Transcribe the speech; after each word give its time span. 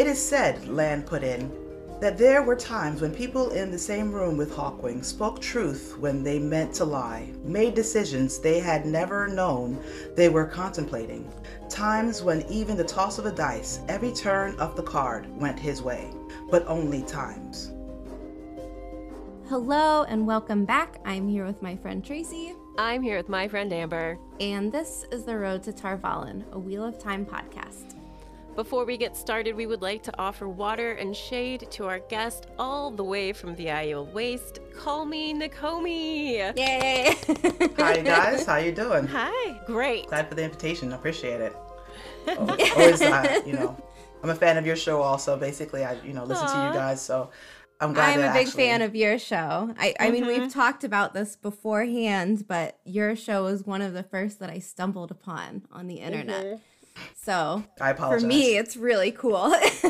It 0.00 0.06
is 0.06 0.18
said, 0.18 0.66
Land 0.66 1.04
put 1.04 1.22
in, 1.22 1.52
that 2.00 2.16
there 2.16 2.42
were 2.42 2.56
times 2.56 3.02
when 3.02 3.14
people 3.14 3.50
in 3.50 3.70
the 3.70 3.78
same 3.78 4.10
room 4.10 4.38
with 4.38 4.50
Hawkwing 4.50 5.04
spoke 5.04 5.42
truth 5.42 5.94
when 5.98 6.22
they 6.22 6.38
meant 6.38 6.72
to 6.76 6.86
lie, 6.86 7.28
made 7.44 7.74
decisions 7.74 8.38
they 8.38 8.60
had 8.60 8.86
never 8.86 9.28
known 9.28 9.78
they 10.16 10.30
were 10.30 10.46
contemplating. 10.46 11.30
Times 11.68 12.22
when 12.22 12.46
even 12.48 12.78
the 12.78 12.82
toss 12.82 13.18
of 13.18 13.26
a 13.26 13.30
dice, 13.30 13.80
every 13.88 14.10
turn 14.10 14.58
of 14.58 14.74
the 14.74 14.82
card 14.82 15.26
went 15.38 15.58
his 15.58 15.82
way, 15.82 16.10
but 16.50 16.66
only 16.66 17.02
times. 17.02 17.70
Hello 19.50 20.04
and 20.04 20.26
welcome 20.26 20.64
back. 20.64 20.98
I'm 21.04 21.28
here 21.28 21.44
with 21.44 21.60
my 21.60 21.76
friend 21.76 22.02
Tracy, 22.02 22.54
I'm 22.78 23.02
here 23.02 23.18
with 23.18 23.28
my 23.28 23.46
friend 23.48 23.70
Amber. 23.70 24.18
and 24.40 24.72
this 24.72 25.04
is 25.12 25.24
The 25.24 25.36
Road 25.36 25.62
to 25.64 25.74
Tar 25.74 25.98
Valon, 25.98 26.50
a 26.52 26.58
Wheel 26.58 26.84
of 26.84 26.98
Time 26.98 27.26
podcast. 27.26 27.99
Before 28.56 28.84
we 28.84 28.96
get 28.96 29.16
started, 29.16 29.54
we 29.54 29.66
would 29.66 29.80
like 29.80 30.02
to 30.02 30.18
offer 30.18 30.48
water 30.48 30.92
and 30.92 31.16
shade 31.16 31.66
to 31.70 31.86
our 31.86 32.00
guest 32.00 32.48
all 32.58 32.90
the 32.90 33.04
way 33.04 33.32
from 33.32 33.54
the 33.54 33.66
Aiel 33.66 34.12
Waste. 34.12 34.58
Call 34.76 35.06
me 35.06 35.32
Nakomi. 35.32 36.34
Yay! 36.58 37.14
Hi 37.78 38.00
guys, 38.00 38.44
how 38.46 38.56
you 38.56 38.72
doing? 38.72 39.06
Hi. 39.06 39.60
Great. 39.66 40.08
Glad 40.08 40.28
for 40.28 40.34
the 40.34 40.44
invitation. 40.44 40.92
Appreciate 40.92 41.40
it. 41.40 41.56
Oh, 42.28 42.56
Always, 42.76 43.00
uh, 43.00 43.40
you 43.46 43.54
know, 43.54 43.82
I'm 44.22 44.28
a 44.28 44.34
fan 44.34 44.58
of 44.58 44.66
your 44.66 44.76
show. 44.76 45.00
Also, 45.00 45.38
basically, 45.38 45.84
I 45.84 45.94
you 46.04 46.12
know 46.12 46.24
listen 46.24 46.46
to 46.46 46.52
you 46.66 46.72
guys, 46.72 47.00
so 47.00 47.30
I'm 47.80 47.94
glad. 47.94 48.18
I'm 48.20 48.30
a 48.30 48.32
big 48.34 48.46
actually- 48.48 48.62
fan 48.64 48.82
of 48.82 48.94
your 48.94 49.18
show. 49.18 49.74
I, 49.78 49.94
I 49.98 50.10
mean, 50.10 50.24
Mhm. 50.24 50.38
we've 50.38 50.52
talked 50.52 50.84
about 50.84 51.14
this 51.14 51.34
beforehand, 51.36 52.44
but 52.46 52.78
your 52.84 53.16
show 53.16 53.44
was 53.44 53.64
one 53.64 53.80
of 53.80 53.94
the 53.94 54.02
first 54.02 54.38
that 54.40 54.50
I 54.50 54.58
stumbled 54.58 55.10
upon 55.10 55.62
on 55.72 55.86
the 55.86 55.94
internet. 55.96 56.60
So 57.16 57.64
I 57.80 57.92
for 57.92 58.20
me, 58.20 58.56
it's 58.56 58.76
really 58.76 59.12
cool. 59.12 59.50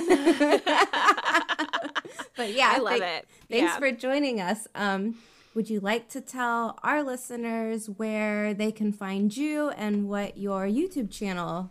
but 2.37 2.53
yeah, 2.53 2.73
I 2.75 2.79
love 2.79 2.99
thank- 2.99 3.03
it. 3.03 3.29
Thanks 3.51 3.73
Yeah. 3.73 3.79
for 3.79 3.91
joining 3.93 4.41
us. 4.41 4.67
Um, 4.75 5.17
would 5.55 5.69
you 5.69 5.81
like 5.81 6.09
to 6.11 6.21
tell 6.21 6.79
our 6.83 7.03
listeners 7.03 7.89
where 7.91 8.55
they 8.55 8.71
can 8.73 8.93
find 8.93 9.37
you 9.37 9.71
and 9.71 10.09
what 10.09 10.37
your 10.39 10.67
YouTube 10.67 11.11
channel 11.11 11.71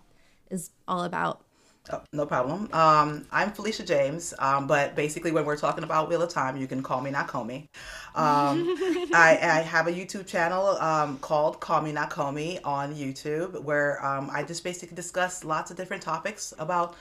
is 0.50 0.72
all 0.88 1.04
about? 1.04 1.42
Oh, 1.92 2.04
no 2.14 2.26
problem. 2.28 2.70
Um, 2.72 3.26
I'm 3.32 3.52
Felicia 3.52 3.84
James, 3.84 4.34
um, 4.38 4.68
but 4.68 4.96
basically, 4.96 5.32
when 5.32 5.44
we're 5.44 5.58
talking 5.58 5.84
about 5.84 6.08
Wheel 6.08 6.22
of 6.22 6.30
Time, 6.30 6.56
you 6.56 6.68
can 6.68 6.84
call 6.84 7.02
me 7.02 7.10
Nakomi. 7.10 7.68
Um, 8.14 8.76
I, 9.14 9.40
I 9.42 9.62
have 9.62 9.88
a 9.88 9.92
YouTube 9.92 10.28
channel 10.28 10.78
um, 10.78 11.18
called 11.18 11.60
Call 11.60 11.82
Me 11.82 11.92
Nakomi 11.92 12.60
on 12.64 12.94
YouTube, 12.94 13.64
where 13.64 14.06
um, 14.06 14.30
I 14.32 14.44
just 14.44 14.64
basically 14.64 14.96
discuss 14.96 15.44
lots 15.44 15.72
of 15.72 15.78
different 15.78 16.04
topics 16.04 16.54
about 16.60 16.96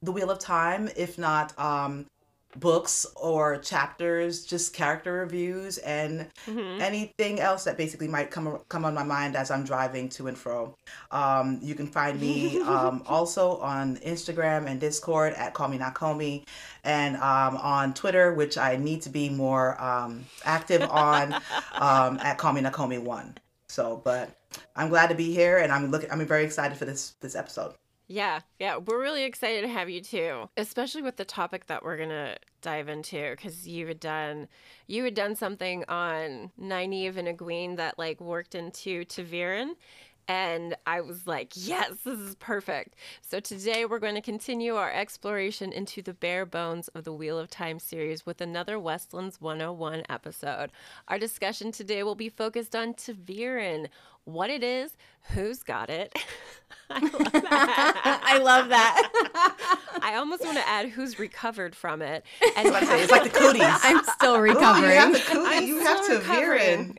the 0.00 0.10
Wheel 0.10 0.30
of 0.30 0.38
Time, 0.38 0.88
if 0.96 1.18
not 1.18 1.58
um, 1.58 2.06
books 2.56 3.06
or 3.16 3.58
chapters, 3.58 4.44
just 4.44 4.72
character 4.74 5.12
reviews 5.12 5.78
and 5.78 6.26
Mhm. 6.46 6.80
anything 6.80 7.40
else 7.40 7.64
that 7.64 7.76
basically 7.76 8.08
might 8.08 8.30
come 8.30 8.60
come 8.68 8.84
on 8.84 8.94
my 8.94 9.02
mind 9.02 9.36
as 9.36 9.50
I'm 9.50 9.64
driving 9.64 10.08
to 10.10 10.28
and 10.28 10.36
fro. 10.38 10.74
Um, 11.10 11.58
you 11.62 11.74
can 11.74 11.86
find 11.86 12.20
me 12.20 12.60
um, 12.60 13.02
also 13.08 13.58
on 13.58 13.96
Instagram 13.98 14.66
and 14.68 14.80
Discord 14.80 15.34
at 15.34 15.54
Call 15.54 15.68
Me 15.68 15.78
Nakomi, 15.78 16.44
and 16.84 17.16
um, 17.16 17.56
on 17.56 17.94
Twitter, 17.94 18.32
which 18.34 18.56
I 18.58 18.76
need 18.76 19.02
to 19.02 19.10
be 19.10 19.28
more 19.28 19.80
um, 19.82 20.24
active 20.44 20.82
on, 20.82 21.34
um, 21.74 22.18
at 22.22 22.38
Call 22.38 22.52
Me 22.52 22.60
Nakomi 22.60 22.98
One. 23.00 23.36
So, 23.68 24.00
but 24.04 24.30
I'm 24.76 24.88
glad 24.88 25.08
to 25.08 25.14
be 25.16 25.32
here, 25.34 25.58
and 25.58 25.72
I'm 25.72 25.90
looking. 25.90 26.10
I'm 26.10 26.24
very 26.26 26.44
excited 26.44 26.78
for 26.78 26.84
this 26.84 27.14
this 27.20 27.34
episode. 27.34 27.74
Yeah, 28.06 28.40
yeah, 28.58 28.76
we're 28.76 29.00
really 29.00 29.24
excited 29.24 29.62
to 29.62 29.68
have 29.68 29.88
you 29.88 30.02
too, 30.02 30.50
especially 30.58 31.00
with 31.00 31.16
the 31.16 31.24
topic 31.24 31.66
that 31.68 31.82
we're 31.82 31.96
gonna 31.96 32.36
dive 32.60 32.88
into 32.88 33.30
because 33.30 33.66
you 33.66 33.86
had 33.86 33.98
done, 33.98 34.46
you 34.86 35.04
had 35.04 35.14
done 35.14 35.34
something 35.34 35.84
on 35.88 36.50
Nynaeve 36.60 37.16
and 37.16 37.26
Egwene 37.28 37.76
that 37.78 37.98
like 37.98 38.20
worked 38.20 38.54
into 38.54 39.04
ta'veren, 39.06 39.76
and 40.28 40.74
I 40.86 41.00
was 41.00 41.26
like, 41.26 41.52
yes, 41.54 41.92
this 42.04 42.18
is 42.18 42.34
perfect. 42.36 42.94
So 43.20 43.40
today 43.40 43.84
we're 43.84 43.98
going 43.98 44.14
to 44.14 44.20
continue 44.22 44.76
our 44.76 44.92
exploration 44.92 45.72
into 45.72 46.02
the 46.02 46.14
bare 46.14 46.46
bones 46.46 46.88
of 46.88 47.04
the 47.04 47.12
Wheel 47.12 47.38
of 47.38 47.50
Time 47.50 47.78
series 47.78 48.24
with 48.24 48.40
another 48.40 48.78
Westlands 48.78 49.40
101 49.40 50.04
episode. 50.08 50.70
Our 51.08 51.18
discussion 51.18 51.72
today 51.72 52.02
will 52.02 52.14
be 52.14 52.28
focused 52.28 52.74
on 52.74 52.94
ta'veren, 52.94 53.88
what 54.24 54.48
it 54.48 54.62
is, 54.62 54.96
who's 55.34 55.62
got 55.62 55.90
it. 55.90 56.16
I 56.90 57.00
love 57.00 57.32
that. 57.32 58.20
I 58.24 58.38
love 58.38 58.68
that. 58.68 60.00
I 60.02 60.16
almost 60.16 60.44
want 60.44 60.56
to 60.56 60.68
add 60.68 60.88
who's 60.88 61.18
recovered 61.18 61.74
from 61.74 62.02
it. 62.02 62.24
And 62.56 62.68
I 62.68 62.84
say, 62.84 63.02
it's 63.02 63.12
like 63.12 63.24
the 63.24 63.30
cooties. 63.38 63.62
I'm 63.64 64.02
still 64.04 64.36
Ooh, 64.36 64.44
you 64.46 64.58
have 64.58 64.82
recovering. 64.82 65.12
the 65.12 65.18
cootie. 65.20 65.46
I'm 65.46 65.66
you 65.66 65.78
have 65.80 66.04
still 66.04 66.20
ta'veren. 66.20 66.96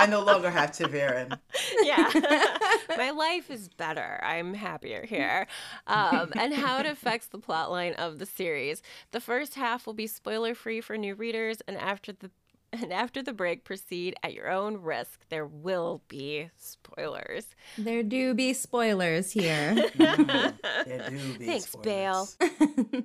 I 0.00 0.06
no 0.06 0.22
longer 0.22 0.50
have 0.50 0.72
ta'veren. 0.72 1.38
yeah. 1.82 2.10
My 2.96 3.10
life 3.10 3.50
is 3.50 3.68
better. 3.68 4.20
I'm 4.22 4.54
happier 4.54 5.04
here. 5.04 5.46
Um, 5.86 6.32
and 6.34 6.54
how 6.54 6.78
it 6.80 6.86
affects 6.86 7.26
the 7.26 7.38
plotline 7.38 7.94
of 7.96 8.18
the 8.18 8.26
series. 8.26 8.82
The 9.12 9.20
first 9.20 9.54
half 9.54 9.86
will 9.86 9.94
be 9.94 10.06
spoiler 10.06 10.54
free 10.54 10.80
for 10.80 10.96
new 10.96 11.14
readers, 11.14 11.58
and 11.66 11.76
after 11.76 12.12
the 12.12 12.30
and 12.72 12.92
after 12.92 13.20
the 13.20 13.32
break, 13.32 13.64
proceed 13.64 14.14
at 14.22 14.32
your 14.32 14.48
own 14.48 14.76
risk. 14.76 15.20
There 15.28 15.46
will 15.46 16.02
be 16.06 16.50
spoilers. 16.56 17.46
There 17.76 18.04
do 18.04 18.32
be 18.32 18.52
spoilers 18.52 19.32
here. 19.32 19.74
Mm, 19.74 20.54
there 20.86 21.10
do 21.10 21.38
be 21.38 21.46
Thanks, 21.46 21.70
spoilers. 21.70 22.36
Bale. 22.38 23.02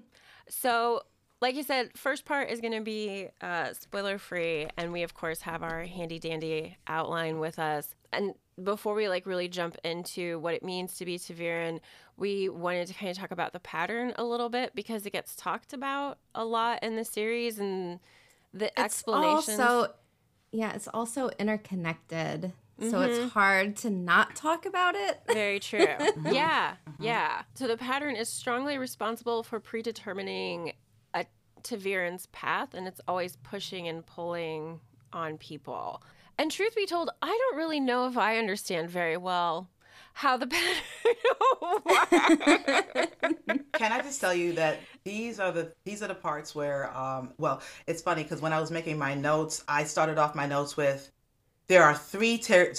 So, 0.47 1.01
like 1.41 1.55
you 1.55 1.63
said, 1.63 1.91
first 1.97 2.25
part 2.25 2.49
is 2.49 2.61
going 2.61 2.73
to 2.73 2.81
be 2.81 3.27
uh, 3.41 3.73
spoiler 3.73 4.17
free, 4.17 4.67
and 4.77 4.91
we 4.93 5.03
of 5.03 5.13
course 5.13 5.41
have 5.41 5.63
our 5.63 5.83
handy 5.83 6.17
dandy 6.19 6.77
outline 6.87 7.39
with 7.39 7.59
us. 7.59 7.93
And 8.13 8.33
before 8.63 8.95
we 8.95 9.09
like 9.09 9.25
really 9.25 9.49
jump 9.49 9.75
into 9.83 10.39
what 10.39 10.53
it 10.53 10.63
means 10.63 10.95
to 10.97 11.05
be 11.05 11.19
ta'veren, 11.19 11.81
we 12.17 12.47
wanted 12.47 12.87
to 12.87 12.93
kind 12.93 13.11
of 13.11 13.17
talk 13.17 13.31
about 13.31 13.51
the 13.51 13.59
pattern 13.59 14.13
a 14.17 14.23
little 14.23 14.47
bit 14.49 14.73
because 14.73 15.05
it 15.05 15.11
gets 15.11 15.35
talked 15.35 15.73
about 15.73 16.17
a 16.33 16.45
lot 16.45 16.81
in 16.81 16.95
the 16.95 17.03
series 17.03 17.59
and 17.59 17.99
the 18.53 18.67
it's 18.67 18.77
explanations. 18.79 19.59
also 19.59 19.93
yeah, 20.51 20.71
it's 20.73 20.87
also 20.87 21.29
interconnected. 21.37 22.53
So 22.79 22.99
Mhm. 22.99 23.07
it's 23.07 23.33
hard 23.33 23.75
to 23.77 23.89
not 23.89 24.35
talk 24.37 24.65
about 24.65 24.95
it. 24.95 25.21
Very 25.27 25.59
true. 25.59 25.95
yeah, 26.31 26.75
yeah. 26.99 27.41
So 27.55 27.67
the 27.67 27.75
pattern 27.77 28.15
is 28.15 28.29
strongly 28.29 28.77
responsible 28.77 29.43
for 29.43 29.59
predetermining 29.59 30.73
a 31.65 31.67
ta'veren's 31.67 32.27
path, 32.27 32.73
and 32.73 32.87
it's 32.87 33.01
always 33.07 33.37
pushing 33.37 33.87
and 33.87 34.05
pulling 34.05 34.79
on 35.13 35.37
people. 35.37 36.03
And 36.37 36.51
truth 36.51 36.75
be 36.75 36.85
told, 36.85 37.09
I 37.21 37.27
don't 37.27 37.57
really 37.57 37.79
know 37.79 38.07
if 38.07 38.17
I 38.17 38.37
understand 38.37 38.89
very 38.89 39.17
well 39.17 39.69
how 40.13 40.37
the 40.37 40.47
pattern 40.47 40.75
works. 41.85 42.07
Can 43.73 43.91
I 43.91 44.01
just 44.01 44.21
tell 44.21 44.33
you 44.33 44.53
that 44.53 44.79
these 45.03 45.39
are 45.39 45.51
the 45.51 45.73
these 45.83 46.01
are 46.01 46.07
the 46.07 46.15
parts 46.15 46.55
where 46.55 46.95
um 46.95 47.33
well 47.37 47.61
it's 47.85 48.01
funny 48.01 48.23
because 48.23 48.41
when 48.41 48.53
I 48.53 48.61
was 48.61 48.71
making 48.71 48.97
my 48.97 49.13
notes 49.13 49.63
I 49.67 49.83
started 49.83 50.17
off 50.17 50.33
my 50.33 50.45
notes 50.45 50.77
with 50.77 51.11
there 51.67 51.83
are 51.83 51.93
three 51.93 52.37
Ter- 52.37 52.73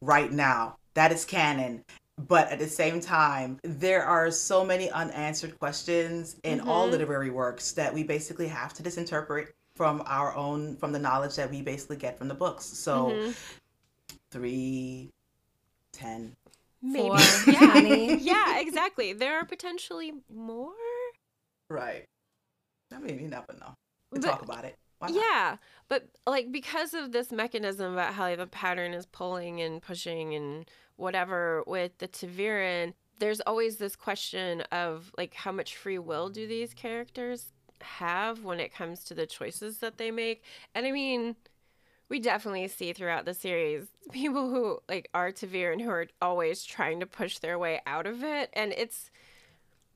right 0.00 0.32
now 0.32 0.76
that 0.94 1.12
is 1.12 1.24
canon 1.24 1.84
but 2.16 2.48
at 2.48 2.58
the 2.58 2.68
same 2.68 3.00
time 3.00 3.58
there 3.64 4.04
are 4.04 4.30
so 4.30 4.64
many 4.64 4.90
unanswered 4.90 5.58
questions 5.58 6.36
in 6.44 6.60
all 6.60 6.86
Mhm. 6.86 6.92
literary 6.92 7.30
works 7.30 7.72
that 7.72 7.92
we 7.92 8.04
basically 8.04 8.46
have 8.48 8.72
to 8.74 8.82
disinterpret 8.82 9.54
from 9.74 10.02
our 10.06 10.34
own 10.34 10.76
from 10.76 10.92
the 10.92 10.98
knowledge 10.98 11.34
that 11.36 11.50
we 11.50 11.60
basically 11.62 11.96
get 11.96 12.16
from 12.16 12.28
the 12.28 12.34
books 12.34 12.64
so 12.64 13.06
Mhm. 13.10 13.34
three 14.30 15.10
ten 15.92 16.36
Maybe. 16.86 17.16
For 17.16 17.50
Yeah. 17.50 17.78
Yeah, 18.20 18.58
exactly. 18.60 19.14
There 19.14 19.38
are 19.38 19.44
potentially 19.46 20.12
more. 20.32 20.72
right 21.70 22.06
I 22.92 22.98
mean 22.98 23.18
you 23.18 23.28
never 23.28 23.52
know 23.54 23.74
we 24.12 24.20
But- 24.20 24.28
talk 24.30 24.42
about 24.42 24.64
it? 24.64 24.76
Yeah, 25.10 25.58
but 25.88 26.08
like 26.26 26.50
because 26.50 26.94
of 26.94 27.12
this 27.12 27.30
mechanism 27.30 27.92
about 27.92 28.14
how 28.14 28.34
the 28.36 28.46
pattern 28.46 28.94
is 28.94 29.04
pulling 29.04 29.60
and 29.60 29.82
pushing 29.82 30.34
and 30.34 30.70
whatever 30.96 31.62
with 31.66 31.96
the 31.98 32.08
ta'veren, 32.08 32.94
there's 33.18 33.40
always 33.40 33.76
this 33.76 33.96
question 33.96 34.62
of 34.72 35.12
like 35.16 35.34
how 35.34 35.52
much 35.52 35.76
free 35.76 35.98
will 35.98 36.28
do 36.28 36.46
these 36.46 36.74
characters 36.74 37.52
have 37.80 38.44
when 38.44 38.60
it 38.60 38.74
comes 38.74 39.04
to 39.04 39.14
the 39.14 39.26
choices 39.26 39.78
that 39.78 39.98
they 39.98 40.10
make? 40.10 40.42
And 40.74 40.86
i 40.86 40.90
mean 40.90 41.36
we 42.08 42.20
definitely 42.20 42.68
see 42.68 42.92
throughout 42.92 43.24
the 43.24 43.34
series 43.34 43.86
people 44.12 44.50
who 44.50 44.78
like 44.88 45.08
are 45.14 45.32
Ta'Veren 45.32 45.74
and 45.74 45.82
who 45.82 45.90
are 45.90 46.06
always 46.20 46.64
trying 46.64 47.00
to 47.00 47.06
push 47.06 47.38
their 47.38 47.58
way 47.58 47.80
out 47.86 48.06
of 48.06 48.22
it 48.22 48.50
and 48.52 48.72
it's 48.72 49.10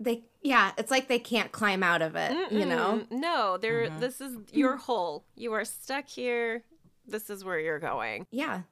they 0.01 0.23
yeah 0.43 0.73
it's 0.79 0.91
like 0.91 1.09
they 1.09 1.19
can't 1.19 1.53
climb 1.53 1.83
out 1.83 2.03
of 2.03 2.15
it 2.15 2.33
you 2.53 2.65
know? 2.65 3.03
Mm-mm. 3.11 3.21
no 3.21 3.57
they're 3.57 3.87
mm-hmm. 3.87 4.01
this 4.01 4.21
is 4.21 4.37
your 4.53 4.77
hole. 4.77 5.25
You 5.35 5.53
are 5.53 5.65
stuck 5.65 6.07
here. 6.07 6.63
This 7.07 7.31
is 7.31 7.45
where 7.45 7.59
you're 7.59 7.79
going. 7.79 8.27
Yeah. 8.31 8.63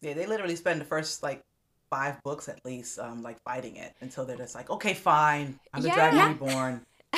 Yeah, 0.00 0.14
they 0.14 0.26
literally 0.26 0.56
spend 0.56 0.80
the 0.80 0.84
first 0.84 1.22
like 1.22 1.42
five 1.90 2.22
books 2.22 2.48
at 2.48 2.64
least, 2.64 2.98
um, 2.98 3.22
like 3.22 3.40
fighting 3.42 3.76
it 3.76 3.92
until 4.00 4.24
they're 4.24 4.36
just 4.36 4.54
like, 4.54 4.70
okay, 4.70 4.94
fine, 4.94 5.58
I'm 5.74 5.82
the 5.82 5.88
Yeah. 5.88 5.94
Dragon 6.10 6.28
Reborn. 6.38 6.80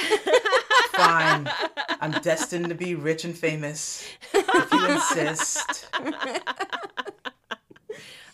fine, 0.92 1.48
I'm 2.00 2.12
destined 2.22 2.68
to 2.70 2.74
be 2.74 2.94
rich 2.94 3.24
and 3.24 3.36
famous. 3.36 4.06
If 4.32 4.72
you 4.72 4.86
insist. 4.90 5.86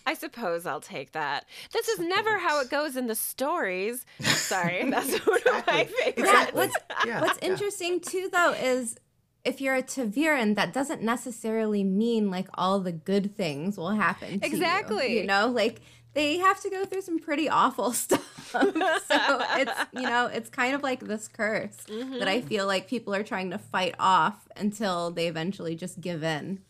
I 0.06 0.14
suppose 0.14 0.64
I'll 0.64 0.81
take 0.81 1.12
that. 1.12 1.44
This 1.73 1.87
is 1.88 1.99
never 1.99 2.38
how 2.38 2.61
it 2.62 2.70
goes 2.70 2.96
in 2.96 3.08
the 3.08 3.14
stories. 3.14 4.06
Sorry, 4.20 4.82
that's 4.91 5.19
one 5.26 5.41
of 5.46 5.67
my 5.67 5.84
favorites. 5.84 6.02
Exactly. 6.17 6.58
what's 6.58 6.76
Yeah, 7.05 7.20
what's 7.20 7.38
yeah. 7.43 7.49
interesting 7.50 8.00
too 8.00 8.31
though 8.32 8.52
is 8.52 8.96
if 9.44 9.61
you're 9.61 9.75
a 9.75 9.82
ta'veren, 9.82 10.55
that 10.56 10.73
doesn't 10.73 11.02
necessarily 11.02 11.84
mean 11.84 12.31
like 12.31 12.49
all 12.55 12.81
the 12.81 12.93
good 12.93 13.37
things 13.37 13.76
will 13.76 13.91
happen 13.91 14.41
to 14.41 14.49
you, 14.49 14.52
Exactly. 14.55 15.19
you 15.19 15.26
know 15.26 15.49
like 15.49 15.81
they 16.14 16.38
have 16.38 16.60
to 16.60 16.70
go 16.70 16.84
through 16.84 17.02
some 17.02 17.19
pretty 17.19 17.49
awful 17.49 17.93
stuff 18.05 18.50
so 18.50 18.60
it's 19.56 19.72
you 19.93 20.02
know 20.02 20.26
it's 20.26 20.49
kind 20.50 20.75
of 20.75 20.82
like 20.82 21.00
this 21.00 21.28
curse 21.28 21.76
that 22.19 22.28
i 22.28 22.40
feel 22.40 22.66
like 22.66 22.88
people 22.88 23.14
are 23.14 23.22
trying 23.22 23.50
to 23.50 23.58
fight 23.58 23.94
off 23.99 24.49
until 24.56 25.10
they 25.10 25.26
eventually 25.28 25.75
just 25.75 26.00
give 26.00 26.22
in 26.25 26.60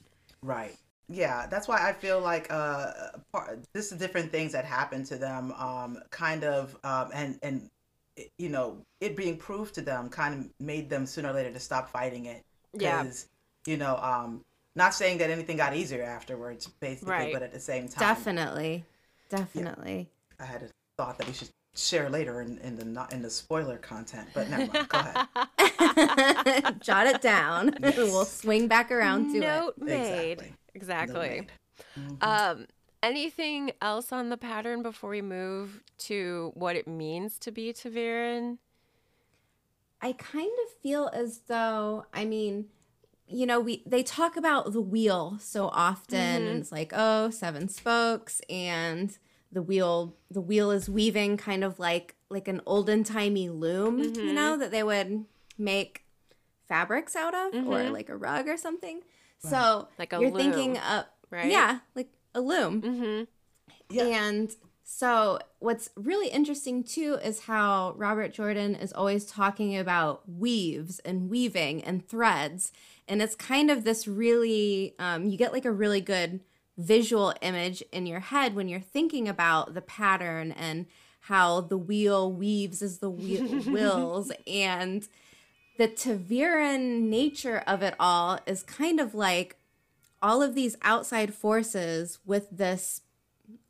Right. 0.42 0.76
Yeah, 1.08 1.46
that's 1.48 1.66
why 1.66 1.78
I 1.88 1.92
feel 1.92 2.20
like 2.20 2.46
uh, 2.52 2.92
part, 3.32 3.60
this 3.74 3.90
is 3.90 3.98
different 3.98 4.30
things 4.30 4.52
that 4.52 4.64
happen 4.64 5.02
to 5.04 5.16
them, 5.16 5.52
um, 5.52 5.98
kind 6.10 6.44
of, 6.44 6.76
um, 6.84 7.10
and 7.14 7.38
and 7.42 7.68
it- 8.16 8.30
you 8.38 8.48
know, 8.48 8.82
it 9.00 9.16
being 9.16 9.36
proved 9.36 9.74
to 9.76 9.80
them 9.80 10.08
kind 10.10 10.34
of 10.44 10.50
made 10.60 10.90
them 10.90 11.06
sooner 11.06 11.30
or 11.30 11.32
later 11.32 11.50
to 11.52 11.58
stop 11.60 11.88
fighting 11.90 12.26
it. 12.26 12.42
Yeah. 12.72 13.02
'Cause, 13.04 13.26
You 13.66 13.76
know, 13.78 13.96
um, 13.96 14.44
not 14.76 14.94
saying 14.94 15.18
that 15.18 15.28
anything 15.30 15.56
got 15.56 15.74
easier 15.74 16.02
afterwards, 16.02 16.68
basically, 16.80 17.10
Right. 17.10 17.32
but 17.32 17.42
at 17.42 17.52
the 17.52 17.60
same 17.60 17.88
time, 17.88 18.00
definitely 18.00 18.84
definitely 19.28 20.10
I 20.40 20.44
had 20.44 20.62
a 20.62 20.68
thought 20.96 21.18
that 21.18 21.26
we 21.26 21.32
should 21.32 21.48
share 21.74 22.10
later 22.10 22.40
in, 22.40 22.58
in 22.58 22.76
the 22.76 22.84
not 22.84 23.12
in 23.12 23.22
the 23.22 23.30
spoiler 23.30 23.78
content. 23.78 24.28
But 24.34 24.50
never 24.50 24.72
mind. 24.72 24.88
Go 24.88 24.98
ahead. 24.98 26.80
jot 26.80 27.06
it 27.06 27.22
down 27.22 27.74
we'll 27.80 28.24
swing 28.24 28.68
back 28.68 28.90
around 28.90 29.32
to 29.32 29.38
it 29.38 29.40
Note 29.40 29.74
made. 29.78 30.32
Exactly. 30.32 30.54
Exactly. 30.74 31.48
Note 31.96 32.10
made. 32.20 32.22
Um, 32.22 32.66
anything 33.02 33.72
else 33.80 34.12
on 34.12 34.28
the 34.28 34.36
pattern 34.36 34.82
before 34.82 35.10
we 35.10 35.22
move 35.22 35.82
to 35.98 36.52
what 36.54 36.76
it 36.76 36.88
means 36.88 37.38
to 37.38 37.52
be 37.52 37.72
ta'veren? 37.72 38.58
I 40.00 40.12
kind 40.12 40.50
of 40.66 40.80
feel 40.80 41.10
as 41.12 41.40
though, 41.48 42.06
I 42.14 42.24
mean, 42.24 42.66
you 43.28 43.46
know, 43.46 43.60
we 43.60 43.82
they 43.86 44.02
talk 44.02 44.36
about 44.36 44.72
the 44.72 44.80
wheel 44.80 45.38
so 45.40 45.68
often, 45.68 46.18
and 46.18 46.44
mm-hmm. 46.46 46.58
it's 46.58 46.72
like, 46.72 46.92
oh, 46.94 47.30
seven 47.30 47.68
spokes, 47.68 48.40
and 48.48 49.16
the 49.52 49.62
wheel 49.62 50.14
the 50.30 50.40
wheel 50.40 50.70
is 50.70 50.88
weaving 50.88 51.36
kind 51.36 51.64
of 51.64 51.78
like 51.78 52.14
like 52.30 52.48
an 52.48 52.60
olden 52.66 53.04
timey 53.04 53.48
loom, 53.48 53.98
you 53.98 54.10
mm-hmm. 54.10 54.34
know, 54.34 54.56
that 54.56 54.70
they 54.70 54.82
would 54.82 55.24
make 55.56 56.04
fabrics 56.68 57.16
out 57.16 57.34
of, 57.34 57.54
or 57.54 57.78
mm-hmm. 57.78 57.92
like 57.92 58.08
a 58.08 58.16
rug 58.16 58.48
or 58.48 58.56
something. 58.56 59.00
So 59.38 59.88
Like 59.98 60.12
a 60.12 60.20
you're 60.20 60.30
thinking 60.30 60.74
loom, 60.74 61.04
right? 61.30 61.50
yeah, 61.50 61.78
like 61.94 62.10
a 62.34 62.40
loom. 62.40 62.82
Mm-hmm. 62.82 63.24
Yeah. 63.90 64.04
And 64.04 64.54
so, 64.90 65.38
what's 65.58 65.90
really 65.96 66.28
interesting 66.28 66.82
too 66.82 67.18
is 67.22 67.40
how 67.40 67.92
Robert 67.98 68.32
Jordan 68.32 68.74
is 68.74 68.90
always 68.90 69.26
talking 69.26 69.76
about 69.76 70.26
weaves 70.26 70.98
and 71.00 71.28
weaving 71.28 71.84
and 71.84 72.08
threads. 72.08 72.72
And 73.06 73.20
it's 73.20 73.34
kind 73.34 73.70
of 73.70 73.84
this 73.84 74.08
really, 74.08 74.94
um, 74.98 75.26
you 75.26 75.36
get 75.36 75.52
like 75.52 75.66
a 75.66 75.70
really 75.70 76.00
good 76.00 76.40
visual 76.78 77.34
image 77.42 77.82
in 77.92 78.06
your 78.06 78.20
head 78.20 78.54
when 78.54 78.66
you're 78.66 78.80
thinking 78.80 79.28
about 79.28 79.74
the 79.74 79.82
pattern 79.82 80.52
and 80.52 80.86
how 81.20 81.60
the 81.60 81.76
wheel 81.76 82.32
weaves 82.32 82.80
as 82.80 83.00
the 83.00 83.10
wheel 83.10 83.62
wills. 83.70 84.32
And 84.46 85.06
the 85.76 85.88
ta'veren 85.88 87.10
nature 87.10 87.62
of 87.66 87.82
it 87.82 87.94
all 88.00 88.40
is 88.46 88.62
kind 88.62 89.00
of 89.00 89.14
like 89.14 89.58
all 90.22 90.40
of 90.40 90.54
these 90.54 90.78
outside 90.80 91.34
forces 91.34 92.20
with 92.24 92.48
this 92.50 93.02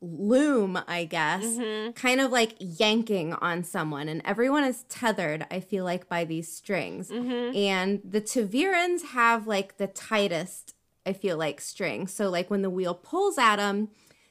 loom, 0.01 0.79
I 0.87 1.05
guess, 1.05 1.43
mm-hmm. 1.43 1.91
kind 1.91 2.21
of 2.21 2.31
like 2.31 2.55
yanking 2.59 3.33
on 3.33 3.63
someone. 3.63 4.07
And 4.07 4.21
everyone 4.25 4.63
is 4.63 4.83
tethered, 4.83 5.45
I 5.51 5.59
feel 5.59 5.83
like, 5.83 6.07
by 6.07 6.25
these 6.25 6.51
strings. 6.51 7.09
Mm-hmm. 7.09 7.55
And 7.55 8.01
the 8.03 8.21
ta'verens 8.21 9.07
have 9.07 9.47
like 9.47 9.77
the 9.77 9.87
tightest, 9.87 10.75
I 11.05 11.13
feel 11.13 11.37
like, 11.37 11.59
strings. 11.61 12.13
So, 12.13 12.29
like, 12.29 12.49
when 12.49 12.61
the 12.61 12.69
wheel 12.69 12.93
pulls 12.93 13.37
at 13.37 13.57
them, 13.57 13.89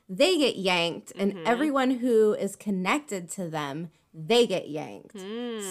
they 0.09 0.39
get 0.39 0.57
yanked, 0.57 1.13
and 1.19 1.35
mm-hmm. 1.35 1.47
everyone 1.47 1.91
who 1.91 2.33
is 2.33 2.57
connected 2.57 3.31
to 3.33 3.49
them 3.49 3.91
they 4.15 4.47
get 4.47 4.69
yanked. 4.69 5.19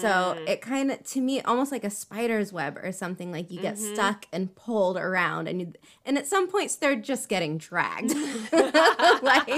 So 0.00 0.38
it 0.46 0.60
kind 0.62 0.90
of, 0.90 1.02
to 1.04 1.20
me, 1.20 1.40
almost 1.42 1.72
like 1.72 1.84
a 1.84 1.90
spider's 1.90 2.52
web 2.52 2.78
or 2.82 2.92
something. 2.92 3.32
Like 3.32 3.50
you 3.50 3.60
get 3.60 3.78
stuck 3.78 4.26
and 4.32 4.54
pulled 4.54 4.96
around, 4.96 5.48
and 5.48 5.60
you, 5.60 5.72
and 6.06 6.16
at 6.16 6.26
some 6.26 6.48
points 6.48 6.76
they're 6.76 6.96
just 6.96 7.28
getting 7.28 7.58
dragged. 7.58 8.14
like 9.22 9.48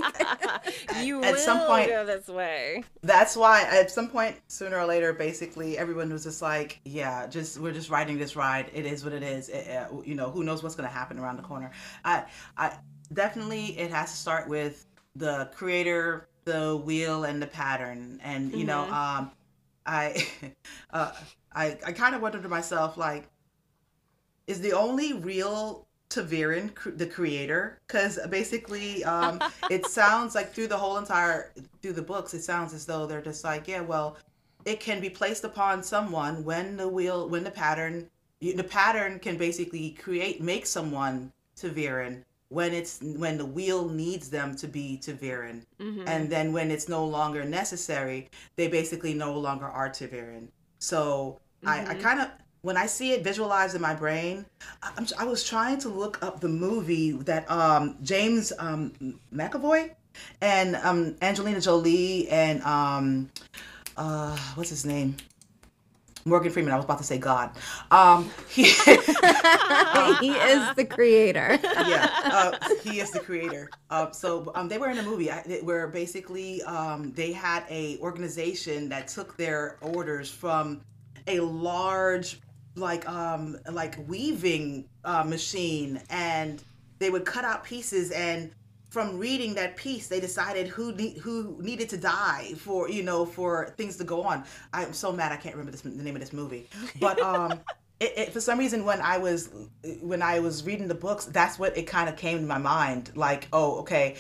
You 1.03 1.23
At 1.23 1.33
will 1.35 1.39
some 1.39 1.67
point- 1.67 1.89
go 1.89 2.05
this 2.05 2.29
way. 2.29 2.85
That's 3.03 3.37
why 3.37 3.63
at 3.63 3.91
some 3.91 4.09
point, 4.09 4.37
sooner 4.49 4.79
or 4.79 4.87
later, 4.87 5.13
basically 5.13 5.79
everyone 5.79 6.13
was 6.13 6.25
just 6.25 6.43
like, 6.43 6.81
"Yeah, 6.85 7.27
just 7.27 7.59
we're 7.61 7.73
just 7.73 7.91
riding 7.91 8.19
this 8.19 8.37
ride. 8.37 8.71
It 8.75 8.87
is 8.87 9.05
what 9.05 9.13
it 9.13 9.23
is. 9.23 9.49
It, 9.49 9.69
uh, 9.71 10.01
you 10.05 10.15
know, 10.15 10.31
who 10.31 10.43
knows 10.45 10.63
what's 10.63 10.75
going 10.75 10.89
to 10.89 10.95
happen 10.95 11.19
around 11.19 11.37
the 11.37 11.43
corner." 11.43 11.71
I, 12.05 12.25
I 12.57 12.77
definitely 13.13 13.79
it 13.79 13.91
has 13.91 14.11
to 14.11 14.17
start 14.17 14.49
with 14.49 14.87
the 15.17 15.51
creator, 15.55 16.29
the 16.51 16.77
wheel, 16.77 17.25
and 17.25 17.41
the 17.41 17.47
pattern. 17.47 18.21
And 18.23 18.53
you 18.53 18.65
know, 18.65 18.83
um, 18.83 19.31
I, 19.87 20.27
uh, 20.93 21.13
I, 21.53 21.79
I 21.87 21.93
kind 21.93 22.15
of 22.15 22.23
wondered 22.23 22.43
to 22.43 22.49
myself, 22.49 22.97
like, 22.97 23.29
is 24.47 24.61
the 24.61 24.73
only 24.73 25.13
real 25.13 25.87
ta'veren 26.09 26.75
cr- 26.75 26.91
the 26.91 27.07
creator? 27.07 27.79
Because 27.87 28.19
basically, 28.29 29.05
um, 29.05 29.41
it 29.71 29.87
sounds 29.87 30.35
like 30.35 30.53
through 30.53 30.69
the 30.69 30.77
whole 30.77 30.97
entire 30.99 31.53
through 31.83 31.95
the 31.95 32.03
books, 32.03 32.35
it 32.35 32.43
sounds 32.43 32.75
as 32.75 32.85
though 32.85 33.07
they're 33.07 33.23
just 33.23 33.45
like, 33.45 33.69
yeah, 33.69 33.81
well, 33.81 34.17
it 34.65 34.81
can 34.81 35.01
be 35.01 35.09
placed 35.11 35.45
upon 35.45 35.83
someone 35.83 36.45
when 36.45 36.77
the 36.77 36.89
wheel, 36.89 37.29
when 37.29 37.45
the 37.45 37.51
pattern, 37.51 38.09
the 38.41 38.65
pattern 38.65 39.19
can 39.19 39.37
basically 39.37 39.91
create, 39.91 40.43
make 40.43 40.67
someone 40.67 41.33
ta'veren 41.57 42.25
when 42.51 42.75
it's 42.75 43.01
when 43.01 43.39
the 43.39 43.47
wheel 43.47 43.89
needs 43.89 44.29
them 44.29 44.55
to 44.57 44.67
be 44.69 44.99
ta'veren, 44.99 45.65
and 46.07 46.29
then 46.29 46.53
when 46.53 46.71
it's 46.71 46.89
no 46.89 47.05
longer 47.07 47.45
necessary, 47.45 48.29
they 48.57 48.69
basically 48.69 49.15
no 49.15 49.39
longer 49.39 49.67
are 49.67 49.89
ta'veren. 49.89 50.49
So 50.79 51.39
I, 51.65 51.93
I 51.93 51.95
kind 51.95 52.21
of 52.21 52.29
when 52.63 52.77
I 52.77 52.87
see 52.87 53.13
it 53.13 53.25
visualized 53.25 53.75
in 53.75 53.81
my 53.81 53.95
brain, 53.95 54.45
I, 54.83 54.93
I'm, 54.99 55.07
I 55.19 55.25
was 55.25 55.43
trying 55.45 55.79
to 55.79 55.89
look 55.89 56.23
up 56.23 56.41
the 56.41 56.49
movie 56.49 57.13
that 57.13 57.51
um, 57.51 57.97
James 58.03 58.53
um, 58.59 58.93
McAvoy 59.33 59.95
and 60.43 60.77
um, 60.77 61.17
Angelina 61.23 61.61
Jolie 61.61 62.29
and 62.29 62.63
um, 62.65 63.31
uh, 63.97 64.37
what's 64.57 64.71
his 64.71 64.85
name? 64.85 65.17
Morgan 66.25 66.51
Freeman. 66.51 66.73
I 66.73 66.77
was 66.77 66.85
about 66.85 66.99
to 66.99 67.05
say 67.05 67.19
God. 67.19 67.51
Um, 67.91 68.31
he, 68.49 68.63
he 68.65 70.33
is 70.33 70.75
the 70.77 70.87
creator. 70.89 71.59
yeah, 71.63 72.09
uh, 72.25 72.69
he 72.83 73.01
is 73.01 73.11
the 73.11 73.21
creator. 73.21 73.71
Um, 73.91 74.13
so 74.13 74.53
um, 74.55 74.69
they 74.69 74.79
were 74.79 74.91
in 74.91 74.99
a 74.99 75.03
movie 75.03 75.29
where 75.63 75.89
basically 75.89 76.63
um, 76.63 77.13
they 77.13 77.33
had 77.33 77.65
a 77.69 77.99
organization 77.99 78.89
that 78.91 79.09
took 79.09 79.37
their 79.37 79.79
orders 79.81 80.31
from 80.31 80.83
a 81.27 81.41
large, 81.41 82.41
like 82.75 83.09
um, 83.09 83.59
like 83.71 83.97
weaving 84.09 84.89
uh, 85.05 85.25
machine, 85.25 86.01
and 86.11 86.63
they 86.99 87.11
would 87.11 87.25
cut 87.25 87.45
out 87.45 87.65
pieces 87.65 88.11
and. 88.11 88.53
From 88.91 89.19
reading 89.19 89.55
that 89.55 89.77
piece, 89.77 90.09
they 90.09 90.21
decided 90.21 90.67
who 90.67 90.93
need, 90.93 91.19
who 91.19 91.57
needed 91.61 91.89
to 91.91 91.97
die 91.97 92.55
for 92.57 92.91
you 92.91 93.03
know 93.03 93.25
for 93.25 93.73
things 93.77 93.97
to 93.99 94.05
go 94.05 94.23
on. 94.23 94.45
I'm 94.73 94.93
so 94.93 95.13
mad 95.13 95.33
I 95.33 95.37
can't 95.37 95.55
remember 95.55 95.73
this, 95.73 95.83
the 95.83 95.91
name 95.91 96.17
of 96.17 96.21
this 96.21 96.33
movie, 96.33 96.69
but 96.99 97.21
um, 97.21 97.61
it, 98.01 98.13
it, 98.17 98.33
for 98.33 98.41
some 98.41 98.59
reason 98.59 98.85
when 98.85 99.01
I 99.01 99.19
was 99.19 99.51
when 100.01 100.23
I 100.23 100.41
was 100.41 100.65
reading 100.65 100.89
the 100.89 100.95
books, 100.95 101.27
that's 101.27 101.59
what 101.59 101.77
it 101.77 101.87
kind 101.87 102.09
of 102.09 102.17
came 102.17 102.39
to 102.39 102.47
my 102.47 102.59
mind. 102.59 103.13
Like, 103.15 103.47
oh, 103.53 103.81
okay, 103.81 104.17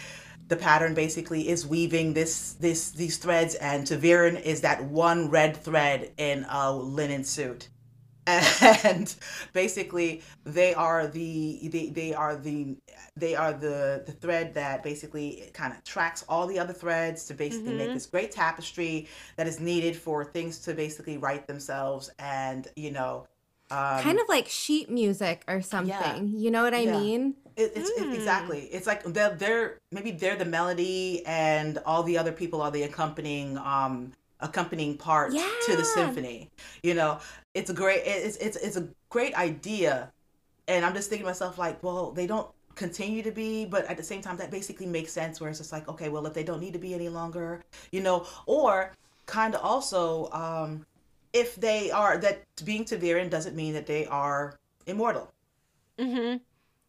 the 0.48 0.56
pattern 0.56 0.94
basically 0.94 1.48
is 1.48 1.66
weaving 1.66 2.12
this 2.12 2.52
this 2.54 2.90
these 2.90 3.16
threads, 3.16 3.54
and 3.56 3.86
ta'veren 3.86 4.40
is 4.42 4.60
that 4.60 4.84
one 4.84 5.30
red 5.30 5.56
thread 5.56 6.12
in 6.18 6.46
a 6.50 6.72
linen 6.72 7.24
suit. 7.24 7.68
And 8.84 9.14
basically, 9.52 10.22
they 10.44 10.74
are 10.74 11.06
the 11.06 11.68
they, 11.72 11.90
they 11.90 12.14
are 12.14 12.36
the 12.36 12.76
they 13.16 13.34
are 13.34 13.52
the 13.52 14.02
the 14.06 14.12
thread 14.12 14.54
that 14.54 14.82
basically 14.82 15.50
kind 15.54 15.72
of 15.72 15.82
tracks 15.84 16.24
all 16.28 16.46
the 16.46 16.58
other 16.58 16.72
threads 16.72 17.24
to 17.26 17.34
basically 17.34 17.74
make 17.74 17.92
this 17.92 18.06
great 18.06 18.30
tapestry 18.30 19.08
that 19.36 19.46
is 19.46 19.60
needed 19.60 19.96
for 19.96 20.24
things 20.24 20.58
to 20.60 20.74
basically 20.74 21.18
write 21.18 21.46
themselves 21.46 22.10
and 22.18 22.68
you 22.76 22.90
know 22.90 23.26
um, 23.70 24.02
kind 24.02 24.18
of 24.18 24.28
like 24.28 24.48
sheet 24.48 24.90
music 24.90 25.44
or 25.48 25.60
something. 25.62 26.32
You 26.36 26.50
know 26.50 26.62
what 26.62 26.74
I 26.74 26.84
Yeah. 26.84 26.92
mean? 26.92 27.34
It, 27.56 27.72
it's 27.74 27.90
it- 27.90 28.08
exactly. 28.12 28.60
It's 28.72 28.86
like 28.86 29.02
they're, 29.04 29.34
they're 29.34 29.78
maybe 29.92 30.12
they're 30.12 30.36
the 30.36 30.44
melody, 30.44 31.24
and 31.26 31.78
all 31.86 32.02
the 32.02 32.16
other 32.18 32.32
people 32.32 32.62
are 32.62 32.70
the 32.70 32.82
accompanying 32.84 33.58
um 33.58 34.12
accompanying 34.40 34.96
part 34.96 35.32
to 35.66 35.76
the 35.76 35.84
symphony. 35.84 36.48
You 36.82 36.94
know, 36.94 37.18
it's 37.54 37.70
a 37.70 37.74
great 37.74 38.02
it's 38.04 38.36
it's 38.36 38.56
it's 38.56 38.76
a 38.76 38.88
great 39.08 39.34
idea, 39.34 40.12
and 40.68 40.84
I'm 40.84 40.94
just 40.94 41.08
thinking 41.08 41.24
to 41.24 41.30
myself 41.30 41.58
like, 41.58 41.82
well, 41.82 42.12
they 42.12 42.26
don't 42.26 42.48
continue 42.76 43.22
to 43.22 43.30
be, 43.32 43.66
but 43.66 43.84
at 43.86 43.96
the 43.96 44.02
same 44.02 44.22
time, 44.22 44.36
that 44.38 44.50
basically 44.50 44.86
makes 44.86 45.12
sense. 45.12 45.40
Where 45.40 45.50
it's 45.50 45.58
just 45.58 45.72
like, 45.72 45.88
okay, 45.88 46.08
well, 46.08 46.26
if 46.26 46.34
they 46.34 46.44
don't 46.44 46.60
need 46.60 46.72
to 46.74 46.78
be 46.78 46.94
any 46.94 47.08
longer, 47.08 47.62
you 47.92 48.02
know, 48.02 48.26
or 48.46 48.92
kind 49.26 49.54
of 49.54 49.62
also, 49.62 50.30
um, 50.32 50.86
if 51.32 51.56
they 51.56 51.90
are 51.90 52.18
that 52.18 52.42
being 52.64 52.84
ta'veren 52.84 53.30
doesn't 53.30 53.56
mean 53.56 53.74
that 53.74 53.86
they 53.86 54.06
are 54.06 54.58
immortal 54.86 55.32
Mm-hmm. 55.98 56.36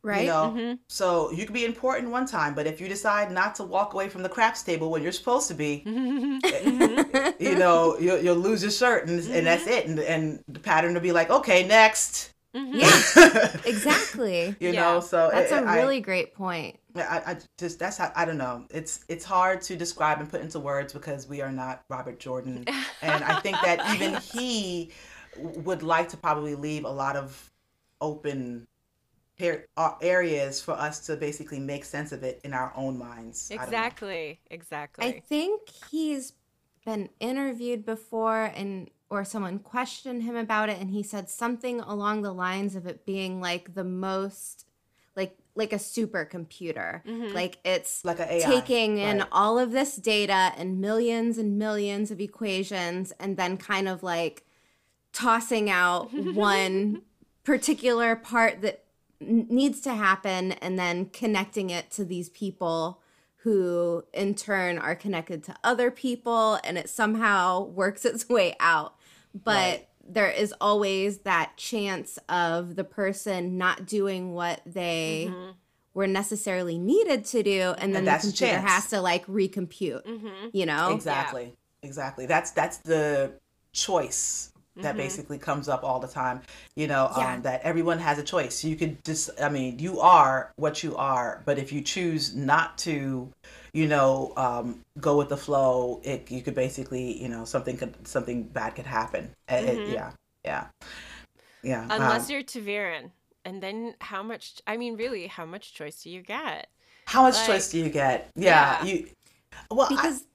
Right? 0.03 0.21
you 0.21 0.27
know, 0.27 0.53
mm-hmm. 0.55 0.73
so 0.87 1.31
you 1.31 1.45
can 1.45 1.53
be 1.53 1.63
important 1.63 2.09
one 2.09 2.25
time, 2.25 2.55
but 2.55 2.65
if 2.65 2.81
you 2.81 2.87
decide 2.87 3.31
not 3.31 3.53
to 3.55 3.63
walk 3.63 3.93
away 3.93 4.09
from 4.09 4.23
the 4.23 4.29
craps 4.29 4.63
table 4.63 4.89
when 4.89 5.03
you're 5.03 5.11
supposed 5.11 5.47
to 5.49 5.53
be, 5.53 5.83
mm-hmm. 5.87 7.43
you 7.43 7.55
know, 7.55 7.97
you'll, 7.99 8.19
you'll 8.19 8.35
lose 8.35 8.63
your 8.63 8.71
shirt 8.71 9.07
and, 9.07 9.19
and 9.29 9.45
that's 9.45 9.63
mm-hmm. 9.63 9.71
it. 9.73 9.85
And, 9.85 9.99
and 9.99 10.43
the 10.47 10.59
pattern 10.59 10.95
will 10.95 11.01
be 11.01 11.11
like, 11.11 11.29
okay, 11.29 11.67
next. 11.67 12.33
Yeah, 12.53 12.87
exactly. 13.65 14.55
You 14.59 14.71
Yeah. 14.71 14.81
know, 14.81 14.99
so 14.99 15.29
That's 15.31 15.51
a 15.51 15.63
a 15.63 15.73
really 15.75 16.01
great 16.01 16.33
point. 16.33 16.77
I, 16.95 17.21
I 17.25 17.37
just 17.57 17.79
that's 17.79 17.97
how 17.97 18.11
I 18.15 18.25
don't 18.25 18.37
know. 18.37 18.65
It's 18.69 19.05
it's 19.07 19.23
hard 19.23 19.61
to 19.63 19.77
describe 19.77 20.19
and 20.19 20.29
put 20.29 20.41
into 20.41 20.59
words 20.59 20.91
because 20.91 21.27
we 21.29 21.41
are 21.41 21.51
not 21.51 21.83
Robert 21.89 22.19
Jordan, 22.19 22.65
and 23.01 23.23
I 23.23 23.39
think 23.39 23.55
that 23.61 23.79
even 23.95 24.15
he 24.15 24.91
would 25.37 25.83
like 25.83 26.09
to 26.09 26.17
probably 26.17 26.55
leave 26.55 26.83
a 26.83 26.89
lot 26.89 27.15
of 27.15 27.51
open 28.01 28.67
par- 28.67 28.70
Uh, 29.77 29.93
areas 30.01 30.61
for 30.61 30.73
us 30.73 30.99
to 31.07 31.15
basically 31.15 31.59
make 31.59 31.85
sense 31.85 32.11
of 32.11 32.23
it 32.23 32.41
in 32.43 32.53
our 32.53 32.71
own 32.75 32.97
minds. 32.97 33.49
I. 33.51 33.55
Exactly. 33.55 34.39
Exactly. 34.49 35.05
I 35.05 35.19
think 35.19 35.61
he's 35.89 36.33
been 36.85 37.09
interviewed 37.19 37.85
before 37.85 38.51
and 38.55 38.89
or 39.09 39.25
someone 39.25 39.59
questioned 39.59 40.23
him 40.23 40.35
about 40.35 40.69
it 40.69 40.79
and 40.79 40.89
he 40.89 41.03
said 41.03 41.29
something 41.29 41.81
along 41.81 42.21
the 42.21 42.31
lines 42.31 42.75
of 42.75 42.87
it 42.87 43.05
being 43.05 43.41
like 43.41 43.75
the 43.75 43.83
most 43.83 44.65
like 45.15 45.37
like 45.55 45.73
a 45.73 45.77
supercomputer. 45.77 47.03
Mm-hmm. 47.03 47.35
Like 47.35 47.59
it's 47.65 48.03
Like 48.05 48.19
a 48.19 48.33
AI, 48.33 48.45
taking 48.45 48.97
in 48.97 49.25
all 49.31 49.59
of 49.59 49.71
this 49.71 49.95
data 49.97 50.53
and 50.57 50.79
millions 50.79 51.37
and 51.37 51.57
millions 51.57 52.09
of 52.09 52.19
equations 52.19 53.11
and 53.19 53.37
then 53.37 53.57
kind 53.57 53.87
of 53.89 54.01
like 54.01 54.45
tossing 55.13 55.69
out 55.69 56.13
one 56.13 57.01
particular 57.43 58.15
part 58.15 58.61
that 58.61 58.75
n- 58.75 58.81
needs 59.21 59.81
to 59.81 59.93
happen 59.93 60.53
and 60.53 60.77
then 60.77 61.05
connecting 61.05 61.69
it 61.69 61.91
to 61.91 62.05
these 62.05 62.29
people 62.29 63.01
who 63.37 64.03
in 64.13 64.35
turn 64.35 64.77
are 64.77 64.95
connected 64.95 65.43
to 65.43 65.55
other 65.63 65.89
people 65.89 66.59
and 66.63 66.77
it 66.77 66.89
somehow 66.89 67.63
works 67.65 68.05
its 68.05 68.27
way 68.29 68.55
out 68.59 68.95
but 69.33 69.51
Right. 69.55 69.87
there 70.07 70.29
is 70.29 70.53
always 70.59 71.19
that 71.19 71.53
chance 71.57 72.19
of 72.29 72.75
the 72.75 72.83
person 72.83 73.57
not 73.57 73.85
doing 73.85 74.33
what 74.33 74.61
they 74.65 75.27
mm-hmm. 75.29 75.51
were 75.93 76.07
necessarily 76.07 76.77
needed 76.77 77.25
to 77.25 77.43
do 77.43 77.73
and 77.77 77.93
then 77.93 77.99
And 77.99 78.07
the 78.07 78.11
that's 78.11 78.25
computer 78.25 78.53
chance. 78.53 78.69
has 78.69 78.89
to 78.89 79.01
like 79.01 79.25
recompute 79.27 80.05
mm-hmm. 80.05 80.47
you 80.53 80.65
know 80.65 80.93
Exactly. 80.93 81.55
Exactly. 81.83 82.27
That's 82.27 82.51
that's 82.51 82.77
the 82.77 83.31
choice 83.73 84.50
that 84.77 84.95
basically 84.95 85.37
comes 85.37 85.67
up 85.67 85.83
all 85.83 85.99
the 85.99 86.07
time. 86.07 86.41
You 86.75 86.87
know, 86.87 87.11
Yeah. 87.17 87.33
um, 87.33 87.41
that 87.43 87.61
everyone 87.63 87.99
has 87.99 88.17
a 88.17 88.23
choice. 88.23 88.63
You 88.63 88.75
could 88.75 89.03
just, 89.03 89.29
I 89.41 89.49
mean, 89.49 89.79
you 89.79 89.99
are 89.99 90.51
what 90.55 90.83
you 90.83 90.95
are, 90.95 91.41
but 91.45 91.57
if 91.57 91.71
you 91.73 91.81
choose 91.81 92.33
not 92.35 92.77
to, 92.79 93.29
you 93.73 93.87
know, 93.87 94.33
um, 94.37 94.81
go 94.99 95.17
with 95.17 95.29
the 95.29 95.37
flow, 95.37 95.99
it 96.03 96.31
you 96.31 96.41
could 96.41 96.55
basically, 96.55 97.21
you 97.21 97.27
know, 97.29 97.43
something 97.45 97.77
could 97.77 98.07
something 98.07 98.43
bad 98.43 98.75
could 98.75 98.85
happen. 98.85 99.31
Uh, 99.51 99.55
it- 99.55 99.89
yeah. 99.89 100.11
Yeah. 100.45 100.67
Yeah. 101.63 101.83
Unless 101.89 102.25
um, 102.27 102.31
you're 102.31 102.43
ta'veren. 102.43 103.11
And 103.43 103.61
then 103.61 103.95
how 104.01 104.21
much, 104.23 104.61
I 104.67 104.77
mean, 104.77 104.97
really, 104.97 105.27
how 105.27 105.45
much 105.45 105.73
choice 105.73 106.03
do 106.03 106.09
you 106.09 106.21
get? 106.21 106.67
how 107.07 107.23
much 107.23 107.35
like- 107.35 107.47
choice 107.47 107.69
do 107.71 107.79
you 107.79 107.89
get? 107.89 108.29
Yeah. 108.35 108.83
Yeah. 108.85 108.93
You. 108.93 109.07
Well, 109.69 109.87
I- 109.87 109.95
because 109.95 110.25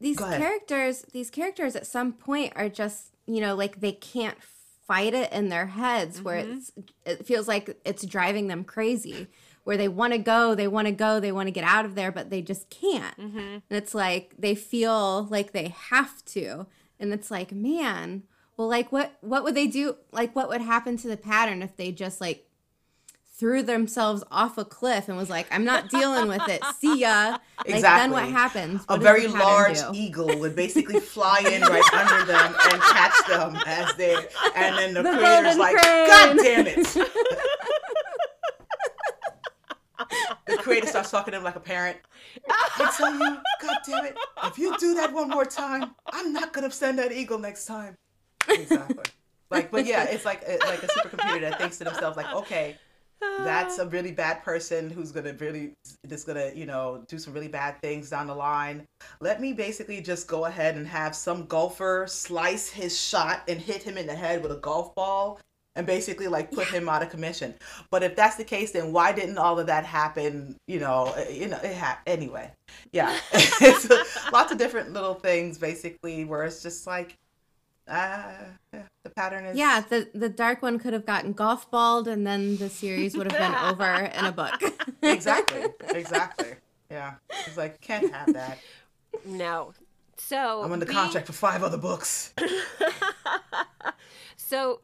these 0.00 0.18
characters 0.18 1.04
these 1.12 1.30
characters 1.30 1.74
at 1.74 1.86
some 1.86 2.12
point 2.12 2.52
are 2.56 2.68
just 2.68 3.13
you 3.26 3.40
know 3.40 3.54
like 3.54 3.80
they 3.80 3.92
can't 3.92 4.36
fight 4.86 5.14
it 5.14 5.32
in 5.32 5.48
their 5.48 5.66
heads 5.66 6.20
where 6.20 6.42
Mm-hmm. 6.44 6.58
it's 6.58 6.72
it 7.06 7.26
feels 7.26 7.48
like 7.48 7.80
it's 7.84 8.04
driving 8.04 8.48
them 8.48 8.64
crazy 8.64 9.28
where 9.64 9.78
they 9.78 9.88
want 9.88 10.12
to 10.12 10.18
go 10.18 10.54
they 10.54 10.68
want 10.68 10.86
to 10.86 10.92
go 10.92 11.20
they 11.20 11.32
want 11.32 11.46
to 11.46 11.50
get 11.52 11.64
out 11.64 11.84
of 11.86 11.94
there 11.94 12.12
but 12.12 12.28
they 12.30 12.42
just 12.42 12.68
can't 12.68 13.16
Mm-hmm. 13.18 13.38
and 13.38 13.62
it's 13.70 13.94
like 13.94 14.34
they 14.38 14.54
feel 14.54 15.24
like 15.30 15.52
they 15.52 15.68
have 15.90 16.22
to 16.26 16.66
and 17.00 17.12
it's 17.14 17.30
like 17.30 17.50
man 17.50 18.24
well 18.58 18.68
like 18.68 18.92
what 18.92 19.16
what 19.22 19.42
would 19.42 19.54
they 19.54 19.66
do 19.66 19.96
like 20.12 20.36
what 20.36 20.48
would 20.48 20.60
happen 20.60 20.96
to 20.98 21.08
the 21.08 21.16
pattern 21.16 21.62
if 21.62 21.76
they 21.76 21.90
just 21.90 22.20
like 22.20 22.46
threw 23.36 23.62
themselves 23.62 24.22
off 24.30 24.56
a 24.58 24.64
cliff 24.64 25.08
and 25.08 25.16
was 25.16 25.28
like 25.28 25.46
i'm 25.50 25.64
not 25.64 25.90
dealing 25.90 26.28
with 26.28 26.48
it. 26.48 26.62
See 26.78 27.00
ya. 27.00 27.38
Like 27.66 27.82
then 27.82 28.10
what 28.10 28.28
happens? 28.28 28.82
A 28.88 28.92
What 28.92 29.00
does 29.00 29.04
very 29.04 29.26
large 29.26 29.78
eagle 29.92 30.38
would 30.38 30.54
basically 30.54 31.00
fly 31.00 31.40
in 31.40 31.62
right 31.62 31.82
under 31.94 32.24
them 32.26 32.54
and 32.70 32.82
catch 32.82 33.26
them 33.26 33.56
as 33.66 33.94
they 33.96 34.14
and 34.54 34.78
then 34.78 34.94
the, 34.94 35.02
The 35.02 35.16
creator's 35.18 35.56
like 35.56 35.76
crane." 35.76 36.06
god 36.06 36.36
damn 36.38 36.66
it. 36.66 36.96
The 40.46 40.58
creator 40.58 40.86
starts 40.86 41.10
talking 41.10 41.32
to 41.32 41.38
him 41.38 41.44
like 41.44 41.56
a 41.56 41.60
parent. 41.60 41.96
I 42.50 42.92
tell 42.96 43.12
you 43.12 43.38
god 43.60 43.76
damn 43.86 44.04
it 44.04 44.16
if 44.44 44.58
you 44.58 44.76
do 44.78 44.94
that 44.94 45.12
one 45.12 45.28
more 45.28 45.44
time 45.44 45.94
i'm 46.12 46.32
not 46.32 46.52
gonna 46.52 46.70
send 46.70 46.98
that 46.98 47.10
eagle 47.12 47.38
next 47.38 47.64
time. 47.66 47.96
Exactly. 48.48 49.04
Like 49.50 49.70
but 49.70 49.86
yeah 49.86 50.04
it's 50.04 50.24
like 50.24 50.46
like 50.46 50.82
a 50.82 50.86
supercomputer 50.86 51.40
that 51.42 51.58
thinks 51.58 51.78
to 51.78 51.84
themselves 51.84 52.16
like 52.16 52.32
okay 52.32 52.76
that's 53.38 53.78
a 53.78 53.86
really 53.86 54.12
bad 54.12 54.42
person 54.42 54.90
who's 54.90 55.12
gonna 55.12 55.32
really 55.34 55.72
that's 56.04 56.24
gonna 56.24 56.50
you 56.54 56.66
know 56.66 57.04
do 57.08 57.18
some 57.18 57.32
really 57.32 57.48
bad 57.48 57.80
things 57.80 58.10
down 58.10 58.26
the 58.26 58.34
line. 58.34 58.86
Let 59.20 59.40
me 59.40 59.52
basically 59.52 60.00
just 60.00 60.26
go 60.26 60.46
ahead 60.46 60.76
and 60.76 60.86
have 60.86 61.14
some 61.14 61.46
golfer 61.46 62.06
slice 62.08 62.68
his 62.68 62.98
shot 62.98 63.42
and 63.48 63.60
hit 63.60 63.82
him 63.82 63.98
in 63.98 64.06
the 64.06 64.14
head 64.14 64.42
with 64.42 64.52
a 64.52 64.56
golf 64.56 64.94
ball 64.94 65.40
and 65.76 65.86
basically 65.86 66.28
like 66.28 66.52
put 66.52 66.68
him 66.68 66.88
out 66.88 67.02
of 67.02 67.10
commission. 67.10 67.54
But 67.90 68.02
if 68.02 68.16
that's 68.16 68.36
the 68.36 68.44
case 68.44 68.72
then 68.72 68.92
why 68.92 69.12
didn't 69.12 69.38
all 69.38 69.58
of 69.58 69.66
that 69.66 69.84
happen 69.84 70.56
you 70.66 70.80
know 70.80 71.14
uh, 71.16 71.24
you 71.30 71.48
know 71.48 71.58
it 71.62 71.76
ha- 71.76 72.00
anyway 72.06 72.50
yeah. 72.92 73.16
Lots 74.32 74.52
of 74.52 74.58
different 74.58 74.92
little 74.92 75.14
things 75.14 75.58
basically 75.58 76.24
where 76.24 76.44
it's 76.44 76.62
just 76.62 76.86
like 76.86 77.16
uh 77.88 78.32
yeah, 78.72 78.82
the 79.04 79.10
pattern 79.10 79.44
is 79.46 79.56
Yeah, 79.56 79.82
the 79.88 80.08
the 80.14 80.28
dark 80.28 80.62
one 80.62 80.78
could 80.78 80.92
have 80.94 81.04
gotten 81.06 81.32
golf 81.34 81.70
balled, 81.70 82.08
and 82.08 82.26
then 82.26 82.56
the 82.56 82.70
series 82.70 83.16
would 83.16 83.30
have 83.30 83.38
been 83.40 83.54
over 83.70 83.92
in 84.18 84.24
a 84.24 84.32
book. 84.32 84.60
exactly 85.02 85.64
exactly 85.90 86.54
yeah 86.90 87.14
it's 87.46 87.56
like 87.56 87.80
can't 87.80 88.12
have 88.12 88.32
that 88.32 88.58
No. 89.26 89.72
So 90.16 90.62
i'm 90.62 90.72
in 90.72 90.78
the 90.80 90.86
being- 90.86 90.96
contract 90.98 91.26
for 91.26 91.32
five 91.32 91.62
other 91.62 91.78
books 91.78 92.32
So 94.36 94.80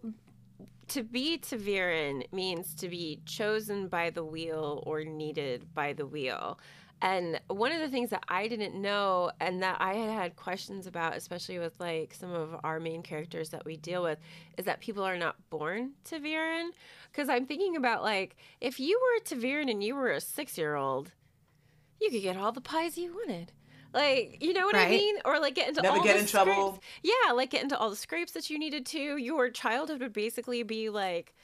to 0.89 1.03
be 1.03 1.39
ta'veren 1.39 2.25
means 2.33 2.75
to 2.77 2.89
be 2.89 3.21
chosen 3.27 3.89
by 3.89 4.11
the 4.11 4.25
wheel 4.25 4.83
or 4.87 5.05
needed 5.05 5.73
by 5.75 5.93
the 5.93 6.07
wheel. 6.07 6.59
And 7.03 7.41
one 7.49 7.73
of 7.73 7.81
the 7.81 7.89
things 7.89 8.11
that 8.11 8.25
I 8.29 8.47
didn't 8.47 8.75
know 8.81 9.31
and 9.41 9.63
that 9.63 9.79
I 9.81 9.95
had 9.95 10.11
had 10.11 10.37
questions 10.37 10.87
about, 10.87 11.17
especially 11.17 11.59
with 11.59 11.79
like 11.81 12.13
some 12.13 12.31
of 12.33 12.57
our 12.63 12.79
main 12.79 13.03
characters 13.03 13.51
that 13.51 13.65
we 13.65 13.77
deal 13.77 14.03
with, 14.03 14.19
is 14.59 14.67
that 14.67 14.81
people 14.81 15.03
are 15.03 15.17
not 15.17 15.37
born 15.49 15.93
ta'veren. 16.05 16.71
Because 17.11 17.29
I'm 17.29 17.47
thinking 17.47 17.77
about 17.77 18.03
like, 18.03 18.37
if 18.61 18.79
you 18.79 19.01
were 19.01 19.17
a 19.17 19.21
ta'veren 19.21 19.71
and 19.71 19.83
you 19.83 19.95
were 19.95 20.11
a 20.11 20.21
six 20.21 20.59
year 20.59 20.75
old, 20.75 21.13
you 22.01 22.11
could 22.11 22.23
get 22.23 22.37
all 22.37 22.53
the 22.53 22.61
pies 22.61 22.99
you 22.99 23.15
wanted. 23.15 23.53
Like, 23.93 24.39
you 24.41 24.53
know 24.53 24.67
what 24.67 24.77
I 24.77 24.81
Right. 24.81 24.91
mean? 24.91 25.17
Or 25.25 25.41
like 25.41 25.55
get 25.55 25.69
into 25.69 25.83
Never 25.83 25.97
all 25.97 26.05
get 26.05 26.15
the 26.15 26.21
in 26.21 26.27
trouble. 26.27 26.83
Yeah, 27.03 27.33
like 27.33 27.51
get 27.51 27.63
into 27.63 27.77
all 27.79 27.91
the 27.91 27.97
scrapes 27.97 28.33
that 28.33 28.49
you 28.51 28.59
needed 28.59 28.87
to. 28.87 29.17
Your 29.17 29.51
childhood 29.51 30.01
would 30.01 30.13
basically 30.13 30.63
be 30.63 30.91
like 30.91 31.35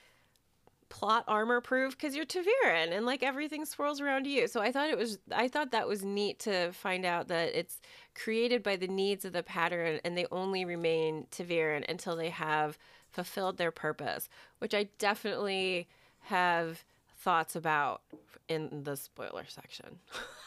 plot 0.88 1.24
armor 1.26 1.60
proof 1.60 1.96
because 1.96 2.14
you're 2.14 2.24
ta'veren 2.24 2.92
and 2.92 3.06
like 3.06 3.22
everything 3.22 3.64
swirls 3.64 4.00
around 4.00 4.26
you. 4.26 4.46
So 4.46 4.60
I 4.60 4.72
thought 4.72 4.88
it 4.88 4.98
was 4.98 5.18
I 5.34 5.48
thought 5.48 5.72
that 5.72 5.88
was 5.88 6.04
neat 6.04 6.38
to 6.40 6.72
find 6.72 7.04
out 7.04 7.28
that 7.28 7.54
it's 7.54 7.80
created 8.14 8.62
by 8.62 8.76
the 8.76 8.88
needs 8.88 9.24
of 9.24 9.32
the 9.32 9.42
pattern 9.42 10.00
and 10.04 10.16
they 10.16 10.26
only 10.30 10.64
remain 10.64 11.26
ta'veren 11.30 11.84
until 11.88 12.16
they 12.16 12.30
have 12.30 12.78
fulfilled 13.10 13.56
their 13.56 13.70
purpose, 13.70 14.28
which 14.58 14.74
I 14.74 14.88
definitely 14.98 15.88
have 16.22 16.84
thoughts 17.18 17.56
about 17.56 18.02
in 18.48 18.84
the 18.84 18.96
spoiler 18.96 19.44
section. 19.48 19.98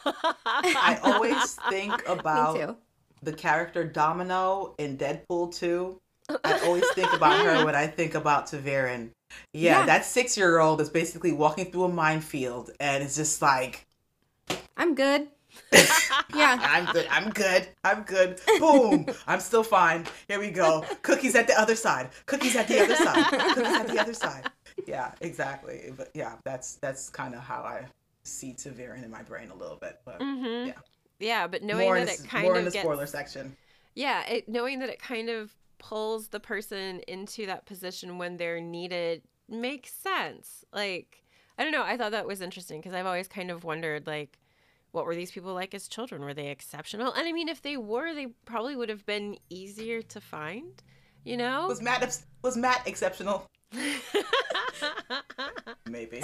I 0.04 0.98
always 1.02 1.54
think 1.68 2.02
about 2.08 2.78
the 3.22 3.32
character 3.32 3.84
Domino 3.84 4.74
in 4.78 4.96
Deadpool 4.96 5.54
2. 5.54 6.00
I 6.44 6.60
always 6.64 6.88
think 6.92 7.12
about 7.12 7.44
her 7.44 7.64
when 7.64 7.74
I 7.74 7.86
think 7.86 8.14
about 8.14 8.46
ta'veren. 8.46 9.10
Yeah, 9.52 9.80
Yeah. 9.80 9.86
that 9.86 10.04
six 10.04 10.36
year 10.36 10.58
old 10.60 10.80
is 10.80 10.88
basically 10.90 11.32
walking 11.32 11.70
through 11.70 11.84
a 11.84 11.88
minefield 11.88 12.70
and 12.80 13.02
it's 13.02 13.16
just 13.16 13.40
like, 13.42 13.86
I'm 14.76 14.94
good. 14.94 15.28
yeah. 16.34 16.58
I'm 16.62 16.86
good, 16.86 17.06
I'm 17.10 17.30
good, 17.30 17.68
I'm 17.84 18.02
good. 18.02 18.40
Boom, 18.58 19.06
I'm 19.26 19.40
still 19.40 19.64
fine. 19.64 20.06
Here 20.28 20.38
we 20.38 20.50
go. 20.50 20.84
Cookies 21.02 21.34
at 21.34 21.46
the 21.46 21.58
other 21.60 21.74
side. 21.74 22.10
Cookies 22.26 22.56
at 22.56 22.68
the 22.68 22.80
other 22.80 22.94
side. 22.96 23.26
Cookies 23.54 23.78
at 23.78 23.88
the 23.88 23.98
other 23.98 24.14
side. 24.14 24.46
Yeah, 24.86 25.12
exactly. 25.20 25.92
But 25.96 26.10
yeah, 26.14 26.36
that's 26.44 26.76
that's 26.76 27.10
kind 27.10 27.34
of 27.34 27.40
how 27.40 27.62
I 27.62 27.86
see 28.22 28.52
ta'veren 28.54 29.02
in 29.04 29.10
my 29.10 29.22
brain 29.22 29.50
a 29.50 29.54
little 29.54 29.76
bit. 29.76 30.00
But 30.04 30.22
hmm 30.22 30.68
Yeah. 30.68 30.72
Yeah, 31.18 31.46
but 31.48 31.62
knowing 31.62 31.84
more 31.86 32.00
that 32.00 32.08
it 32.08 32.24
kind 32.24 32.46
of 32.46 32.52
more 32.52 32.52
of 32.54 32.58
in 32.60 32.64
the 32.64 32.70
gets 32.70 32.82
spoiler 32.84 33.06
section. 33.06 33.56
Yeah, 33.94 34.26
it, 34.26 34.48
knowing 34.48 34.78
that 34.78 34.88
it 34.88 35.00
kind 35.00 35.28
of 35.28 35.50
pulls 35.80 36.28
the 36.28 36.38
person 36.38 37.00
into 37.08 37.46
that 37.46 37.66
position 37.66 38.18
when 38.18 38.36
they're 38.36 38.60
needed 38.60 39.22
makes 39.48 39.92
sense. 39.92 40.64
Like, 40.72 41.24
I 41.58 41.64
don't 41.64 41.72
know. 41.72 41.82
I 41.82 41.96
thought 41.96 42.12
that 42.12 42.26
was 42.26 42.40
interesting 42.40 42.80
because 42.80 42.94
I've 42.94 43.06
always 43.06 43.26
kind 43.26 43.50
of 43.50 43.64
wondered, 43.64 44.06
like, 44.06 44.38
what 44.92 45.06
were 45.06 45.16
these 45.16 45.32
people 45.32 45.54
like 45.54 45.74
as 45.74 45.88
children? 45.88 46.22
Were 46.22 46.34
they 46.34 46.48
exceptional? 46.48 47.12
And 47.12 47.26
I 47.26 47.32
mean, 47.32 47.48
if 47.48 47.62
they 47.62 47.76
were, 47.76 48.14
they 48.14 48.28
probably 48.44 48.76
would 48.76 48.88
have 48.88 49.04
been 49.06 49.36
easier 49.48 50.02
to 50.02 50.20
find, 50.20 50.82
you 51.24 51.36
know? 51.36 51.66
Was 51.66 51.82
Mat 51.82 52.22
was 52.42 52.56
Mat 52.56 52.82
exceptional? 52.86 53.48
Maybe. 55.88 56.22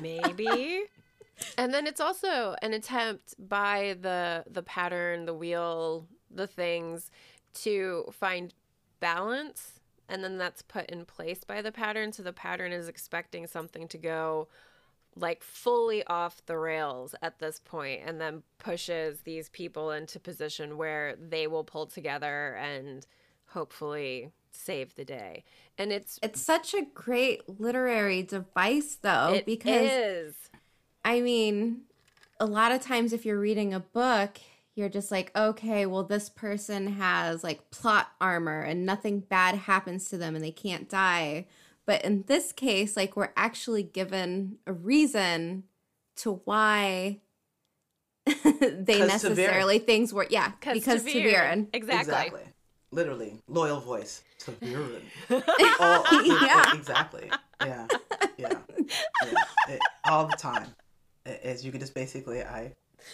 Maybe. 0.00 0.84
and 1.56 1.72
then 1.74 1.86
it's 1.86 2.00
also 2.00 2.54
an 2.62 2.72
attempt 2.72 3.34
by 3.38 3.96
the 4.00 4.44
the 4.48 4.62
pattern, 4.62 5.24
the 5.26 5.34
wheel, 5.34 6.06
the 6.30 6.46
things 6.46 7.10
to 7.54 8.04
find 8.12 8.54
balance 9.00 9.80
and 10.08 10.24
then 10.24 10.38
that's 10.38 10.62
put 10.62 10.88
in 10.90 11.04
place 11.04 11.44
by 11.44 11.60
the 11.60 11.72
pattern 11.72 12.12
so 12.12 12.22
the 12.22 12.32
pattern 12.32 12.72
is 12.72 12.88
expecting 12.88 13.46
something 13.46 13.86
to 13.88 13.98
go 13.98 14.48
like 15.16 15.42
fully 15.42 16.04
off 16.06 16.44
the 16.46 16.56
rails 16.56 17.14
at 17.22 17.38
this 17.38 17.60
point 17.64 18.00
and 18.04 18.20
then 18.20 18.42
pushes 18.58 19.20
these 19.22 19.48
people 19.48 19.90
into 19.90 20.20
position 20.20 20.76
where 20.76 21.16
they 21.16 21.46
will 21.46 21.64
pull 21.64 21.86
together 21.86 22.54
and 22.54 23.06
hopefully 23.46 24.30
save 24.50 24.94
the 24.94 25.04
day. 25.04 25.44
And 25.76 25.92
it's 25.92 26.18
It's 26.22 26.40
such 26.40 26.74
a 26.74 26.82
great 26.94 27.60
literary 27.60 28.22
device, 28.22 28.98
though, 29.00 29.34
it 29.34 29.46
because 29.46 29.90
is. 29.90 30.34
I 31.04 31.20
mean, 31.20 31.82
a 32.38 32.46
lot 32.46 32.72
of 32.72 32.80
times 32.80 33.12
if 33.12 33.24
you're 33.24 33.38
reading 33.38 33.72
a 33.72 33.80
book, 33.80 34.38
you're 34.78 34.88
just 34.88 35.10
like, 35.10 35.30
okay, 35.36 35.84
well, 35.86 36.04
this 36.04 36.28
person 36.28 36.86
has 36.86 37.42
like 37.42 37.70
plot 37.70 38.08
armor 38.20 38.60
and 38.60 38.86
nothing 38.86 39.20
bad 39.20 39.56
happens 39.56 40.08
to 40.08 40.16
them 40.16 40.34
and 40.36 40.42
they 40.44 40.52
can't 40.52 40.88
die. 40.88 41.46
But 41.84 42.04
in 42.04 42.22
this 42.28 42.52
case, 42.52 42.96
like, 42.96 43.16
we're 43.16 43.32
actually 43.36 43.82
given 43.82 44.58
a 44.66 44.72
reason 44.72 45.64
to 46.18 46.40
why 46.44 47.20
they 48.44 48.98
necessarily 49.00 49.78
things 49.78 50.12
were, 50.14 50.26
yeah, 50.30 50.52
because 50.72 51.02
ta'veren. 51.02 51.68
Exactly. 51.72 52.40
Literally, 52.90 53.34
Loial 53.50 53.82
voice. 53.84 54.22
ta'veren. 54.40 55.00
all, 55.80 56.04
Yeah. 56.46 56.74
Exactly. 56.74 57.30
Yeah. 57.64 57.86
Yeah. 58.38 58.52
yeah. 58.78 59.32
It- 59.68 59.80
all 60.06 60.26
the 60.26 60.36
time. 60.36 60.68
A- 61.26 61.46
As 61.46 61.64
you 61.64 61.70
can 61.72 61.80
just 61.80 61.94
basically, 61.94 62.42
I. 62.42 62.60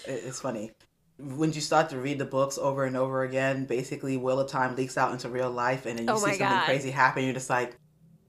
it- 0.06 0.22
It's 0.26 0.40
funny. 0.40 0.72
When 1.18 1.52
you 1.52 1.60
start 1.60 1.90
to 1.90 1.98
read 1.98 2.18
the 2.18 2.24
books 2.24 2.58
over 2.58 2.84
and 2.84 2.96
over 2.96 3.22
again, 3.22 3.66
basically, 3.66 4.16
Wheel 4.16 4.40
of 4.40 4.50
Time 4.50 4.74
leaks 4.74 4.98
out 4.98 5.12
into 5.12 5.28
real 5.28 5.50
life, 5.50 5.86
and 5.86 5.98
then 5.98 6.06
you 6.08 6.12
Oh 6.12 6.16
see 6.16 6.22
something 6.30 6.38
God. 6.40 6.64
crazy 6.64 6.90
happen. 6.90 7.22
You're 7.24 7.32
just 7.34 7.50
like, 7.50 7.76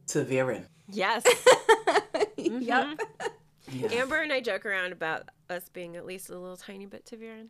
ta'veren. 0.07 0.65
Yes. 0.89 1.23
Mm-hmm. 2.37 2.61
Yep. 2.61 2.99
Yeah. 3.71 3.87
Amber 4.01 4.21
and 4.21 4.31
I 4.31 4.39
joke 4.39 4.67
around 4.67 4.91
about 4.91 5.23
us 5.49 5.67
being 5.69 5.95
at 5.95 6.05
least 6.05 6.29
a 6.29 6.37
little 6.37 6.57
tiny 6.57 6.85
bit 6.85 7.05
ta'veren. 7.05 7.47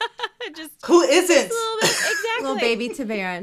just 0.56 0.72
Who 0.86 1.02
isn't? 1.02 1.36
a 1.36 1.54
little 1.54 1.78
bit. 1.80 1.90
Exactly. 1.90 2.42
Little 2.42 2.58
baby 2.58 2.88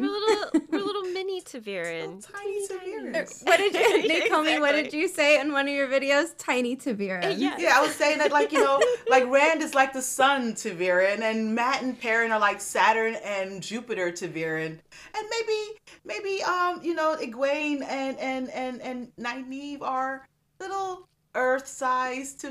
We're 0.02 0.08
little, 0.08 0.62
we're 0.70 0.80
little 0.80 1.04
mini 1.04 1.42
ta'veren. 1.46 2.26
Tiny 2.32 2.68
ta'verens. 2.68 3.46
What 3.46 3.58
did 3.58 3.74
you, 3.74 4.08
Naomi, 4.30 4.60
what 4.60 4.74
did 4.74 4.94
you 4.94 5.08
say 5.08 5.40
in 5.40 5.52
one 5.52 5.68
of 5.68 5.74
your 5.74 5.88
videos? 5.88 6.30
Tiny 6.38 6.76
ta'veren. 6.76 7.36
Yeah. 7.38 7.56
Yeah, 7.58 7.78
I 7.78 7.82
was 7.82 7.96
saying 7.96 8.18
that, 8.20 8.32
like, 8.32 8.52
you 8.52 8.64
know, 8.64 8.82
like 9.10 9.26
Rand 9.30 9.62
is 9.62 9.74
like 9.74 9.94
the 9.94 10.02
sun 10.02 10.54
ta'veren, 10.54 11.22
and 11.22 11.56
Mat 11.56 11.82
and 11.82 12.00
Perrin 12.00 12.32
are 12.32 12.40
like 12.40 12.60
Saturn 12.62 13.16
and 13.24 13.62
Jupiter 13.62 14.12
ta'veren. 14.12 14.80
And 15.16 15.28
maybe, 15.30 15.80
maybe, 16.06 16.44
um, 16.44 16.82
you 16.84 16.96
know, 16.96 17.16
Egwene 17.20 17.84
and, 17.84 18.18
and, 18.18 18.50
and, 18.50 18.82
and 18.82 19.12
Nynaeve 19.20 19.82
are 19.82 20.28
little 20.60 21.08
Earth 21.36 21.68
sized 21.68 22.42
to 22.42 22.50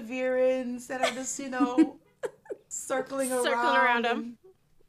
that 0.86 1.00
are 1.02 1.10
just, 1.10 1.38
you 1.38 1.50
know, 1.50 1.98
circling 2.68 3.32
around. 3.32 3.44
Circling 3.44 3.76
around 3.76 4.06
'em. 4.06 4.37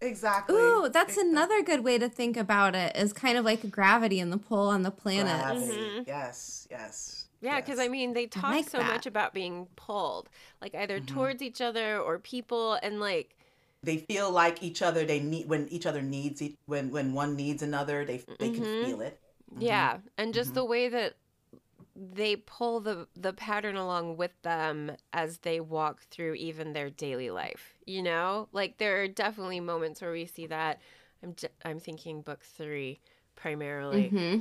And- 0.01 0.09
Exactly. 0.09 0.55
Ooh, 0.55 0.89
that's 0.91 1.13
Exactly. 1.13 1.29
another 1.31 1.63
good 1.63 1.83
way 1.83 1.97
to 1.97 2.09
think 2.09 2.37
about 2.37 2.75
it. 2.75 2.95
Is 2.95 3.13
kind 3.13 3.37
of 3.37 3.45
like 3.45 3.69
gravity 3.69 4.19
and 4.19 4.31
the 4.31 4.37
pull 4.37 4.67
on 4.69 4.83
the 4.83 4.91
planet. 4.91 5.43
Gravity. 5.45 5.71
Mhm. 5.73 6.07
Yes, 6.07 6.67
yes. 6.71 7.25
Yeah, 7.41 7.57
because 7.61 7.77
yes. 7.77 7.85
I 7.85 7.87
mean, 7.89 8.13
they 8.13 8.27
talk 8.27 8.43
like 8.51 8.69
so 8.69 8.79
that. 8.79 8.87
much 8.87 9.05
about 9.05 9.33
being 9.33 9.67
pulled, 9.75 10.29
like 10.61 10.75
either 10.75 10.99
Mhm. 10.99 11.07
towards 11.07 11.41
each 11.41 11.61
other 11.61 11.99
or 11.99 12.19
people, 12.19 12.73
and 12.83 12.99
like, 12.99 13.35
they 13.81 13.97
feel 13.97 14.29
like 14.29 14.61
each 14.61 14.81
other. 14.81 15.05
They 15.05 15.21
need 15.21 15.47
when 15.47 15.67
each 15.69 15.85
other 15.85 16.01
needs 16.01 16.41
each, 16.41 16.57
when 16.65 16.91
when 16.91 17.13
one 17.13 17.35
needs 17.37 17.61
another. 17.63 18.03
They 18.05 18.17
they 18.39 18.49
Mhm. 18.49 18.55
can 18.55 18.85
feel 18.85 19.01
it. 19.01 19.19
Mhm. 19.53 19.61
yeah, 19.61 19.97
and 20.17 20.33
just 20.33 20.51
Mhm. 20.51 20.55
the 20.55 20.65
way 20.65 20.89
that 20.89 21.15
they 22.01 22.35
pull 22.37 22.79
the 22.79 23.07
the 23.15 23.33
pattern 23.33 23.75
along 23.75 24.15
with 24.17 24.31
them 24.41 24.91
as 25.11 25.39
they 25.39 25.59
walk 25.59 26.01
through 26.09 26.35
even 26.35 26.73
their 26.73 26.89
daily 26.89 27.29
life. 27.29 27.73
You 27.85 28.01
know, 28.03 28.47
like 28.53 28.77
there 28.77 29.01
are 29.01 29.07
definitely 29.07 29.59
moments 29.59 30.01
where 30.01 30.11
we 30.11 30.25
see 30.25 30.47
that. 30.47 30.79
I'm 31.21 31.35
j- 31.35 31.49
I'm 31.65 31.79
thinking 31.79 32.21
book 32.21 32.41
three 32.43 32.99
primarily. 33.35 34.09
hmm 34.09 34.39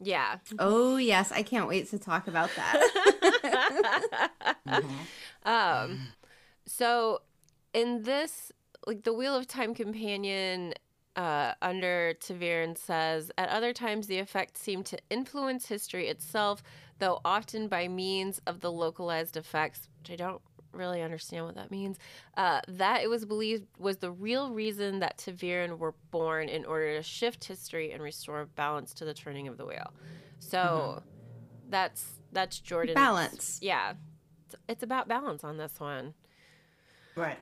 Yeah. 0.00 0.38
Oh 0.58 0.96
yes, 0.96 1.32
I 1.32 1.42
can't 1.42 1.68
wait 1.68 1.88
to 1.90 1.98
talk 1.98 2.28
about 2.28 2.50
that. 2.56 4.50
Mhm. 4.66 5.06
Um, 5.44 6.08
so 6.66 7.22
in 7.72 8.02
this, 8.02 8.52
like 8.86 9.04
the 9.04 9.12
Wheel 9.12 9.34
of 9.34 9.46
Time 9.46 9.74
companion 9.74 10.74
uh, 11.16 11.54
under 11.62 12.14
ta'veren 12.20 12.76
says, 12.76 13.30
at 13.38 13.48
other 13.48 13.72
times 13.72 14.06
the 14.06 14.18
effects 14.18 14.60
seem 14.60 14.82
to 14.84 14.98
influence 15.10 15.66
history 15.66 16.08
itself, 16.08 16.62
though 17.00 17.20
often 17.24 17.68
by 17.68 17.88
means 17.88 18.40
of 18.46 18.60
the 18.60 18.70
localized 18.70 19.36
effects, 19.36 19.88
which 20.00 20.12
I 20.12 20.16
don't 20.16 20.40
really 20.72 21.02
understand 21.02 21.46
what 21.46 21.56
that 21.56 21.70
means. 21.70 21.98
Uh, 22.36 22.60
that 22.68 23.02
it 23.02 23.10
was 23.10 23.24
believed 23.24 23.66
was 23.78 23.96
the 23.98 24.10
real 24.10 24.50
reason 24.50 25.00
that 25.00 25.18
ta'veren 25.18 25.78
were 25.78 25.94
born 26.10 26.48
in 26.48 26.64
order 26.64 26.96
to 26.96 27.02
shift 27.02 27.44
history 27.44 27.92
and 27.92 28.02
restore 28.02 28.46
balance 28.54 28.94
to 28.94 29.04
the 29.04 29.14
turning 29.14 29.48
of 29.48 29.56
the 29.56 29.66
wheel. 29.66 29.92
So 30.38 31.02
that's 31.68 32.04
that's 32.32 32.60
Jordan. 32.60 32.94
Balance. 32.94 33.58
Yeah, 33.60 33.94
it's, 34.46 34.54
it's 34.68 34.82
about 34.82 35.08
balance 35.08 35.42
on 35.44 35.56
this 35.56 35.78
one. 35.78 36.14
Right. 37.16 37.38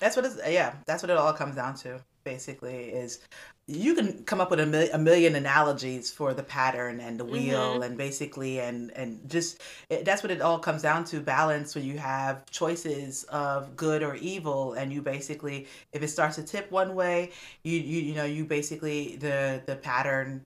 That's 0.00 0.16
what 0.16 0.24
it's 0.24 0.38
yeah, 0.48 0.74
that's 0.86 1.02
what 1.02 1.10
it 1.10 1.16
all 1.16 1.32
comes 1.32 1.56
down 1.56 1.74
to 1.76 2.00
basically 2.24 2.84
is 2.86 3.20
you 3.66 3.94
can 3.94 4.24
come 4.24 4.40
up 4.42 4.50
with 4.50 4.60
a, 4.60 4.66
mil- 4.66 4.88
a 4.92 4.98
million 4.98 5.34
analogies 5.36 6.10
for 6.10 6.34
the 6.34 6.42
pattern 6.42 7.00
and 7.00 7.18
the 7.18 7.24
wheel 7.24 7.80
and 7.82 7.96
basically 7.96 8.60
and 8.60 8.90
and 8.92 9.28
just 9.30 9.62
it, 9.88 10.04
that's 10.04 10.22
what 10.22 10.30
it 10.30 10.42
all 10.42 10.58
comes 10.58 10.82
down 10.82 11.02
to 11.04 11.18
balance 11.20 11.74
when 11.74 11.84
you 11.84 11.96
have 11.96 12.44
choices 12.50 13.24
of 13.24 13.74
good 13.74 14.02
or 14.02 14.16
evil 14.16 14.74
and 14.74 14.92
you 14.92 15.00
basically 15.00 15.66
if 15.92 16.02
it 16.02 16.08
starts 16.08 16.36
to 16.36 16.42
tip 16.42 16.70
one 16.70 16.94
way 16.94 17.30
you 17.62 17.78
you 17.78 18.02
you 18.02 18.14
know 18.14 18.24
you 18.24 18.44
basically 18.44 19.16
the 19.16 19.62
the 19.66 19.76
pattern 19.76 20.42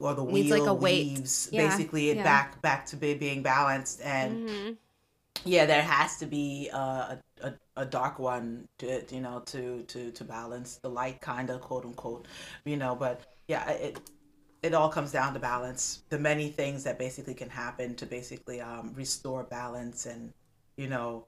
or 0.00 0.14
the 0.14 0.24
Needs 0.26 0.50
wheel 0.50 0.56
like 0.56 0.66
a 0.66 0.74
Yeah, 1.50 1.56
basically 1.56 2.10
it 2.10 2.16
yeah. 2.16 2.24
back 2.24 2.60
back 2.62 2.86
to 2.86 2.96
be, 2.96 3.14
being 3.14 3.42
balanced 3.42 4.00
and 4.02 4.40
hmm 4.40 4.76
yeah 5.44 5.66
there 5.66 5.82
has 5.82 6.16
to 6.18 6.26
be 6.26 6.68
a, 6.72 7.18
a, 7.42 7.54
a 7.76 7.84
dark 7.84 8.18
one 8.18 8.66
to 8.78 9.02
you 9.10 9.20
know 9.20 9.42
to 9.46 9.82
to 9.88 10.10
to 10.12 10.24
balance 10.24 10.76
the 10.76 10.88
light 10.88 11.20
kind 11.20 11.50
of 11.50 11.60
quote 11.60 11.84
unquote 11.84 12.28
you 12.64 12.76
know 12.76 12.94
but 12.94 13.22
yeah 13.48 13.68
it 13.70 13.98
it 14.64 14.72
all 14.72 14.88
comes 14.88 15.12
down 15.12 15.34
to 15.34 15.38
balance. 15.38 16.04
The 16.08 16.18
many 16.18 16.48
things 16.48 16.84
that 16.84 16.98
basically 16.98 17.34
can 17.34 17.50
happen 17.50 17.94
to 17.96 18.06
basically 18.06 18.62
um, 18.62 18.94
restore 18.94 19.44
balance, 19.44 20.06
and 20.06 20.32
you 20.78 20.88
know, 20.88 21.26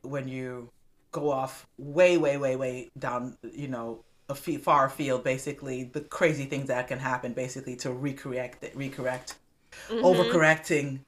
when 0.00 0.26
you 0.26 0.70
go 1.12 1.30
off 1.30 1.66
way, 1.76 2.16
way, 2.16 2.38
way, 2.38 2.56
way 2.56 2.88
down, 2.98 3.36
you 3.52 3.68
know, 3.68 4.04
a 4.30 4.32
f- 4.32 4.62
far 4.62 4.88
field, 4.88 5.22
basically 5.22 5.84
the 5.84 6.00
crazy 6.00 6.46
things 6.46 6.68
that 6.68 6.88
can 6.88 6.98
happen, 6.98 7.34
basically 7.34 7.76
to 7.76 7.90
recorrect, 7.90 8.62
it, 8.62 8.74
recorrect, 8.74 9.34
overcorrecting. 9.90 11.00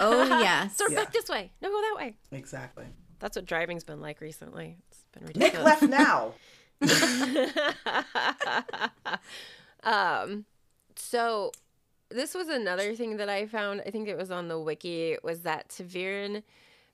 Oh 0.00 0.24
yes. 0.40 0.76
Sort 0.76 0.92
Yeah. 0.92 1.04
back 1.04 1.12
this 1.12 1.28
way. 1.28 1.50
No, 1.62 1.68
go 1.70 1.80
that 1.80 1.94
way. 1.96 2.14
Exactly. 2.32 2.84
That's 3.18 3.36
what 3.36 3.46
driving's 3.46 3.84
been 3.84 4.00
like 4.00 4.20
recently. 4.20 4.76
It's 4.88 5.04
been 5.12 5.26
ridiculous. 5.26 5.82
Nick 5.82 5.90
left 5.90 5.90
now. 5.90 6.34
um, 9.84 10.44
so 10.96 11.52
this 12.10 12.34
was 12.34 12.48
another 12.48 12.94
thing 12.94 13.16
that 13.18 13.28
I 13.28 13.46
found. 13.46 13.82
I 13.86 13.90
think 13.90 14.08
it 14.08 14.16
was 14.16 14.30
on 14.30 14.48
the 14.48 14.58
wiki. 14.58 15.16
Was 15.22 15.42
that 15.42 15.68
ta'veren 15.68 16.42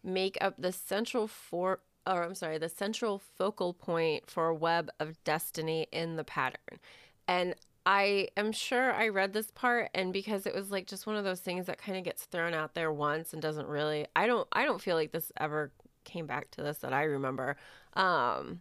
make 0.03 0.37
up 0.41 0.55
the 0.59 0.73
central 0.73 1.27
for, 1.27 1.81
or 2.07 2.23
I'm 2.23 2.35
sorry, 2.35 2.59
the 2.59 2.69
central 2.69 3.19
focal 3.19 3.73
point 3.73 4.31
for 4.31 4.49
a 4.49 4.55
web 4.55 4.91
of 5.01 5.23
destiny 5.25 5.87
in 5.93 6.17
the 6.17 6.25
pattern, 6.25 6.79
and 7.27 7.55
I 7.87 8.29
am 8.37 8.51
sure 8.51 8.93
I 8.93 9.09
read 9.09 9.33
this 9.33 9.51
part, 9.53 9.91
and 9.95 10.13
because 10.13 10.45
it 10.45 10.55
was 10.55 10.73
like 10.73 10.89
just 10.89 11.07
one 11.07 11.15
of 11.15 11.23
those 11.23 11.41
things 11.41 11.67
that 11.67 11.79
kind 11.79 11.97
of 11.97 12.03
gets 12.03 12.25
thrown 12.25 12.53
out 12.53 12.75
there 12.75 12.93
once 12.93 13.33
and 13.33 13.41
doesn't 13.41 13.69
really. 13.69 14.07
I 14.17 14.27
don't. 14.27 14.49
I 14.53 14.65
don't 14.65 14.83
feel 14.83 14.97
like 14.97 15.13
this 15.13 15.31
ever 15.37 15.71
came 16.05 16.27
back 16.27 16.51
to 16.53 16.63
this 16.63 16.79
that 16.79 16.93
I 16.93 17.05
remember. 17.05 17.57
Um, 17.95 18.61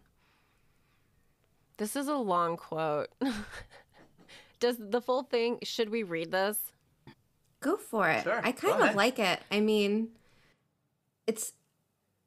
this 1.78 1.96
is 1.96 2.06
a 2.08 2.14
long 2.14 2.56
quote. 2.56 3.08
Does 4.60 4.76
the 4.78 5.00
full 5.00 5.22
thing, 5.24 5.58
should 5.62 5.90
we 5.90 6.02
read 6.02 6.30
this? 6.30 6.58
Go 7.60 7.76
for 7.76 8.08
it. 8.08 8.22
Sure, 8.22 8.40
I 8.42 8.52
go 8.52 8.58
kind 8.68 8.74
of 8.74 8.80
ahead. 8.80 8.96
like 8.96 9.18
it. 9.18 9.40
I 9.50 9.60
mean, 9.60 10.08
it's 11.26 11.52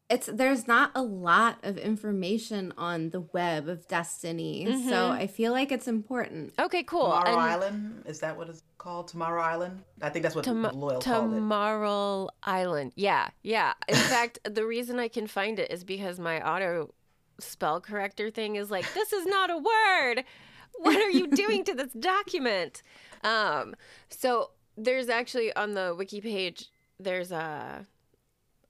it's 0.10 0.28
there's 0.32 0.68
not 0.68 0.92
a 0.96 1.02
lot 1.04 1.60
of 1.64 1.78
information 1.78 2.74
on 2.78 3.12
the 3.12 3.22
web 3.22 3.68
of 3.70 3.88
destiny, 3.88 4.66
so 4.88 5.10
I 5.10 5.28
feel 5.28 5.52
like 5.52 5.72
it's 5.72 5.88
important. 5.88 6.54
Okay, 6.60 6.84
cool. 6.84 7.04
Tomorrow 7.04 7.28
And 7.30 7.40
Island 7.40 8.04
is 8.08 8.20
that 8.22 8.36
what 8.36 8.50
it's 8.50 8.64
called? 8.78 9.08
Tomorrow 9.08 9.42
Island. 9.42 9.84
I 10.02 10.10
think 10.10 10.24
that's 10.24 10.36
what 10.36 10.46
Tom- 10.46 10.64
Loial 10.64 11.04
called 11.04 11.32
it. 11.32 11.36
Tomorrow 11.36 12.30
Island. 12.42 12.94
Yeah, 12.96 13.30
yeah. 13.44 13.74
In 13.88 13.96
fact, 14.16 14.40
the 14.44 14.66
reason 14.66 15.00
I 15.00 15.10
can 15.10 15.28
find 15.28 15.60
it 15.60 15.72
is 15.72 15.84
because 15.84 16.20
my 16.20 16.42
auto 16.42 16.94
spell 17.40 17.80
corrector 17.80 18.32
thing 18.32 18.56
is 18.56 18.72
like, 18.72 18.92
this 18.94 19.14
is 19.14 19.26
not 19.28 19.50
a 19.50 19.58
word. 19.58 20.24
What 20.80 20.96
are 20.98 21.10
you 21.12 21.28
doing 21.28 21.64
to 21.66 21.74
this 21.76 21.92
document? 21.94 22.82
Um, 23.24 23.76
so 24.10 24.52
there's 24.78 25.10
actually 25.10 25.54
on 25.56 25.74
the 25.74 25.94
wiki 25.98 26.22
page, 26.22 26.70
there's 27.00 27.32
a 27.32 27.86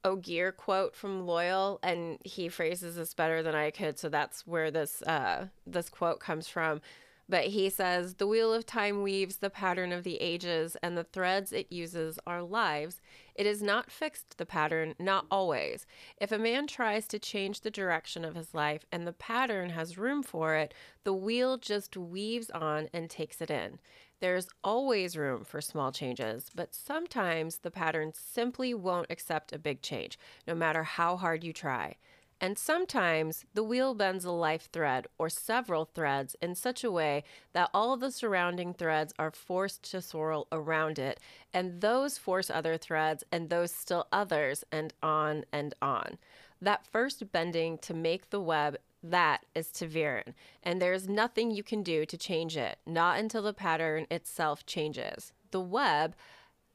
Ogier 0.04 0.52
quote 0.52 0.96
from 0.96 1.26
Loial, 1.26 1.80
and 1.84 2.20
he 2.24 2.50
phrases 2.50 2.96
this 2.96 3.14
better 3.14 3.44
than 3.44 3.56
I 3.56 3.72
could. 3.72 4.00
So 4.00 4.10
that's 4.10 4.48
where 4.48 4.72
this 4.72 5.02
uh, 5.04 5.48
this 5.68 5.90
quote 5.90 6.20
comes 6.20 6.48
from. 6.48 6.82
But 7.30 7.46
he 7.46 7.70
says, 7.70 8.16
The 8.16 8.26
wheel 8.26 8.52
of 8.52 8.66
time 8.66 9.04
weaves 9.04 9.38
the 9.38 9.52
pattern 9.52 9.92
of 9.92 10.04
the 10.04 10.20
ages, 10.20 10.76
and 10.82 10.98
the 10.98 11.04
threads 11.04 11.54
it 11.54 11.72
uses 11.72 12.18
are 12.26 12.42
lives. 12.42 13.02
It 13.36 13.46
is 13.46 13.62
not 13.62 13.92
fixed, 13.92 14.40
the 14.40 14.48
pattern, 14.48 14.96
not 14.98 15.28
always. 15.30 15.86
If 16.20 16.32
a 16.32 16.40
man 16.40 16.66
tries 16.66 17.08
to 17.10 17.20
change 17.20 17.62
the 17.62 17.70
direction 17.70 18.26
of 18.26 18.34
his 18.34 18.56
life 18.56 18.84
and 18.92 19.06
the 19.06 19.14
pattern 19.14 19.70
has 19.70 19.98
room 19.98 20.24
for 20.24 20.56
it, 20.56 20.74
the 21.04 21.14
wheel 21.14 21.58
just 21.58 21.96
weaves 21.96 22.50
on 22.50 22.90
and 22.92 23.10
takes 23.10 23.42
it 23.42 23.52
in. 23.52 23.78
There's 24.20 24.48
always 24.64 25.16
room 25.16 25.46
for 25.46 25.62
small 25.62 25.92
changes, 25.92 26.52
but 26.54 26.76
sometimes 26.76 27.58
the 27.58 27.72
pattern 27.72 28.12
simply 28.14 28.74
won't 28.74 29.10
accept 29.10 29.54
a 29.54 29.60
big 29.60 29.82
change, 29.82 30.20
no 30.46 30.54
matter 30.54 30.84
how 30.84 31.16
hard 31.16 31.44
you 31.44 31.54
try. 31.54 31.96
And 32.42 32.58
sometimes 32.58 33.46
the 33.54 33.64
wheel 33.64 33.94
bends 33.94 34.24
a 34.24 34.32
life 34.32 34.70
thread 34.72 35.08
or 35.18 35.30
several 35.30 35.86
threads 35.86 36.36
in 36.42 36.56
such 36.56 36.84
a 36.84 36.92
way 36.92 37.24
that 37.54 37.70
all 37.74 37.98
the 37.98 38.12
surrounding 38.12 38.74
threads 38.74 39.14
are 39.20 39.32
forced 39.32 39.90
to 39.92 40.02
swirl 40.02 40.48
around 40.52 41.00
it, 41.00 41.20
and 41.54 41.82
those 41.82 42.18
force 42.18 42.50
other 42.50 42.78
threads, 42.78 43.24
and 43.32 43.50
those 43.50 43.74
still 43.74 44.08
others, 44.12 44.64
and 44.72 44.94
on 45.04 45.44
and 45.52 45.74
on. 45.82 46.18
That 46.62 46.86
first 46.86 47.32
bending 47.32 47.78
to 47.80 47.94
make 47.94 48.30
the 48.30 48.42
web, 48.42 48.78
that 49.04 49.46
is 49.56 49.72
ta'veren, 49.72 50.34
and 50.64 50.82
there's 50.82 51.08
nothing 51.08 51.52
you 51.52 51.64
can 51.64 51.84
do 51.84 52.06
to 52.06 52.18
change 52.18 52.58
it, 52.58 52.80
not 52.86 53.20
until 53.20 53.42
the 53.42 53.54
pattern 53.54 54.06
itself 54.12 54.66
changes. 54.66 55.34
The 55.52 55.62
web, 55.62 56.16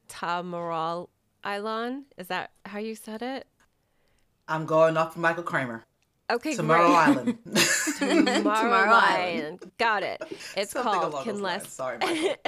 Tamaral 0.09 1.09
Ilon, 1.45 2.05
is 2.17 2.29
that 2.29 2.53
how 2.67 2.79
you 2.79 2.95
said 2.95 3.23
it? 3.23 3.47
I'm 4.49 4.67
going 4.67 4.97
off 4.97 5.15
for 5.15 5.21
Michael 5.21 5.43
Kramer. 5.43 5.85
Okay, 6.31 6.55
Tomorrow 6.57 6.87
great. 6.87 6.97
Island. 6.97 7.39
Tomorrow, 7.99 8.63
Tomorrow 8.63 8.93
Island. 8.93 9.73
Got 9.79 10.03
it. 10.03 10.23
It's 10.57 10.73
Something 10.73 10.93
called 10.93 11.13
along 11.13 11.25
Can 11.25 11.43
Less. 11.43 11.71
Sorry, 11.71 11.99
it, 12.03 12.41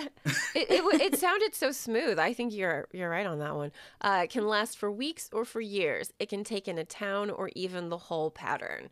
it, 0.54 1.00
it 1.00 1.18
sounded 1.18 1.54
so 1.54 1.72
smooth. 1.72 2.18
I 2.18 2.32
think 2.32 2.54
you're 2.54 2.88
you're 2.92 3.10
right 3.10 3.26
on 3.26 3.38
that 3.40 3.54
one. 3.54 3.72
Uh, 4.00 4.22
it 4.24 4.30
can 4.30 4.48
last 4.48 4.78
for 4.78 4.90
weeks 4.90 5.28
or 5.30 5.44
for 5.44 5.60
years. 5.60 6.10
It 6.18 6.30
can 6.30 6.42
take 6.42 6.68
in 6.68 6.78
a 6.78 6.86
town 6.86 7.28
or 7.28 7.50
even 7.54 7.90
the 7.90 7.98
whole 7.98 8.30
pattern. 8.30 8.88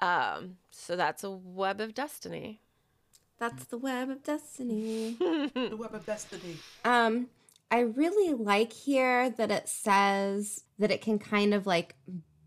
Um, 0.00 0.56
so 0.70 0.96
that's 0.96 1.24
a 1.24 1.30
web 1.30 1.80
of 1.80 1.94
destiny. 1.94 2.60
That's 3.38 3.64
the 3.64 3.78
web 3.78 4.10
of 4.10 4.22
destiny. 4.22 5.16
the 5.18 5.76
Web 5.78 5.94
of 5.94 6.04
Destiny. 6.04 6.56
Um, 6.84 7.28
I 7.70 7.80
really 7.80 8.34
like 8.34 8.70
here 8.72 9.30
that 9.30 9.50
it 9.50 9.66
says 9.66 10.64
that 10.78 10.90
it 10.90 11.00
can 11.00 11.18
kind 11.18 11.54
of 11.54 11.66
like 11.66 11.94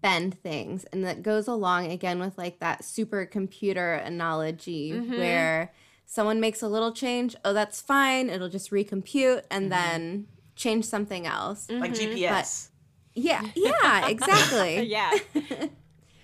bend 0.04 0.40
things, 0.42 0.84
and 0.86 1.04
that 1.04 1.24
goes 1.24 1.48
along 1.48 1.92
again 1.92 2.20
with 2.20 2.38
like 2.38 2.60
that 2.60 2.84
supercomputer 2.84 4.06
analogy 4.06 4.92
where 5.18 5.72
someone 6.06 6.40
makes 6.40 6.62
a 6.62 6.68
little 6.68 6.92
change. 6.92 7.36
Oh, 7.44 7.54
that's 7.54 7.82
fine. 7.82 8.30
It'll 8.30 8.50
just 8.50 8.70
recompute 8.70 9.44
and 9.50 9.72
then 9.72 10.28
change 10.56 10.86
something 10.86 11.26
else. 11.26 11.68
Like 11.72 11.94
GPS. 11.94 12.70
Yeah, 13.16 13.42
yeah, 13.56 14.08
exactly. 14.10 14.88
Yeah, 14.90 15.12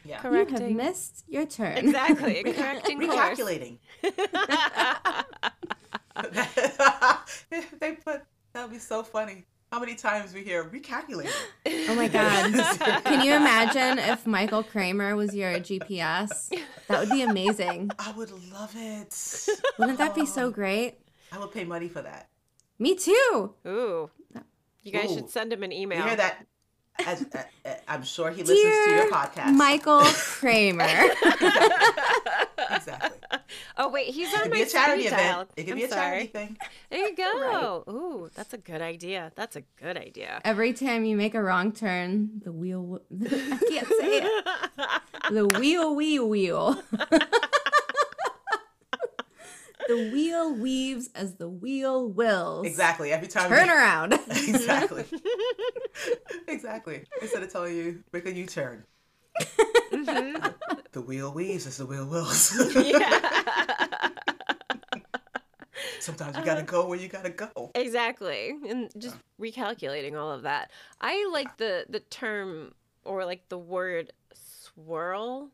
yeah. 0.10 0.28
You 0.28 0.45
have 0.45 0.72
missed 0.72 1.24
your 1.28 1.45
turn. 1.45 1.78
exactly. 1.78 2.41
Correcting 2.54 3.00
course. 3.00 3.39
Recalculating. 3.39 3.78
they 7.80 7.93
put 7.93 8.24
that 8.54 8.63
would 8.63 8.72
be 8.72 8.80
so 8.80 9.04
funny. 9.04 9.45
How 9.72 9.80
many 9.80 9.93
times 9.93 10.34
we 10.34 10.43
hear 10.43 10.63
recalculating? 10.63 11.30
Oh 11.89 11.95
my 11.95 12.08
god. 12.08 12.54
Can 13.04 13.24
you 13.24 13.36
imagine 13.36 14.00
if 14.00 14.26
Michael 14.26 14.63
Kramer 14.63 15.15
was 15.15 15.36
your 15.36 15.60
GPS? 15.60 16.52
That 16.88 17.02
would 17.02 17.12
be 17.12 17.22
amazing. 17.22 17.91
I 18.00 18.12
would 18.13 18.32
love 18.52 18.74
it. 18.76 19.15
Wouldn't 19.78 20.00
that 20.00 20.15
be 20.15 20.26
so 20.26 20.45
oh. 20.45 20.52
great? 20.52 20.98
I 21.32 21.38
would 21.38 21.52
pay 21.52 21.65
money 21.65 21.88
for 21.88 22.02
that. 22.02 22.30
Me 22.80 22.95
too. 22.95 23.54
Ooh, 23.67 24.10
you 24.82 24.91
guys 24.91 25.12
Ooh. 25.12 25.15
should 25.15 25.30
send 25.30 25.54
him 25.54 25.62
an 25.62 25.72
email. 25.72 26.00
You 26.00 26.06
hear 26.06 26.15
that? 26.15 26.48
As, 27.05 27.21
uh, 27.33 27.43
uh, 27.65 27.69
I'm 27.88 28.03
sure 28.03 28.29
he 28.31 28.43
listens 28.43 28.85
to 28.85 28.91
your 28.91 29.09
podcast. 29.12 29.53
Michael 29.55 30.01
Kramer. 30.03 30.85
Exactly. 32.71 33.17
Oh 33.77 33.89
wait, 33.89 34.07
he's 34.13 34.29
It 34.31 34.35
on 34.35 34.41
could 34.43 34.51
my 34.51 34.57
be 34.57 34.62
a 34.63 34.65
charity 34.67 35.03
event. 35.07 35.21
dial. 35.21 35.47
It 35.55 35.63
could 35.63 35.71
I'm 35.73 35.77
be 35.79 35.83
a 35.85 35.88
charity 35.88 36.29
sorry. 36.33 36.45
thing. 36.45 36.57
There 36.89 36.99
you 37.07 37.15
go. 37.15 37.83
Ooh, 37.89 38.29
that's 38.35 38.53
a 38.53 38.57
good 38.57 38.81
idea. 38.81 39.31
That's 39.35 39.55
a 39.55 39.62
good 39.81 39.97
idea. 39.97 40.41
Every 40.45 40.73
time 40.73 41.05
you 41.05 41.15
make 41.15 41.33
a 41.35 41.41
wrong 41.41 41.71
turn, 41.71 42.41
the 42.43 42.51
wheel. 42.51 43.01
I 43.25 43.27
can't 43.69 43.88
say 43.88 44.21
it. 44.23 44.43
The 45.31 45.45
wheel, 45.45 45.93
wheel, 45.95 46.27
wheel. 46.27 46.81
The 49.89 50.12
wheel 50.12 50.54
weaves 50.54 51.10
as 51.15 51.34
the 51.36 51.49
wheel 51.49 52.08
wills. 52.08 52.67
Exactly. 52.67 53.12
Every 53.12 53.28
time. 53.28 53.49
Turn 53.49 53.67
we- 53.67 53.73
around. 53.73 54.13
Exactly. 54.30 55.04
exactly. 56.47 57.04
Instead 57.21 57.41
of 57.43 57.52
telling 57.52 57.75
you 57.75 58.04
make 58.13 58.25
a 58.25 58.32
U-turn. 58.32 58.86
Mm-hmm. 59.91 60.47
the 60.91 61.02
wheel 61.02 61.34
weaves 61.34 61.65
as 61.65 61.78
the 61.78 61.86
wheel 61.86 62.06
wills. 62.06 62.56
yeah. 62.75 64.10
Sometimes 65.99 66.38
you 66.38 66.45
gotta 66.45 66.63
go 66.63 66.88
where 66.88 66.99
you 66.99 67.08
gotta 67.08 67.32
go. 67.32 67.71
Exactly. 67.73 68.56
And 68.67 68.91
just 68.97 69.15
uh. 69.15 69.19
recalculating 69.41 70.15
all 70.19 70.32
of 70.32 70.43
that. 70.43 70.71
I 71.02 71.28
like 71.32 71.58
the 71.58 71.86
the 71.89 71.99
term 71.99 72.73
or 73.06 73.25
like 73.25 73.49
the 73.49 73.58
word 73.58 74.13
swirl 74.34 75.49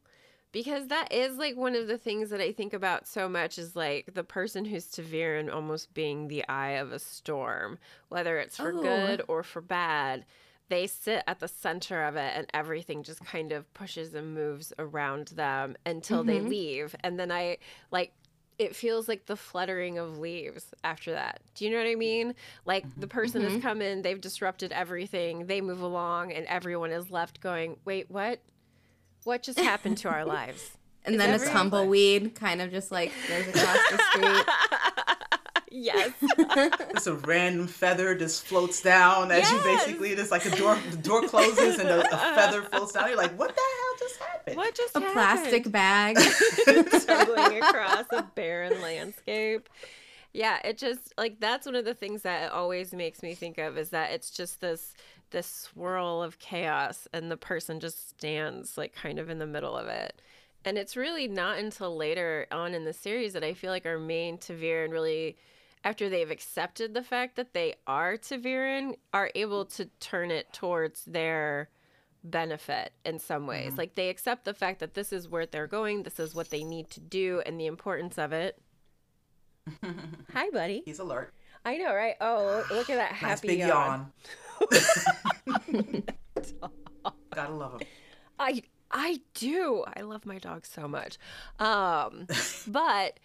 because 0.55 0.87
that 0.87 1.11
is 1.11 1.35
like 1.35 1.57
one 1.57 1.75
of 1.75 1.87
the 1.87 1.97
things 1.97 2.29
that 2.29 2.39
I 2.39 2.53
think 2.53 2.73
about 2.73 3.09
so 3.09 3.27
much 3.27 3.59
is 3.59 3.75
like 3.75 4.13
the 4.13 4.23
person 4.23 4.63
who's 4.63 4.85
severe 4.85 5.37
and 5.37 5.51
almost 5.51 5.93
being 5.93 6.29
the 6.29 6.47
eye 6.47 6.77
of 6.77 6.93
a 6.93 6.99
storm, 6.99 7.77
whether 8.07 8.37
it's 8.37 8.55
for 8.55 8.71
Oh. 8.71 8.81
good 8.81 9.21
or 9.27 9.43
for 9.43 9.59
bad. 9.59 10.23
They 10.69 10.87
sit 10.87 11.25
at 11.27 11.41
the 11.41 11.49
center 11.49 12.05
of 12.05 12.15
it 12.15 12.31
and 12.37 12.47
everything 12.53 13.03
just 13.03 13.19
kind 13.25 13.51
of 13.51 13.71
pushes 13.73 14.13
and 14.13 14.33
moves 14.33 14.71
around 14.79 15.27
them 15.35 15.75
until 15.85 16.23
they 16.23 16.37
mm-hmm. 16.37 16.47
leave. 16.47 16.95
And 17.03 17.19
then 17.19 17.33
I 17.33 17.57
like 17.91 18.13
it 18.57 18.77
feels 18.77 19.09
like 19.09 19.25
the 19.25 19.35
fluttering 19.35 19.97
of 19.97 20.19
leaves 20.19 20.73
after 20.85 21.11
that. 21.11 21.41
Do 21.55 21.65
you 21.65 21.71
know 21.71 21.79
what 21.79 21.87
I 21.87 21.95
mean? 21.95 22.33
Like 22.63 22.87
mm-hmm. 22.87 23.01
the 23.01 23.07
person 23.07 23.41
has 23.41 23.51
mm-hmm. 23.51 23.61
come 23.61 23.81
in, 23.81 24.03
they've 24.03 24.21
disrupted 24.21 24.71
everything, 24.71 25.47
they 25.47 25.59
move 25.59 25.81
along, 25.81 26.31
and 26.31 26.45
everyone 26.45 26.91
is 26.91 27.11
left 27.11 27.41
going, 27.41 27.75
wait, 27.83 28.09
what? 28.09 28.39
What 29.25 29.43
just 29.43 29.59
happened 29.59 29.97
to 29.99 30.09
our 30.09 30.23
lives? 30.37 30.71
And 31.03 31.19
then 31.19 31.31
it's 31.31 31.43
that 31.43 31.49
right? 31.49 31.57
tumbleweed 31.57 32.35
kind 32.35 32.61
of 32.61 32.71
just 32.71 32.91
like 32.91 33.11
goes 33.27 33.47
across 33.49 33.89
the 33.91 33.97
street. 34.11 34.45
Yes. 35.77 36.13
Just 36.93 37.07
a 37.07 37.15
random 37.15 37.67
feather 37.67 38.15
just 38.15 38.45
floats 38.45 38.81
down 38.81 39.29
as 39.29 39.51
you 39.51 39.61
basically 39.61 40.15
just 40.15 40.31
like 40.31 40.45
a 40.45 40.55
door 40.55 40.77
the 40.89 40.95
door 40.95 41.23
closes 41.27 41.79
and 41.79 41.89
a, 41.89 41.99
a 41.99 42.33
feather 42.33 42.61
floats 42.61 42.93
down. 42.93 43.09
You're 43.09 43.17
like, 43.17 43.37
what 43.37 43.53
the 43.53 43.61
hell 43.61 43.95
just 43.99 44.19
happened? 44.21 44.55
what 44.55 44.73
just 44.73 44.93
happened? 44.93 45.17
A 45.17 45.19
happened? 45.19 45.41
plastic 45.43 45.71
bag. 45.73 46.17
tumbling 47.05 47.61
across 47.61 48.05
a 48.11 48.23
barren 48.35 48.81
landscape. 48.81 49.67
Yeah, 50.31 50.59
it 50.63 50.77
just 50.77 51.13
like 51.17 51.41
that's 51.41 51.65
one 51.65 51.75
of 51.75 51.83
the 51.83 51.93
things 51.93 52.21
that 52.21 52.43
it 52.43 52.51
always 52.53 52.93
makes 52.93 53.21
me 53.21 53.35
think 53.35 53.57
of 53.57 53.77
is 53.77 53.89
that 53.89 54.11
it's 54.11 54.29
just 54.31 54.61
this 54.61 54.93
this 55.35 55.47
swirl 55.47 56.23
of 56.23 56.39
chaos 56.39 57.09
and 57.11 57.29
the 57.29 57.35
person 57.35 57.81
just 57.81 58.09
stands 58.09 58.77
like 58.77 58.95
kind 58.95 59.19
of 59.19 59.29
in 59.29 59.37
the 59.37 59.45
middle 59.45 59.75
of 59.75 59.87
it. 59.87 60.21
And 60.63 60.77
it's 60.77 60.95
really 60.95 61.27
not 61.27 61.57
until 61.59 61.95
later 61.95 62.47
on 62.51 62.73
in 62.73 62.85
the 62.85 62.93
series 62.93 63.33
that 63.33 63.43
I 63.43 63.53
feel 63.53 63.69
like 63.69 63.85
our 63.85 63.99
main 63.99 64.37
ta'veren 64.37 64.91
really 64.91 65.35
after 65.83 66.07
they've 66.07 66.31
accepted 66.31 66.93
the 66.93 67.03
fact 67.03 67.35
that 67.35 67.53
they 67.53 67.75
are 67.85 68.15
ta'veren 68.15 68.95
are 69.13 69.29
able 69.35 69.65
to 69.65 69.89
turn 69.99 70.31
it 70.31 70.53
towards 70.53 71.03
their 71.03 71.67
benefit 72.23 72.93
in 73.03 73.19
some 73.19 73.45
ways. 73.45 73.71
Mm-hmm. 73.71 73.77
Like 73.77 73.95
they 73.95 74.07
accept 74.07 74.45
the 74.45 74.53
fact 74.53 74.79
that 74.79 74.93
this 74.93 75.11
is 75.11 75.27
where 75.27 75.45
they're 75.45 75.67
going, 75.67 76.03
this 76.03 76.17
is 76.17 76.33
what 76.33 76.49
they 76.49 76.63
need 76.63 76.89
to 76.91 77.01
do, 77.01 77.41
and 77.45 77.59
the 77.59 77.65
importance 77.67 78.17
of 78.17 78.31
it. 78.31 78.57
Hi, 80.33 80.49
buddy. 80.51 80.81
He's 80.85 80.99
alert. 80.99 81.33
I 81.65 81.75
know, 81.77 81.93
right? 81.93 82.15
Oh, 82.21 82.45
look, 82.45 82.69
look 82.69 82.89
at 82.89 82.95
that 82.95 83.11
Nice 83.11 83.19
happy 83.19 83.47
big 83.49 83.59
yawn. 83.59 83.69
yawn. 83.69 84.11
Gotta 87.33 87.53
love 87.53 87.81
him. 87.81 87.87
I 88.39 88.61
I 88.91 89.19
do. 89.33 89.83
I 89.95 90.01
love 90.01 90.25
my 90.25 90.37
dog 90.37 90.65
so 90.65 90.87
much. 90.87 91.17
Um, 91.59 92.27
but 92.67 93.19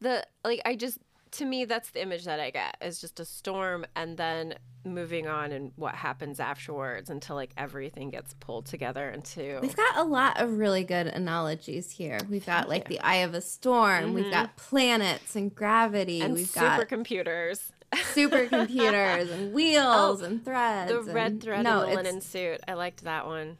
the 0.00 0.26
like 0.44 0.60
I 0.64 0.76
just 0.76 0.98
to 1.32 1.44
me 1.44 1.64
that's 1.64 1.90
the 1.90 2.02
image 2.02 2.24
that 2.24 2.40
I 2.40 2.50
get 2.50 2.76
is 2.82 3.00
just 3.00 3.18
a 3.20 3.24
storm 3.24 3.86
and 3.96 4.16
then 4.16 4.54
moving 4.84 5.26
on 5.28 5.52
and 5.52 5.72
what 5.76 5.94
happens 5.94 6.40
afterwards 6.40 7.08
until 7.08 7.36
like 7.36 7.52
everything 7.56 8.10
gets 8.10 8.34
pulled 8.34 8.66
together 8.66 9.08
into 9.08 9.58
We've 9.62 9.76
got 9.76 9.96
a 9.96 10.02
lot 10.02 10.40
of 10.40 10.58
really 10.58 10.84
good 10.84 11.06
analogies 11.06 11.92
here. 11.92 12.18
We've 12.28 12.44
got 12.44 12.68
like 12.68 12.88
the 12.88 13.00
eye 13.00 13.16
of 13.18 13.32
a 13.34 13.40
storm. 13.40 14.12
We've 14.12 14.30
got 14.30 14.56
planets 14.56 15.36
and 15.36 15.54
gravity. 15.54 16.20
and 16.20 16.34
We've 16.34 16.52
got 16.52 16.80
supercomputers. 16.80 17.70
Supercomputers 17.94 19.30
and 19.32 19.52
wheels 19.54 20.22
and 20.22 20.44
threads. 20.44 20.90
The 20.90 21.00
red 21.12 21.32
and- 21.32 21.42
thread 21.42 21.64
no, 21.64 21.82
in 21.82 21.90
the 21.90 21.96
linen 22.02 22.20
suit. 22.20 22.60
I 22.66 22.74
liked 22.74 23.04
that 23.04 23.26
one. 23.26 23.58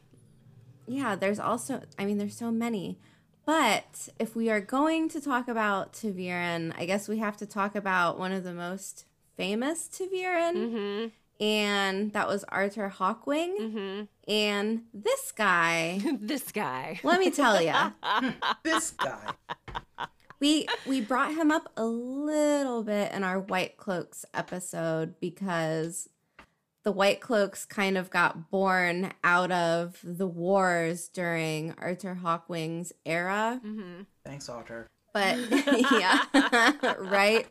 yeah, 0.86 1.14
there's 1.16 1.38
also, 1.38 1.82
I 1.98 2.04
mean, 2.04 2.18
there's 2.18 2.36
so 2.36 2.50
many. 2.50 2.98
But 3.44 4.08
if 4.18 4.36
we 4.36 4.50
are 4.50 4.60
going 4.60 5.08
to 5.10 5.20
talk 5.20 5.48
about 5.48 5.92
ta'veren, 5.94 6.72
I 6.78 6.84
guess 6.86 7.08
we 7.08 7.18
have 7.18 7.36
to 7.38 7.46
talk 7.46 7.74
about 7.74 8.18
one 8.18 8.30
of 8.32 8.44
the 8.44 8.54
most 8.54 9.04
famous 9.36 9.88
ta'veren, 9.88 10.54
Mm-hmm. 10.54 11.44
and 11.44 12.12
that 12.12 12.28
was 12.28 12.44
Arthur 12.50 12.92
Hawkwing. 12.96 13.58
Mm-hmm. 13.60 14.02
And 14.30 14.82
this 14.94 15.32
guy, 15.32 16.00
this 16.20 16.52
guy. 16.52 17.00
let 17.02 17.18
me 17.18 17.30
tell 17.32 17.60
you, 17.60 17.74
This 18.62 18.92
guy. 18.92 19.32
We 20.42 20.66
we 20.86 21.00
brought 21.00 21.32
him 21.34 21.52
up 21.52 21.70
a 21.76 21.84
little 21.84 22.82
bit 22.82 23.12
in 23.12 23.22
our 23.22 23.38
White 23.38 23.76
Cloaks 23.76 24.24
episode 24.34 25.14
because 25.20 26.08
the 26.82 26.90
White 26.90 27.20
Cloaks 27.20 27.64
kind 27.64 27.96
of 27.96 28.10
got 28.10 28.50
born 28.50 29.12
out 29.22 29.52
of 29.52 30.00
the 30.02 30.26
wars 30.26 31.06
during 31.06 31.76
Arthur 31.78 32.18
Hawkwing's 32.20 32.92
era. 33.06 33.60
Mm-hmm. 33.64 34.02
Thanks, 34.24 34.48
Arthur. 34.48 34.88
But 35.14 35.38
yeah, 35.92 36.24
right. 36.98 37.46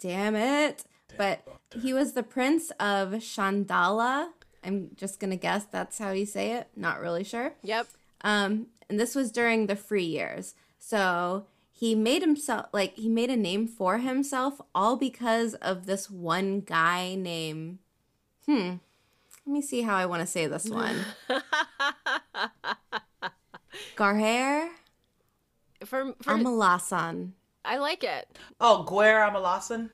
Damn 0.00 0.34
it. 0.34 0.84
But 1.16 1.46
he 1.80 1.92
was 1.92 2.14
the 2.14 2.24
prince 2.24 2.72
of 2.80 3.10
Shandala. 3.12 4.30
I'm 4.64 4.90
just 4.96 5.20
gonna 5.20 5.36
guess 5.36 5.66
that's 5.66 5.98
how 5.98 6.10
you 6.10 6.26
say 6.26 6.54
it. 6.54 6.70
Not 6.74 7.00
really 7.00 7.22
sure. 7.22 7.52
Yep. 7.62 7.86
Um, 8.22 8.66
and 8.90 8.98
this 8.98 9.14
was 9.14 9.30
during 9.30 9.68
the 9.68 9.76
free 9.76 10.02
years. 10.02 10.56
So 10.80 11.46
he 11.76 11.94
made 11.96 12.22
himself 12.22 12.66
like 12.72 12.94
he 12.96 13.08
made 13.08 13.30
a 13.30 13.36
name 13.36 13.66
for 13.66 13.98
himself 13.98 14.60
all 14.74 14.96
because 14.96 15.54
of 15.54 15.86
this 15.86 16.08
one 16.08 16.60
guy 16.60 17.14
name 17.14 17.80
Hmm. 18.46 18.74
Let 19.46 19.52
me 19.52 19.62
see 19.62 19.82
how 19.82 19.96
I 19.96 20.06
want 20.06 20.20
to 20.20 20.26
say 20.26 20.46
this 20.46 20.70
one. 20.70 21.04
Garher 23.96 24.68
For, 25.84 26.14
for 26.22 26.32
Amalasin. 26.32 27.32
I 27.64 27.78
like 27.78 28.04
it. 28.04 28.26
Oh, 28.60 28.84
Guaire 28.86 29.20
Amalasin. 29.30 29.90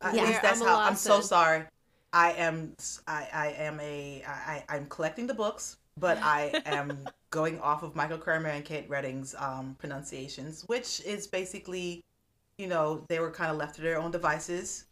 At 0.00 0.14
Yeah. 0.14 0.24
least 0.24 0.42
that's 0.42 0.60
how. 0.62 0.78
I'm 0.80 0.94
so 0.94 1.20
sorry. 1.20 1.64
I 2.12 2.32
am. 2.32 2.74
I, 3.06 3.28
I 3.32 3.46
am 3.58 3.80
a. 3.80 4.22
I, 4.26 4.64
I'm 4.68 4.86
collecting 4.86 5.26
the 5.26 5.34
books, 5.34 5.78
but 5.98 6.18
I 6.22 6.60
am 6.66 7.06
going 7.36 7.60
off 7.60 7.82
of 7.82 7.94
Michael 7.94 8.16
Kramer 8.16 8.48
and 8.48 8.64
Kate 8.64 8.88
Reading's 8.88 9.34
um, 9.38 9.76
pronunciations, 9.78 10.64
which 10.68 11.02
is 11.04 11.26
basically, 11.26 12.02
you 12.56 12.66
know, 12.66 13.04
they 13.10 13.20
were 13.20 13.30
kind 13.30 13.50
of 13.50 13.58
left 13.58 13.74
to 13.76 13.82
their 13.82 13.98
own 13.98 14.10
devices. 14.10 14.86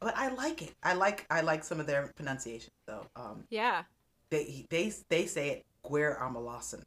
But 0.00 0.14
I 0.16 0.34
like 0.34 0.62
it. 0.62 0.74
I 0.82 0.94
like. 0.94 1.26
I 1.30 1.42
like 1.42 1.62
some 1.62 1.78
of 1.78 1.86
their 1.86 2.10
pronunciations. 2.16 2.72
though. 2.88 3.06
um, 3.14 3.44
Yeah. 3.50 3.84
they 4.30 4.66
they 4.68 4.92
they 5.08 5.26
say 5.26 5.50
it 5.50 5.64
Guaire 5.88 6.18
Amalasin. 6.20 6.82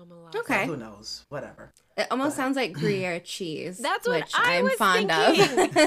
Amala. 0.00 0.32
Okay. 0.36 0.64
Who 0.66 0.76
knows? 0.76 1.26
Whatever. 1.28 1.72
It 1.96 2.06
almost 2.12 2.36
sounds 2.36 2.54
like 2.56 2.72
Gruyere 2.80 3.18
cheese. 3.20 3.78
That's 3.78 4.06
what 4.06 4.20
which 4.22 4.32
I 4.38 4.54
am 4.58 4.64
was 4.64 4.74
fond 4.74 5.10
thinking. 5.10 5.58
of. 5.58 5.74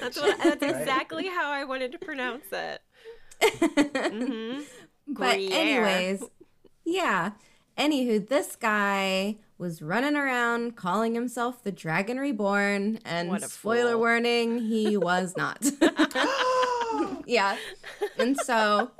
That's 0.00 0.20
what. 0.20 0.38
That's 0.38 0.62
Right. 0.62 0.80
exactly 0.80 1.28
how 1.28 1.50
I 1.50 1.64
wanted 1.64 1.92
to 1.92 1.98
pronounce 1.98 2.44
it. 2.52 2.82
Mm-hmm. 3.42 4.60
But 5.10 5.36
anyways, 5.36 6.24
yeah. 6.84 7.32
Anywho, 7.78 8.28
this 8.28 8.56
guy 8.56 9.36
was 9.56 9.80
running 9.82 10.16
around 10.16 10.76
calling 10.76 11.14
himself 11.14 11.62
the 11.62 11.72
Dragon 11.72 12.18
Reborn, 12.18 12.98
and 13.04 13.28
What 13.28 13.42
a 13.42 13.48
spoiler 13.48 13.92
fool. 13.92 14.00
warning, 14.00 14.58
he 14.60 14.96
was 14.96 15.34
not. 15.36 15.64
yeah. 17.26 17.56
And 18.18 18.38
so 18.38 18.90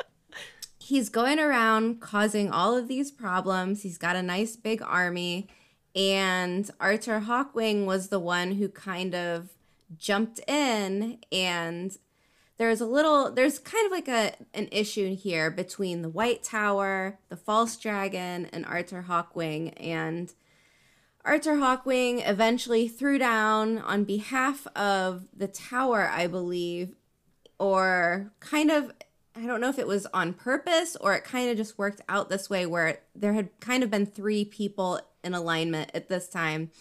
he's 0.78 1.08
going 1.08 1.38
around 1.38 2.00
causing 2.00 2.50
all 2.50 2.76
of 2.76 2.88
these 2.88 3.10
problems. 3.10 3.82
He's 3.82 3.98
got 3.98 4.16
a 4.16 4.22
nice 4.22 4.56
big 4.56 4.82
army. 4.82 5.48
And 5.94 6.70
Arthur 6.78 7.20
Hawkwing 7.20 7.84
was 7.84 8.08
the 8.08 8.20
one 8.20 8.52
who 8.52 8.68
kind 8.68 9.14
of 9.14 9.50
jumped 9.96 10.40
in 10.48 11.18
and 11.32 11.96
there's 12.60 12.82
a 12.82 12.86
little 12.86 13.32
there's 13.32 13.58
kind 13.58 13.86
of 13.86 13.90
like 13.90 14.06
a 14.06 14.34
an 14.52 14.68
issue 14.70 15.16
here 15.16 15.50
between 15.50 16.02
the 16.02 16.10
White 16.10 16.42
Tower, 16.42 17.18
the 17.30 17.36
False 17.36 17.74
Dragon, 17.78 18.50
and 18.52 18.66
Arthur 18.66 19.06
Hawkwing. 19.08 19.72
And 19.78 20.30
Arthur 21.24 21.54
Hawkwing 21.54 22.22
eventually 22.28 22.86
threw 22.86 23.16
down 23.16 23.78
on 23.78 24.04
behalf 24.04 24.66
of 24.76 25.26
the 25.34 25.48
tower, 25.48 26.10
I 26.12 26.26
believe, 26.26 26.96
or 27.58 28.30
kind 28.40 28.70
of 28.70 28.92
I 29.34 29.46
don't 29.46 29.62
know 29.62 29.70
if 29.70 29.78
it 29.78 29.86
was 29.86 30.06
on 30.12 30.34
purpose 30.34 30.96
or 31.00 31.14
it 31.14 31.24
kind 31.24 31.50
of 31.50 31.56
just 31.56 31.78
worked 31.78 32.02
out 32.10 32.28
this 32.28 32.50
way 32.50 32.66
where 32.66 32.98
there 33.14 33.32
had 33.32 33.58
kind 33.60 33.82
of 33.82 33.90
been 33.90 34.04
three 34.04 34.44
people 34.44 35.00
in 35.24 35.32
alignment 35.32 35.92
at 35.94 36.10
this 36.10 36.28
time. 36.28 36.72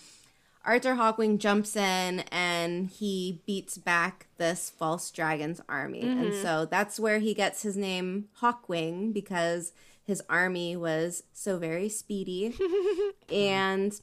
Arthur 0.65 0.95
Hawkwing 0.95 1.37
jumps 1.37 1.75
in 1.75 2.21
and 2.31 2.89
he 2.89 3.41
beats 3.45 3.77
back 3.77 4.27
this 4.37 4.69
false 4.69 5.09
dragon's 5.09 5.61
army. 5.69 6.01
And 6.01 6.25
mm-hmm. 6.25 6.41
so 6.41 6.65
that's 6.65 6.99
where 6.99 7.19
he 7.19 7.33
gets 7.33 7.61
his 7.61 7.77
name 7.77 8.25
Hawkwing 8.41 9.13
because 9.13 9.71
his 10.03 10.21
army 10.29 10.75
was 10.75 11.23
so 11.33 11.57
very 11.57 11.87
speedy. 11.87 12.55
and 13.31 13.99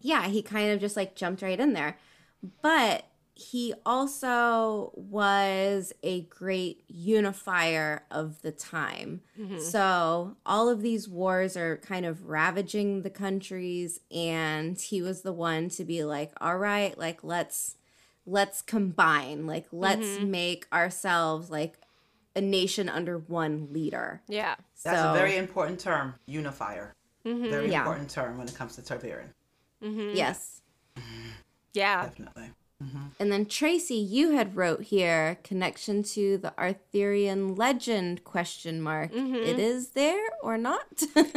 yeah, 0.00 0.28
he 0.28 0.42
kind 0.42 0.70
of 0.70 0.80
just 0.80 0.96
like 0.96 1.16
jumped 1.16 1.42
right 1.42 1.58
in 1.58 1.72
there. 1.72 1.98
But 2.62 3.06
he 3.34 3.74
also 3.84 4.92
was 4.94 5.92
a 6.04 6.22
great 6.22 6.84
unifier 6.86 8.04
of 8.10 8.40
the 8.42 8.52
time. 8.52 9.22
Mm-hmm. 9.38 9.58
So 9.58 10.36
all 10.46 10.68
of 10.68 10.82
these 10.82 11.08
wars 11.08 11.56
are 11.56 11.78
kind 11.78 12.06
of 12.06 12.26
ravaging 12.26 13.02
the 13.02 13.10
countries 13.10 14.00
and 14.14 14.80
he 14.80 15.02
was 15.02 15.22
the 15.22 15.32
one 15.32 15.68
to 15.70 15.84
be 15.84 16.04
like, 16.04 16.32
"All 16.40 16.56
right, 16.56 16.96
like 16.96 17.24
let's 17.24 17.74
let's 18.24 18.62
combine. 18.62 19.46
Like 19.46 19.66
let's 19.72 20.06
mm-hmm. 20.06 20.30
make 20.30 20.66
ourselves 20.72 21.50
like 21.50 21.78
a 22.36 22.40
nation 22.40 22.88
under 22.88 23.18
one 23.18 23.72
leader." 23.72 24.22
Yeah. 24.28 24.54
That's 24.84 25.00
so, 25.00 25.10
a 25.10 25.14
very 25.14 25.36
important 25.36 25.80
term, 25.80 26.14
unifier. 26.26 26.94
Mm-hmm. 27.26 27.50
Very 27.50 27.70
Yeah. 27.70 27.80
important 27.80 28.10
term 28.10 28.38
when 28.38 28.46
it 28.46 28.54
comes 28.54 28.76
to 28.76 28.82
Targaryen. 28.82 29.30
Mm-hmm. 29.82 30.14
Yes. 30.14 30.60
Yeah. 31.72 32.04
Definitely. 32.04 32.52
Mm-hmm. 32.82 33.06
And 33.20 33.32
then 33.32 33.46
Tracy, 33.46 33.94
you 33.94 34.32
had 34.32 34.56
wrote 34.56 34.82
here 34.84 35.38
connection 35.44 36.02
to 36.02 36.38
the 36.38 36.52
Arthurian 36.58 37.54
legend 37.54 38.24
question 38.24 38.80
mark. 38.80 39.12
Mm-hmm. 39.12 39.36
It 39.36 39.58
is 39.58 39.90
there 39.90 40.26
or 40.42 40.58
not? 40.58 41.02
and 41.16 41.28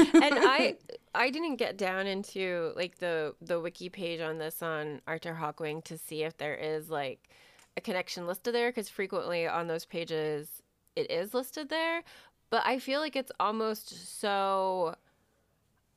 I 0.00 0.76
I 1.14 1.30
didn't 1.30 1.56
get 1.56 1.76
down 1.76 2.06
into 2.06 2.72
like 2.76 2.98
the 2.98 3.34
the 3.42 3.60
wiki 3.60 3.88
page 3.88 4.20
on 4.20 4.38
this 4.38 4.62
on 4.62 5.00
Arthur 5.06 5.36
Hawkwing 5.40 5.82
to 5.84 5.98
see 5.98 6.22
if 6.22 6.36
there 6.38 6.54
is 6.54 6.88
like 6.88 7.28
a 7.76 7.80
connection 7.80 8.26
listed 8.26 8.54
there 8.54 8.70
because 8.70 8.88
frequently 8.88 9.46
on 9.46 9.66
those 9.66 9.84
pages 9.84 10.62
it 10.96 11.10
is 11.10 11.34
listed 11.34 11.68
there, 11.68 12.02
but 12.50 12.62
I 12.66 12.78
feel 12.78 13.00
like 13.00 13.16
it's 13.16 13.32
almost 13.40 14.20
so 14.20 14.94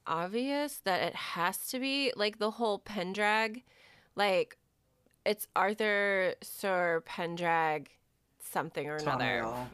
obvious 0.05 0.77
that 0.83 1.01
it 1.01 1.15
has 1.15 1.57
to 1.69 1.79
be 1.79 2.11
like 2.15 2.39
the 2.39 2.51
whole 2.51 2.79
Paendrag, 2.79 3.63
like 4.15 4.57
it's 5.25 5.47
Arthur 5.55 6.35
Sir 6.41 7.03
Paendrag 7.07 7.87
something 8.39 8.87
or 8.87 8.97
another. 8.97 9.41
Tanreall. 9.43 9.67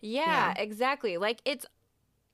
Yeah, 0.00 0.54
exactly. 0.56 1.16
Like 1.16 1.40
it's 1.44 1.66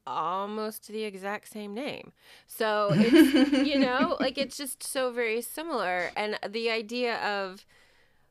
almost 0.07 0.89
the 0.89 1.05
exact 1.05 1.49
same 1.49 1.75
name. 1.75 2.13
So 2.47 2.91
it's 2.95 3.67
you 3.67 3.79
know, 3.79 4.17
like 4.21 4.39
it's 4.39 4.57
just 4.57 4.83
so 4.83 5.13
very 5.13 5.41
similar. 5.41 6.11
And 6.17 6.39
the 6.49 6.71
idea 6.71 7.17
of 7.19 7.65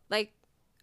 like 0.09 0.33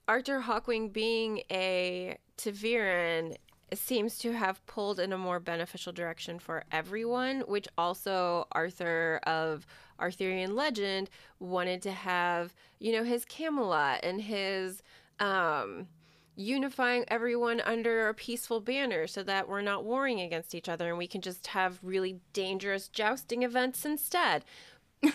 Arthur 0.07 0.43
Hawkwing 0.43 0.93
being 0.93 1.43
a 1.51 2.17
ta'veren 2.37 3.37
seems 3.77 4.17
to 4.19 4.33
have 4.33 4.65
pulled 4.67 4.99
in 4.99 5.13
a 5.13 5.19
more 5.19 5.41
beneficial 5.41 5.93
direction 5.93 6.39
for 6.39 6.65
everyone, 6.73 7.41
which 7.41 7.69
also 7.77 8.47
Arthur 8.53 9.21
of 9.25 9.67
Arthurian 10.01 10.55
legend 10.55 11.11
wanted 11.39 11.83
to 11.83 11.93
have, 11.93 12.55
you 12.79 12.93
know, 12.93 13.05
his 13.05 13.25
Camelot 13.25 14.01
and 14.03 14.23
his 14.23 14.83
um 15.21 15.89
unifying 16.37 17.05
everyone 17.09 17.61
under 17.61 18.09
a 18.09 18.15
peaceful 18.15 18.61
banner 18.61 19.09
so 19.09 19.25
that 19.25 19.49
we're 19.49 19.61
not 19.61 19.85
warring 19.85 20.21
against 20.21 20.55
each 20.55 20.69
other 20.69 20.89
and 20.89 20.97
we 20.97 21.09
can 21.09 21.21
just 21.21 21.49
have 21.49 21.81
really 21.83 22.21
dangerous 22.33 22.87
jousting 22.87 23.43
events 23.43 23.85
instead. 23.85 24.45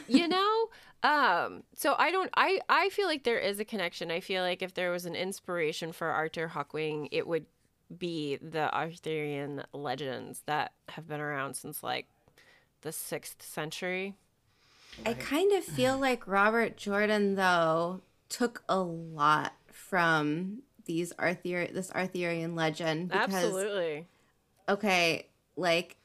You 0.08 0.28
know? 0.36 0.68
Um 1.02 1.63
so 1.74 1.96
i 1.98 2.12
don't 2.12 2.30
i 2.36 2.60
i 2.70 2.89
feel 2.89 3.08
like 3.08 3.24
there 3.24 3.39
is 3.39 3.60
a 3.60 3.66
connection. 3.66 4.12
I 4.12 4.20
feel 4.20 4.44
like 4.44 4.62
if 4.62 4.74
there 4.74 4.92
was 4.92 5.06
an 5.06 5.16
inspiration 5.16 5.92
for 5.92 6.08
arthur 6.08 6.52
hawkwing 6.54 7.08
it 7.12 7.26
would 7.28 7.46
be 7.93 8.38
the 8.38 8.73
arthurian 8.75 9.63
legends 9.73 10.41
that 10.45 10.73
have 10.89 11.08
been 11.08 11.19
around 11.21 11.56
since 11.56 11.82
like 11.84 12.08
the 12.82 12.91
sixth 12.91 13.41
century 13.43 14.15
I 15.06 15.13
kind 15.13 15.51
of 15.53 15.63
feel 15.63 15.97
like 16.08 16.27
Robert 16.27 16.77
Jordan 16.77 17.36
though 17.36 18.01
took 18.29 18.63
a 18.69 18.79
lot 18.79 19.53
from 19.71 20.60
these 20.86 21.13
Arthur 21.17 21.65
this 21.71 21.89
Arthurian 21.91 22.56
legend 22.56 23.10
because 23.10 23.34
absolutely 23.34 24.06
okay, 24.69 25.27
like 25.56 25.95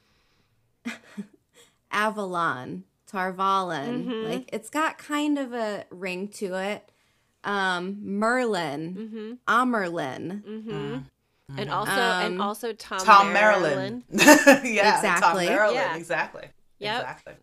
Avalon, 1.91 2.83
Tar 3.07 3.33
Valon, 3.33 4.05
Mm-hmm. 4.05 4.29
like 4.31 4.49
it's 4.53 4.69
got 4.69 4.97
kind 4.97 5.37
of 5.37 5.53
a 5.53 5.85
ring 5.89 6.27
to 6.29 6.53
it. 6.55 6.89
Um, 7.43 7.99
Merlin, 8.03 9.39
Mm-hmm. 9.47 9.53
Amyrlin. 9.73 11.03
And 11.57 11.69
also 11.69 11.91
and 11.91 12.35
Um, 12.35 12.41
also 12.41 12.73
tom, 12.73 12.99
Thom 12.99 13.33
Merrilin. 13.33 14.03
Merrilin. 14.11 14.63
yeah, 14.73 14.95
Exactly. 14.97 15.47
Thom 15.47 15.55
Merrilin. 15.55 15.73
Yeah. 15.73 15.95
Exactly. 15.95 16.47
Yep. 16.79 16.99
Exactly. 17.01 17.33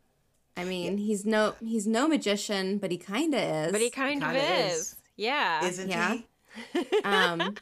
I 0.56 0.64
mean, 0.64 0.96
he's 0.98 1.26
no 1.26 1.54
he's 1.60 1.86
no 1.86 2.08
magician, 2.08 2.78
but 2.78 2.90
he 2.90 2.98
kind 2.98 3.34
of 3.34 3.40
is. 3.40 3.72
but 3.72 3.80
he 3.80 3.90
kind 3.90 4.22
of 4.22 4.34
is. 4.34 4.74
is. 4.74 4.96
yeah 5.16 5.64
Isn't 5.64 5.90
Yeah. 5.90 6.14
he? 6.14 7.00
um 7.04 7.56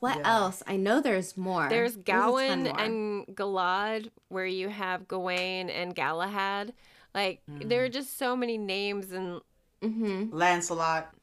what 0.00 0.18
Yeah. 0.18 0.36
else? 0.36 0.62
I 0.66 0.76
know 0.76 1.00
there's 1.00 1.36
more. 1.36 1.68
There's 1.68 1.92
a 1.94 2.02
ton 2.02 2.04
Gawain 2.04 2.62
more. 2.64 2.80
and 2.80 3.26
Galad, 3.36 4.10
where 4.28 4.44
you 4.46 4.68
have 4.68 5.06
Gawain 5.06 5.70
and 5.70 5.94
Galahad. 5.94 6.72
Like 7.14 7.40
there 7.46 7.84
are 7.84 7.88
just 7.88 8.18
so 8.18 8.34
many 8.36 8.58
names 8.58 9.12
and 9.12 9.40
Mhm. 9.82 10.28
Lancelot. 10.32 11.14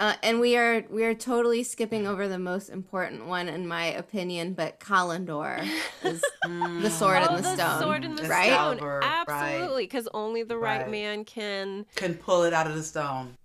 Uh, 0.00 0.14
and 0.24 0.40
we 0.40 0.56
are 0.56 0.84
we 0.90 1.04
are 1.04 1.14
totally 1.14 1.62
skipping 1.62 2.04
over 2.06 2.26
the 2.26 2.38
most 2.38 2.68
important 2.68 3.26
one 3.26 3.48
in 3.48 3.66
my 3.66 3.84
opinion, 3.86 4.52
but 4.52 4.80
Callandor 4.80 5.64
is 6.02 6.20
the 6.44 6.90
sword 6.90 7.22
oh, 7.22 7.36
and 7.36 7.44
the, 7.44 7.54
stone, 7.54 7.80
sword 7.80 8.04
and 8.04 8.18
the 8.18 8.28
right? 8.28 8.52
stone, 8.52 8.78
right. 8.78 9.00
absolutely, 9.28 9.84
because 9.84 10.08
only 10.12 10.42
the 10.42 10.58
right, 10.58 10.82
Right. 10.82 10.90
man 10.90 11.24
can. 11.24 11.86
Can 11.94 12.14
pull 12.16 12.42
it 12.42 12.52
out 12.52 12.66
of 12.66 12.74
the 12.74 12.82
stone. 12.82 13.36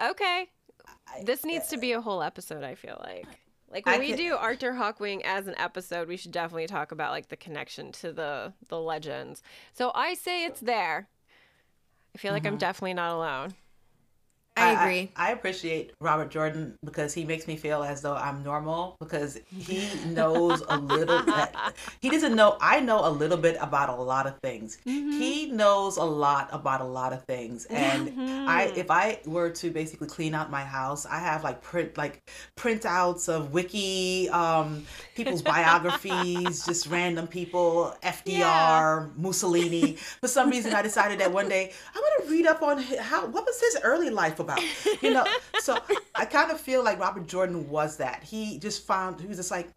Okay, 0.00 0.48
this 1.24 1.44
needs 1.44 1.68
to 1.68 1.76
be 1.76 1.92
a 1.92 2.00
whole 2.00 2.22
episode. 2.22 2.62
I 2.62 2.74
feel 2.76 3.00
like. 3.04 3.26
Like 3.70 3.86
when 3.86 3.96
I 3.96 3.98
we 3.98 4.08
can- 4.08 4.18
do 4.18 4.34
Arthur 4.36 4.72
Hawkwing 4.72 5.22
as 5.24 5.48
an 5.48 5.56
episode, 5.58 6.06
we 6.06 6.16
should 6.16 6.30
definitely 6.30 6.68
talk 6.68 6.92
about 6.92 7.10
like 7.10 7.28
the 7.28 7.36
connection 7.36 7.90
to 7.92 8.12
the 8.12 8.52
the 8.68 8.80
legends. 8.80 9.42
So 9.72 9.90
I 9.96 10.14
say 10.14 10.44
it's 10.44 10.60
there. 10.60 11.08
I 12.14 12.18
feel 12.18 12.32
like 12.32 12.46
I'm 12.46 12.56
definitely 12.56 12.94
not 12.94 13.12
alone. 13.12 13.54
I 14.56 14.84
agree. 14.84 15.12
I, 15.16 15.32
appreciate 15.32 15.92
Robert 16.00 16.30
Jordan 16.30 16.78
because 16.84 17.12
he 17.12 17.24
makes 17.24 17.48
me 17.48 17.56
feel 17.56 17.82
as 17.82 18.02
though 18.02 18.14
I'm 18.14 18.44
normal 18.44 18.96
because 19.00 19.38
he 19.50 19.88
knows 20.06 20.62
a 20.68 20.78
little. 20.78 21.22
Bit. 21.22 21.48
He 22.00 22.08
doesn't 22.08 22.36
know. 22.36 22.56
I 22.60 22.80
know 22.80 23.06
a 23.06 23.10
little 23.10 23.36
bit 23.36 23.56
about 23.60 23.88
a 23.88 23.94
lot 23.94 24.26
of 24.26 24.38
things. 24.38 24.78
He 24.84 25.50
knows 25.50 25.96
a 25.96 26.04
lot 26.04 26.48
about 26.52 26.80
a 26.80 26.84
lot 26.84 27.12
of 27.12 27.24
things, 27.24 27.64
and 27.66 28.12
I, 28.48 28.72
if 28.76 28.90
I 28.90 29.18
were 29.26 29.50
to 29.50 29.70
basically 29.70 30.06
clean 30.06 30.34
out 30.34 30.50
my 30.50 30.64
house, 30.64 31.04
I 31.04 31.18
have 31.18 31.42
like 31.42 31.60
print 31.60 31.96
like 31.98 32.22
printouts 32.56 33.28
of 33.28 33.52
wiki, 33.52 34.28
um, 34.30 34.84
people's 35.16 35.42
biographies, 35.42 36.64
just 36.66 36.86
random 36.86 37.26
people, 37.26 37.96
FDR, 38.04 39.16
Mussolini. 39.16 39.96
For 40.20 40.28
some 40.28 40.50
reason, 40.50 40.74
I 40.74 40.82
decided 40.82 41.18
that 41.18 41.32
one 41.32 41.48
day 41.48 41.72
I 41.94 41.98
want 41.98 42.24
to 42.24 42.30
read 42.30 42.46
up 42.46 42.62
on 42.62 42.78
how 42.78 43.26
what 43.26 43.44
was 43.44 43.60
his 43.60 43.78
early 43.82 44.10
life 44.10 44.38
about. 44.44 44.60
You 45.02 45.12
know, 45.12 45.26
so 45.60 45.76
I 46.14 46.24
kind 46.24 46.50
of 46.50 46.58
feel 46.58 46.82
like 46.82 46.98
Robert 46.98 47.26
Jordan 47.26 47.68
was 47.68 47.98
that. 47.98 48.22
He 48.22 48.58
just 48.58 48.86
found 48.86 49.20
he 49.20 49.26
was 49.26 49.36
just 49.36 49.50
like 49.50 49.68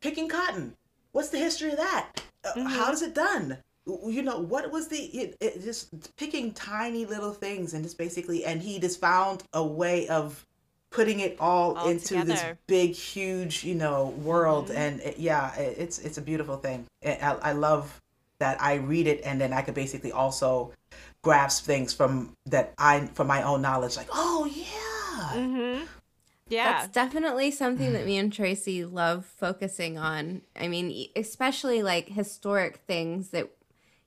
picking 0.00 0.28
cotton. 0.28 0.74
What's 1.12 1.30
the 1.30 1.38
history 1.38 1.70
of 1.70 1.78
that? 1.78 2.22
Uh, 2.44 2.64
How 2.68 2.92
is 2.92 3.00
it 3.00 3.14
done? 3.14 3.56
You 3.86 4.22
know, 4.22 4.38
what 4.38 4.70
was 4.70 4.88
the 4.88 4.98
it, 4.98 5.36
it 5.40 5.62
just 5.62 6.16
picking 6.16 6.52
tiny 6.52 7.06
little 7.06 7.32
things 7.32 7.72
and 7.72 7.82
just 7.82 7.96
basically 7.96 8.44
and 8.44 8.60
he 8.60 8.78
just 8.78 9.00
found 9.00 9.44
a 9.54 9.64
way 9.64 10.08
of 10.08 10.44
putting 10.90 11.20
it 11.20 11.36
all, 11.40 11.76
All 11.76 11.88
into 11.88 12.22
this 12.24 12.44
big 12.66 12.92
huge 12.92 13.64
you 13.64 13.74
know 13.74 14.14
world 14.22 14.70
and 14.70 15.00
it, 15.00 15.18
yeah 15.18 15.54
it, 15.56 15.76
it's 15.78 15.98
it's 15.98 16.18
a 16.18 16.22
beautiful 16.22 16.56
thing 16.56 16.86
I 17.04 17.36
I 17.42 17.52
love 17.52 18.00
that 18.38 18.62
I 18.62 18.74
read 18.74 19.06
it 19.06 19.20
and 19.24 19.40
then 19.40 19.52
I 19.52 19.62
could 19.62 19.74
basically 19.74 20.12
also 20.12 20.72
grasp 21.24 21.64
things 21.64 21.92
from 21.92 22.32
that 22.46 22.74
I 22.78 23.06
from 23.14 23.26
my 23.26 23.42
own 23.42 23.62
knowledge 23.62 23.96
like 23.96 24.08
oh 24.12 24.44
yeah 24.46 24.64
Mm-hmm. 25.34 25.84
Yeah. 26.48 26.72
That's 26.72 26.88
definitely 26.88 27.50
something 27.50 27.94
that 27.94 28.04
me 28.04 28.18
and 28.18 28.32
Tracy 28.32 28.84
love 28.84 29.24
focusing 29.24 29.96
on. 29.96 30.42
I 30.54 30.68
mean, 30.68 30.90
e- 30.90 31.10
especially 31.16 31.82
like 31.82 32.10
historic 32.10 32.76
things 32.86 33.30
that 33.30 33.48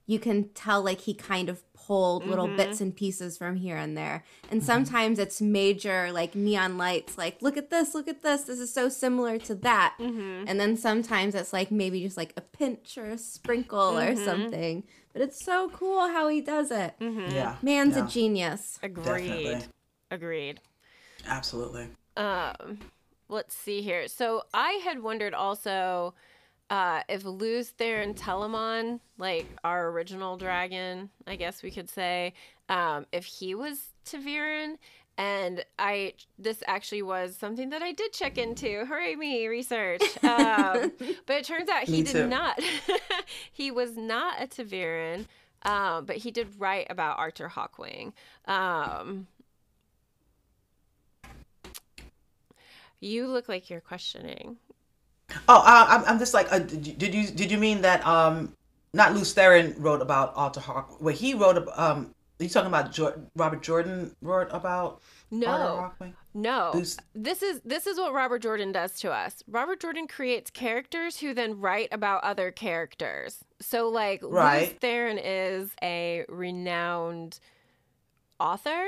you 0.08 0.20
can 0.20 0.50
tell 0.56 0.82
like 0.82 1.02
he 1.02 1.14
kind 1.14 1.50
of 1.50 1.62
pulled 1.74 2.26
little 2.26 2.48
mm-hmm. 2.48 2.58
bits 2.58 2.82
and 2.82 2.96
pieces 2.96 3.38
from 3.38 3.58
here 3.58 3.78
and 3.78 3.98
there. 3.98 4.24
And 4.50 4.62
mm-hmm. 4.62 4.66
sometimes 4.66 5.20
it's 5.20 5.42
major 5.42 6.12
like 6.12 6.34
neon 6.34 6.78
lights 6.78 7.18
like 7.18 7.42
look 7.42 7.58
at 7.58 7.70
this, 7.70 7.94
look 7.94 8.08
at 8.08 8.24
this. 8.24 8.44
This 8.44 8.60
is 8.60 8.74
so 8.74 8.90
similar 8.90 9.38
to 9.40 9.56
that. 9.56 9.96
Mm-hmm. 10.00 10.46
And 10.48 10.60
then 10.60 10.78
sometimes 10.78 11.36
it's 11.36 11.54
like 11.54 11.72
maybe 11.72 12.02
just 12.02 12.18
like 12.18 12.34
a 12.38 12.42
pinch 12.42 12.98
or 12.98 13.06
a 13.06 13.18
sprinkle 13.18 13.98
or 13.98 14.16
something. 14.16 14.84
But 15.14 15.22
it's 15.22 15.44
so 15.44 15.70
cool 15.70 16.08
how 16.08 16.30
he 16.30 16.42
does 16.42 16.72
it. 16.72 16.94
yeah 17.00 17.56
Man's 17.62 17.98
yeah, 17.98 18.06
a 18.06 18.08
genius. 18.08 18.80
Agreed. 18.82 19.04
definitely. 19.04 19.60
Agreed. 20.10 20.60
absolutely 21.28 21.90
Um, 22.16 22.80
let's 23.28 23.56
see 23.56 23.82
here. 23.82 24.08
So 24.08 24.44
I 24.54 24.82
had 24.84 25.02
wondered 25.04 25.34
also 25.34 26.14
uh, 26.70 27.02
if 27.08 27.24
Lews 27.24 27.72
Therin 27.80 28.14
Telamon, 28.16 29.00
like 29.18 29.48
our 29.64 29.90
original 29.90 30.38
dragon, 30.38 31.10
I 31.26 31.36
guess 31.36 31.64
we 31.64 31.72
could 31.72 31.90
say, 31.90 32.34
um, 32.70 33.06
if 33.12 33.26
he 33.26 33.56
was 33.56 33.94
ta'veren. 34.06 34.78
And 35.20 35.66
I, 35.80 36.14
this 36.38 36.62
actually 36.68 37.02
was 37.02 37.36
something 37.36 37.72
that 37.72 37.82
I 37.82 37.92
did 37.92 38.14
check 38.14 38.38
into. 38.38 38.86
Hooray 38.86 39.16
me, 39.16 39.48
research. 39.48 40.04
Um, 40.24 40.92
but 41.26 41.38
it 41.38 41.46
turns 41.46 41.70
out 41.70 41.86
he 41.86 41.92
Me 41.94 42.04
did 42.04 42.12
too. 42.12 42.28
not. 42.28 42.60
he 43.52 43.72
was 43.72 43.96
not 43.98 44.42
a 44.42 44.46
ta'veren, 44.46 45.26
um, 45.64 46.06
but 46.06 46.18
he 46.18 46.30
did 46.32 46.60
write 46.60 46.88
about 46.90 47.18
Arthur 47.18 47.50
Hawkwing. 47.50 48.14
Um, 48.46 49.28
you 53.00 53.28
look 53.28 53.48
like 53.50 53.70
you're 53.70 53.82
questioning. 53.82 54.58
Oh 55.50 55.62
uh, 55.66 55.86
I'm, 55.90 56.06
I'm 56.06 56.20
just 56.20 56.34
like 56.34 56.52
uh, 56.52 56.60
did 56.60 57.14
you- 57.14 57.28
did 57.28 57.52
you 57.52 57.58
mean 57.58 57.82
that 57.82 58.06
um 58.06 58.54
not 58.94 59.14
Lews 59.14 59.34
Therin 59.36 59.76
wrote 59.78 60.02
about 60.02 60.34
Arthur 60.36 60.62
Hawk. 60.62 61.02
Where 61.02 61.14
he 61.14 61.34
wrote 61.34 61.58
about 61.58 61.78
um. 61.80 62.14
Are 62.40 62.44
you 62.44 62.50
talking 62.50 62.68
about 62.68 62.92
Jor- 62.92 63.20
Robert 63.36 63.64
Jordan 63.64 64.16
wrote 64.22 64.50
about 64.52 65.02
No. 65.32 65.92
No. 66.36 66.72
This 67.16 67.42
is 67.42 67.62
this 67.66 67.88
is 67.88 67.98
what 67.98 68.14
Robert 68.14 68.44
Jordan 68.44 68.72
does 68.72 69.00
to 69.00 69.12
us. 69.12 69.42
Robert 69.48 69.82
Jordan 69.82 70.08
creates 70.08 70.52
characters 70.52 71.18
who 71.18 71.34
then 71.34 71.60
write 71.60 71.90
about 71.92 72.24
other 72.24 72.52
characters. 72.52 73.44
So 73.60 73.90
like 73.90 74.22
Right. 74.24 74.80
Therin 74.80 75.20
is 75.24 75.72
a 75.82 76.26
renowned 76.30 77.40
author 78.40 78.86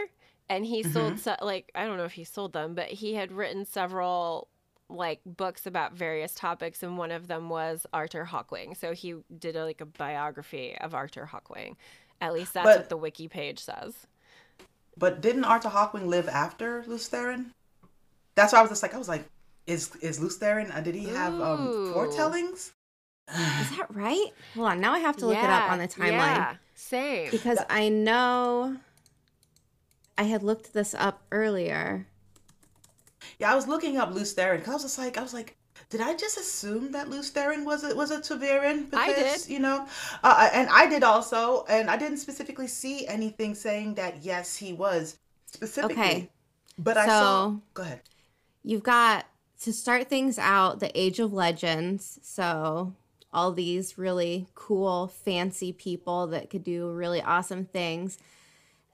and 0.48 0.64
he 0.64 0.84
sold 0.84 1.20
so, 1.20 1.36
like 1.42 1.72
I 1.74 1.86
don't 1.86 1.98
know 1.98 2.06
if 2.06 2.14
he 2.14 2.24
sold 2.24 2.54
them, 2.54 2.76
but 2.76 2.86
he 2.88 3.16
had 3.16 3.32
written 3.32 3.66
several 3.66 4.48
like 4.90 5.20
books 5.26 5.66
about 5.68 5.94
various 5.94 6.34
topics 6.34 6.82
and 6.82 6.98
one 6.98 7.12
of 7.12 7.28
them 7.28 7.48
was 7.50 7.86
Arthur 7.94 8.26
Hawkwing. 8.30 8.76
So 8.76 8.94
he 8.94 9.16
did 9.38 9.56
a, 9.56 9.64
like 9.64 9.82
a 9.82 9.86
biography 9.86 10.76
of 10.80 10.94
Arthur 10.96 11.30
Hawkwing. 11.32 11.76
At 12.22 12.34
least 12.34 12.54
that's 12.54 12.66
But- 12.66 12.78
what 12.78 12.90
the 12.90 12.98
wiki 12.98 13.28
page 13.28 13.60
says. 13.60 14.08
But 14.98 15.22
didn't 15.22 15.46
Arthur 15.46 15.70
Hawkwing 15.70 16.08
live 16.08 16.28
after 16.28 16.84
Lews 16.86 17.08
Therin? 17.08 17.52
That's 18.36 18.52
why 18.52 18.60
I 18.60 18.62
was 18.62 18.72
just 18.72 18.84
like, 18.84 18.94
I 18.94 18.98
was 18.98 19.08
like, 19.08 19.24
is 19.66 19.96
is 20.02 20.20
Lews 20.20 20.38
Therin? 20.40 20.76
Uh, 20.76 20.82
did 20.82 20.96
he 20.96 21.06
have 21.06 21.40
um, 21.40 21.94
foretellings? 21.94 22.74
Is 23.30 23.70
that 23.78 23.86
right? 23.92 24.28
Hold 24.56 24.68
on. 24.68 24.82
Now 24.82 24.94
I 24.94 25.00
have 25.00 25.16
to 25.18 25.26
look 25.28 25.38
it 25.38 25.44
up 25.50 25.72
on 25.72 25.78
the 25.78 25.88
timeline 25.88 26.12
Yeah, 26.12 26.56
same. 26.76 27.30
because 27.32 27.60
I 27.70 27.88
know 27.88 28.76
I 30.18 30.24
had 30.24 30.44
looked 30.44 30.74
this 30.74 30.94
up 30.96 31.22
earlier. 31.32 32.08
Yeah, 33.40 33.52
I 33.52 33.56
was 33.56 33.68
looking 33.68 33.98
up 33.98 34.14
Lews 34.14 34.34
Therin 34.36 34.58
because 34.58 34.70
I 34.70 34.74
was 34.74 34.84
just 34.84 34.98
like, 34.98 35.18
I 35.18 35.22
was 35.22 35.34
like, 35.34 35.56
did 35.90 36.02
I 36.02 36.16
just 36.16 36.38
assume 36.38 36.92
that 36.92 37.10
Lews 37.10 37.32
Therin 37.32 37.64
was 37.66 37.84
a 37.84 37.96
was 37.96 38.12
a 38.12 38.20
ta'veren? 38.20 38.94
I 38.94 39.08
Because, 39.08 39.46
did. 39.46 39.54
You 39.54 39.60
know, 39.60 39.88
uh, 40.24 40.50
and 40.54 40.70
I 40.70 40.88
did 40.88 41.04
also, 41.04 41.66
and 41.70 41.90
I 41.90 41.98
didn't 41.98 42.18
specifically 42.18 42.68
see 42.68 43.08
anything 43.08 43.56
saying 43.56 43.96
that 43.96 44.24
yes, 44.24 44.56
he 44.56 44.74
was 44.74 45.18
specifically. 45.46 45.96
Okay. 46.04 46.30
But 46.78 46.98
I 46.98 47.06
saw. 47.06 47.20
So- 47.50 47.62
Go 47.74 47.84
ahead. 47.84 48.02
You've 48.64 48.84
got 48.84 49.26
to 49.62 49.74
start 49.74 50.10
things 50.10 50.38
out 50.38 50.80
the 50.80 50.92
Age 51.00 51.20
of 51.20 51.34
Legends. 51.34 52.20
So, 52.22 52.94
all 53.34 53.52
these 53.52 53.98
really 53.98 54.48
cool, 54.54 55.08
fancy 55.08 55.72
people 55.72 56.28
that 56.28 56.50
could 56.50 56.64
do 56.64 56.90
really 56.92 57.22
awesome 57.22 57.66
things. 57.66 58.18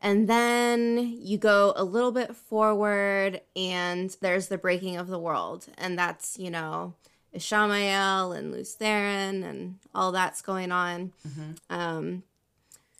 And 0.05 0.29
then 0.29 1.17
you 1.19 1.39
go 1.39 1.73
a 1.75 1.83
little 1.83 2.11
bit 2.11 2.35
forward, 2.35 3.41
and 3.55 4.15
there's 4.21 4.49
the 4.49 4.57
breaking 4.57 4.97
of 4.97 5.07
the 5.07 5.17
world. 5.17 5.65
And 5.79 5.97
that's, 5.97 6.37
you 6.37 6.51
know, 6.51 6.93
Ishamael 7.35 8.37
and 8.37 8.53
Therin 8.53 9.43
and 9.43 9.79
all 9.95 10.11
that's 10.11 10.43
going 10.43 10.71
on. 10.71 11.11
Um, 11.71 12.23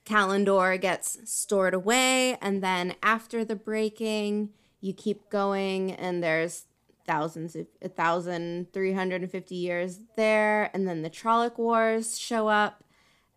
Callandor 0.04 0.82
gets 0.82 1.20
stored 1.32 1.76
away, 1.76 2.38
and 2.42 2.64
then 2.64 2.96
after 3.04 3.46
the 3.46 3.56
breaking, 3.56 4.50
you 4.82 4.92
keep 4.92 5.30
going, 5.30 5.92
and 5.92 6.24
there's 6.24 6.66
thousands 7.06 7.56
of 7.56 7.68
a 7.84 7.88
thousand 7.88 8.74
three 8.74 8.94
hundred 8.94 9.22
and 9.22 9.32
fifty 9.32 9.56
years 9.56 10.00
there, 10.16 10.72
and 10.74 10.88
then 10.88 11.04
the 11.04 11.10
Trolloc 11.12 11.60
Wars 11.60 12.18
show 12.18 12.48
up, 12.48 12.84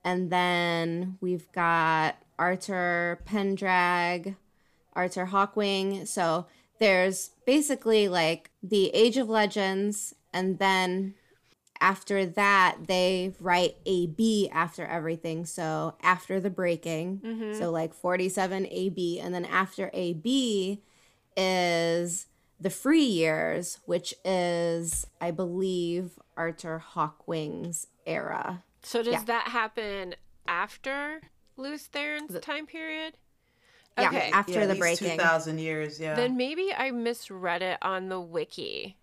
and 0.03 0.31
then 0.31 1.19
we've 1.21 1.53
got 1.53 2.16
Arthur 2.39 3.20
Paendrag, 3.26 4.36
Arthur 4.95 5.26
Hawkwing. 5.26 6.07
So 6.07 6.47
there's 6.78 7.30
basically 7.47 8.09
like 8.09 8.51
the 8.62 8.89
Age 8.91 9.16
of 9.16 9.28
Legends, 9.28 10.14
and 10.32 10.59
then 10.59 11.14
after 11.80 12.26
that 12.26 12.76
they 12.86 13.32
write 13.41 13.76
AB 13.86 14.49
after 14.53 14.84
everything. 14.84 15.45
So 15.47 15.95
after 16.03 16.41
the 16.41 16.51
breaking, 16.51 17.18
mm-hmm. 17.18 17.59
so 17.59 17.70
like 17.70 17.95
47 17.95 18.66
AB, 18.70 19.20
and 19.20 19.34
then 19.34 19.45
after 19.45 19.91
AB 19.93 20.82
is 21.36 22.26
the 22.61 22.70
free 22.70 23.05
years, 23.05 23.78
which 23.86 24.14
is 24.24 25.07
I 25.20 25.30
believe 25.30 26.18
Arthur 26.36 26.82
Hawkwing's 26.95 27.86
era. 28.07 28.64
So 28.82 29.03
does 29.03 29.12
Yeah. 29.14 29.24
that 29.24 29.49
happen 29.49 30.14
after 30.47 31.20
Lews 31.59 31.82
Therin's 31.86 32.38
time 32.40 32.66
period? 32.66 33.14
Yeah, 33.98 34.09
Okay. 34.09 34.30
after 34.32 34.52
yeah, 34.52 34.66
the 34.66 34.72
these 34.74 34.80
breaking. 34.80 35.11
two 35.11 35.16
thousand 35.22 35.59
years. 35.59 35.98
Yeah. 35.98 36.14
Then 36.14 36.36
maybe 36.36 36.72
I 36.76 36.90
misread 36.92 37.62
it 37.62 37.78
on 37.82 38.09
the 38.09 38.20
wiki. 38.20 38.96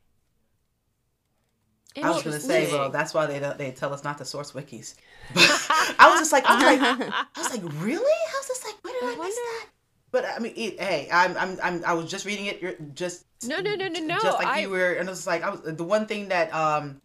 I 2.02 2.10
was 2.10 2.24
gonna 2.24 2.40
say, 2.40 2.70
well, 2.72 2.90
that's 2.90 3.14
why 3.14 3.26
they 3.26 3.40
they 3.58 3.72
tell 3.72 3.94
us 3.94 4.04
not 4.04 4.18
to 4.18 4.26
source 4.26 4.52
wikis. 4.52 4.96
I 5.36 6.10
was 6.10 6.20
just 6.20 6.32
like, 6.34 6.44
I 6.46 6.56
was 6.56 6.64
like, 6.64 7.14
I 7.14 7.40
was 7.40 7.50
like, 7.52 7.84
really? 7.84 8.04
I 8.04 8.38
was 8.40 8.48
just 8.48 8.66
like, 8.66 8.76
where 8.84 8.94
did 8.94 9.04
I, 9.04 9.08
miss 9.12 9.18
wonder- 9.20 9.34
that? 9.36 9.68
But 10.12 10.26
I 10.26 10.40
mean, 10.40 10.54
it, 10.56 10.80
hey, 10.80 11.10
I'm, 11.12 11.36
I'm, 11.36 11.58
I'm, 11.62 11.84
I 11.86 11.94
was 11.94 12.10
just 12.10 12.26
reading 12.26 12.46
it. 12.46 12.62
You're 12.62 12.76
just 12.94 13.26
No, 13.46 13.60
no, 13.60 13.76
no, 13.76 13.88
no, 13.90 14.00
no, 14.00 14.16
Just 14.22 14.38
like 14.38 14.48
I- 14.48 14.60
you 14.60 14.70
were, 14.70 14.94
and 14.94 15.08
it 15.08 15.12
was 15.12 15.28
like, 15.28 15.44
I 15.44 15.50
was 15.50 15.62
the 15.62 15.84
one 15.84 16.06
thing 16.06 16.30
that 16.30 16.54
um 16.54 17.02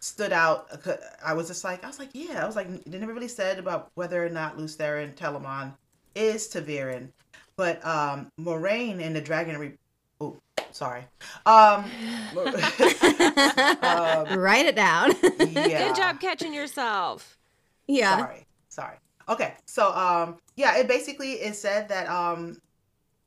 stood 0.00 0.32
out. 0.32 0.68
uh, 0.86 0.96
I 1.24 1.32
was 1.34 1.48
just 1.48 1.64
like, 1.64 1.84
I 1.84 1.86
was 1.86 1.98
like, 1.98 2.10
yeah, 2.12 2.42
I 2.42 2.46
was 2.46 2.56
like, 2.56 2.84
they 2.84 2.98
never 2.98 3.14
really 3.14 3.28
said 3.28 3.58
about 3.58 3.90
whether 3.94 4.24
or 4.24 4.28
not 4.28 4.58
Lews 4.58 4.76
Therin 4.76 5.14
Telamon 5.14 5.72
is 6.14 6.48
ta'veren, 6.48 7.08
but 7.56 7.84
um 7.84 8.30
Moiraine 8.40 9.00
in 9.00 9.12
the 9.12 9.20
Dragon. 9.20 9.58
Re- 9.58 9.78
oh, 10.20 10.38
sorry. 10.72 11.04
Um, 11.44 11.84
um, 13.82 14.38
Write 14.38 14.66
it 14.66 14.76
down. 14.76 15.12
yeah. 15.38 15.88
Good 15.88 15.96
job 15.96 16.20
catching 16.20 16.54
yourself. 16.54 17.36
yeah. 17.86 18.18
Sorry, 18.18 18.46
sorry. 18.68 18.96
Okay, 19.28 19.54
so 19.66 19.92
um, 19.92 20.36
yeah, 20.54 20.76
it 20.76 20.86
basically 20.88 21.32
is 21.32 21.60
said 21.60 21.88
that 21.88 22.08
um, 22.08 22.60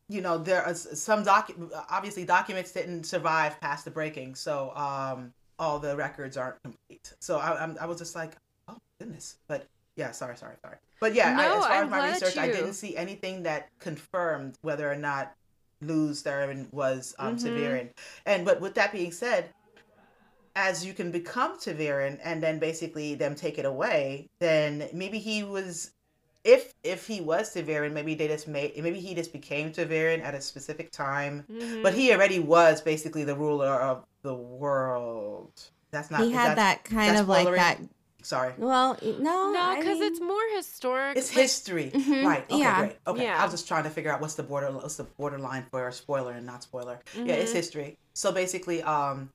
you 0.07 0.22
know, 0.22 0.38
there 0.38 0.63
are 0.63 0.74
some 0.74 1.24
doc. 1.24 1.51
Obviously, 1.89 2.26
documents 2.26 2.72
didn't 2.72 3.03
survive 3.03 3.59
past 3.61 3.86
the 3.86 3.91
breaking, 3.91 4.36
so 4.36 4.72
um, 4.76 5.34
all 5.60 5.78
the 5.78 5.95
records 5.95 6.38
aren't 6.38 6.62
complete. 6.64 7.14
So 7.20 7.38
I, 7.38 7.62
I'm, 7.62 7.78
I 7.80 7.86
was 7.86 7.97
just 7.99 8.16
like, 8.16 8.34
oh 8.68 8.78
goodness, 8.99 9.38
but 9.47 9.68
yeah, 9.95 10.12
sorry, 10.12 10.38
sorry, 10.38 10.55
sorry. 10.62 10.78
But 11.01 11.14
yeah, 11.14 11.36
I, 11.38 11.57
as 11.57 11.66
far 11.66 11.72
I'm 11.74 11.84
as 11.86 11.89
my 11.91 12.10
research, 12.10 12.38
I 12.38 12.47
didn't 12.47 12.74
see 12.74 12.95
anything 12.95 13.43
that 13.43 13.70
confirmed 13.80 14.57
whether 14.62 14.89
or 14.89 14.95
not 14.95 15.34
Lews 15.82 16.24
Therin 16.24 16.72
was 16.74 17.16
um, 17.20 17.36
Mhm. 17.36 17.39
Severin. 17.41 17.89
And 18.26 18.45
but 18.45 18.62
with 18.62 18.76
that 18.76 18.91
being 18.91 19.12
said, 19.12 19.49
as 20.55 20.86
you 20.86 20.93
can 20.93 21.12
become 21.12 21.57
ta'veren 21.60 22.20
and 22.24 22.41
then 22.43 22.60
basically 22.60 23.16
them 23.16 23.36
take 23.36 23.57
it 23.57 23.66
away, 23.66 24.28
then 24.39 24.89
maybe 24.93 25.20
he 25.20 25.43
was 25.43 25.91
if 26.44 26.74
if 26.84 27.06
he 27.08 27.22
was 27.22 27.54
ta'veren, 27.54 27.92
maybe 27.94 28.16
they 28.16 28.28
just 28.28 28.48
made 28.48 28.82
maybe 28.82 29.00
he 29.00 29.14
just 29.14 29.34
became 29.34 29.72
ta'veren 29.72 30.22
at 30.24 30.34
a 30.36 30.42
specific 30.42 30.92
time. 30.92 31.46
Mhm. 31.52 31.84
But 31.84 31.94
he 31.94 32.14
already 32.14 32.40
was 32.40 32.82
basically 32.82 33.24
the 33.26 33.36
ruler 33.36 33.68
of 33.82 34.06
the 34.22 34.34
world. 34.36 35.52
That's 35.92 36.12
not 36.12 36.22
he 36.22 36.32
had 36.32 36.58
that 36.58 36.84
kind 36.84 37.10
that's 37.12 37.22
of 37.22 37.28
like 37.30 37.48
that. 37.56 37.80
sorry. 38.22 38.54
Well, 38.58 38.98
no, 39.02 39.52
no, 39.52 39.60
I 39.60 39.80
because 39.80 40.00
mean- 40.00 40.12
it's 40.12 40.22
more 40.22 40.42
historic. 40.56 41.18
It's 41.18 41.30
like- 41.36 41.42
history. 41.44 41.92
Mhm, 41.94 42.26
Right. 42.26 42.46
Okay, 42.52 42.60
yeah. 42.60 42.80
great. 42.80 42.98
Okay. 43.08 43.24
Yeah. 43.24 43.40
I 43.42 43.44
was 43.44 43.52
just 43.54 43.68
trying 43.68 43.84
to 43.84 43.90
figure 43.90 44.12
out 44.12 44.22
what's 44.22 44.36
the 44.36 44.44
border 44.44 44.72
what's 44.72 44.96
the 44.98 45.06
borderline 45.06 45.66
for 45.72 45.88
a 45.88 45.94
spoiler 45.94 46.34
and 46.34 46.46
not 46.46 46.64
spoiler. 46.64 47.00
Yeah, 47.16 47.34
it's 47.36 47.52
Mhm. 47.52 47.56
history. 47.56 47.98
So 48.14 48.32
basically, 48.32 48.82
um 48.84 49.30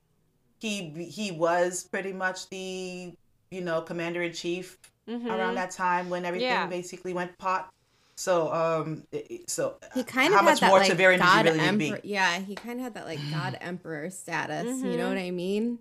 he 0.59 0.89
he 1.19 1.31
was 1.31 1.83
pretty 1.83 2.13
much 2.13 2.49
the 2.49 3.13
you 3.51 3.61
know 3.61 3.81
commander 3.81 4.21
in 4.23 4.33
chief 4.33 4.77
Mhm. 5.07 5.27
around 5.27 5.55
that 5.55 5.71
time 5.71 6.09
when 6.09 6.25
everything 6.25 6.49
Yeah. 6.49 6.65
basically 6.67 7.13
went 7.13 7.37
pot. 7.37 7.71
So 8.17 8.51
um 8.53 9.03
it- 9.11 9.27
it- 9.29 9.49
so 9.49 9.75
He 9.93 10.03
kind 10.03 10.27
of 10.29 10.33
how 10.33 10.39
of 10.39 10.45
much 10.45 10.59
that 10.61 10.69
more 10.69 10.79
like 10.79 10.89
ta'veren 10.91 10.97
did 10.97 11.11
you 11.11 11.17
God 11.19 11.45
really 11.45 11.59
emperor. 11.59 11.97
to? 11.97 12.07
Yeah, 12.07 12.39
he 12.39 12.55
kind 12.55 12.79
of 12.79 12.83
had 12.85 12.93
that 12.95 13.05
like 13.05 13.19
God 13.31 13.57
emperor 13.61 14.09
status. 14.09 14.65
You 14.65 14.73
Mhm. 14.93 14.97
know 14.97 15.09
what 15.09 15.17
I 15.17 15.31
mean? 15.31 15.79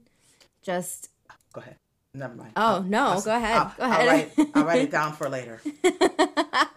Just 0.62 1.10
Go 1.52 1.60
ahead. 1.60 1.76
Never 2.16 2.34
mind. 2.34 2.52
oh 2.56 2.62
I'll- 2.62 2.82
no, 2.82 3.06
I'll- 3.06 3.22
go 3.22 3.36
ahead, 3.36 3.56
I'll, 3.56 3.74
go 3.76 3.82
I'll 3.84 3.90
ahead. 4.08 4.32
write, 4.36 4.48
I'll 4.54 4.64
write 4.64 4.82
it 4.82 4.90
down 4.90 5.12
for 5.14 5.28
later. 5.36 5.60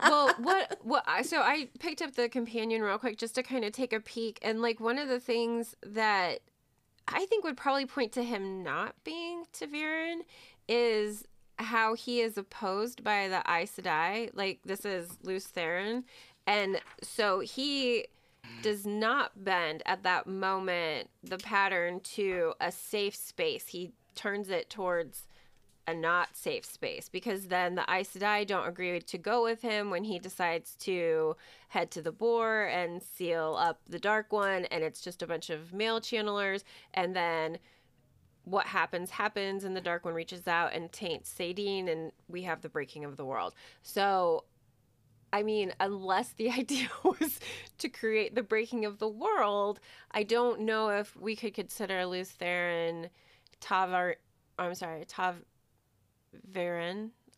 well, 0.01 0.33
what 0.39 0.79
what 0.83 1.03
I 1.07 1.21
so 1.23 1.41
I 1.41 1.69
picked 1.79 2.01
up 2.01 2.15
the 2.15 2.29
companion 2.29 2.81
real 2.81 2.97
quick 2.97 3.17
just 3.17 3.35
to 3.35 3.43
kind 3.43 3.63
of 3.65 3.71
take 3.71 3.93
a 3.93 3.99
peek 3.99 4.39
and 4.41 4.61
like 4.61 4.79
one 4.79 4.97
of 4.97 5.07
the 5.07 5.19
things 5.19 5.75
that 5.85 6.39
I 7.07 7.25
think 7.25 7.43
would 7.43 7.57
probably 7.57 7.85
point 7.85 8.11
to 8.13 8.23
him 8.23 8.63
not 8.63 8.95
being 9.03 9.45
ta'veren 9.53 10.21
is 10.67 11.23
how 11.57 11.93
he 11.93 12.21
is 12.21 12.37
opposed 12.37 13.03
by 13.03 13.27
the 13.27 13.43
Aes 13.49 13.71
Sedai. 13.71 14.29
Like 14.33 14.59
this 14.65 14.85
is 14.85 15.17
Lews 15.23 15.47
Therin, 15.47 16.03
and 16.45 16.79
so 17.01 17.39
he 17.39 18.07
does 18.61 18.85
not 18.85 19.43
bend 19.43 19.83
at 19.85 20.03
that 20.03 20.27
moment 20.27 21.09
the 21.23 21.37
pattern 21.37 21.99
to 21.99 22.53
a 22.61 22.71
safe 22.71 23.15
space. 23.15 23.67
He 23.67 23.91
turns 24.15 24.49
it 24.49 24.69
towards 24.69 25.27
a 25.87 25.93
not 25.93 26.35
safe 26.35 26.65
space 26.65 27.07
because 27.07 27.47
then 27.47 27.75
the 27.75 27.85
Aes 27.89 28.09
Sedai 28.09 28.45
don't 28.45 28.67
agree 28.67 28.99
to 28.99 29.17
go 29.17 29.41
with 29.43 29.61
him 29.61 29.89
when 29.89 30.03
he 30.03 30.19
decides 30.19 30.75
to 30.75 31.35
head 31.69 31.91
to 31.91 32.01
the 32.01 32.11
Bore 32.11 32.65
and 32.65 33.01
seal 33.01 33.55
up 33.57 33.79
the 33.87 33.99
Dark 33.99 34.33
One, 34.33 34.65
and 34.65 34.83
it's 34.83 35.01
just 35.01 35.21
a 35.21 35.27
bunch 35.27 35.49
of 35.49 35.73
male 35.73 36.01
channelers. 36.01 36.63
And 36.93 37.15
then 37.15 37.57
what 38.47 38.67
happens 38.67 39.11
happens 39.11 39.63
and 39.65 39.75
the 39.75 39.81
dark 39.81 40.05
one 40.05 40.13
reaches 40.13 40.47
out 40.47 40.73
and 40.73 40.91
taints 40.91 41.33
saidin 41.37 41.89
and 41.91 42.11
we 42.29 42.43
have 42.43 42.61
the 42.61 42.69
breaking 42.69 43.03
of 43.05 43.17
the 43.17 43.25
world. 43.25 43.53
So 43.83 44.45
I 45.33 45.43
mean, 45.43 45.73
unless 45.79 46.29
the 46.33 46.51
idea 46.59 46.89
was 47.03 47.39
to 47.79 47.89
create 47.89 48.35
the 48.35 48.43
breaking 48.43 48.85
of 48.85 48.99
the 48.99 49.09
world, 49.09 49.79
I 50.11 50.23
don't 50.23 50.61
know 50.61 50.89
if 50.89 51.15
we 51.17 51.35
could 51.35 51.53
consider 51.53 52.05
Lews 52.05 52.31
Therin 52.39 53.09
Tavar 53.61 54.15
I'm 54.59 54.75
sorry, 54.75 55.05
Taverin. 55.05 55.43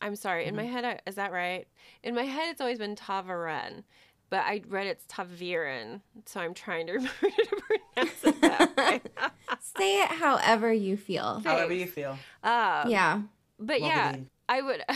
I'm 0.01 0.15
sorry. 0.15 0.45
In 0.47 0.55
my 0.55 0.63
Mm-hmm. 0.63 0.65
head, 0.65 1.01
is 1.05 1.15
that 1.15 1.31
right? 1.31 1.67
In 2.03 2.15
my 2.15 2.23
head, 2.23 2.49
it's 2.49 2.61
always 2.61 2.77
been 2.79 2.95
Tavaren, 2.95 3.83
but 4.29 4.39
I 4.45 4.61
read 4.67 4.87
it's 4.87 5.05
Taviren, 5.05 6.01
so 6.25 6.39
I'm 6.39 6.53
trying 6.53 6.87
to 6.87 6.93
remember 6.93 7.13
to 7.21 7.61
pronounce 7.95 8.23
it 8.23 8.41
that 8.41 8.77
way. 8.77 9.01
Say 9.77 10.01
it 10.03 10.09
however 10.09 10.71
you 10.73 10.97
feel. 10.97 11.41
However 11.43 11.73
you 11.73 11.87
feel. 11.87 12.17
Uh, 12.43 12.85
Yeah. 12.87 13.21
But 13.59 13.81
yeah, 13.81 14.15
I 14.47 14.61
would. 14.61 14.83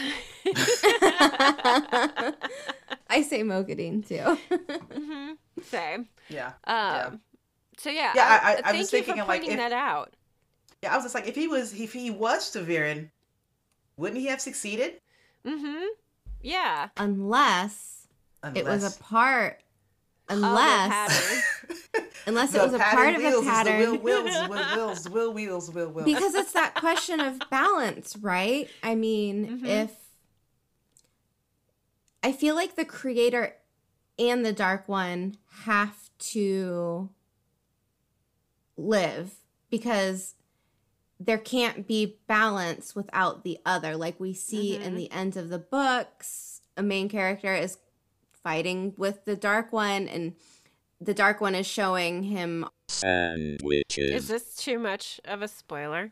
I 3.09 3.21
say 3.21 3.43
Mogadine 3.43 4.07
too. 4.07 4.37
hmm 4.93 5.31
Same. 5.63 6.07
Yeah. 6.29 6.53
Um, 6.65 7.19
So 7.77 7.89
yeah, 7.89 8.13
Yeah, 8.15 8.39
I- 8.41 8.51
I- 8.53 8.53
I 8.57 8.61
thank 8.61 8.77
was 8.77 8.93
you 8.93 8.99
thinking 8.99 9.15
for 9.15 9.21
of, 9.23 9.27
like, 9.27 9.41
pointing 9.41 9.57
if- 9.59 9.69
that 9.69 9.73
out. 9.73 10.15
Yeah, 10.81 10.93
I 10.93 10.95
was 10.97 11.05
just 11.05 11.15
like, 11.15 11.27
if 11.27 11.35
he 11.35 11.47
was, 11.47 11.73
if 11.79 11.93
he 11.93 12.11
was 12.11 12.51
ta'veren, 12.51 13.09
wouldn't 13.97 14.19
he 14.19 14.27
have 14.27 14.41
succeeded? 14.41 14.99
Mm-hmm. 15.45 15.85
Yeah. 16.41 16.89
Unless 16.97 18.02
it 18.55 18.65
was 18.65 18.83
a 18.83 18.91
part. 19.03 19.59
Unless 20.29 21.11
unless 22.25 22.55
it 22.55 22.61
was 22.61 22.73
a 22.73 22.79
part 22.79 23.15
of 23.15 23.21
a 23.23 23.41
pattern. 23.41 23.79
Will 23.79 23.97
wills, 23.97 24.49
will 24.49 24.75
wills, 24.75 25.09
will 25.09 25.33
wheels, 25.33 25.71
will 25.71 25.89
will. 25.89 26.05
because 26.05 26.33
it's 26.33 26.53
that 26.53 26.75
question 26.75 27.19
of 27.19 27.39
balance, 27.49 28.15
right? 28.17 28.69
I 28.81 28.95
mean, 28.95 29.59
Mhm. 29.61 29.67
if 29.67 29.91
I 32.23 32.31
feel 32.31 32.55
like 32.55 32.75
the 32.75 32.85
creator 32.85 33.55
and 34.17 34.45
the 34.45 34.53
dark 34.53 34.87
one 34.87 35.35
have 35.65 36.09
to 36.19 37.09
live 38.77 39.33
because 39.69 40.35
there 41.19 41.37
can't 41.37 41.87
be 41.87 42.17
balance 42.27 42.95
without 42.95 43.43
the 43.43 43.59
other. 43.65 43.95
Like 43.97 44.19
we 44.19 44.33
see 44.33 44.75
in 44.75 44.93
Mhm. 44.93 44.97
the 44.97 45.11
end 45.11 45.37
of 45.37 45.49
the 45.49 45.59
books, 45.59 46.61
a 46.77 46.83
main 46.83 47.09
character 47.09 47.53
is 47.53 47.77
fighting 48.43 48.93
with 48.97 49.25
the 49.25 49.35
dark 49.35 49.71
one 49.73 50.07
and 50.07 50.33
the 51.01 51.13
dark 51.13 51.41
one 51.41 51.55
is 51.55 51.65
showing 51.65 52.23
him 52.23 52.65
Sandwiches. 52.87 54.13
Is 54.13 54.27
this 54.27 54.55
too 54.55 54.77
much 54.79 55.19
of 55.25 55.41
a 55.41 55.47
spoiler? 55.47 56.11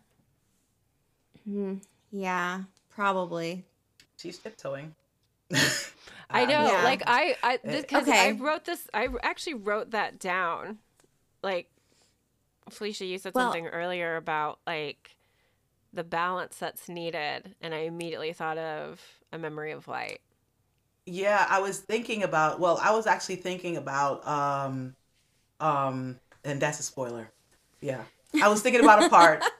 hmm, 1.46 1.76
yeah, 2.12 2.62
probably. 2.90 3.64
She's 4.18 4.38
tiptoeing. 4.38 4.94
I 5.54 5.64
Um, 6.44 6.50
know, 6.50 6.72
Yeah. 6.72 6.84
like 6.84 7.04
I, 7.08 7.36
I, 7.44 7.58
because 7.64 8.08
I 8.08 8.32
wrote 8.32 8.66
this. 8.66 8.88
I 8.94 9.08
actually 9.24 9.56
wrote 9.56 9.92
that 9.92 10.20
down. 10.20 10.78
Like, 11.44 11.70
Felicia, 12.70 13.06
you 13.06 13.18
said 13.18 13.34
Well- 13.34 13.46
something 13.52 13.68
earlier 13.68 14.16
about 14.16 14.60
like 14.68 15.16
the 15.94 16.04
balance 16.04 16.56
that's 16.58 16.88
needed, 16.88 17.56
and 17.62 17.74
I 17.74 17.80
immediately 17.80 18.32
thought 18.34 18.58
of 18.58 19.02
a 19.32 19.38
memory 19.38 19.72
of 19.72 19.88
light. 19.88 20.22
Yeah, 21.06 21.46
I 21.50 21.60
was 21.60 21.80
thinking 21.80 22.24
about. 22.24 22.60
Well, 22.60 22.80
I 22.82 22.92
was 22.92 23.08
actually 23.08 23.38
thinking 23.38 23.78
about. 23.78 24.26
Um, 24.28 24.96
um, 25.60 26.20
and 26.44 26.60
that's 26.60 26.80
a 26.80 26.84
spoiler. 26.84 27.30
Yeah, 27.82 28.04
I 28.42 28.48
was 28.48 28.62
thinking 28.62 28.82
about 28.82 29.04
a 29.04 29.10
part. 29.10 29.44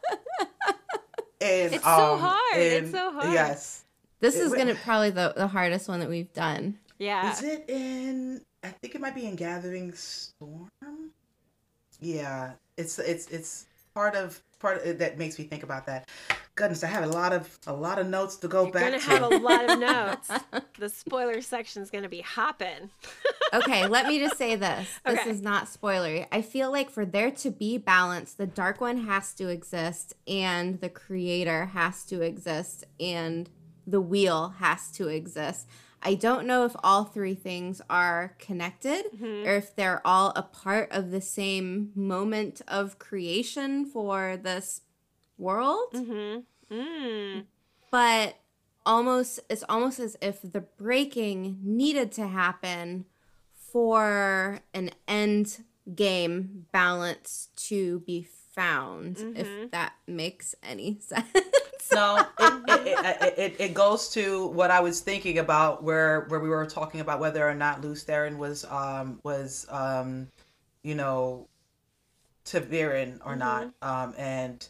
And, 1.42 1.74
It's 1.74 1.84
so 1.84 2.14
um, 2.14 2.20
hard. 2.20 2.38
It's 2.54 2.92
so 2.92 3.12
hard. 3.12 3.34
Yes. 3.34 3.84
This 4.20 4.36
It 4.36 4.42
is 4.44 4.54
gonna 4.54 4.76
probably 4.76 5.10
the, 5.10 5.34
the 5.36 5.48
hardest 5.48 5.88
one 5.90 6.00
that 6.00 6.10
we've 6.10 6.32
done. 6.34 6.78
Yeah, 7.00 7.32
Is 7.32 7.42
it 7.42 7.66
in? 7.68 8.42
I 8.64 8.68
think 8.68 8.94
it 8.94 9.02
might 9.02 9.16
be 9.16 9.26
in 9.26 9.36
Gathering 9.36 9.92
Storm. 9.94 10.70
Yeah, 12.00 12.52
it's 12.78 13.00
it's 13.00 13.28
it's 13.28 13.66
part 13.96 14.16
of 14.16 14.40
part 14.62 14.86
of, 14.86 15.00
that 15.00 15.18
makes 15.18 15.38
me 15.40 15.46
think 15.46 15.64
about 15.64 15.86
that. 15.88 16.08
Goodness, 16.56 16.84
I 16.84 16.88
have 16.88 17.04
a 17.04 17.08
lot 17.08 17.34
of 17.34 17.58
a 17.68 17.74
lot 17.74 17.98
of 18.00 18.08
notes 18.08 18.36
to 18.38 18.48
go 18.48 18.64
you're 18.64 18.72
back 18.72 18.84
gonna 18.84 19.00
to. 19.00 19.06
have 19.06 19.24
a 19.24 19.38
lot 19.38 19.70
of 19.70 19.80
notes. 19.80 20.30
the 20.80 20.90
spoiler 20.90 21.42
section's 21.42 21.90
gonna 21.90 22.10
be 22.10 22.22
hopping. 22.22 22.90
Okay, 23.54 23.86
let 23.86 24.08
me 24.08 24.18
just 24.18 24.38
say 24.38 24.56
this. 24.56 24.88
This 25.06 25.20
Okay. 25.20 25.30
is 25.30 25.42
not 25.42 25.66
spoilery. 25.66 26.26
I 26.32 26.42
feel 26.42 26.72
like 26.72 26.90
for 26.90 27.04
there 27.06 27.32
to 27.32 27.52
be 27.52 27.78
balance, 27.78 28.32
the 28.34 28.48
dark 28.48 28.80
one 28.80 28.96
has 29.00 29.34
to 29.34 29.50
exist 29.50 30.14
and 30.26 30.80
the 30.80 30.88
creator 30.88 31.66
has 31.66 32.06
to 32.06 32.22
exist 32.22 32.86
and 32.98 33.50
the 33.86 34.00
wheel 34.00 34.56
has 34.60 34.90
to 34.92 35.10
exist. 35.10 35.68
I 36.04 36.16
don't 36.16 36.48
know 36.48 36.66
if 36.66 36.76
all 36.84 37.04
three 37.06 37.36
things 37.36 37.82
are 37.90 38.36
connected 38.40 39.06
Mhm. 39.14 39.46
or 39.46 39.56
if 39.56 39.76
they're 39.76 40.02
all 40.06 40.34
a 40.36 40.42
part 40.42 40.92
of 40.92 41.12
the 41.12 41.22
same 41.22 41.92
moment 41.96 42.62
of 42.68 42.98
creation 43.00 43.86
for 43.86 44.36
this 44.38 44.82
world. 45.38 45.92
Mm-hmm. 45.94 46.76
Mm. 46.76 47.46
but 47.92 48.38
almost 48.86 49.42
it's 49.50 49.64
almost 49.68 50.00
as 50.00 50.16
if 50.22 50.42
the 50.42 50.62
breaking 50.62 51.60
needed 51.62 52.12
to 52.14 52.28
happen 52.28 53.06
for 53.54 54.62
an 54.74 54.92
end 55.08 55.64
game 55.96 56.68
balance 56.72 57.50
to 57.56 58.00
be 58.02 58.24
found 58.24 59.18
Mhm. 59.18 59.38
if 59.38 59.72
that 59.72 59.94
makes 60.08 60.56
any 60.64 61.00
sense 61.02 61.26
No, 61.92 62.26
it, 62.40 62.88
it, 62.88 63.34
it, 63.38 63.56
it, 63.60 63.74
goes 63.74 64.10
to 64.10 64.48
what 64.48 64.72
I 64.72 64.80
was 64.80 65.02
thinking 65.02 65.40
about, 65.40 65.84
where 65.84 66.22
where 66.28 66.40
we 66.40 66.50
were 66.50 66.66
talking 66.66 67.02
about 67.02 67.20
whether 67.20 67.48
or 67.48 67.54
not 67.54 67.82
Lews 67.82 68.04
Therin 68.04 68.38
was 68.38 68.66
um 68.66 69.20
was 69.24 69.66
um 69.70 70.28
you 70.84 70.96
know 70.96 71.48
ta'veren 72.46 73.20
or 73.26 73.36
not, 73.36 73.72
um 73.82 74.14
and 74.18 74.68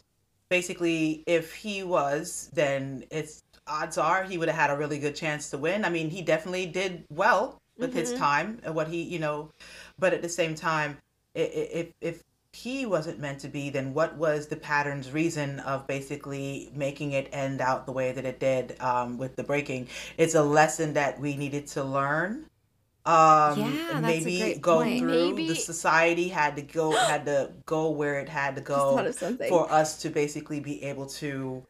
basically 0.48 1.22
if 1.26 1.54
he 1.54 1.82
was, 1.82 2.50
then 2.52 3.04
it's 3.10 3.42
odds 3.66 3.98
are 3.98 4.24
he 4.24 4.38
would 4.38 4.48
have 4.48 4.56
had 4.58 4.70
a 4.70 4.76
really 4.76 4.98
good 4.98 5.14
chance 5.16 5.50
to 5.50 5.58
win. 5.58 5.84
I 5.84 5.88
mean, 5.90 6.10
he 6.10 6.22
definitely 6.22 6.66
did 6.66 7.04
well 7.10 7.58
with 7.78 7.94
his 7.94 8.12
Mhm. 8.12 8.16
time 8.18 8.60
and 8.64 8.74
what 8.74 8.88
he 8.88 9.02
you 9.02 9.18
know, 9.18 9.50
but 9.98 10.12
at 10.12 10.22
the 10.22 10.28
same 10.28 10.54
time, 10.54 10.98
if 11.34 11.92
if 12.00 12.22
he 12.54 12.84
wasn't 12.84 13.18
meant 13.18 13.40
to 13.40 13.48
be, 13.48 13.70
then 13.70 13.94
what 13.94 14.14
was 14.16 14.46
the 14.46 14.56
pattern's 14.56 15.10
reason 15.10 15.58
of 15.60 15.86
basically 15.86 16.70
making 16.74 17.12
it 17.12 17.28
end 17.32 17.60
out 17.62 17.86
the 17.86 17.92
way 17.92 18.12
that 18.12 18.24
it 18.26 18.38
did 18.38 18.78
um, 18.80 19.16
with 19.16 19.36
the 19.36 19.42
breaking? 19.42 19.88
It's 20.18 20.34
a 20.34 20.42
lesson 20.42 20.92
that 20.94 21.18
we 21.18 21.36
needed 21.36 21.66
to 21.68 21.82
learn. 21.82 22.44
Um, 23.04 23.58
Yeah, 23.58 24.00
maybe 24.00 24.58
go 24.60 24.76
point. 24.82 25.00
through. 25.00 25.30
Maybe- 25.30 25.48
The 25.48 25.54
society 25.56 26.28
had 26.28 26.54
to 26.56 26.62
go 26.62 26.92
had 26.92 27.24
to 27.26 27.50
go 27.66 27.90
where 27.90 28.20
it 28.20 28.28
had 28.28 28.54
to 28.56 28.60
go 28.74 28.96
thought 28.96 29.06
of 29.06 29.14
something. 29.14 29.48
for 29.48 29.70
us 29.72 30.00
to 30.02 30.10
basically 30.10 30.60
be 30.60 30.82
able 30.84 31.06
to 31.06 31.64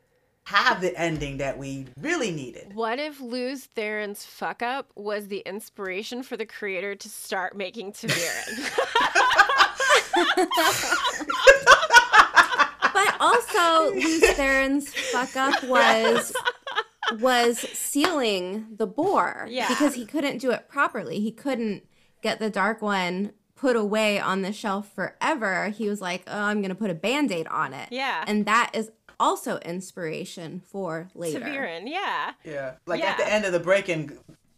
have 0.44 0.80
the 0.80 0.94
ending 0.98 1.36
that 1.38 1.56
we 1.56 1.86
really 2.00 2.32
needed. 2.32 2.74
What 2.74 2.98
if 2.98 3.20
Lews 3.20 3.66
Therin's 3.76 4.24
fuck 4.24 4.60
up 4.62 4.90
was 4.96 5.28
the 5.28 5.38
inspiration 5.46 6.24
for 6.24 6.36
the 6.36 6.44
creator 6.44 6.96
to 6.96 7.08
start 7.08 7.56
making 7.56 7.92
ta'veren? 7.92 9.68
but 12.95 13.14
also 13.20 13.93
Lews 13.95 14.22
Therin's 14.34 14.93
fuck 14.93 15.36
up 15.36 15.62
was 15.64 16.32
was 17.20 17.59
sealing 17.59 18.66
the 18.76 18.86
Bore 18.86 19.47
Yeah. 19.51 19.68
because 19.68 19.95
he 19.95 20.07
couldn't 20.07 20.38
do 20.38 20.51
it 20.51 20.68
properly. 20.68 21.20
He 21.20 21.30
couldn't 21.32 21.84
get 22.22 22.38
the 22.38 22.51
dark 22.51 22.80
one 22.82 23.32
put 23.55 23.76
away 23.76 24.18
on 24.18 24.43
the 24.43 24.53
shelf 24.53 24.90
forever. 24.95 25.68
He 25.68 25.88
was 25.88 26.01
like, 26.01 26.22
"Oh, 26.26 26.38
I'm 26.38 26.61
going 26.62 26.70
to 26.70 26.74
put 26.74 26.90
a 26.90 26.95
band-aid 26.95 27.47
on 27.49 27.74
it." 27.74 27.88
yeah. 27.90 28.24
And 28.26 28.47
that 28.47 28.70
is 28.74 28.90
also 29.20 29.59
inspiration 29.59 30.62
for 30.66 31.09
later. 31.14 31.40
ta'veren, 31.40 31.82
yeah. 31.88 32.32
Yeah. 32.45 32.72
Like 32.86 33.03
at 33.05 33.18
the 33.18 33.30
end 33.30 33.45
of 33.45 33.53
the 33.53 33.61
breaking, 33.61 34.16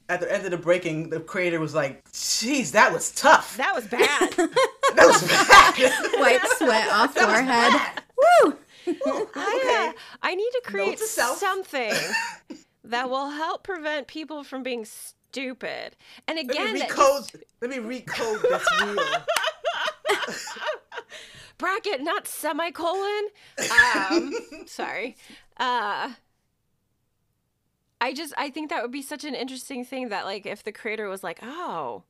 at 0.09 0.21
the 0.21 0.33
end 0.33 0.45
of 0.45 0.51
the 0.53 0.57
breaking, 0.59 1.11
the 1.11 1.21
creator 1.21 1.61
was 1.61 1.75
like, 1.75 2.05
"Jeez, 2.13 2.73
that 2.73 2.93
was 2.93 3.11
tough. 3.13 3.57
That 3.57 3.75
was 3.75 3.87
bad. 3.87 4.35
That 4.97 5.07
was 5.07 5.23
bad." 5.23 6.21
Wipe 6.21 6.43
sweat 6.57 6.89
off 6.91 7.15
That 7.15 7.27
was 7.27 7.37
forehead. 7.37 7.73
bad. 7.73 8.03
Woo! 8.17 8.57
I, 9.35 9.93
uh, 9.95 9.99
I 10.23 10.35
need 10.35 10.51
to 10.53 10.63
create 10.65 10.99
to 10.99 11.07
something 11.07 11.93
that 12.85 13.09
will 13.09 13.31
help 13.31 13.63
prevent 13.63 14.07
people 14.07 14.45
from 14.45 14.63
being 14.63 14.85
stupid. 14.85 15.97
And 16.29 16.37
Let 16.37 16.51
again, 16.51 16.75
me 16.75 16.81
that 16.81 16.91
recode. 16.91 17.43
Let 17.61 17.71
me 17.71 17.79
recode 17.79 18.43
this 18.43 18.67
wheel. 18.81 19.05
bracket, 21.59 22.03
not 22.03 22.27
semicolon. 22.29 23.29
Um, 24.11 24.35
sorry. 24.67 25.17
Uh, 25.57 26.13
I 28.01 28.13
just 28.13 28.35
I 28.37 28.51
think 28.51 28.71
that 28.71 28.83
would 28.83 28.93
be 28.93 29.03
such 29.03 29.25
an 29.25 29.35
interesting 29.35 29.85
thing 29.85 30.11
that 30.11 30.25
like 30.27 30.45
if 30.47 30.63
the 30.63 30.73
creator 30.73 31.09
was 31.09 31.25
like, 31.25 31.39
oh, 31.43 32.03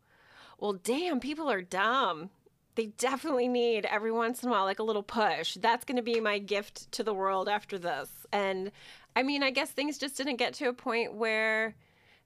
well, 0.59 0.73
damn, 0.73 1.21
people 1.21 1.49
are 1.51 1.63
dumb. 1.63 2.31
They 2.77 2.87
definitely 2.87 3.49
need 3.49 3.87
every 3.87 4.11
once 4.13 4.43
in 4.43 4.49
a 4.49 4.53
while 4.53 4.65
like 4.65 4.79
a 4.79 4.83
little 4.85 5.03
push. 5.03 5.55
That's 5.61 5.85
going 5.85 5.97
to 5.97 6.03
be 6.03 6.21
my 6.21 6.39
gift 6.39 6.91
to 6.93 7.03
the 7.03 7.15
world 7.15 7.49
after 7.49 7.79
this. 7.79 8.11
And 8.33 8.73
I 9.15 9.23
mean, 9.23 9.43
I 9.43 9.51
guess 9.51 9.71
things 9.71 9.99
just 9.99 10.17
didn't 10.17 10.37
get 10.37 10.55
to 10.55 10.69
a 10.69 10.73
point 10.73 11.15
where 11.15 11.75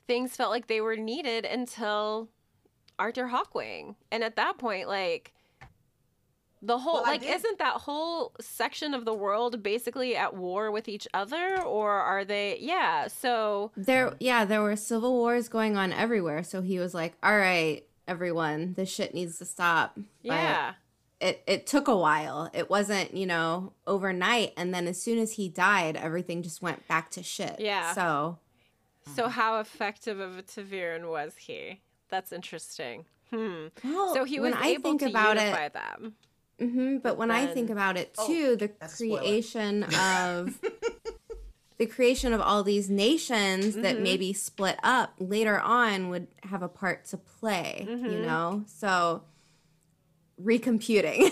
things 0.06 0.36
felt 0.36 0.50
like 0.50 0.66
they 0.66 0.80
were 0.80 0.96
needed 0.96 1.44
until 1.44 2.28
Arthur 2.98 3.28
Hawkwing. 3.28 3.94
And 4.10 4.24
at 4.24 4.36
that 4.36 4.58
point, 4.58 4.88
like 4.88 5.32
the 6.60 6.78
whole 6.78 6.94
Well, 6.94 7.02
like 7.02 7.22
isn't 7.22 7.58
that 7.58 7.74
whole 7.74 8.32
section 8.40 8.94
of 8.94 9.04
the 9.04 9.14
world 9.14 9.62
basically 9.62 10.16
at 10.16 10.34
war 10.34 10.72
with 10.72 10.88
each 10.88 11.06
other 11.14 11.62
or 11.62 11.92
are 11.92 12.24
they 12.24 12.58
yeah 12.60 13.06
so 13.06 13.70
There, 13.76 14.14
yeah, 14.18 14.44
there 14.44 14.60
were 14.60 14.74
civil 14.74 15.12
wars 15.12 15.48
going 15.48 15.76
on 15.76 15.92
everywhere. 15.92 16.42
So 16.42 16.60
he 16.60 16.80
was 16.80 16.94
like, 16.94 17.14
"All 17.22 17.36
right, 17.36 17.84
everyone, 18.08 18.74
this 18.74 18.88
shit 18.88 19.14
needs 19.14 19.38
to 19.38 19.44
stop." 19.44 19.94
But 19.96 20.04
yeah 20.22 20.72
it 21.20 21.42
it 21.46 21.66
took 21.66 21.88
a 21.88 21.96
while. 21.96 22.48
It 22.54 22.70
wasn't, 22.70 23.12
you 23.14 23.26
know, 23.26 23.72
overnight. 23.88 24.52
And 24.56 24.72
then 24.72 24.86
as 24.86 25.02
soon 25.02 25.18
as 25.18 25.32
he 25.32 25.48
died, 25.48 25.96
everything 25.96 26.42
just 26.42 26.62
went 26.62 26.86
back 26.86 27.10
to 27.12 27.22
shit. 27.24 27.56
Yeah. 27.58 27.92
So 27.92 28.38
so 29.16 29.28
how 29.28 29.58
effective 29.58 30.20
of 30.20 30.36
a 30.38 30.42
ta'veren 30.42 31.08
was 31.08 31.34
he 31.36 31.80
that's 32.10 32.30
interesting 32.32 33.04
hmm 33.30 33.66
well, 33.84 34.14
so 34.14 34.24
he 34.24 34.38
was 34.38 34.52
when 34.52 34.62
I 34.62 34.68
able 34.68 34.82
think 34.82 35.00
to 35.00 35.08
about 35.08 35.36
unify 35.36 35.64
it, 35.66 35.72
them 35.72 36.14
hmm 36.60 36.98
but 36.98 37.16
when 37.16 37.30
I 37.30 37.46
think 37.46 37.70
about 37.70 37.96
it 37.96 38.14
Oh, 38.18 38.26
too, 38.26 38.56
the 38.56 38.70
that's 38.80 38.94
a 38.94 38.96
spoiler. 38.96 39.20
creation 39.20 39.84
of 39.84 40.58
the 41.78 41.86
creation 41.86 42.32
of 42.32 42.40
all 42.40 42.62
these 42.62 42.90
nations 42.90 43.74
that 43.76 43.94
Mm-hmm. 43.94 44.02
maybe 44.02 44.32
split 44.32 44.78
up 44.82 45.14
later 45.18 45.58
on 45.60 46.08
would 46.10 46.26
have 46.42 46.62
a 46.62 46.68
part 46.68 47.04
to 47.06 47.16
play. 47.16 47.86
Mm-hmm. 47.88 48.06
You 48.06 48.22
know, 48.22 48.64
so 48.66 49.22
recomputing. 50.42 51.30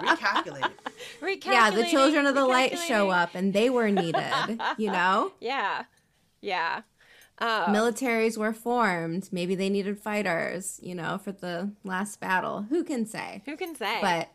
Recalculated. 0.00 0.70
yeah, 1.44 1.70
the 1.70 1.84
children 1.84 2.26
of 2.26 2.34
the 2.34 2.44
light 2.46 2.78
show 2.78 3.10
up, 3.10 3.34
and 3.34 3.52
they 3.52 3.70
were 3.70 3.90
needed. 3.90 4.60
You 4.76 4.90
know. 4.92 5.32
yeah 5.40 5.84
yeah 6.40 6.82
uh, 7.38 7.66
militaries 7.66 8.36
were 8.38 8.52
formed. 8.52 9.28
Maybe 9.32 9.54
they 9.54 9.68
needed 9.68 9.98
fighters, 9.98 10.78
you 10.82 10.94
know, 10.94 11.18
for 11.18 11.32
the 11.32 11.72
last 11.84 12.20
battle. 12.20 12.62
Who 12.68 12.84
can 12.84 13.06
say? 13.06 13.42
who 13.44 13.56
can 13.56 13.74
say 13.74 13.98
But 14.00 14.28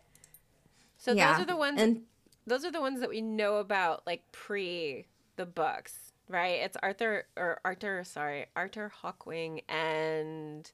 so 0.98 1.14
yeah, 1.14 1.34
those 1.34 1.44
are 1.44 1.46
the 1.48 1.56
ones 1.58 1.82
and 1.82 2.02
those 2.46 2.66
are 2.66 2.72
the 2.72 2.82
ones 2.82 3.00
that 3.00 3.10
we 3.10 3.22
know 3.22 3.58
about 3.58 4.06
like 4.06 4.24
pre 4.32 5.06
the 5.36 5.46
books 5.46 6.12
right 6.30 6.60
it's 6.62 6.78
arthur 6.84 7.26
or 7.36 7.60
arthur 7.66 8.04
sorry 8.04 8.46
arthur 8.56 8.92
hawkwing 9.04 9.62
and 9.70 10.72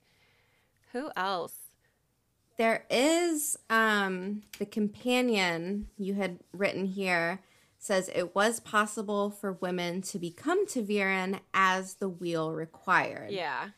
who 0.94 1.10
else 1.16 1.56
there 2.58 2.86
is 2.90 3.58
um 3.70 4.44
the 4.60 4.66
companion 4.66 5.88
you 5.98 6.14
had 6.16 6.40
written 6.52 6.86
here 6.86 7.40
says 7.78 8.10
it 8.14 8.36
was 8.36 8.60
possible 8.60 9.30
for 9.32 9.54
women 9.54 10.02
to 10.02 10.20
become 10.20 10.68
ta'veren 10.68 11.40
as 11.54 11.94
the 11.96 12.10
wheel 12.10 12.52
required. 12.52 13.32
yeah 13.32 13.70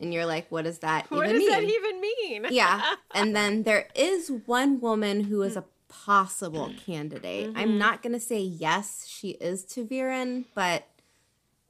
And 0.00 0.12
you're 0.14 0.24
like, 0.24 0.50
what 0.50 0.64
does 0.64 0.78
that 0.78 1.10
what 1.10 1.28
even 1.28 1.32
does 1.34 1.38
mean? 1.40 1.50
that 1.50 1.62
even 1.64 2.00
mean 2.00 2.46
yeah. 2.50 2.94
And 3.14 3.36
then 3.36 3.62
there 3.64 3.88
is 3.94 4.32
one 4.46 4.80
woman 4.80 5.24
who 5.24 5.42
is 5.42 5.56
a 5.56 5.64
possible 6.04 6.72
candidate. 6.84 7.48
Mm-hmm. 7.48 7.58
I'm 7.58 7.78
not 7.78 8.02
going 8.02 8.12
to 8.12 8.20
say 8.20 8.40
yes, 8.40 9.06
she 9.08 9.30
is 9.30 9.64
ta'veren, 9.64 10.44
but 10.54 10.86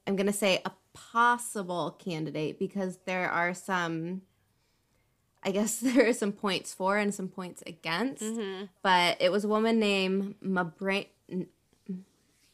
I'm 0.06 0.16
going 0.16 0.26
to 0.26 0.32
say 0.32 0.60
a 0.64 0.72
possible 0.92 1.96
candidate 1.98 2.58
because 2.58 2.98
there 3.04 3.30
are 3.30 3.54
some, 3.54 4.22
I 5.42 5.50
guess 5.50 5.76
there 5.80 6.08
are 6.08 6.12
some 6.12 6.32
points 6.32 6.72
for 6.72 6.96
and 6.96 7.14
some 7.14 7.28
points 7.28 7.62
against. 7.66 8.22
Mm-hmm. 8.22 8.64
But 8.82 9.20
it 9.20 9.30
was 9.30 9.44
a 9.44 9.48
woman 9.48 9.78
named 9.78 10.36
Mabra- 10.42 11.08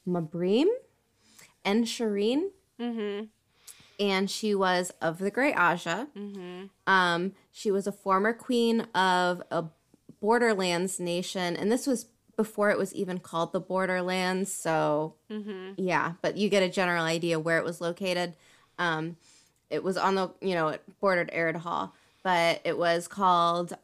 Mabriam 0.07 0.69
and 1.65 1.85
Shereed. 1.85 2.43
mm-hmm 2.81 3.25
And 3.99 4.31
she 4.31 4.55
was 4.55 4.93
of 5.01 5.19
the 5.19 5.31
Grey 5.31 5.53
Ajah. 5.53 6.09
mm-hmm 6.17 6.65
Um, 6.87 7.33
she 7.53 7.71
was 7.71 7.87
a 7.87 7.93
former 7.93 8.33
queen 8.33 8.83
of 8.95 9.43
a 9.51 9.65
Borderlands 10.21 11.01
nation, 11.01 11.57
and 11.57 11.71
this 11.73 11.87
was 11.87 12.07
before 12.37 12.71
it 12.71 12.79
was 12.79 12.95
even 12.95 13.19
called 13.19 13.53
the 13.53 13.61
Borderlands. 13.61 14.53
So, 14.53 15.15
mm-hmm 15.31 15.73
yeah, 15.77 16.13
but 16.23 16.37
you 16.37 16.49
get 16.49 16.63
a 16.63 16.69
general 16.69 17.05
idea 17.05 17.39
where 17.39 17.59
it 17.59 17.65
was 17.65 17.81
located. 17.81 18.35
Um, 18.79 19.17
it 19.69 19.83
was 19.85 19.97
on 19.97 20.15
the, 20.15 20.31
you 20.41 20.55
know, 20.55 20.69
it 20.69 20.83
bordered 21.01 21.31
Aridhol, 21.33 21.93
but 22.23 22.61
it 22.65 22.77
was 22.79 23.07
called 23.09 23.75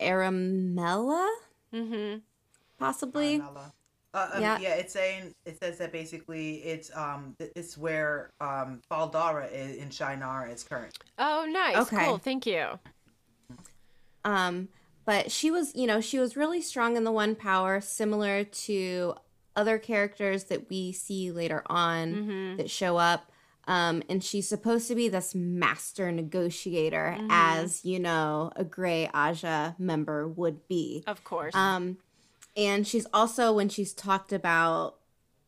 Aramaelle, 0.00 1.28
mm-hmm 1.74 2.18
possibly. 2.78 3.38
Arnella. 3.38 3.72
Uh, 4.12 4.28
um, 4.34 4.42
Yeah. 4.42 4.58
yeah. 4.58 4.74
it's 4.74 4.92
saying 4.92 5.34
it 5.44 5.58
says 5.62 5.78
that 5.78 5.92
basically 5.92 6.56
it's 6.64 6.90
um 6.96 7.36
it's 7.38 7.76
where 7.78 8.30
um 8.40 8.80
Baldara 8.90 9.52
is, 9.52 9.76
in 9.76 9.88
Shienar 9.90 10.52
is 10.52 10.64
current. 10.64 10.98
oh 11.18 11.46
nice 11.48 11.76
Okay. 11.76 12.04
cool 12.06 12.18
thank 12.18 12.44
you 12.46 12.78
Um, 14.24 14.68
but 15.10 15.32
she 15.32 15.50
was, 15.50 15.74
you 15.74 15.86
know, 15.88 16.00
she 16.00 16.18
was 16.20 16.36
really 16.36 16.62
strong 16.62 16.96
in 16.96 17.02
the 17.02 17.10
one 17.10 17.34
power, 17.34 17.80
similar 17.80 18.44
to 18.44 19.14
other 19.56 19.76
characters 19.76 20.44
that 20.44 20.70
we 20.70 20.92
see 20.92 21.32
later 21.32 21.64
on 21.66 22.14
Mm-hmm. 22.14 22.56
that 22.58 22.70
show 22.70 22.96
up. 22.96 23.32
Um, 23.66 24.02
and 24.08 24.22
she's 24.22 24.48
supposed 24.48 24.86
to 24.88 24.94
be 24.94 25.08
this 25.08 25.34
master 25.34 26.12
negotiator, 26.12 27.18
as 27.28 27.84
you 27.84 27.98
know, 27.98 28.52
a 28.54 28.62
Grey 28.64 29.08
Ajah 29.12 29.74
member 29.78 30.28
would 30.28 30.66
be. 30.68 31.02
of 31.08 31.22
course 31.24 31.54
Um, 31.56 31.98
and 32.56 32.86
she's 32.86 33.06
also, 33.12 33.52
when 33.52 33.68
she's 33.68 33.92
talked 33.92 34.32
about, 34.32 34.96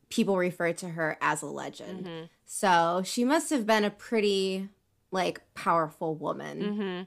people 0.08 0.36
refer 0.36 0.72
to 0.72 0.88
her 0.90 1.16
as 1.20 1.40
a 1.42 1.46
legend. 1.46 2.06
Mm-hmm. 2.06 2.24
So 2.44 3.02
she 3.04 3.24
must 3.24 3.50
have 3.50 3.64
been 3.66 3.84
a 3.84 3.90
pretty, 3.90 4.68
like, 5.10 5.40
powerful 5.54 6.14
woman. 6.16 7.06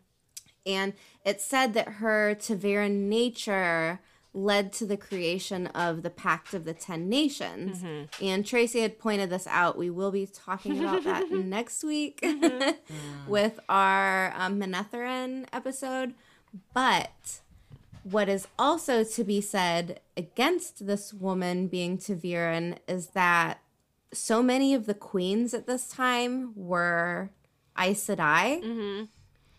Mm-hmm 0.65 0.75
And 0.75 0.93
it 1.25 1.41
said 1.41 1.73
that 1.73 1.87
her 1.93 2.35
ta'veren 2.35 3.07
nature 3.09 3.99
led 4.33 4.73
to 4.73 4.85
the 4.85 4.97
creation 4.97 5.67
of 5.67 6.03
the 6.03 6.09
Pact 6.09 6.53
of 6.53 6.65
the 6.65 6.73
Ten 6.73 7.07
Nations. 7.07 7.81
Mm-hmm. 7.81 8.25
And 8.25 8.45
Tracy 8.45 8.81
had 8.81 8.99
pointed 8.99 9.29
this 9.29 9.47
out. 9.47 9.77
We 9.77 9.89
will 9.89 10.11
be 10.11 10.25
talking 10.27 10.77
about 10.83 11.03
that 11.05 11.31
next 11.31 11.83
week 11.83 12.19
Mm-hmm. 12.21 12.71
with 13.29 13.59
our 13.69 14.33
um, 14.35 14.59
Manetheren 14.59 15.45
episode. 15.53 16.13
But 16.73 17.39
what 18.03 18.27
is 18.29 18.47
also 18.59 19.03
to 19.03 19.23
be 19.23 19.39
said 19.41 19.99
against 20.17 20.85
this 20.85 21.13
woman 21.13 21.67
being 21.67 21.97
ta'veren 21.97 22.77
is 22.87 23.07
that 23.07 23.59
so 24.13 24.43
many 24.43 24.73
of 24.73 24.85
the 24.85 24.93
queens 24.93 25.53
at 25.53 25.65
this 25.65 25.87
time 25.87 26.53
were 26.55 27.29
Aes 27.79 28.05
Sedai. 28.05 28.61
mm-hmm 28.63 29.03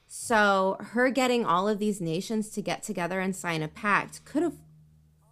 So 0.06 0.76
her 0.80 1.10
getting 1.10 1.44
all 1.44 1.68
of 1.68 1.78
these 1.78 2.00
nations 2.00 2.50
to 2.50 2.62
get 2.62 2.82
together 2.82 3.20
and 3.20 3.34
sign 3.34 3.62
a 3.62 3.68
pact 3.68 4.24
could 4.24 4.42
have 4.42 4.56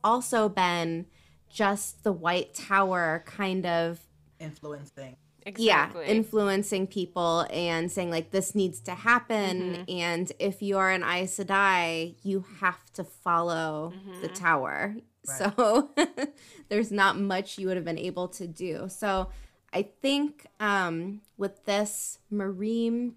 also 0.02 0.48
been 0.48 1.06
just 1.48 2.02
the 2.02 2.12
White 2.12 2.54
Tower 2.54 3.22
kind 3.26 3.64
of 3.64 4.00
Influencing. 4.40 5.16
exactly. 5.46 6.04
yeah 6.04 6.10
influencing 6.10 6.86
people 6.86 7.46
and 7.50 7.90
saying 7.90 8.10
like 8.10 8.30
this 8.30 8.54
needs 8.54 8.80
to 8.80 8.94
happen. 8.94 9.84
And 9.88 10.30
if 10.38 10.60
you're 10.60 10.90
an 10.90 11.02
Aes 11.04 11.38
Sedai 11.38 12.16
you 12.22 12.44
have 12.60 12.92
to 12.94 13.04
follow 13.04 13.92
the 14.20 14.28
tower. 14.28 14.96
So 15.24 15.90
there's 16.68 16.92
not 16.92 17.18
much 17.18 17.58
you 17.58 17.68
would 17.68 17.76
have 17.76 17.84
been 17.84 17.98
able 17.98 18.28
to 18.28 18.46
do. 18.46 18.88
So 18.90 19.28
I 19.72 19.88
think 20.02 20.46
um, 20.60 21.22
with 21.38 21.64
this 21.64 22.18
Mareem 22.32 23.14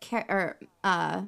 Ca- 0.00 0.26
or 0.28 0.58
uh, 0.84 1.22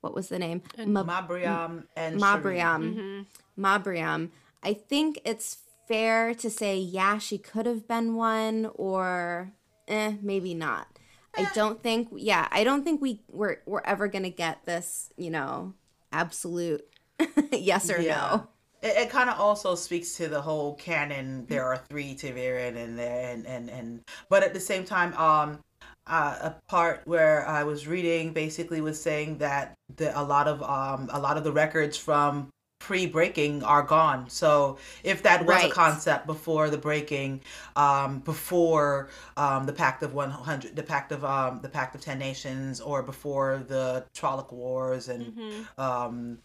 what 0.00 0.14
was 0.14 0.28
the 0.28 0.38
name 0.38 0.62
Ma- 0.78 1.04
Mabriam 1.04 1.84
and 1.96 2.20
Mabriam. 2.20 2.94
Mm-hmm. 2.94 3.64
Mabriam. 3.64 4.30
I 4.62 4.74
think 4.74 5.20
it's 5.24 5.58
fair 5.88 6.34
to 6.34 6.50
say, 6.50 6.78
yeah, 6.78 7.18
she 7.18 7.38
could 7.38 7.66
have 7.66 7.88
been 7.88 8.14
one, 8.14 8.70
or 8.74 9.52
eh, 9.88 10.14
maybe 10.22 10.54
not. 10.54 10.86
I 11.34 11.48
don't 11.54 11.82
think, 11.82 12.08
yeah, 12.14 12.46
I 12.50 12.62
don't 12.62 12.84
think 12.84 13.00
we 13.00 13.22
we're 13.28 13.58
we're 13.64 13.80
ever 13.84 14.06
gonna 14.06 14.30
get 14.30 14.64
this, 14.66 15.10
you 15.16 15.30
know, 15.30 15.74
absolute 16.12 16.86
yes 17.52 17.90
or 17.90 18.02
no. 18.02 18.48
It, 18.82 19.04
it 19.04 19.10
kind 19.10 19.30
of 19.30 19.40
also 19.40 19.74
speaks 19.74 20.14
to 20.16 20.28
the 20.28 20.42
whole 20.42 20.74
canon. 20.74 21.46
There 21.46 21.64
are 21.64 21.76
three 21.76 22.14
ta'veren 22.14 22.76
and 22.76 23.00
and 23.00 23.46
and 23.46 23.70
and, 23.70 24.00
but 24.28 24.42
at 24.42 24.52
the 24.52 24.60
same 24.60 24.84
time, 24.84 25.14
um, 25.14 25.60
uh, 26.06 26.36
a 26.42 26.54
part 26.68 27.02
where 27.04 27.46
I 27.46 27.64
was 27.64 27.86
reading 27.86 28.32
basically 28.32 28.80
was 28.80 29.00
saying 29.00 29.38
that 29.38 29.74
the, 29.96 30.18
a 30.18 30.22
lot 30.22 30.48
of 30.48 30.62
um 30.62 31.08
a 31.12 31.20
lot 31.20 31.36
of 31.36 31.44
the 31.44 31.52
records 31.52 31.96
from 31.96 32.50
pre-breaking 32.80 33.62
are 33.62 33.84
gone. 33.84 34.28
So 34.28 34.78
if 35.04 35.22
that 35.22 35.46
was 35.46 35.54
Right. 35.54 35.70
a 35.70 35.74
concept 35.74 36.26
before 36.26 36.68
the 36.68 36.78
breaking, 36.78 37.40
um, 37.76 38.18
before 38.18 39.08
um, 39.36 39.66
the 39.66 39.72
Pact 39.72 40.02
of 40.02 40.14
100, 40.14 40.74
the 40.74 40.82
Pact 40.82 41.12
of 41.12 41.24
um, 41.24 41.60
the 41.62 41.68
Pact 41.68 41.94
of 41.94 42.00
Ten 42.00 42.18
Nations, 42.18 42.80
or 42.80 43.04
before 43.04 43.64
the 43.68 44.04
Trolloc 44.16 44.50
Wars 44.52 45.08
and 45.08 45.64
um, 45.78 46.38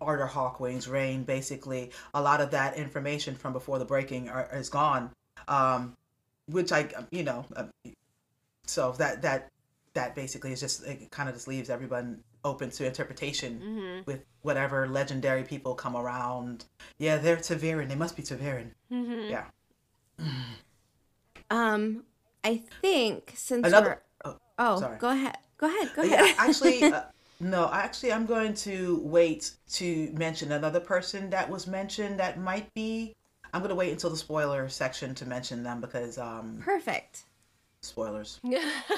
Arthur 0.00 0.24
Hawkwing's 0.26 0.88
reign, 0.88 1.22
basically 1.24 1.90
a 2.14 2.22
lot 2.22 2.40
of 2.40 2.50
that 2.52 2.78
information 2.78 3.34
from 3.34 3.52
before 3.52 3.78
the 3.78 3.84
breaking 3.84 4.30
are, 4.30 4.48
is 4.54 4.70
gone. 4.70 5.10
Um, 5.48 5.94
which 6.46 6.72
I, 6.72 6.88
you 7.10 7.22
know, 7.24 7.44
uh, 7.56 7.64
so 8.66 8.92
that 8.98 9.22
that 9.22 9.50
that 9.94 10.14
basically 10.14 10.52
is 10.52 10.60
just 10.60 10.84
it 10.86 11.10
kind 11.10 11.28
of 11.28 11.34
just 11.34 11.46
leaves 11.48 11.70
everyone 11.70 12.20
open 12.44 12.70
to 12.70 12.86
interpretation 12.86 13.60
Mm-hmm. 13.64 14.00
with 14.10 14.22
whatever 14.42 14.86
legendary 14.88 15.44
people 15.44 15.74
come 15.74 15.96
around. 15.96 16.64
Yeah, 16.98 17.16
they're 17.16 17.36
ta'veren. 17.36 17.88
They 17.88 17.94
must 17.94 18.16
be 18.16 18.22
ta'veren. 18.22 18.70
Mm-hmm. 18.92 19.30
Yeah. 19.30 19.44
Um, 21.50 22.04
I 22.42 22.62
think 22.80 23.32
since 23.36 23.66
Another. 23.66 24.02
Oh, 24.24 24.36
oh, 24.58 24.80
sorry. 24.80 24.98
go 24.98 25.10
ahead, 25.10 25.36
go 25.58 25.66
ahead, 25.66 25.90
go 25.94 26.02
yeah, 26.02 26.24
ahead. 26.24 26.34
actually, 26.38 26.82
uh, 26.92 27.02
no. 27.40 27.70
Actually, 27.72 28.12
I'm 28.12 28.26
going 28.26 28.54
to 28.54 29.00
wait 29.04 29.52
to 29.72 30.10
mention 30.14 30.52
another 30.52 30.80
person 30.80 31.30
that 31.30 31.48
was 31.48 31.66
mentioned 31.66 32.18
that 32.20 32.38
might 32.40 32.72
be. 32.74 33.14
I'm 33.52 33.60
going 33.60 33.68
to 33.68 33.74
wait 33.76 33.92
until 33.92 34.10
the 34.10 34.16
spoiler 34.16 34.68
section 34.68 35.14
to 35.16 35.26
mention 35.26 35.62
them 35.62 35.80
because 35.80 36.18
um 36.18 36.58
Perfect. 36.60 37.22
Spoilers. 37.84 38.40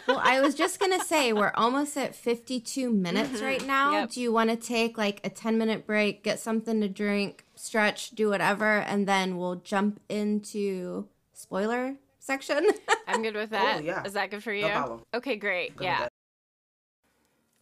Well, 0.07 0.21
I 0.23 0.41
was 0.41 0.55
just 0.55 0.79
gonna 0.79 1.03
say 1.03 1.33
we're 1.33 1.53
almost 1.57 1.97
at 1.97 2.15
52 2.15 2.91
minutes 2.91 3.43
right 3.43 3.59
mm-hmm. 3.59 3.67
now. 3.67 3.93
Yep. 4.01 4.11
Do 4.11 4.21
you 4.21 4.33
want 4.33 4.51
to 4.51 4.57
take 4.57 4.97
like 4.97 5.21
a 5.25 5.29
10 5.29 5.59
minute 5.59 5.85
break, 5.85 6.23
get 6.23 6.39
something 6.39 6.81
to 6.81 6.89
drink, 6.89 7.45
stretch, 7.57 8.11
do 8.11 8.29
whatever, 8.29 8.79
and 8.79 9.09
then 9.09 9.37
we'll 9.37 9.57
jump 9.57 10.01
into 10.09 11.07
spoiler 11.33 11.97
section? 12.21 12.69
I'm 13.09 13.23
good 13.23 13.35
with 13.35 13.51
that. 13.51 13.81
Is 13.81 13.87
yeah. 13.87 14.05
Is 14.05 14.13
that 14.13 14.31
good 14.31 14.45
for 14.45 14.53
you? 14.53 14.63
No 14.63 14.71
problem. 14.71 15.01
Okay, 15.13 15.37
great. 15.37 15.77
Good 15.77 15.85
yeah. 15.85 16.09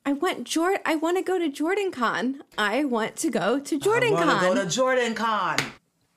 I 0.05 0.13
want 0.13 0.45
Jord. 0.45 0.81
I 0.85 0.97
want 0.97 1.17
to 1.17 1.23
go 1.23 1.39
to 1.39 1.49
Jordan 1.49 1.91
Con. 1.91 2.43
I 2.59 2.85
want 2.85 3.17
to 3.17 3.31
go 3.31 3.59
to 3.59 3.77
I 3.77 3.79
Jordan 3.79 4.13
want 4.13 4.29
to 4.29 4.47
go 4.47 4.55
to 4.55 4.69
Jordan 4.69 5.15
Con. 5.15 5.57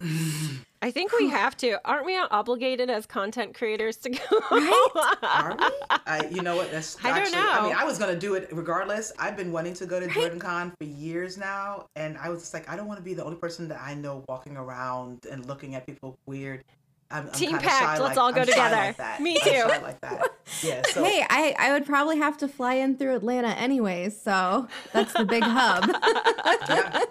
I 0.82 0.91
think 0.91 1.11
we 1.17 1.30
have 1.30 1.57
to. 1.57 1.80
Aren't 1.86 2.05
we 2.05 2.17
obligated 2.17 2.89
as 2.89 3.05
content 3.05 3.55
creators 3.55 3.97
to 3.97 4.09
go? 4.11 4.19
Are 5.23 5.55
we? 5.57 5.65
I, 6.05 6.28
you 6.32 6.41
know 6.41 6.55
what? 6.55 6.71
That's 6.71 6.97
I 7.03 7.09
don't 7.09 7.19
actually. 7.19 7.41
I 7.41 7.63
mean. 7.63 7.75
I 7.75 7.84
was 7.84 7.97
gonna 7.97 8.15
do 8.15 8.36
it 8.36 8.49
regardless. 8.51 9.11
I've 9.17 9.36
been 9.36 9.51
wanting 9.51 9.73
to 9.75 9.86
go 9.86 9.99
to 9.99 10.07
Jordan 10.07 10.39
Con 10.39 10.71
for 10.78 10.84
years 10.84 11.38
now, 11.38 11.88
and 11.95 12.17
I 12.19 12.30
was 12.30 12.41
just 12.41 12.53
like, 12.53 12.69
I 12.69 12.75
don't 12.75 12.88
want 12.88 12.99
to 12.99 13.03
be 13.03 13.13
the 13.13 13.23
only 13.23 13.38
person 13.38 13.67
that 13.69 13.82
I 13.82 13.95
know 13.95 14.23
walking 14.30 14.55
around 14.55 15.25
and 15.32 15.45
looking 15.47 15.73
at 15.75 15.86
people 15.86 16.17
weird. 16.28 16.63
I'm, 17.10 17.26
I'm 17.28 17.32
Team 17.32 17.49
kinda 17.51 17.64
packed, 17.64 17.97
shy 17.97 18.03
let's 18.03 18.16
like- 18.16 18.18
all 18.18 18.34
go 18.34 18.41
I'm 18.41 18.47
together. 18.47 18.95
like. 18.99 19.20
Me 19.22 19.36
too. 19.39 19.49
shy 19.49 19.82
like 19.82 20.01
that. 20.01 20.28
Yeah. 20.64 20.82
So 20.93 21.03
Hey, 21.03 21.26
I, 21.30 21.55
I 21.60 21.72
would 21.74 21.86
probably 21.86 22.18
have 22.18 22.38
to 22.39 22.47
fly 22.47 22.76
in 22.76 22.97
through 22.97 23.16
Atlanta 23.16 23.49
anyways, 23.49 24.20
so 24.22 24.68
that's 24.93 25.14
the 25.14 25.26
big 25.26 25.43
hub. 25.43 25.86
yeah, 26.70 27.03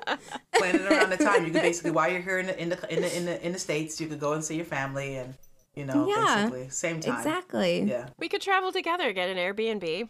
plan 0.57 0.75
it 0.77 0.83
around 0.93 1.11
the 1.11 1.17
time. 1.17 1.45
You 1.47 1.51
can 1.53 1.63
basically 1.63 1.91
while 1.93 2.11
you're 2.11 2.21
here 2.23 2.39
in 2.39 2.47
the 2.47 2.61
in 2.61 2.69
the 2.71 2.95
in 2.95 3.03
the 3.03 3.17
in 3.17 3.25
the, 3.27 3.47
in 3.47 3.53
the 3.53 3.59
states, 3.59 4.01
you 4.01 4.07
could 4.07 4.21
go 4.21 4.33
and 4.33 4.43
see 4.45 4.57
your 4.57 4.65
family, 4.65 5.17
and 5.17 5.35
you 5.75 5.85
know, 5.85 6.09
Yeah, 6.09 6.37
basically 6.49 6.69
same 6.71 7.01
time. 7.01 7.17
exactly. 7.19 7.83
Yeah. 7.83 8.09
we 8.19 8.29
could 8.29 8.41
travel 8.41 8.73
together, 8.73 9.13
get 9.13 9.29
an 9.29 9.37
Airbnb. 9.37 10.09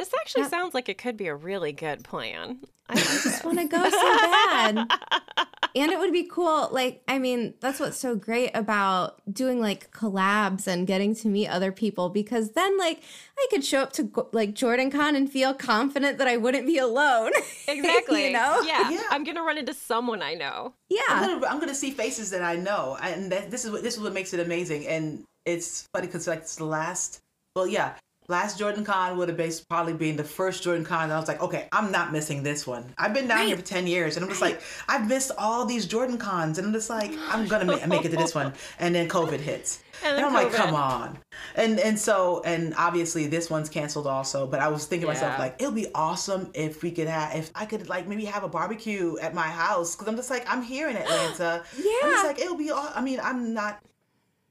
This 0.00 0.14
actually 0.18 0.42
Yep. 0.42 0.50
sounds 0.50 0.72
like 0.74 0.88
it 0.88 0.96
could 0.96 1.18
be 1.18 1.26
a 1.26 1.34
really 1.34 1.72
good 1.72 2.04
plan. 2.04 2.60
I 2.88 2.92
I 2.94 2.96
like 2.96 3.04
just 3.22 3.44
want 3.46 3.58
to 3.58 3.66
go 3.66 3.82
so 3.90 3.90
bad. 4.18 4.90
and 5.76 5.92
it 5.92 5.98
would 5.98 6.10
be 6.12 6.22
cool. 6.24 6.70
Like, 6.72 7.02
I 7.06 7.18
mean, 7.18 7.52
that's 7.60 7.78
what's 7.78 7.98
so 7.98 8.14
great 8.16 8.50
about 8.54 9.20
doing 9.30 9.60
like 9.60 9.90
collabs 9.92 10.66
and 10.66 10.86
getting 10.86 11.14
to 11.16 11.28
meet 11.28 11.48
other 11.48 11.70
people 11.70 12.08
because 12.08 12.52
then, 12.52 12.78
like, 12.78 13.02
I 13.38 13.46
could 13.50 13.62
show 13.62 13.80
up 13.82 13.92
to 13.94 14.10
like 14.32 14.54
Jordan 14.54 14.90
Con 14.90 15.14
and 15.14 15.30
feel 15.30 15.52
confident 15.52 16.16
that 16.16 16.26
I 16.26 16.38
wouldn't 16.38 16.66
be 16.66 16.78
alone. 16.78 17.32
Exactly. 17.68 18.24
you 18.28 18.32
know? 18.32 18.62
Yeah. 18.64 18.88
Yeah. 18.90 19.02
I'm 19.10 19.22
gonna 19.22 19.42
run 19.42 19.58
into 19.58 19.74
someone 19.74 20.22
I 20.22 20.32
know. 20.34 20.72
I'm 20.90 20.96
Yeah. 20.96 21.26
gonna, 21.28 21.46
I'm 21.46 21.60
gonna 21.60 21.74
see 21.74 21.90
faces 21.90 22.30
that 22.30 22.42
I 22.42 22.56
know, 22.56 22.96
and 23.02 23.30
that, 23.32 23.50
this 23.50 23.64
is 23.66 23.70
what 23.70 23.82
this 23.82 23.94
is 23.96 24.00
what 24.00 24.12
makes 24.14 24.32
it 24.32 24.40
amazing. 24.40 24.86
And 24.88 25.24
it's 25.44 25.86
funny 25.94 26.06
because 26.08 26.26
like 26.26 26.40
it's 26.40 26.56
the 26.56 26.64
last, 26.64 27.20
well, 27.54 27.66
yeah, 27.66 27.94
last 28.30 28.58
Jordan 28.58 28.84
Con 28.84 29.18
would 29.18 29.28
have 29.28 29.36
based 29.36 29.68
probably 29.68 29.92
being 29.92 30.16
the 30.16 30.24
first 30.24 30.62
Jordan 30.62 30.84
Con. 30.84 31.04
And 31.04 31.12
I 31.12 31.18
was 31.18 31.28
like, 31.28 31.42
okay, 31.42 31.68
I'm 31.72 31.92
not 31.92 32.12
missing 32.12 32.42
this 32.42 32.66
one. 32.66 32.84
I've 32.96 33.12
been 33.12 33.28
down 33.28 33.46
here 33.46 33.56
for 33.56 33.62
ten 33.62 33.86
years, 33.86 34.16
and 34.16 34.24
I'm 34.24 34.30
just 34.30 34.40
like, 34.40 34.62
I've 34.88 35.06
missed 35.08 35.32
all 35.36 35.66
these 35.66 35.86
Jordan 35.86 36.16
Cons, 36.16 36.56
and 36.58 36.66
I'm 36.66 36.72
just 36.72 36.88
like, 36.88 37.12
I'm 37.28 37.46
gonna 37.46 37.64
make, 37.66 37.86
make 37.86 38.04
it 38.04 38.10
to 38.10 38.16
this 38.16 38.34
one, 38.34 38.54
and 38.78 38.94
then 38.94 39.08
COVID 39.08 39.40
hits. 39.40 39.82
And 40.02 40.16
And, 40.16 40.24
I'm 40.24 40.32
like, 40.32 40.50
come 40.50 40.74
on. 40.74 41.18
And 41.56 41.78
and 41.78 41.98
so 41.98 42.40
and 42.46 42.72
obviously 42.78 43.26
this 43.26 43.50
one's 43.50 43.68
canceled 43.68 44.06
also. 44.06 44.46
But 44.46 44.60
I 44.60 44.68
was 44.68 44.86
thinking 44.86 45.06
to 45.06 45.12
myself 45.12 45.38
like, 45.38 45.56
it'll 45.60 45.74
be 45.74 45.88
awesome 45.94 46.50
if 46.54 46.82
we 46.82 46.90
could 46.90 47.06
have 47.06 47.34
if 47.36 47.50
I 47.54 47.66
could 47.66 47.86
like 47.86 48.08
maybe 48.08 48.24
have 48.24 48.42
a 48.42 48.48
barbecue 48.48 49.18
at 49.20 49.34
my 49.34 49.46
house 49.46 49.94
because 49.94 50.08
I'm 50.08 50.16
just 50.16 50.30
like 50.30 50.46
I'm 50.50 50.62
here 50.62 50.88
in 50.88 50.96
Atlanta. 50.96 51.62
I'm 51.76 51.84
Yeah. 51.84 52.08
just 52.12 52.24
like 52.24 52.38
it'll 52.40 52.56
be. 52.56 52.70
aw- 52.70 52.92
I 52.94 53.02
mean, 53.02 53.20
I'm 53.22 53.52
not 53.52 53.82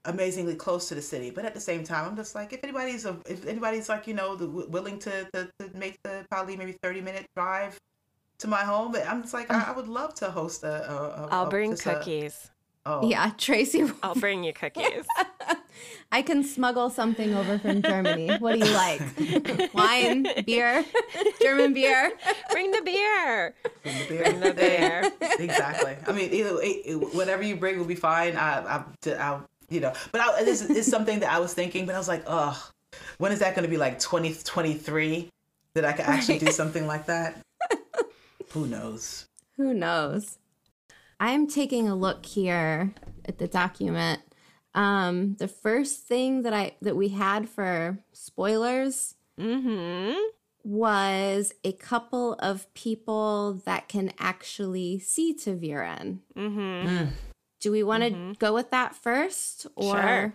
amazingly 0.05 0.55
close 0.55 0.87
to 0.89 0.95
the 0.95 1.01
city, 1.01 1.29
but 1.29 1.45
at 1.45 1.53
the 1.53 1.59
same 1.59 1.83
time, 1.83 2.05
I'm 2.05 2.15
just 2.15 2.35
like 2.35 2.53
if 2.53 2.63
anybody's 2.63 3.05
a, 3.05 3.17
if 3.27 3.45
anybody's 3.45 3.89
like 3.89 4.07
you 4.07 4.13
know 4.13 4.35
the, 4.35 4.47
willing 4.47 4.99
to, 4.99 5.25
to 5.33 5.49
to 5.59 5.77
make 5.77 6.01
the 6.03 6.25
probably 6.29 6.55
maybe 6.57 6.73
30 6.83 7.01
minute 7.01 7.25
drive 7.35 7.77
to 8.39 8.47
my 8.47 8.61
home, 8.63 8.95
I'm 9.07 9.21
just 9.21 9.33
like 9.33 9.51
I, 9.51 9.55
um, 9.57 9.63
I 9.67 9.71
would 9.73 9.87
love 9.87 10.13
to 10.15 10.31
host 10.31 10.63
a. 10.63 10.89
a, 10.91 10.95
a 11.25 11.27
I'll 11.31 11.47
a- 11.47 11.49
bring 11.49 11.71
just 11.71 11.85
a- 11.85 11.95
cookies. 11.95 12.49
oh. 12.85 13.07
Yeah, 13.07 13.31
Tracy, 13.37 13.89
I'll 14.01 14.15
bring 14.15 14.43
you 14.43 14.53
cookies. 14.53 15.05
I 16.11 16.21
can 16.23 16.43
smuggle 16.43 16.89
something 16.89 17.33
over 17.35 17.59
from 17.59 17.81
Germany. 17.81 18.35
What 18.39 18.59
do 18.59 18.65
you 18.65 18.73
like? 18.73 19.01
Wine, 19.73 20.25
beer, 20.45 20.83
German 21.41 21.73
beer. 21.73 22.11
bring 22.51 22.71
the 22.71 22.81
beer. 22.81 23.53
Bring 23.83 23.97
the 23.99 24.05
beer. 24.09 24.23
Bring 24.23 24.39
the 24.39 24.53
beer. 24.53 25.11
exactly. 25.39 25.95
I 26.07 26.11
mean, 26.11 26.33
either 26.33 26.59
it, 26.61 26.81
it- 26.85 27.15
whatever 27.15 27.43
you 27.43 27.55
bring 27.55 27.77
will 27.77 27.85
be 27.85 27.95
fine. 27.95 28.35
I, 28.35 28.59
I, 28.77 28.83
I 29.13 29.39
you 29.70 29.80
know, 29.80 29.93
but 30.11 30.22
I, 30.22 30.43
this 30.43 30.61
is 30.61 30.89
something 30.89 31.20
that 31.20 31.32
I 31.32 31.39
was 31.39 31.53
thinking, 31.53 31.86
but 31.86 31.95
I 31.95 31.97
was 31.97 32.07
like, 32.07 32.24
ugh, 32.28 32.57
when 33.17 33.32
is 33.32 33.39
that 33.39 33.55
going 33.55 33.63
to 33.63 33.70
be 33.70 33.78
like 33.78 33.99
2023 33.99 35.30
that 35.76 35.86
I 35.86 35.91
could 35.93 36.05
actually 36.05 36.39
do 36.39 36.51
something 36.51 36.88
like 36.88 37.05
that? 37.05 37.38
Who 38.51 38.67
knows? 38.67 39.28
Who 39.57 39.74
knows? 39.74 40.38
I'm 41.20 41.47
taking 41.47 41.88
a 41.88 41.95
look 41.95 42.26
here 42.26 42.93
at 43.26 43.38
the 43.38 43.47
document. 43.47 44.22
Um, 44.74 45.36
the 45.36 45.47
first 45.47 46.03
thing 46.03 46.43
that 46.43 46.53
I 46.53 46.76
that 46.82 46.95
we 46.95 47.09
had 47.09 47.49
for 47.49 47.99
spoilers 48.13 49.15
Mm-hmm. 49.39 50.17
was 50.63 51.53
a 51.63 51.72
couple 51.72 52.34
of 52.39 52.72
people 52.74 53.61
that 53.65 53.88
can 53.88 54.11
actually 54.20 54.99
see 54.99 55.34
ta'veren. 55.34 56.20
Mm-hmm. 56.36 57.05
Do 57.60 57.72
we 57.72 57.84
want 57.84 58.03
to 58.03 58.10
mm-hmm. 58.12 58.32
go 58.34 58.53
with 58.53 58.72
that 58.72 58.95
first, 58.95 59.68
or 59.76 59.95
Sure. 59.97 60.34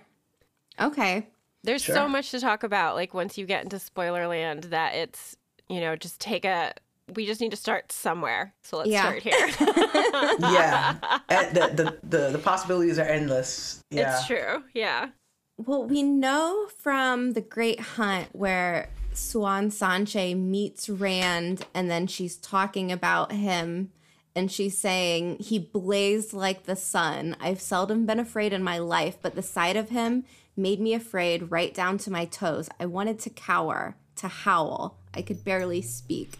okay? 0.80 1.26
There's 1.62 1.82
Sure. 1.82 1.94
so 1.94 2.08
much 2.08 2.30
to 2.32 2.40
talk 2.40 2.62
about. 2.62 2.94
Like 2.94 3.14
once 3.14 3.38
you 3.38 3.46
get 3.46 3.64
into 3.64 3.78
spoiler 3.78 4.26
land, 4.26 4.64
that 4.64 4.94
it's 4.94 5.36
you 5.68 5.80
know 5.80 5.96
just 5.96 6.20
take 6.20 6.44
a. 6.44 6.74
We 7.14 7.26
just 7.26 7.40
need 7.40 7.50
to 7.50 7.56
start 7.56 7.92
somewhere. 7.92 8.54
So 8.62 8.78
let's 8.78 8.90
Yeah. 8.90 9.02
start 9.02 9.22
here. 9.22 9.48
Yeah, 10.40 10.96
uh, 11.28 11.50
the, 11.50 11.70
the 11.74 11.98
the 12.02 12.30
the 12.30 12.38
possibilities 12.38 12.98
are 12.98 13.04
endless. 13.04 13.82
Yeah, 13.90 14.16
It's 14.16 14.26
true. 14.26 14.64
Yeah. 14.74 15.10
Well, 15.56 15.84
we 15.84 16.02
know 16.02 16.66
from 16.78 17.32
the 17.34 17.40
Great 17.40 17.78
Hunt 17.80 18.28
where 18.32 18.88
Siuan 19.12 19.66
Sanche 19.70 20.36
meets 20.36 20.88
Rand 20.88 21.64
and 21.74 21.88
then 21.90 22.06
she's 22.06 22.36
talking 22.36 22.90
about 22.90 23.32
him 23.32 23.92
and 24.36 24.50
she's 24.50 24.76
saying 24.76 25.38
he 25.40 25.58
blazed 25.58 26.32
like 26.32 26.64
the 26.64 26.76
sun. 26.76 27.36
I've 27.40 27.60
seldom 27.60 28.06
been 28.06 28.18
afraid 28.20 28.52
in 28.52 28.62
my 28.62 28.78
life, 28.78 29.16
but 29.22 29.34
the 29.34 29.42
sight 29.42 29.76
of 29.76 29.90
him 29.90 30.24
made 30.56 30.80
me 30.80 30.94
afraid 30.94 31.50
right 31.50 31.72
down 31.74 31.98
to 31.98 32.10
my 32.10 32.24
toes. 32.24 32.68
I 32.80 32.86
wanted 32.86 33.18
to 33.20 33.30
cower, 33.30 33.96
to 34.16 34.28
howl. 34.28 34.96
I 35.12 35.22
could 35.22 35.44
barely 35.44 35.82
speak. 35.82 36.34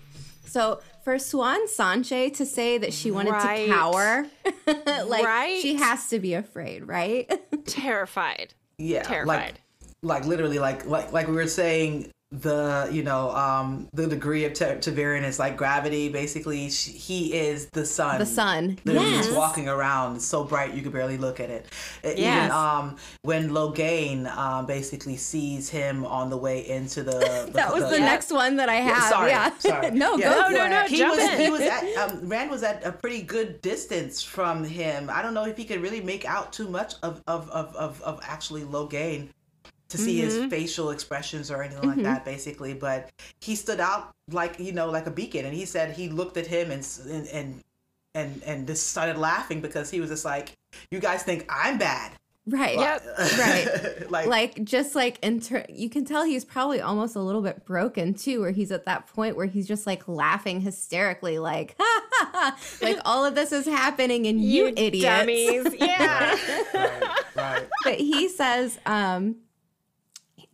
So 0.44 0.80
for 1.02 1.16
Siuan 1.16 1.66
Sanche 1.68 2.34
to 2.36 2.46
say 2.46 2.78
that 2.78 2.92
she 2.92 3.10
wanted 3.10 3.32
Right. 3.32 3.66
to 3.66 3.72
cower, 3.72 4.26
like 5.06 5.24
Right. 5.24 5.58
she 5.60 5.74
has 5.76 6.08
to 6.10 6.18
be 6.18 6.34
afraid, 6.34 6.86
right? 6.86 7.30
Terrified. 7.66 8.54
yeah, 8.78 9.02
Terrified. 9.02 9.36
like 9.38 9.54
like 10.02 10.24
literally 10.26 10.58
like 10.58 10.84
like 10.86 11.12
like 11.12 11.26
we 11.28 11.34
were 11.34 11.46
saying 11.46 12.10
the 12.40 12.88
you 12.90 13.02
know 13.04 13.30
um 13.30 13.88
the 13.92 14.06
degree 14.06 14.44
of 14.44 14.52
T- 14.54 14.64
Ta'Veren 14.64 15.22
is 15.22 15.38
like 15.38 15.56
gravity 15.56 16.08
basically 16.08 16.68
she, 16.70 16.90
he 16.90 17.32
is 17.32 17.66
the 17.70 17.86
sun 17.86 18.18
The 18.18 18.26
sun. 18.26 18.78
literally 18.84 19.10
Yes. 19.12 19.26
just 19.26 19.36
walking 19.36 19.68
around 19.68 20.20
so 20.20 20.42
bright 20.42 20.74
you 20.74 20.82
could 20.82 20.92
barely 20.92 21.16
look 21.16 21.38
at 21.38 21.48
it 21.50 21.66
Even 22.02 22.50
um 22.50 22.96
when 23.22 23.50
Logain 23.50 24.26
um 24.36 24.66
basically 24.66 25.16
sees 25.16 25.68
him 25.68 26.04
on 26.06 26.28
the 26.30 26.36
way 26.36 26.68
into 26.68 27.02
the, 27.04 27.48
That 27.52 27.72
was 27.72 27.88
the 27.90 27.98
next 28.00 28.32
one 28.32 28.56
that 28.56 28.68
I 28.68 28.76
have. 28.76 29.02
sorry, 29.04 29.30
yeah. 29.30 29.56
sorry. 29.58 29.90
no, 30.04 30.16
Yeah. 30.16 30.30
go 30.34 30.40
No, 30.40 30.46
for 30.46 30.52
no, 30.54 30.64
it. 30.64 30.68
no, 30.70 30.82
he 30.86 30.98
jump 30.98 31.14
was 31.16 31.24
in. 31.30 31.40
he 31.40 31.50
was 31.50 31.60
at 31.60 31.84
um, 31.98 32.28
Rand 32.28 32.50
was 32.50 32.62
at 32.62 32.84
a 32.84 32.90
pretty 32.92 33.22
good 33.22 33.60
distance 33.62 34.22
from 34.22 34.64
him. 34.64 35.08
I 35.08 35.22
don't 35.22 35.34
know 35.34 35.44
if 35.44 35.56
he 35.56 35.64
could 35.64 35.80
really 35.80 36.00
make 36.00 36.24
out 36.24 36.52
too 36.52 36.68
much 36.68 36.94
of 37.02 37.22
of 37.28 37.48
of 37.50 37.74
of, 37.76 38.02
of 38.02 38.20
actually 38.22 38.62
Logain 38.62 39.28
to 39.94 40.02
see 40.02 40.18
his 40.18 40.44
facial 40.50 40.90
expressions 40.90 41.50
or 41.50 41.62
anything 41.62 41.88
like 41.88 42.02
that 42.02 42.24
basically 42.24 42.74
but 42.74 43.10
he 43.40 43.54
stood 43.54 43.80
out 43.80 44.12
like 44.30 44.58
you 44.58 44.72
know 44.72 44.90
like 44.90 45.06
a 45.06 45.10
beacon 45.10 45.44
and 45.44 45.54
he 45.54 45.64
said 45.64 45.94
he 45.94 46.08
looked 46.08 46.36
at 46.36 46.46
him 46.46 46.70
and 46.70 46.86
and 47.08 47.26
and 47.28 47.64
and, 48.16 48.42
and 48.44 48.66
just 48.66 48.88
started 48.88 49.18
laughing 49.18 49.60
because 49.60 49.90
he 49.90 50.00
was 50.00 50.10
just 50.10 50.24
like 50.24 50.52
you 50.90 50.98
guys 50.98 51.22
think 51.22 51.46
i'm 51.48 51.78
bad 51.78 52.12
Right. 52.46 52.78
Yep. 52.78 53.04
Right. 53.38 54.10
like, 54.10 54.26
like 54.26 54.64
just 54.64 54.94
like 54.94 55.18
inter- 55.22 55.64
you 55.68 55.88
can 55.88 56.04
tell 56.04 56.24
he's 56.24 56.44
probably 56.44 56.78
almost 56.80 57.16
a 57.16 57.20
little 57.20 57.40
bit 57.40 57.64
broken 57.64 58.12
too 58.12 58.42
where 58.42 58.50
he's 58.50 58.70
at 58.70 58.84
that 58.84 59.06
point 59.06 59.34
where 59.34 59.46
he's 59.46 59.66
just 59.66 59.86
like 59.86 60.06
laughing 60.06 60.60
hysterically 60.60 61.38
like 61.38 61.74
ha, 61.78 62.02
ha, 62.10 62.30
ha. 62.32 62.58
like 62.82 62.98
all 63.06 63.24
of 63.24 63.34
this 63.34 63.50
is 63.50 63.64
happening 63.64 64.26
and 64.26 64.42
you, 64.42 64.66
idiots 64.76 65.04
dummies. 65.04 65.74
Yeah. 65.80 66.36
right, 66.74 67.02
right. 67.34 67.68
but 67.82 67.94
he 67.94 68.28
says 68.28 68.78
um 68.84 69.36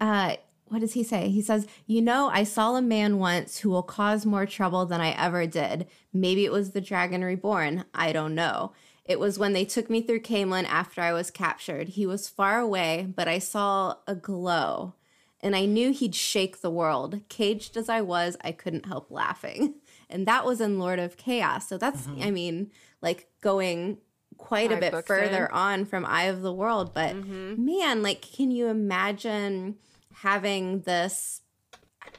uh 0.00 0.36
what 0.70 0.80
does 0.80 0.92
he 0.92 1.02
say? 1.02 1.30
He 1.30 1.42
says, 1.42 1.66
You 1.86 2.00
know, 2.00 2.30
I 2.32 2.44
saw 2.44 2.76
a 2.76 2.82
man 2.82 3.18
once 3.18 3.58
who 3.58 3.70
will 3.70 3.82
cause 3.82 4.24
more 4.24 4.46
trouble 4.46 4.86
than 4.86 5.00
I 5.00 5.10
ever 5.10 5.44
did. 5.44 5.88
Maybe 6.12 6.44
it 6.44 6.52
was 6.52 6.70
the 6.70 6.80
Dragon 6.80 7.24
Reborn. 7.24 7.84
I 7.92 8.12
don't 8.12 8.36
know. 8.36 8.72
It 9.04 9.18
was 9.18 9.36
when 9.36 9.52
they 9.52 9.64
took 9.64 9.90
me 9.90 10.00
through 10.00 10.20
Caemlyn 10.20 10.64
after 10.66 11.00
I 11.00 11.12
was 11.12 11.32
captured. 11.32 11.88
He 11.90 12.06
was 12.06 12.28
far 12.28 12.60
away, 12.60 13.12
but 13.16 13.26
I 13.26 13.40
saw 13.40 13.96
a 14.06 14.14
glow, 14.14 14.94
and 15.40 15.56
I 15.56 15.64
knew 15.64 15.90
he'd 15.92 16.14
shake 16.14 16.60
the 16.60 16.70
world. 16.70 17.20
Caged 17.28 17.76
as 17.76 17.88
I 17.88 18.02
was, 18.02 18.36
I 18.42 18.52
couldn't 18.52 18.86
help 18.86 19.10
laughing. 19.10 19.74
And 20.12 20.26
that 20.26 20.44
was 20.44 20.60
in 20.60 20.80
Lord 20.80 20.98
of 20.98 21.16
Chaos. 21.16 21.68
So 21.68 21.78
that's, 21.78 22.08
I 22.20 22.32
mean, 22.32 22.72
like 23.00 23.28
going 23.40 23.98
quite 24.38 24.72
a 24.72 24.76
bit 24.76 25.06
further 25.06 25.46
in. 25.46 25.52
on 25.52 25.84
from 25.84 26.04
Eye 26.04 26.24
of 26.24 26.42
the 26.42 26.52
World. 26.52 26.92
But 26.92 27.14
man, 27.14 28.02
like, 28.02 28.20
can 28.20 28.50
you 28.50 28.66
imagine 28.66 29.76
having 30.22 30.80
this 30.82 31.42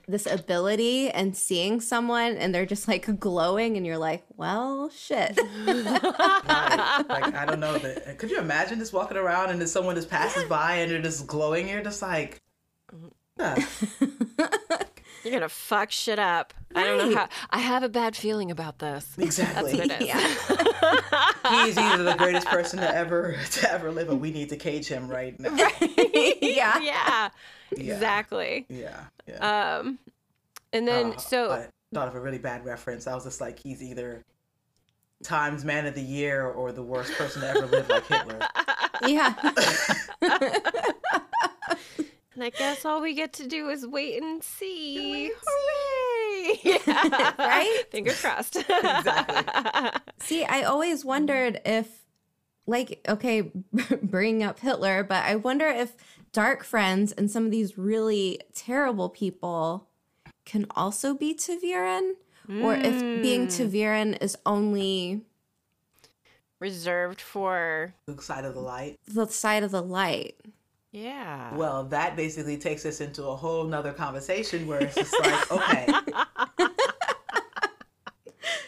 this 0.08 0.26
ability 0.26 1.10
and 1.10 1.36
seeing 1.36 1.80
someone 1.80 2.36
and 2.38 2.54
they're 2.54 2.66
just 2.66 2.88
like 2.88 3.20
glowing 3.20 3.78
and 3.78 3.86
you're 3.86 3.98
like, 3.98 4.24
well, 4.36 4.90
shit. 4.90 5.40
Right. 5.66 7.06
like 7.08 7.34
I 7.34 7.46
don't 7.46 7.60
know. 7.60 7.78
That, 7.78 8.18
could 8.18 8.30
you 8.30 8.40
imagine 8.40 8.80
just 8.80 8.94
walking 8.94 9.18
around 9.18 9.50
and 9.52 9.60
then 9.60 9.68
someone 9.68 9.96
just 9.96 10.10
passes 10.10 10.44
by 10.46 10.76
and 10.76 10.92
they're 10.92 11.02
just 11.02 11.28
glowing? 11.28 11.70
You're 11.70 11.84
just 11.84 12.02
like, 12.02 12.42
yeah. 13.40 13.56
You're 15.24 15.34
gonna 15.34 15.50
fuck 15.50 15.92
shit 15.92 16.20
up. 16.20 16.54
I 16.76 16.84
don't 16.86 17.10
know 17.12 17.16
how. 17.18 17.30
I 17.50 17.60
have 17.60 17.84
a 17.84 17.90
bad 17.90 18.16
feeling 18.16 18.50
about 18.52 18.80
this. 18.80 19.08
exactly. 19.18 19.76
That's 19.78 19.90
what 19.90 20.02
it 20.02 20.02
is. 20.02 20.08
yeah. 20.08 21.66
He's 21.66 21.78
either 21.78 22.04
the 22.04 22.16
greatest 22.18 22.48
person 22.48 22.80
to 22.80 22.96
ever 22.96 23.38
to 23.52 23.72
ever 23.72 23.92
live, 23.92 24.10
or 24.10 24.16
we 24.16 24.32
need 24.32 24.50
to 24.50 24.58
cage 24.58 24.88
him 24.88 25.08
right 25.10 25.38
now. 25.40 25.54
yeah. 26.42 26.80
yeah. 26.80 27.30
Exactly. 27.72 28.66
Yeah, 28.70 29.04
yeah. 29.28 29.78
Um, 29.78 30.00
and 30.74 30.88
then 30.88 31.14
Uh, 31.14 31.18
so 31.18 31.52
I 31.52 31.68
thought 31.94 32.08
of 32.08 32.16
a 32.16 32.20
really 32.22 32.38
bad 32.40 32.66
reference. 32.66 33.08
I 33.08 33.14
was 33.16 33.24
just 33.24 33.40
like, 33.42 33.60
he's 33.60 33.82
either 33.84 34.24
Times 35.24 35.64
Man 35.64 35.86
of 35.86 35.96
the 35.96 36.02
Year 36.02 36.48
or 36.48 36.72
the 36.72 36.84
worst 36.84 37.14
person 37.14 37.42
to 37.42 37.50
ever 37.50 37.68
live, 37.68 37.88
like 37.90 38.06
Hitler. 38.08 38.40
Yeah. 39.08 39.34
And 42.34 42.44
I 42.44 42.50
guess 42.50 42.86
all 42.86 43.02
we 43.02 43.14
get 43.14 43.34
to 43.34 43.48
do 43.48 43.70
is 43.70 43.86
wait 43.86 44.22
and 44.22 44.42
see. 44.44 45.32
Hooray! 45.44 46.60
Yeah. 46.64 47.34
Right? 47.38 47.84
Fingers 47.92 48.22
crossed. 48.22 48.56
Exactly. 48.56 50.02
See, 50.20 50.46
I 50.46 50.64
always 50.64 51.04
wondered 51.04 51.60
if, 51.66 52.06
like, 52.66 53.06
okay, 53.08 53.52
bringing 54.02 54.44
up 54.44 54.60
Hitler, 54.60 55.04
but 55.04 55.26
I 55.26 55.36
wonder 55.36 55.68
if 55.68 55.94
dark 56.32 56.64
friends 56.64 57.12
and 57.12 57.30
some 57.30 57.46
of 57.46 57.52
these 57.52 57.78
really 57.78 58.40
terrible 58.54 59.10
people 59.10 59.88
can 60.46 60.66
also 60.72 61.14
be 61.14 61.34
ta'veren, 61.34 62.14
or 62.62 62.76
if 62.76 63.00
being 63.22 63.44
hmm. 63.44 63.50
ta'veren 63.50 64.22
is 64.22 64.38
only 64.46 65.22
Reserved 66.62 67.20
for. 67.20 67.96
the 68.06 68.22
side 68.22 68.46
of 68.46 68.54
the 68.54 68.60
light. 68.60 69.00
the 69.08 69.26
side 69.26 69.64
of 69.64 69.72
the 69.72 69.82
light. 69.82 70.36
Yeah. 70.92 71.56
Well, 71.56 71.84
that 71.86 72.16
basically 72.16 72.58
takes 72.58 72.86
us 72.86 73.00
into 73.02 73.24
a 73.26 73.36
whole 73.36 73.64
nother 73.66 73.94
conversation 73.94 74.68
where 74.68 74.82
it's 74.82 74.96
just 74.96 75.14
like, 75.22 75.52
okay. 75.54 75.88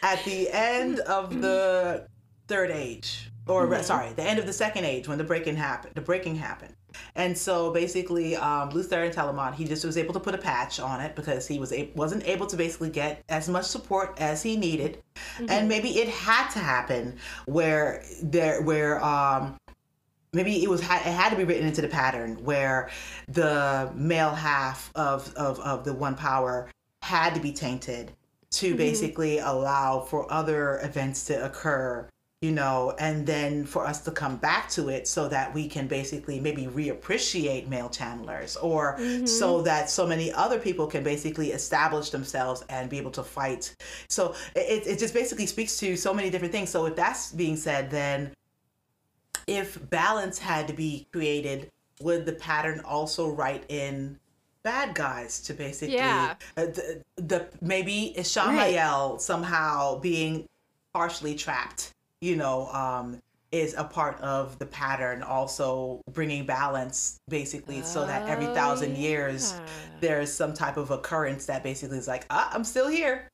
At 0.01 0.23
the 0.25 0.49
end 0.51 0.99
of 0.99 1.41
the 1.41 2.07
third 2.47 2.71
age, 2.71 3.29
or 3.47 3.67
Mm-hmm. 3.67 3.83
sorry, 3.83 4.13
the 4.13 4.23
end 4.23 4.39
of 4.39 4.45
the 4.45 4.53
second 4.53 4.85
age 4.85 5.07
when 5.07 5.17
the 5.17 5.23
breaking 5.23 5.55
happened, 5.55 5.95
the 5.95 6.01
breaking 6.01 6.35
happened. 6.35 6.75
And 7.15 7.37
so 7.37 7.71
basically, 7.71 8.35
um, 8.35 8.69
Lews 8.69 8.87
Therin 8.87 9.13
Telamon, 9.13 9.53
he 9.55 9.65
just 9.65 9.83
was 9.83 9.97
able 9.97 10.13
to 10.13 10.19
put 10.19 10.35
a 10.35 10.37
patch 10.37 10.79
on 10.79 11.01
it 11.01 11.15
because 11.15 11.47
he 11.47 11.57
was 11.59 11.73
a- 11.73 11.89
wasn't 11.95 12.25
able 12.27 12.45
to 12.47 12.55
basically 12.55 12.89
get 12.89 13.23
as 13.29 13.49
much 13.49 13.65
support 13.65 14.15
as 14.19 14.43
he 14.43 14.55
needed, 14.55 15.01
and 15.49 15.67
maybe 15.67 15.89
it 15.99 16.07
had 16.07 16.49
to 16.51 16.59
happen 16.59 17.17
where 17.45 18.03
there 18.21 18.61
where 18.61 19.03
um, 19.03 19.57
maybe 20.33 20.63
it 20.63 20.69
was 20.69 20.81
it 20.81 20.87
had 20.87 21.29
to 21.29 21.35
be 21.35 21.43
written 21.43 21.67
into 21.67 21.81
the 21.81 21.87
pattern 21.87 22.43
where 22.43 22.89
the 23.27 23.91
male 23.95 24.33
half 24.33 24.91
of 24.95 25.33
of, 25.35 25.59
of 25.59 25.83
the 25.83 25.93
one 25.93 26.15
power 26.15 26.69
had 27.01 27.33
to 27.35 27.39
be 27.39 27.51
tainted 27.51 28.11
to 28.51 28.69
mm-hmm. 28.69 28.77
basically 28.77 29.39
allow 29.39 29.99
for 29.99 30.31
other 30.31 30.79
events 30.83 31.25
to 31.25 31.45
occur 31.45 32.07
you 32.41 32.51
know 32.51 32.93
and 32.99 33.25
then 33.25 33.65
for 33.65 33.87
us 33.87 34.01
to 34.01 34.11
come 34.11 34.35
back 34.35 34.69
to 34.69 34.89
it 34.89 35.07
so 35.07 35.29
that 35.29 35.53
we 35.53 35.65
can 35.67 35.87
basically 35.87 36.41
maybe 36.41 36.65
reappreciate 36.65 37.69
male 37.69 37.87
channelers 37.87 38.57
or 38.61 38.97
mm-hmm. 38.97 39.25
so 39.25 39.61
that 39.61 39.89
so 39.89 40.05
many 40.05 40.31
other 40.33 40.59
people 40.59 40.85
can 40.85 41.03
basically 41.03 41.51
establish 41.51 42.09
themselves 42.09 42.61
and 42.67 42.89
be 42.89 42.97
able 42.97 43.11
to 43.11 43.23
fight. 43.23 43.73
So 44.09 44.35
it, 44.57 44.85
it 44.85 44.99
just 44.99 45.13
basically 45.13 45.45
speaks 45.45 45.77
to 45.79 45.95
so 45.95 46.13
many 46.13 46.29
different 46.29 46.51
things. 46.51 46.69
So 46.69 46.85
if 46.85 46.97
that's 46.97 47.31
being 47.31 47.55
said 47.55 47.89
then 47.89 48.33
if 49.47 49.89
balance 49.89 50.39
had 50.39 50.67
to 50.67 50.73
be 50.73 51.07
created, 51.11 51.69
would 52.01 52.25
the 52.25 52.33
pattern 52.33 52.81
also 52.85 53.29
write 53.29 53.63
in 53.69 54.19
bad 54.63 54.95
guys 54.95 55.41
to 55.41 55.53
basically 55.53 55.95
Yeah. 55.95 56.35
uh, 56.57 56.65
the, 56.65 57.01
the 57.17 57.47
maybe 57.61 58.13
Right. 59.13 59.17
Somehow 59.17 59.99
being 59.99 60.45
partially 60.93 61.35
trapped, 61.35 61.91
you 62.21 62.35
know, 62.35 62.67
um, 62.67 63.21
is 63.51 63.75
a 63.77 63.83
part 63.83 64.19
of 64.19 64.57
the 64.57 64.65
pattern 64.65 65.21
also 65.21 66.01
bringing 66.11 66.43
balance 66.45 67.19
basically 67.29 67.83
so 67.83 68.03
that 68.05 68.27
every 68.27 68.47
Oh, 68.47 68.53
thousand 68.53 68.97
years 68.97 69.53
there's 70.01 70.33
some 70.33 70.55
type 70.55 70.75
of 70.75 70.89
occurrence 70.89 71.45
that 71.45 71.61
basically 71.63 71.99
is 71.99 72.07
like 72.07 72.25
ah, 72.31 72.49
i'm 72.51 72.63
still 72.63 72.87
here 72.87 73.29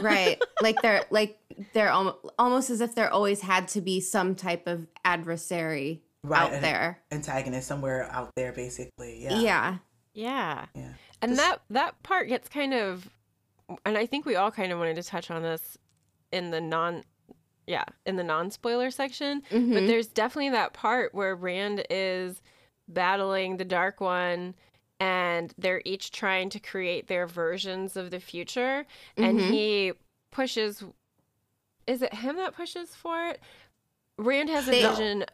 right. 0.00 0.40
Like 0.60 0.80
they're 0.82 1.04
like 1.10 1.38
they're 1.72 1.90
almost, 1.90 2.18
almost 2.38 2.70
as 2.70 2.80
if 2.80 2.94
there 2.94 3.10
always 3.12 3.40
had 3.40 3.68
to 3.68 3.80
be 3.80 4.00
some 4.00 4.34
type 4.34 4.66
of 4.66 4.86
adversary 5.04 6.02
Right, 6.24 6.52
out 6.54 6.60
there. 6.60 7.00
antagonist 7.10 7.66
somewhere 7.66 8.08
out 8.10 8.30
there 8.36 8.52
basically. 8.52 9.22
Yeah. 9.24 9.38
Yeah. 9.40 9.76
Yeah. 10.14 10.66
yeah. 10.74 10.92
And 11.20 11.32
Just- 11.32 11.40
that 11.42 11.62
that 11.70 12.02
part 12.02 12.28
gets 12.28 12.48
kind 12.48 12.74
of 12.74 13.08
and 13.86 13.96
I 13.96 14.06
think 14.06 14.26
we 14.26 14.36
all 14.36 14.50
kind 14.50 14.70
of 14.72 14.78
wanted 14.78 14.96
to 14.96 15.02
touch 15.02 15.30
on 15.30 15.42
this 15.42 15.78
in 16.30 16.50
the 16.50 16.60
non 16.60 17.02
yeah, 17.66 17.84
in 18.06 18.16
the 18.16 18.24
non-spoiler 18.24 18.90
section, 18.90 19.42
but 19.48 19.56
Mhm. 19.60 19.86
there's 19.86 20.08
definitely 20.08 20.50
that 20.50 20.72
part 20.72 21.14
where 21.14 21.34
Rand 21.36 21.86
is 21.90 22.42
battling 22.88 23.56
the 23.56 23.64
dark 23.64 24.00
one 24.00 24.54
and 25.02 25.52
they're 25.58 25.82
each 25.84 26.10
trying 26.12 26.48
to 26.50 26.60
create 26.60 27.06
their 27.08 27.26
versions 27.26 27.96
of 27.96 28.10
the 28.10 28.20
future 28.20 28.86
and 29.16 29.38
Mhm. 29.40 29.50
he 29.50 29.92
pushes 30.30 30.84
is 31.86 32.00
it 32.00 32.14
him 32.14 32.36
that 32.36 32.54
pushes 32.54 32.94
for 32.94 33.26
it? 33.30 33.40
Rand 34.16 34.48
has 34.50 34.68
a 34.68 34.70
They- 34.70 34.86
vision 34.86 35.24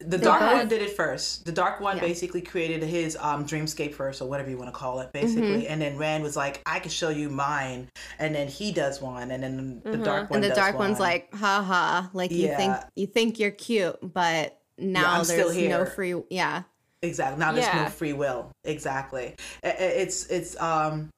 The 0.00 0.18
They 0.18 0.24
dark 0.24 0.40
both- 0.40 0.52
one 0.58 0.68
did 0.68 0.82
it 0.82 0.90
first. 0.96 1.44
The 1.46 1.52
dark 1.52 1.80
one 1.80 1.96
Yeah. 1.96 2.02
basically 2.02 2.42
created 2.42 2.82
his 2.82 3.16
um 3.20 3.46
dreamscape 3.46 3.94
first, 3.94 4.20
or 4.20 4.28
whatever 4.28 4.50
you 4.50 4.58
want 4.58 4.68
to 4.74 4.76
call 4.78 4.98
it, 5.00 5.12
basically. 5.12 5.62
Mm-hmm. 5.62 5.72
And 5.72 5.80
then 5.80 5.96
Rand 5.96 6.24
was 6.24 6.36
like, 6.36 6.60
"I 6.66 6.80
can 6.80 6.90
show 6.90 7.10
you 7.10 7.30
mine," 7.30 7.88
and 8.18 8.34
then 8.34 8.48
he 8.48 8.72
does 8.72 9.00
one, 9.00 9.30
and 9.30 9.40
then 9.42 9.80
the 9.84 9.96
dark 9.96 10.28
one 10.30 10.38
and 10.38 10.44
the 10.44 10.48
does 10.48 10.58
dark 10.58 10.76
one's 10.76 10.98
one. 10.98 11.08
like 11.08 11.32
haha 11.32 12.08
like 12.12 12.32
you 12.32 12.48
think 12.48 12.76
you 12.96 13.06
think 13.06 13.38
you're 13.38 13.52
cute 13.52 13.96
but 14.02 14.60
now 14.76 15.14
I'm 15.18 15.24
still 15.24 15.50
there's 15.52 15.68
no 15.68 15.84
free 15.86 16.14
yeah 16.28 16.64
Exactly. 17.04 17.38
Now 17.38 17.52
there's 17.52 17.66
Yeah. 17.66 17.84
no 17.84 17.88
free 17.90 18.12
will. 18.12 18.50
Exactly. 18.64 19.34
It's 19.62 20.26
it's 20.26 20.60
um 20.60 21.10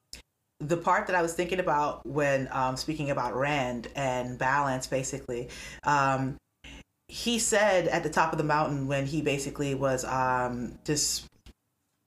the 0.59 0.77
part 0.77 1.07
that 1.07 1.15
I 1.15 1.21
was 1.21 1.33
thinking 1.33 1.59
about 1.59 2.05
when 2.05 2.49
um 2.51 2.77
speaking 2.77 3.09
about 3.11 3.35
Rand 3.35 3.87
and 3.95 4.37
balance 4.37 4.87
basically. 4.87 5.49
Um 5.83 6.37
he 7.09 7.39
said 7.39 7.87
at 7.87 8.03
the 8.03 8.09
top 8.09 8.33
of 8.33 8.37
the 8.37 8.43
mountain 8.43 8.87
when 8.87 9.05
he 9.05 9.21
basically 9.21 9.75
was 9.75 10.03
um 10.05 10.77
just 10.83 11.25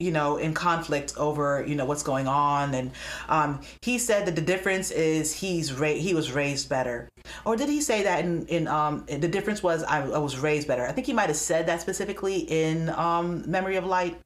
you 0.00 0.10
know 0.10 0.38
in 0.38 0.54
conflict 0.54 1.12
over 1.16 1.64
you 1.66 1.74
know 1.76 1.84
what's 1.84 2.02
going 2.02 2.26
on. 2.26 2.74
And 2.74 2.90
um 3.28 3.60
he 3.82 3.98
said 3.98 4.26
that 4.26 4.34
the 4.34 4.42
difference 4.42 4.90
is 4.90 5.32
he's 5.34 5.72
ra- 5.74 5.88
he 5.88 6.14
was 6.14 6.32
raised 6.32 6.68
better. 6.68 7.08
Or 7.44 7.54
did 7.54 7.68
he 7.68 7.80
say 7.80 8.02
that 8.02 8.24
in 8.24 8.46
in 8.46 8.66
um 8.66 9.04
the 9.06 9.28
difference 9.28 9.62
was 9.62 9.82
I, 9.84 10.02
I 10.02 10.18
was 10.18 10.38
raised 10.38 10.66
better? 10.66 10.86
I 10.86 10.92
think 10.92 11.06
he 11.06 11.12
might 11.12 11.28
have 11.28 11.36
said 11.36 11.66
that 11.66 11.80
specifically 11.80 12.38
in 12.38 12.88
um 12.90 13.48
memory 13.48 13.76
of 13.76 13.84
light. 13.84 14.18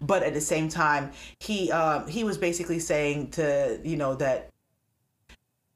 But 0.00 0.22
at 0.22 0.34
the 0.34 0.40
same 0.40 0.68
time 0.68 1.12
he 1.40 1.72
um 1.72 2.06
he 2.06 2.22
was 2.22 2.38
basically 2.38 2.78
saying 2.78 3.30
to 3.32 3.80
you 3.82 3.96
know 3.96 4.14
that 4.16 4.50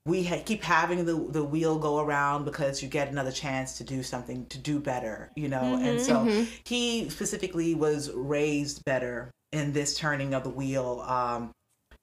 we 0.05 0.23
ha- 0.23 0.43
keep 0.45 0.63
having 0.63 1.05
the 1.05 1.15
the 1.31 1.43
wheel 1.43 1.79
go 1.79 1.99
around 1.99 2.45
because 2.45 2.83
you 2.83 2.89
get 2.89 3.09
another 3.09 3.33
chance 3.33 3.79
to 3.79 3.85
do 3.85 4.03
something 4.03 4.47
to 4.47 4.59
do 4.59 4.79
better 4.79 5.31
you 5.35 5.49
know? 5.49 5.79
And 5.83 6.01
so 6.01 6.47
he 6.65 7.09
specifically 7.09 7.75
was 7.75 8.11
raised 8.13 8.85
better 8.85 9.33
in 9.53 9.73
this 9.73 9.97
turning 9.97 10.35
of 10.35 10.43
the 10.43 10.51
wheel 10.51 11.05
um 11.07 11.51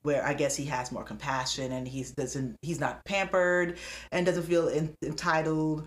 where 0.03 0.25
I 0.25 0.33
guess 0.33 0.55
he 0.55 0.65
has 0.65 0.91
more 0.91 1.03
compassion 1.03 1.71
and 1.71 1.87
he's 1.87 2.11
doesn't 2.11 2.57
he's 2.61 2.79
not 2.79 3.03
pampered 3.05 3.77
and 4.11 4.25
doesn't 4.25 4.43
feel 4.43 4.69
en- 4.69 4.93
entitled. 5.03 5.85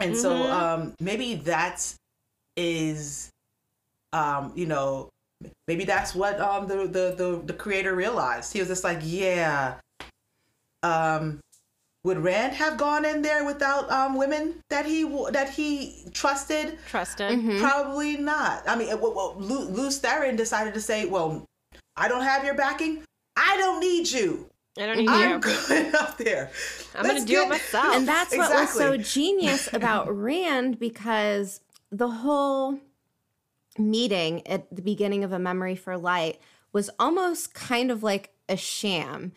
And 0.00 0.16
so 0.16 0.50
um 0.50 0.94
maybe 1.00 1.34
that's 1.34 1.96
is 2.56 3.30
um 4.12 4.52
you 4.54 4.66
know 4.66 5.10
maybe 5.66 5.84
that's 5.84 6.14
what 6.14 6.40
um 6.40 6.66
the 6.66 6.86
the 6.86 7.14
the, 7.16 7.42
the 7.44 7.52
creator 7.52 7.94
realized. 7.94 8.52
He 8.52 8.60
was 8.60 8.68
just 8.68 8.84
like 8.84 9.00
yeah 9.02 9.74
um 10.82 11.40
would 12.04 12.18
Rand 12.18 12.54
have 12.54 12.76
gone 12.76 13.04
in 13.04 13.22
there 13.22 13.44
without 13.44 13.90
um 13.90 14.16
women 14.16 14.54
that 14.70 14.86
he 14.86 15.04
that 15.30 15.50
he 15.50 16.04
trusted 16.12 16.78
Trusted. 16.88 17.60
Probably 17.60 18.16
not. 18.16 18.62
I 18.68 18.76
mean, 18.76 18.88
well, 19.00 19.14
well, 19.14 19.34
Lu, 19.38 19.60
Lews 19.68 20.00
Therin 20.00 20.36
decided 20.36 20.74
to 20.74 20.80
say, 20.80 21.06
"Well, 21.06 21.46
I 21.96 22.08
don't 22.08 22.22
have 22.22 22.44
your 22.44 22.54
backing. 22.54 23.04
I 23.36 23.56
don't 23.56 23.80
need 23.80 24.10
you. 24.10 24.48
I 24.78 24.86
don't 24.86 24.98
need 24.98 25.08
I'm 25.08 25.30
you. 25.32 25.38
good 25.40 25.94
up 26.00 26.16
there. 26.18 26.50
I'm 26.94 27.02
gonna 27.02 27.14
Let's 27.14 27.24
do 27.26 27.42
it 27.42 27.48
myself. 27.48 27.94
And 27.94 28.08
that's 28.08 28.36
what 28.36 28.50
was 28.50 28.70
so 28.70 28.96
genius 28.96 29.68
about 29.72 30.14
Rand 30.14 30.78
because 30.78 31.60
the 31.90 32.08
whole 32.08 32.78
meeting 33.78 34.46
at 34.46 34.74
the 34.74 34.82
beginning 34.82 35.24
of 35.24 35.32
A 35.32 35.38
Memory 35.38 35.76
for 35.76 35.96
Light 35.96 36.40
was 36.72 36.90
almost 36.98 37.54
kind 37.54 37.90
of 37.90 38.02
like 38.02 38.30
a 38.48 38.56
sham. 38.56 39.32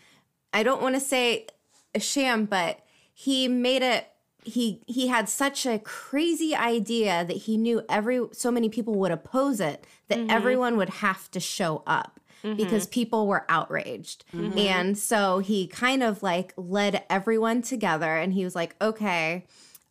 I 0.53 0.63
don't 0.63 0.81
want 0.81 0.95
to 0.95 1.01
say 1.01 1.47
a 1.95 1.99
sham, 1.99 2.45
but 2.45 2.81
he 3.13 3.47
made 3.47 3.81
it 3.81 4.09
he 4.45 4.83
he 4.85 5.07
had 5.07 5.27
such 5.27 5.65
a 5.65 5.79
crazy 5.79 6.55
idea 6.55 7.25
that 7.25 7.35
he 7.35 7.57
knew 7.57 7.81
every 7.89 8.21
so 8.31 8.51
many 8.51 8.69
people 8.69 8.93
would 8.95 9.11
oppose 9.11 9.59
it 9.59 9.85
that 10.07 10.19
mm-hmm. 10.19 10.29
everyone 10.29 10.77
would 10.77 10.89
have 10.89 11.29
to 11.31 11.39
show 11.39 11.81
up 11.87 12.19
mm-hmm. 12.43 12.55
because 12.55 12.85
people 12.85 13.27
were 13.27 13.45
outraged. 13.49 14.23
Mm-hmm. 14.33 14.57
And 14.57 14.97
so 14.97 15.39
he 15.39 15.67
kind 15.67 16.03
of 16.03 16.21
like 16.21 16.53
led 16.57 17.03
everyone 17.09 17.63
together 17.63 18.15
and 18.15 18.33
he 18.33 18.43
was 18.43 18.55
like, 18.55 18.75
"Okay, 18.79 19.45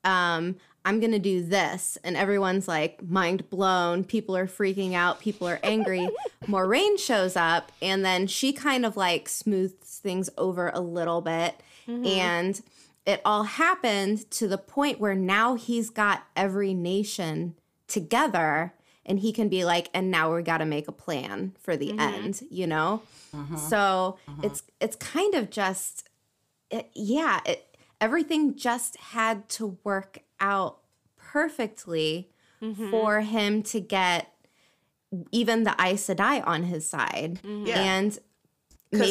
um 0.05 0.57
I'm 0.87 1.01
going 1.01 1.13
to 1.13 1.19
do 1.19 1.43
this." 1.43 1.97
And 2.05 2.17
everyone's 2.17 2.69
like 2.69 3.03
mind 3.03 3.49
blown, 3.51 4.05
people 4.05 4.37
are 4.37 4.47
freaking 4.47 4.93
out, 4.93 5.19
people 5.19 5.49
are 5.49 5.59
angry. 5.63 6.09
Moiraine 6.47 6.99
shows 6.99 7.37
up 7.37 7.73
and 7.83 8.05
then 8.05 8.27
she 8.27 8.53
kind 8.53 8.87
of 8.87 8.97
like 8.97 9.29
smooths 9.29 9.99
things 9.99 10.31
over 10.37 10.71
a 10.75 10.81
little 10.81 11.23
bit 11.23 11.61
Mm-hmm. 11.89 12.07
and 12.07 12.63
it 13.07 13.21
all 13.25 13.43
happened 13.43 14.31
to 14.33 14.49
the 14.49 14.57
point 14.57 14.99
where 14.99 15.15
now 15.15 15.55
he's 15.55 15.91
got 15.91 16.25
every 16.35 16.73
nation 16.73 17.55
together 17.87 18.73
and 19.05 19.21
he 19.21 19.33
can 19.33 19.49
be 19.49 19.65
like 19.65 19.91
and 19.93 20.11
now 20.11 20.35
we 20.35 20.43
got 20.43 20.59
to 20.59 20.65
make 20.65 20.89
a 20.89 20.93
plan 20.93 21.55
for 21.61 21.77
the 21.77 21.89
mm-hmm. 21.89 22.01
end 22.01 22.43
you 22.51 22.67
know? 22.67 23.03
Mm-hmm. 23.35 23.57
So 23.57 24.19
it's 24.43 24.63
it's 24.81 24.97
kind 24.97 25.35
of 25.35 25.51
just 25.51 26.09
it, 26.71 26.91
yeah 26.95 27.41
it, 27.45 27.77
everything 28.01 28.57
just 28.57 28.97
had 28.97 29.49
to 29.51 29.77
work 29.85 30.21
out 30.41 30.79
perfectly 31.17 32.31
for 32.91 33.21
him 33.21 33.63
to 33.63 33.79
get 33.79 34.33
even 35.33 35.65
the 35.65 35.75
Aes 35.79 36.07
Sedai 36.07 36.47
on 36.47 36.65
his 36.65 36.89
side. 36.89 37.41
Yeah. 37.45 37.79
and 37.79 38.13
'Cause, 38.13 38.21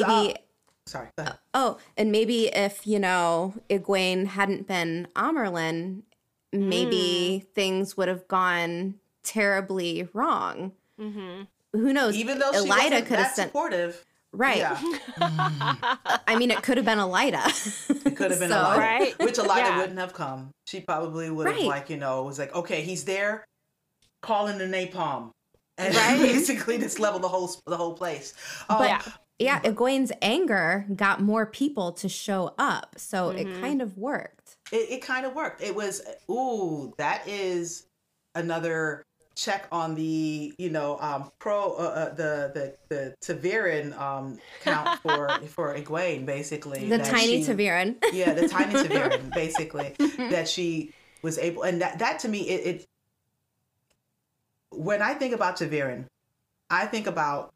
maybe 0.01 0.33
uh, 0.33 0.37
Sorry. 0.85 1.07
Go 1.17 1.23
uh, 1.23 1.27
ahead. 1.27 1.39
Oh, 1.53 1.77
and 1.97 2.11
maybe 2.11 2.47
if, 2.47 2.85
you 2.85 2.99
know, 2.99 3.53
Egwene 3.69 4.27
hadn't 4.27 4.67
been 4.67 5.07
Amyrlin, 5.15 6.03
maybe 6.51 7.39
hmm. 7.39 7.53
things 7.53 7.95
would 7.97 8.07
have 8.07 8.27
gone 8.27 8.95
terribly 9.23 10.07
wrong. 10.13 10.73
Mm-hmm. 10.99 11.43
Who 11.73 11.93
knows? 11.93 12.15
Even 12.15 12.39
though 12.39 12.51
she 12.51 12.69
Elaida 12.69 12.99
could 13.05 13.17
have 13.17 13.27
that 13.27 13.35
sent. 13.35 13.49
supportive, 13.49 14.03
Right. 14.31 14.57
yeah, 14.57 14.79
I 16.27 16.35
mean, 16.37 16.49
it 16.49 16.63
could 16.63 16.77
have 16.77 16.85
been 16.87 16.97
Elaida. 16.97 17.45
it 18.05 18.15
could 18.15 18.31
have 18.31 18.39
been 18.39 18.49
So- 18.49 18.59
a 18.59 18.77
Right. 18.77 19.17
which 19.19 19.35
Elaida 19.35 19.57
Yeah. 19.57 19.77
wouldn't 19.79 19.99
have 19.99 20.13
come. 20.13 20.51
She 20.67 20.79
probably 20.81 21.29
would 21.29 21.47
have 21.47 21.55
Right. 21.55 21.65
like 21.65 21.89
you 21.89 21.97
know 21.97 22.23
was 22.23 22.39
like, 22.39 22.53
okay, 22.55 22.81
he's 22.81 23.05
there, 23.05 23.45
calling 24.21 24.57
the 24.57 24.65
napalm, 24.65 25.31
and 25.77 25.95
Right. 25.95 26.19
basically 26.19 26.77
just 26.79 26.99
level 26.99 27.19
the 27.19 27.27
whole 27.27 27.51
the 27.65 27.77
whole 27.77 27.93
place. 27.93 28.33
Um, 28.69 28.79
But 28.79 29.07
Yeah. 29.39 29.59
Egwene's 29.61 30.11
anger 30.21 30.85
got 30.95 31.21
more 31.21 31.45
people 31.45 31.91
to 31.93 32.07
show 32.09 32.53
up. 32.57 32.95
So 32.97 33.29
Mm-hmm. 33.29 33.37
it 33.49 33.61
kind 33.61 33.81
of 33.81 33.97
worked. 33.97 34.57
it, 34.71 34.89
it 34.91 35.01
kind 35.01 35.25
of 35.25 35.33
worked. 35.33 35.61
It 35.61 35.75
was 35.75 36.01
ooh, 36.29 36.93
that 36.97 37.27
is 37.27 37.85
another 38.35 39.03
check 39.35 39.67
on 39.71 39.95
the 39.95 40.53
you 40.59 40.69
know 40.69 40.95
um 41.01 41.31
pro 41.39 41.73
uh, 41.73 41.81
uh, 41.81 42.09
the 42.13 42.51
the 42.53 42.75
the 42.89 43.15
ta'veren 43.19 43.91
um 43.99 44.37
count 44.63 44.99
for 45.01 45.27
for 45.47 45.75
Egwene 45.75 46.23
basically 46.23 46.87
The 46.87 46.99
tiny 46.99 47.43
she- 47.43 47.51
ta'veren. 47.51 47.95
yeah 48.13 48.33
the 48.35 48.47
tiny 48.47 48.73
ta'veren 48.83 49.33
basically 49.33 49.95
that 50.29 50.47
she 50.47 50.93
was 51.23 51.39
able 51.39 51.63
and 51.63 51.81
that 51.81 51.97
that 51.97 52.19
to 52.19 52.29
me 52.29 52.41
it, 52.47 52.75
it 52.75 52.87
when 54.69 55.01
I 55.01 55.13
think 55.15 55.33
about 55.33 55.57
ta'veren 55.57 56.05
I 56.69 56.85
think 56.85 57.07
about 57.07 57.53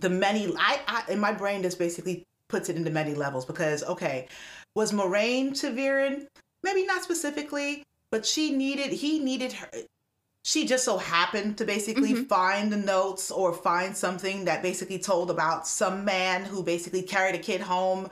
the 0.00 0.10
many 0.10 0.52
I, 0.58 0.80
I 0.86 1.12
in 1.12 1.18
my 1.18 1.32
brain 1.32 1.62
just 1.62 1.78
basically 1.78 2.24
puts 2.48 2.68
it 2.68 2.76
into 2.76 2.90
many 2.90 3.14
levels 3.14 3.44
because 3.44 3.82
okay 3.84 4.28
was 4.74 4.92
Moiraine 4.92 5.50
ta'veren 5.50 6.26
maybe 6.62 6.84
not 6.86 7.02
specifically 7.02 7.82
but 8.10 8.24
she 8.24 8.52
needed 8.52 8.92
he 8.92 9.18
needed 9.18 9.52
her 9.52 9.68
she 10.44 10.64
just 10.64 10.84
so 10.84 10.96
happened 10.96 11.58
to 11.58 11.64
basically 11.66 12.14
mm-hmm. 12.14 12.22
find 12.22 12.72
the 12.72 12.76
notes 12.76 13.30
or 13.30 13.52
find 13.52 13.94
something 13.94 14.46
that 14.46 14.62
basically 14.62 14.98
told 14.98 15.30
about 15.30 15.66
some 15.66 16.04
man 16.06 16.44
who 16.44 16.62
basically 16.62 17.02
carried 17.02 17.34
a 17.34 17.38
kid 17.38 17.60
home 17.60 18.08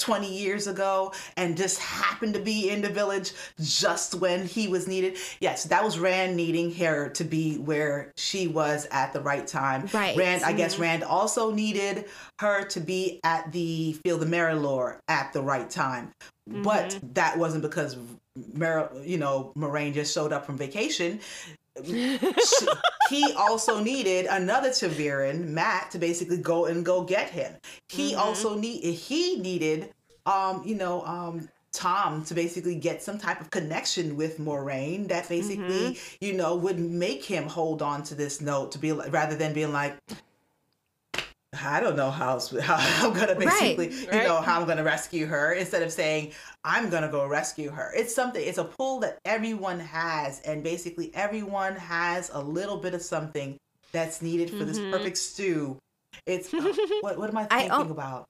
20 0.00 0.32
years 0.32 0.66
ago 0.66 1.12
and 1.36 1.56
just 1.56 1.78
happened 1.78 2.34
to 2.34 2.40
be 2.40 2.70
in 2.70 2.82
the 2.82 2.88
village 2.88 3.32
just 3.60 4.14
when 4.14 4.46
he 4.46 4.66
was 4.66 4.88
needed. 4.88 5.16
Yes, 5.40 5.64
that 5.64 5.84
was 5.84 5.98
Rand 5.98 6.36
needing 6.36 6.74
her 6.74 7.10
to 7.10 7.24
be 7.24 7.56
where 7.58 8.12
she 8.16 8.48
was 8.48 8.88
at 8.90 9.12
the 9.12 9.20
right 9.20 9.46
time. 9.46 9.88
Right. 9.92 10.16
Rand, 10.16 10.44
I 10.44 10.52
guess 10.52 10.74
mm-hmm. 10.74 10.82
Rand 10.82 11.04
also 11.04 11.52
needed 11.52 12.06
her 12.40 12.64
to 12.64 12.80
be 12.80 13.20
at 13.22 13.52
the 13.52 13.92
Field 14.04 14.22
of 14.22 14.28
Merrilor 14.28 14.98
at 15.08 15.32
the 15.32 15.42
right 15.42 15.68
time. 15.68 16.12
But 16.46 16.90
mm-hmm. 16.90 17.12
that 17.12 17.38
wasn't 17.38 17.62
because 17.62 17.96
Mar- 18.54 18.92
you 19.04 19.18
know, 19.18 19.52
Moiraine 19.56 19.92
just 19.92 20.14
showed 20.14 20.32
up 20.32 20.46
from 20.46 20.56
vacation. 20.56 21.20
She- 21.84 22.68
he 23.08 23.32
also 23.32 23.82
needed 23.82 24.26
another 24.26 24.70
ta'veren, 24.70 25.48
Mat, 25.48 25.90
to 25.92 25.98
basically 25.98 26.36
go 26.36 26.66
and 26.66 26.84
go 26.84 27.02
get 27.02 27.30
him. 27.30 27.54
He 27.88 28.14
also 28.14 28.54
need 28.56 28.82
he 28.94 29.38
needed, 29.38 29.90
um, 30.26 30.62
you 30.64 30.74
know, 30.76 31.02
um, 31.04 31.48
Thom 31.72 32.24
to 32.24 32.34
basically 32.34 32.74
get 32.74 33.00
some 33.02 33.16
type 33.18 33.40
of 33.40 33.50
connection 33.50 34.16
with 34.16 34.38
Moiraine 34.38 35.06
that 35.08 35.28
basically, 35.28 35.98
you 36.20 36.32
know, 36.32 36.56
would 36.56 36.78
make 36.80 37.24
him 37.24 37.44
hold 37.46 37.80
on 37.82 38.02
to 38.04 38.14
this 38.16 38.40
note 38.40 38.72
to 38.72 38.78
be 38.78 38.90
rather 38.92 39.36
than 39.36 39.52
being 39.52 39.72
like. 39.72 39.96
I 41.52 41.80
don't 41.80 41.96
know 41.96 42.10
how, 42.10 42.40
how 42.60 43.06
I'm 43.06 43.12
gonna 43.12 43.34
basically, 43.34 43.92
you 43.92 44.08
right. 44.10 44.26
know, 44.26 44.40
how 44.40 44.60
I'm 44.60 44.66
gonna 44.66 44.84
rescue 44.84 45.26
her 45.26 45.52
instead 45.52 45.82
of 45.82 45.92
saying 45.92 46.32
I'm 46.64 46.90
gonna 46.90 47.08
go 47.08 47.26
rescue 47.26 47.70
her. 47.70 47.92
It's 47.94 48.14
something. 48.14 48.42
It's 48.42 48.58
a 48.58 48.64
pull 48.64 49.00
that 49.00 49.18
everyone 49.24 49.80
has, 49.80 50.40
and 50.42 50.62
basically 50.62 51.10
everyone 51.14 51.74
has 51.76 52.30
a 52.32 52.40
little 52.40 52.76
bit 52.76 52.94
of 52.94 53.02
something 53.02 53.58
that's 53.92 54.22
needed 54.22 54.50
for 54.50 54.64
this 54.64 54.78
perfect 54.78 55.16
stew. 55.16 55.76
It's 56.24 56.54
uh, 56.54 56.72
what? 57.00 57.18
What 57.18 57.30
am 57.30 57.38
I 57.38 57.48
I- 57.50 57.60
thinking 57.68 57.88
oh. 57.88 57.90
about? 57.90 58.26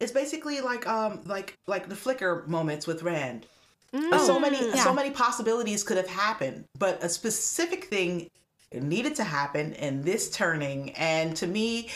It's 0.00 0.12
basically 0.12 0.60
like 0.60 0.86
um 0.86 1.20
like 1.26 1.54
like 1.66 1.88
the 1.88 1.96
flicker 1.96 2.44
moments 2.46 2.86
with 2.86 3.02
Rand. 3.02 3.46
Mm. 3.92 4.18
So 4.20 4.38
many 4.38 4.68
yeah. 4.68 4.84
so 4.84 4.94
many 4.94 5.10
possibilities 5.10 5.82
could 5.82 5.96
have 5.96 6.08
happened, 6.08 6.64
but 6.78 7.02
a 7.02 7.08
specific 7.08 7.84
thing 7.84 8.30
needed 8.72 9.16
to 9.16 9.24
happen 9.24 9.72
in 9.74 10.02
this 10.02 10.30
turning. 10.30 10.90
And 10.90 11.36
to 11.36 11.46
me, 11.46 11.88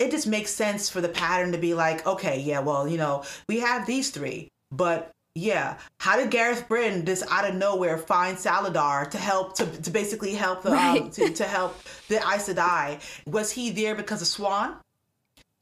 it 0.00 0.10
just 0.10 0.26
makes 0.26 0.50
sense 0.50 0.88
for 0.88 1.00
the 1.00 1.08
pattern 1.08 1.52
to 1.52 1.58
be 1.58 1.74
like, 1.74 2.04
okay, 2.06 2.40
yeah, 2.40 2.58
well, 2.60 2.88
you 2.88 2.98
know, 2.98 3.22
we 3.48 3.60
have 3.60 3.86
these 3.86 4.10
three, 4.10 4.48
but 4.72 5.12
yeah, 5.36 5.76
how 6.00 6.16
did 6.16 6.30
Gareth 6.30 6.66
Bryne 6.68 7.04
just 7.06 7.22
out 7.30 7.48
of 7.48 7.54
nowhere 7.54 7.96
find 7.98 8.36
Salidar 8.36 9.08
to 9.10 9.18
help 9.18 9.54
to, 9.58 9.66
to 9.82 9.90
basically 9.90 10.34
help 10.34 10.62
the 10.62 10.70
um, 10.70 10.74
Right. 10.74 11.02
um, 11.02 11.10
to, 11.12 11.30
to 11.34 11.44
help 11.44 11.78
the 12.08 12.16
Aes 12.16 12.48
Sedai? 12.48 12.98
Was 13.26 13.52
he 13.52 13.70
there 13.70 13.94
because 13.94 14.22
of 14.22 14.28
Siuan? 14.28 14.74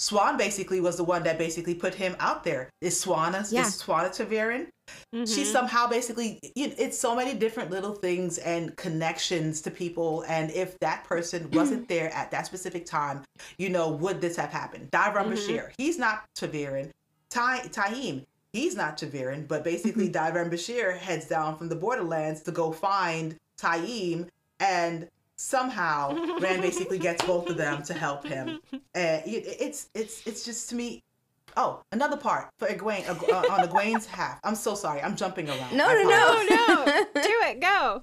Siuan 0.00 0.38
basically 0.38 0.80
was 0.80 0.96
the 0.96 1.04
one 1.04 1.24
that 1.24 1.38
basically 1.38 1.74
put 1.74 1.94
him 1.94 2.14
out 2.20 2.44
there. 2.44 2.70
Is 2.80 3.04
Siuan 3.04 3.30
a, 3.30 3.52
Yeah. 3.52 3.66
is 3.66 3.82
Siuan 3.82 4.06
a 4.06 4.10
ta'veren? 4.10 4.68
She 5.12 5.18
mm-hmm. 5.18 5.44
somehow 5.44 5.86
basically 5.88 6.38
it's 6.54 6.98
so 6.98 7.14
many 7.14 7.34
different 7.34 7.70
little 7.70 7.94
things 7.94 8.38
and 8.38 8.74
connections 8.76 9.60
to 9.62 9.70
people. 9.70 10.24
And 10.28 10.50
if 10.52 10.78
that 10.78 11.04
person 11.04 11.50
wasn't 11.52 11.88
there 11.88 12.12
at 12.14 12.30
that 12.30 12.46
specific 12.46 12.86
time, 12.86 13.24
you 13.58 13.70
know, 13.70 13.88
would 13.90 14.20
this 14.20 14.36
have 14.36 14.50
happened? 14.50 14.90
Davram 14.92 15.26
mm-hmm. 15.26 15.32
Bashere, 15.32 15.72
he's 15.76 15.98
not 15.98 16.24
ta'veren. 16.36 16.90
Ty 17.28 17.68
Taim, 17.68 18.24
he's 18.52 18.76
not 18.76 18.98
ta'veren, 18.98 19.48
but 19.48 19.64
basically 19.64 20.08
mm-hmm. 20.08 20.36
Davram 20.36 20.50
Bashere 20.50 20.96
heads 20.96 21.26
down 21.26 21.58
from 21.58 21.68
the 21.68 21.76
borderlands 21.76 22.42
to 22.42 22.52
go 22.52 22.70
find 22.72 23.36
Taim 23.60 24.28
and 24.60 25.08
somehow 25.38 26.12
Rand 26.40 26.60
basically 26.60 26.98
gets 27.08 27.24
both 27.24 27.48
of 27.48 27.56
them 27.56 27.82
to 27.84 27.94
help 27.94 28.26
him. 28.26 28.60
And 28.94 29.26
it, 29.26 29.44
it's 29.60 29.88
it's 29.94 30.26
it's 30.26 30.44
just 30.44 30.68
to 30.70 30.74
me. 30.74 31.02
Oh, 31.56 31.80
another 31.92 32.16
part 32.16 32.50
for 32.58 32.68
Egwene 32.68 33.08
uh, 33.08 33.34
uh, 33.34 33.52
on 33.52 33.66
Egwene's 33.66 34.06
half. 34.18 34.38
I'm 34.44 34.54
so 34.54 34.74
sorry. 34.74 35.00
I'm 35.00 35.16
jumping 35.16 35.48
around. 35.48 35.74
No, 35.74 35.88
no, 35.88 36.02
no. 36.02 36.44
No, 36.50 36.84
do 37.22 37.34
it, 37.46 37.60
go. 37.60 38.02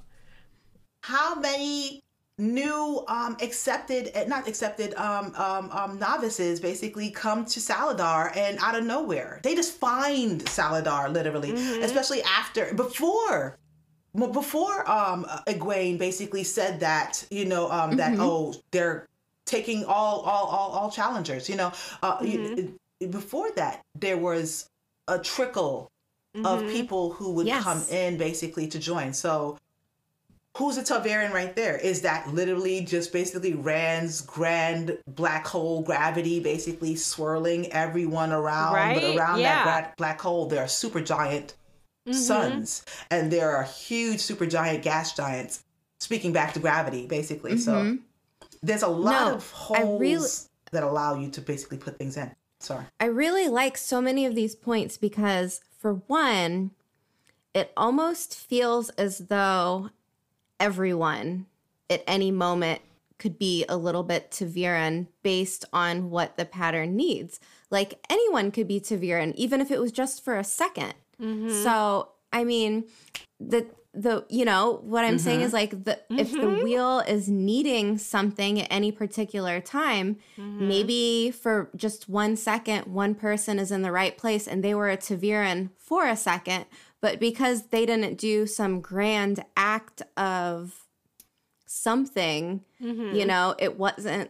How 1.04 1.36
many 1.36 2.02
new 2.38 3.02
um 3.08 3.38
accepted 3.42 4.12
eh, 4.14 4.26
not 4.28 4.46
accepted 4.46 4.94
um 4.96 5.34
um 5.36 5.70
um 5.72 5.98
novices 5.98 6.60
basically 6.60 7.10
come 7.10 7.46
to 7.46 7.62
Salidar 7.62 8.36
and 8.36 8.58
out 8.60 8.76
of 8.76 8.84
nowhere 8.84 9.40
they 9.42 9.56
just 9.56 9.78
find 9.78 10.44
Salidar 10.44 11.10
literally 11.14 11.54
especially 11.82 12.22
after 12.24 12.74
before 12.74 13.40
well, 13.40 13.56
before 14.16 14.90
um 14.90 15.26
Egwene 15.48 15.98
basically 15.98 16.44
said 16.44 16.80
that 16.80 17.26
you 17.30 17.46
know 17.46 17.70
um 17.72 17.96
that 17.98 18.16
oh 18.20 18.54
they're 18.72 19.08
taking 19.46 19.86
all 19.86 20.22
all 20.22 20.46
all, 20.46 20.70
all 20.72 20.92
challengers 20.92 21.50
you 21.50 21.56
know 21.56 21.72
uh 22.02 22.18
you- 22.22 22.78
before 23.10 23.52
that 23.52 23.82
there 24.00 24.18
was 24.18 24.70
a 25.08 25.20
trickle 25.20 25.92
of 26.44 26.62
people 26.68 27.12
who 27.14 27.32
would 27.32 27.48
Yes. 27.48 27.64
come 27.64 27.82
in 27.90 28.18
basically 28.18 28.68
to 28.68 28.80
join 28.80 29.14
so 29.14 29.58
who's 30.58 30.78
a 30.78 30.84
ta'veren 30.84 31.32
right 31.34 31.54
there? 31.56 31.76
Is 31.76 32.02
that 32.02 32.34
literally 32.34 32.80
just 32.82 33.12
basically 33.12 33.54
Rand's 33.56 34.22
grand 34.22 34.98
black 35.06 35.46
hole 35.46 35.82
gravity 35.82 36.40
basically 36.40 36.96
swirling 36.96 37.70
everyone 37.74 38.32
around? 38.32 38.74
Right, 38.74 38.96
But 39.02 39.18
around 39.18 39.40
yeah. 39.42 39.66
that 39.66 39.84
gra- 39.84 39.94
black 39.98 40.22
hole, 40.22 40.46
there 40.48 40.64
are 40.64 40.68
super 40.70 41.02
giant 41.02 41.56
suns, 42.12 42.86
and 43.10 43.32
there 43.32 43.56
are 43.56 43.64
huge 43.64 44.20
super 44.20 44.46
giant 44.46 44.84
gas 44.84 45.14
giants. 45.16 45.64
Speaking 46.00 46.34
back 46.34 46.54
to 46.54 46.60
gravity, 46.60 47.08
basically. 47.08 47.58
So 47.58 47.98
there's 48.62 48.84
a 48.84 48.88
lot 48.88 49.14
Mm-hmm. 49.16 49.30
No, 49.30 49.36
of 49.36 49.52
holes 49.52 50.00
really- 50.02 50.28
that 50.72 50.84
allow 50.84 51.16
you 51.16 51.30
to 51.32 51.42
basically 51.42 51.78
put 51.78 51.98
things 51.98 52.18
in. 52.18 52.32
Sorry. 52.60 52.86
I 53.00 53.06
really 53.06 53.48
like 53.48 53.78
so 53.78 54.02
many 54.02 54.26
of 54.26 54.36
these 54.36 54.56
points 54.56 54.98
because, 54.98 55.62
for 55.80 55.94
one, 56.08 56.72
it 57.54 57.72
almost 57.78 58.36
feels 58.36 58.90
as 58.92 59.20
though 59.20 59.90
everyone 60.60 61.46
at 61.90 62.04
any 62.08 62.32
moment 62.32 62.82
could 63.18 63.38
be 63.40 63.64
a 63.70 63.78
little 63.78 64.04
bit 64.04 64.32
ta'veren 64.32 65.08
based 65.24 65.64
on 65.72 66.10
what 66.10 66.36
the 66.38 66.46
pattern 66.46 66.96
needs. 66.96 67.40
Like 67.70 68.06
anyone 68.10 68.52
could 68.52 68.68
be 68.68 68.80
ta'veren, 68.80 69.34
even 69.36 69.62
if 69.62 69.72
it 69.72 69.80
was 69.80 69.92
just 69.92 70.24
for 70.24 70.38
a 70.38 70.44
2nd 71.22 71.64
So, 71.64 72.10
I 72.32 72.44
mean, 72.44 72.86
the 73.40 73.68
the 73.94 74.26
you 74.30 74.44
know 74.44 74.82
what 74.84 75.06
I'm 75.06 75.18
saying 75.18 75.40
mm-hmm. 75.40 75.46
is 75.46 75.54
like 75.54 75.86
the 75.86 76.00
if 76.10 76.32
the 76.32 76.40
mm-hmm. 76.40 76.64
wheel 76.64 77.00
is 77.00 77.30
needing 77.30 77.98
something 77.98 78.62
at 78.62 78.68
any 78.70 78.92
particular 78.92 79.62
time, 79.62 80.18
maybe 80.38 81.32
for 81.32 81.70
just 81.76 82.10
one 82.10 82.36
second, 82.36 82.94
one 82.94 83.16
person 83.16 83.58
is 83.58 83.72
in 83.72 83.82
the 83.82 83.92
right 83.92 84.18
place 84.18 84.48
and 84.48 84.64
they 84.64 84.76
were 84.76 84.90
a 84.90 84.98
ta'veren 84.98 85.70
for 85.78 86.08
a 86.08 86.16
second, 86.18 86.66
but 87.02 87.20
because 87.20 87.68
they 87.68 87.86
didn't 87.86 88.18
do 88.18 88.46
some 88.46 88.82
grand 88.82 89.44
act 89.56 90.02
of 90.18 90.86
something, 91.66 92.64
you 93.16 93.26
know, 93.26 93.56
it 93.58 93.78
wasn't 93.78 94.30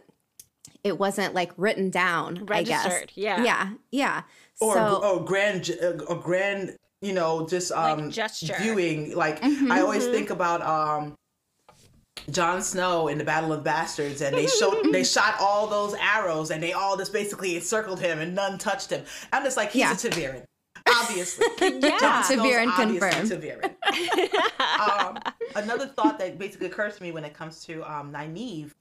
it 0.84 0.98
wasn't 0.98 1.34
like 1.34 1.52
written 1.56 1.90
down. 1.90 2.46
I 2.48 2.62
guess. 2.62 3.04
Yeah. 3.14 3.42
yeah, 3.42 3.70
yeah. 3.90 4.22
Or 4.60 4.74
so 4.74 5.00
or 5.02 5.24
grand 5.24 5.68
a 5.70 6.14
grand 6.14 6.76
you 7.02 7.12
know 7.12 7.46
just 7.46 7.72
um 7.72 8.10
gesture. 8.10 8.56
viewing 8.60 9.14
like 9.14 9.40
Mm-hmm, 9.42 9.70
i 9.70 9.80
always 9.80 10.06
think 10.06 10.30
about 10.30 10.62
um 10.62 11.14
Jon 12.30 12.60
Snow 12.62 13.06
in 13.08 13.18
the 13.18 13.24
Battle 13.24 13.52
of 13.52 13.62
Bastards, 13.62 14.20
and 14.22 14.34
they 14.36 14.46
showed 14.46 14.82
they 14.92 15.04
shot 15.16 15.36
all 15.38 15.66
those 15.68 15.94
arrows, 15.94 16.50
and 16.50 16.60
they 16.62 16.72
all 16.72 16.96
just 16.96 17.12
basically 17.12 17.54
encircled 17.54 18.00
him, 18.00 18.18
and 18.18 18.34
none 18.34 18.58
touched 18.58 18.90
him. 18.90 19.04
I'm 19.32 19.44
just 19.44 19.56
like, 19.56 19.70
he's 19.70 19.80
Yeah. 19.82 19.92
a 19.92 19.96
ta'veren, 19.96 20.42
obviously. 20.88 21.46
Yeah. 21.60 21.98
Jon 22.00 22.24
Snow's 22.24 22.74
confirmed. 22.74 23.76
Um, 24.80 25.18
another 25.54 25.86
thought 25.86 26.18
that 26.18 26.38
basically 26.38 26.66
occurs 26.66 26.96
to 26.96 27.02
me 27.02 27.12
when 27.12 27.24
it 27.24 27.34
comes 27.34 27.64
to 27.66 27.82
um, 27.84 28.12
Nynaeve, 28.12 28.72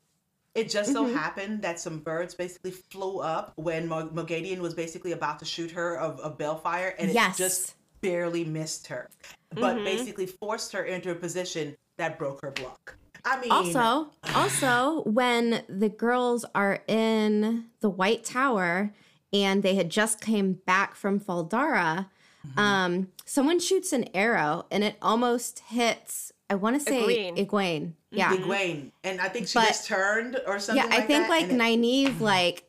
it 0.55 0.69
just 0.69 0.91
so 0.93 1.05
Mm-hmm. 1.05 1.15
happened 1.15 1.61
that 1.61 1.79
some 1.79 1.99
birds 1.99 2.33
basically 2.33 2.71
flew 2.71 3.19
up 3.19 3.51
when 3.57 3.87
Mo- 3.87 4.09
Moghedien 4.09 4.59
was 4.59 4.73
basically 4.73 5.11
about 5.11 5.37
to 5.39 5.45
shoot 5.45 5.71
her 5.71 5.97
of, 5.99 6.19
of 6.21 6.37
balefire, 6.37 6.93
and 6.97 7.11
Yes. 7.11 7.35
it 7.35 7.43
just 7.43 7.75
barely 8.01 8.45
missed 8.45 8.87
her, 8.87 9.09
but 9.53 9.75
basically 9.83 10.25
forced 10.25 10.71
her 10.71 10.83
into 10.83 11.11
a 11.11 11.15
position 11.15 11.75
that 11.97 12.17
broke 12.17 12.41
her 12.41 12.51
block. 12.51 12.95
I 13.25 13.39
mean, 13.41 13.51
Also, 13.51 14.11
also 14.35 15.01
when 15.09 15.63
the 15.67 15.89
girls 15.89 16.45
are 16.53 16.81
in 16.87 17.65
the 17.81 17.89
White 17.89 18.23
Tower 18.23 18.93
and 19.33 19.63
they 19.63 19.75
had 19.75 19.89
just 19.89 20.21
came 20.21 20.53
back 20.65 20.95
from 20.95 21.19
Fal 21.19 21.43
Dara, 21.43 22.09
Mm-hmm. 22.47 22.59
um, 22.59 23.07
someone 23.25 23.59
shoots 23.59 23.91
an 23.91 24.05
arrow 24.13 24.67
and 24.69 24.83
it 24.83 24.97
almost 25.01 25.61
hits. 25.69 26.31
I 26.49 26.55
want 26.55 26.75
to 26.75 26.79
say 26.79 27.31
Egwene. 27.33 27.45
Egwene. 27.47 27.93
Yeah, 28.11 28.35
Egwene, 28.35 28.91
and 29.03 29.19
I 29.19 29.29
think 29.29 29.47
she 29.47 29.57
But- 29.59 29.67
just 29.67 29.87
turned 29.87 30.39
or 30.47 30.59
something. 30.59 30.83
yeah. 30.83 30.93
I 30.95 30.99
like 30.99 31.07
think 31.07 31.23
that, 31.23 31.29
like 31.29 31.49
and 31.49 31.61
it- 31.85 32.21
like 32.21 32.63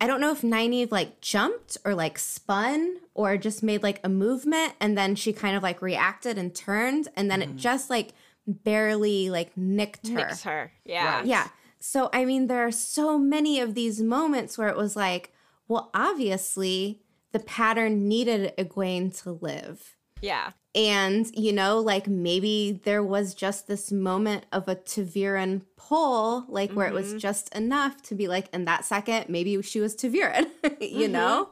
I 0.00 0.06
don't 0.06 0.20
know 0.20 0.30
if 0.30 0.42
Nynaeve 0.42 0.92
like 0.92 1.20
jumped 1.20 1.76
or 1.84 1.94
like 1.94 2.18
spun 2.18 2.98
or 3.14 3.36
just 3.36 3.62
made 3.64 3.82
like 3.82 4.00
a 4.04 4.08
movement 4.08 4.74
and 4.80 4.96
then 4.96 5.14
she 5.16 5.32
kind 5.32 5.56
of 5.56 5.62
like 5.64 5.82
reacted 5.82 6.38
and 6.38 6.54
turned 6.54 7.08
and 7.16 7.28
then 7.30 7.40
Mm-hmm. 7.40 7.50
it 7.52 7.56
just 7.56 7.90
like 7.90 8.10
barely 8.46 9.28
like 9.30 9.56
nicked 9.56 10.06
her. 10.08 10.14
Nicked 10.14 10.42
her. 10.42 10.72
Yeah. 10.84 11.16
Right. 11.18 11.26
Yeah. 11.26 11.48
So, 11.80 12.10
I 12.12 12.24
mean, 12.24 12.46
there 12.46 12.64
are 12.66 12.70
so 12.72 13.18
many 13.18 13.60
of 13.60 13.74
these 13.74 14.00
moments 14.00 14.56
where 14.58 14.68
it 14.68 14.76
was 14.76 14.96
like, 14.96 15.32
well, 15.68 15.90
obviously 15.94 17.02
the 17.32 17.38
pattern 17.40 18.08
needed 18.08 18.52
Egwene 18.56 19.20
to 19.22 19.32
live. 19.32 19.96
Yeah. 20.20 20.52
And, 20.74 21.26
you 21.34 21.52
know, 21.52 21.80
like 21.80 22.06
maybe 22.06 22.80
there 22.84 23.02
was 23.02 23.34
just 23.34 23.66
this 23.66 23.90
moment 23.90 24.44
of 24.52 24.68
a 24.68 24.76
ta'veren 24.76 25.62
pull, 25.76 26.44
like 26.48 26.72
where 26.72 26.86
it 26.86 26.92
was 26.92 27.14
just 27.14 27.52
enough 27.54 28.00
to 28.02 28.14
be 28.14 28.28
like, 28.28 28.48
in 28.52 28.64
that 28.66 28.84
second, 28.84 29.28
maybe 29.28 29.60
she 29.62 29.80
was 29.80 29.96
ta'veren, 29.96 30.46
you 30.80 31.08
know? 31.08 31.50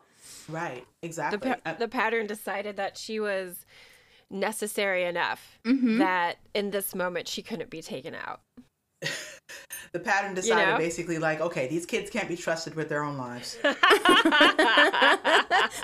right, 0.49 0.85
The, 1.01 1.07
exactly. 1.07 1.39
pa- 1.51 1.57
Uh, 1.65 1.75
the 1.75 1.89
pattern 1.89 2.27
decided 2.27 2.77
that 2.77 2.97
she 2.97 3.19
was 3.19 3.65
necessary 4.31 5.05
enough 5.05 5.59
Mm-hmm. 5.65 5.99
that 5.99 6.37
in 6.55 6.71
this 6.71 6.95
moment 6.95 7.27
she 7.29 7.43
couldn't 7.43 7.71
be 7.71 7.83
taken 7.83 8.15
out. 8.15 8.41
The 9.93 9.99
pattern 10.01 10.35
decided 10.35 10.73
know? 10.73 10.79
basically 10.79 11.19
like, 11.19 11.41
okay, 11.41 11.67
these 11.69 11.87
kids 11.87 12.11
can't 12.11 12.29
be 12.29 12.37
trusted 12.37 12.75
with 12.75 12.89
their 12.89 13.03
own 13.03 13.17
lives. 13.17 13.57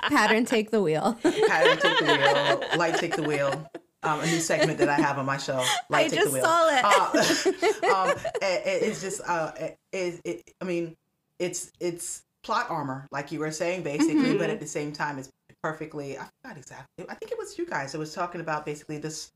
Pattern 0.09 0.45
take 0.45 0.71
the 0.71 0.81
wheel. 0.81 1.17
Pattern 1.23 1.77
take 1.77 1.99
the 1.99 2.05
wheel, 2.05 2.77
light 2.77 2.95
take 2.97 3.15
the 3.15 3.23
wheel. 3.23 3.69
Um, 4.03 4.19
a 4.19 4.25
new 4.25 4.39
segment 4.39 4.77
that 4.79 4.89
I 4.89 4.95
have 4.95 5.17
on 5.17 5.25
my 5.25 5.37
show. 5.37 5.63
Light 5.89 6.07
I 6.07 6.09
take 6.09 6.19
just 6.19 6.27
the 6.27 6.33
wheel. 6.33 6.43
saw 6.43 6.67
it. 6.69 6.83
Uh, 6.83 7.95
um, 7.95 8.09
it- 8.41 8.67
it- 8.67 8.83
it's 8.83 8.99
just, 9.01 9.21
uh, 9.25 9.53
it, 9.57 9.77
it, 9.93 10.21
it, 10.25 10.43
I 10.59 10.65
mean, 10.65 10.97
it's 11.39 11.71
it's 11.79 12.23
plot 12.43 12.69
armor, 12.69 13.07
like 13.11 13.31
you 13.31 13.39
were 13.39 13.51
saying, 13.51 13.83
basically, 13.83 14.15
Mm-hmm. 14.15 14.37
but 14.39 14.49
at 14.49 14.59
the 14.59 14.67
same 14.67 14.91
time, 14.91 15.17
it's 15.19 15.29
perfectly. 15.61 16.17
I 16.17 16.25
forgot 16.41 16.57
exactly. 16.57 17.05
I 17.07 17.15
think 17.15 17.31
it 17.31 17.37
was 17.37 17.57
you 17.57 17.65
guys 17.65 17.93
that 17.93 17.99
was 17.99 18.13
talking 18.13 18.41
about 18.41 18.65
basically 18.65 18.97
this. 18.97 19.31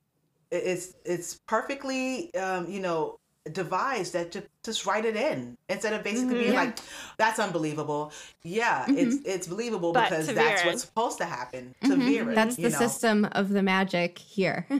it- 0.51 0.63
It's 0.65 0.93
it's 1.05 1.39
perfectly, 1.47 2.33
um, 2.35 2.69
you 2.69 2.81
know, 2.81 3.19
devised 3.53 4.13
that 4.13 4.31
just 4.31 4.47
just 4.63 4.85
write 4.85 5.05
it 5.05 5.15
in 5.15 5.57
instead 5.69 5.93
of 5.93 6.03
basically 6.03 6.33
being 6.35 6.45
Mm-hmm. 6.47 6.53
Yeah. 6.53 6.59
like, 6.63 6.77
"That's 7.17 7.39
unbelievable." 7.39 8.11
Yeah, 8.43 8.85
it's 8.87 9.17
it's 9.25 9.47
believable 9.47 9.93
But 9.93 10.09
because 10.09 10.27
that's 10.27 10.61
Viren. 10.61 10.65
what's 10.65 10.81
supposed 10.83 11.17
to 11.19 11.25
happen 11.25 11.73
to 11.83 11.89
Mm-hmm. 11.89 12.33
That's 12.33 12.57
you 12.57 12.63
the 12.69 12.73
know? 12.73 12.77
system 12.79 13.25
of 13.31 13.49
the 13.49 13.63
magic 13.63 14.17
here. 14.17 14.67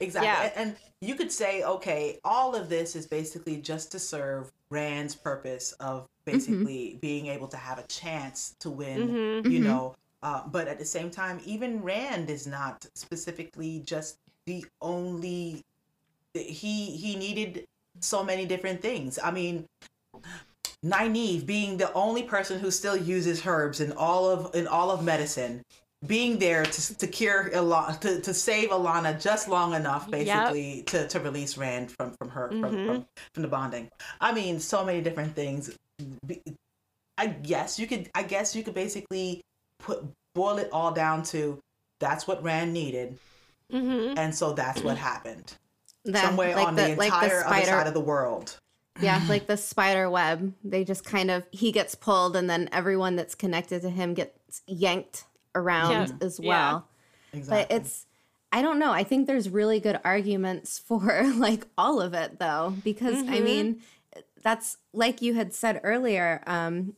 Exactly. 0.00 0.26
Yeah. 0.28 0.50
And, 0.56 0.70
and 0.70 0.76
you 1.00 1.14
could 1.14 1.32
say, 1.32 1.62
okay, 1.62 2.18
all 2.24 2.54
of 2.54 2.68
this 2.68 2.96
is 2.96 3.06
basically 3.06 3.56
just 3.58 3.92
to 3.92 3.98
serve 3.98 4.50
Rand's 4.70 5.14
purpose 5.14 5.72
of 5.80 6.06
basically 6.24 6.98
being 7.00 7.26
able 7.26 7.48
to 7.48 7.56
have 7.56 7.78
a 7.78 7.82
chance 7.84 8.54
to 8.60 8.70
win, 8.70 9.42
you 9.50 9.60
know. 9.60 9.94
Uh, 10.22 10.42
but 10.48 10.66
at 10.68 10.78
the 10.78 10.84
same 10.84 11.10
time, 11.10 11.40
even 11.44 11.82
Rand 11.82 12.30
is 12.30 12.46
not 12.46 12.86
specifically 12.94 13.82
just 13.84 14.18
the 14.46 14.64
only. 14.80 15.62
He 16.36 16.90
he 16.96 17.16
needed 17.16 17.64
so 18.00 18.22
many 18.24 18.44
different 18.46 18.82
things. 18.82 19.18
I 19.22 19.30
mean, 19.30 19.64
Nynaeve 20.84 21.46
being 21.46 21.76
the 21.76 21.92
only 21.94 22.22
person 22.22 22.60
who 22.60 22.70
still 22.70 22.96
uses 22.96 23.44
herbs 23.46 23.80
in 23.80 23.92
all 23.92 24.28
of 24.28 24.54
in 24.54 24.66
all 24.66 24.90
of 24.90 25.02
medicine, 25.02 25.62
being 26.06 26.38
there 26.38 26.64
to, 26.64 26.94
to 26.98 27.06
cure 27.06 27.50
Alanna, 27.50 27.98
to, 28.00 28.20
to 28.20 28.34
save 28.34 28.68
Alanna 28.70 29.20
just 29.20 29.48
long 29.48 29.74
enough, 29.74 30.10
basically, 30.10 30.82
to, 30.86 31.08
to 31.08 31.20
release 31.20 31.56
Rand 31.56 31.90
from 31.90 32.12
from 32.18 32.28
her 32.30 32.48
from, 32.48 32.62
Mhm. 32.62 32.86
from 32.86 33.06
from 33.32 33.42
the 33.42 33.48
bonding. 33.48 33.88
I 34.20 34.32
mean, 34.32 34.60
so 34.60 34.84
many 34.84 35.00
different 35.00 35.34
things. 35.34 35.76
Be- 36.26 36.42
I 37.18 37.28
guess 37.28 37.78
you 37.78 37.86
could. 37.86 38.10
I 38.14 38.22
guess 38.22 38.54
you 38.54 38.62
could 38.62 38.74
basically 38.74 39.40
put 39.78 40.04
boil 40.34 40.58
it 40.58 40.68
all 40.70 40.92
down 40.92 41.22
to 41.24 41.58
that's 41.98 42.26
what 42.26 42.42
Rand 42.42 42.74
needed, 42.74 43.18
Mm-hmm. 43.72 44.18
and 44.18 44.32
so 44.34 44.52
that's 44.52 44.82
what 44.82 44.98
happened. 44.98 45.54
That- 46.06 46.22
Somewhere 46.24 46.54
like 46.56 46.66
on 46.68 46.74
the, 46.76 46.94
like 46.96 47.06
entire 47.12 47.24
other 47.26 47.40
spider- 47.40 47.66
side 47.66 47.86
of 47.86 47.94
the 47.94 48.00
world. 48.00 48.58
Yeah, 49.00 49.22
like 49.28 49.46
the 49.46 49.56
spider 49.58 50.08
web. 50.08 50.54
They 50.64 50.82
just 50.84 51.04
kind 51.04 51.30
of 51.30 51.46
he 51.50 51.70
gets 51.72 51.94
pulled 51.94 52.34
and 52.36 52.48
then 52.48 52.68
everyone 52.72 53.14
that's 53.16 53.34
connected 53.34 53.82
to 53.82 53.90
him 53.90 54.14
gets 54.14 54.62
yanked 54.66 55.24
around 55.54 55.90
Yeah. 56.20 56.26
as 56.26 56.40
Yeah. 56.40 56.48
well. 56.48 56.88
Exactly. 57.34 57.66
But 57.68 57.76
it's 57.82 58.06
I 58.52 58.62
don't 58.62 58.78
know. 58.78 58.92
I 58.92 59.04
think 59.04 59.26
there's 59.26 59.50
really 59.50 59.80
good 59.80 60.00
arguments 60.04 60.78
for 60.86 61.24
like 61.34 61.66
all 61.76 62.00
of 62.00 62.14
it 62.14 62.38
though 62.38 62.74
because 62.84 63.16
I 63.16 63.40
Mhm. 63.40 63.44
mean 63.44 63.82
that's 64.42 64.78
like 64.94 65.20
you 65.20 65.34
had 65.34 65.52
said 65.52 65.80
earlier 65.82 66.42
um 66.46 66.94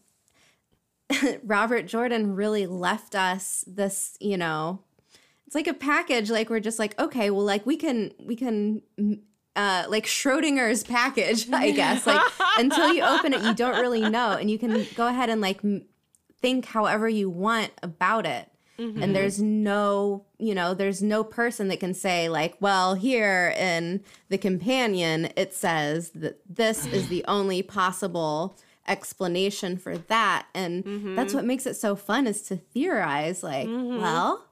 Robert 1.43 1.87
Jordan 1.87 2.37
really 2.37 2.67
left 2.67 3.15
us 3.15 3.65
this, 3.67 4.17
you 4.21 4.37
know, 4.37 4.81
it's 5.49 5.55
like 5.57 5.67
a 5.67 5.75
package 5.75 6.31
like 6.31 6.49
we're 6.51 6.61
just 6.61 6.79
like 6.79 6.97
okay, 7.01 7.31
well 7.31 7.45
like 7.45 7.67
we 7.67 7.77
can 7.77 8.13
we 8.21 8.37
can 8.37 8.83
mm, 9.01 9.19
uh 9.57 9.85
like 9.89 10.05
Schrodinger's 10.07 10.85
package, 10.85 11.51
I 11.53 11.73
guess. 11.73 12.07
Like 12.07 12.21
until 12.59 12.93
you 12.95 13.03
open 13.03 13.33
it, 13.35 13.43
you 13.43 13.55
don't 13.55 13.81
really 13.81 14.09
know 14.09 14.33
and 14.33 14.49
you 14.51 14.59
can 14.59 14.87
go 14.95 15.09
ahead 15.09 15.31
and 15.31 15.41
like 15.41 15.65
m- 15.65 15.87
think 16.41 16.67
however 16.67 17.09
you 17.09 17.29
want 17.29 17.73
about 17.83 18.25
it 18.27 18.49
Mm-hmm. 18.79 19.03
and 19.03 19.17
there's 19.17 19.43
no 19.43 20.25
you 20.39 20.55
know 20.55 20.73
there's 20.73 21.03
no 21.03 21.25
person 21.25 21.67
that 21.67 21.81
can 21.81 21.95
say 21.95 22.29
like 22.29 22.55
well 22.61 22.95
here 22.95 23.53
in 23.59 24.05
the 24.29 24.39
companion 24.39 25.31
it 25.37 25.53
says 25.53 26.11
that 26.11 26.39
this 26.49 26.87
is 26.87 27.09
the 27.09 27.25
only 27.27 27.61
possible 27.61 28.57
explanation 28.87 29.77
for 29.79 29.99
that 29.99 30.47
and 30.55 30.85
Mm-hmm. 30.85 31.17
that's 31.17 31.35
what 31.35 31.45
makes 31.45 31.67
it 31.67 31.75
so 31.75 31.97
fun 31.97 32.27
is 32.29 32.43
to 32.43 32.57
theorize 32.57 33.43
like 33.43 33.67
well 33.69 34.47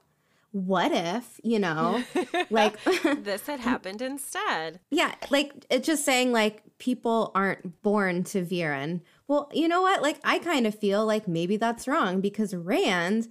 what 0.51 0.91
if 0.91 1.39
you 1.43 1.59
know 1.59 2.03
like 2.49 2.81
this 3.19 3.45
had 3.47 3.59
happened 3.59 4.01
instead. 4.01 4.79
yeah, 4.89 5.13
like 5.29 5.53
it's 5.69 5.87
just 5.87 6.05
saying 6.05 6.31
like 6.31 6.63
people 6.77 7.31
aren't 7.35 7.81
born 7.81 8.23
ta'veren. 8.23 9.01
Well, 9.27 9.49
you 9.53 9.67
know 9.67 9.81
what? 9.81 10.01
Like 10.01 10.19
I 10.23 10.39
kind 10.39 10.65
of 10.67 10.75
feel 10.75 11.05
like 11.05 11.27
maybe 11.27 11.57
that's 11.57 11.87
wrong 11.87 12.21
because 12.21 12.55
Rand 12.55 13.27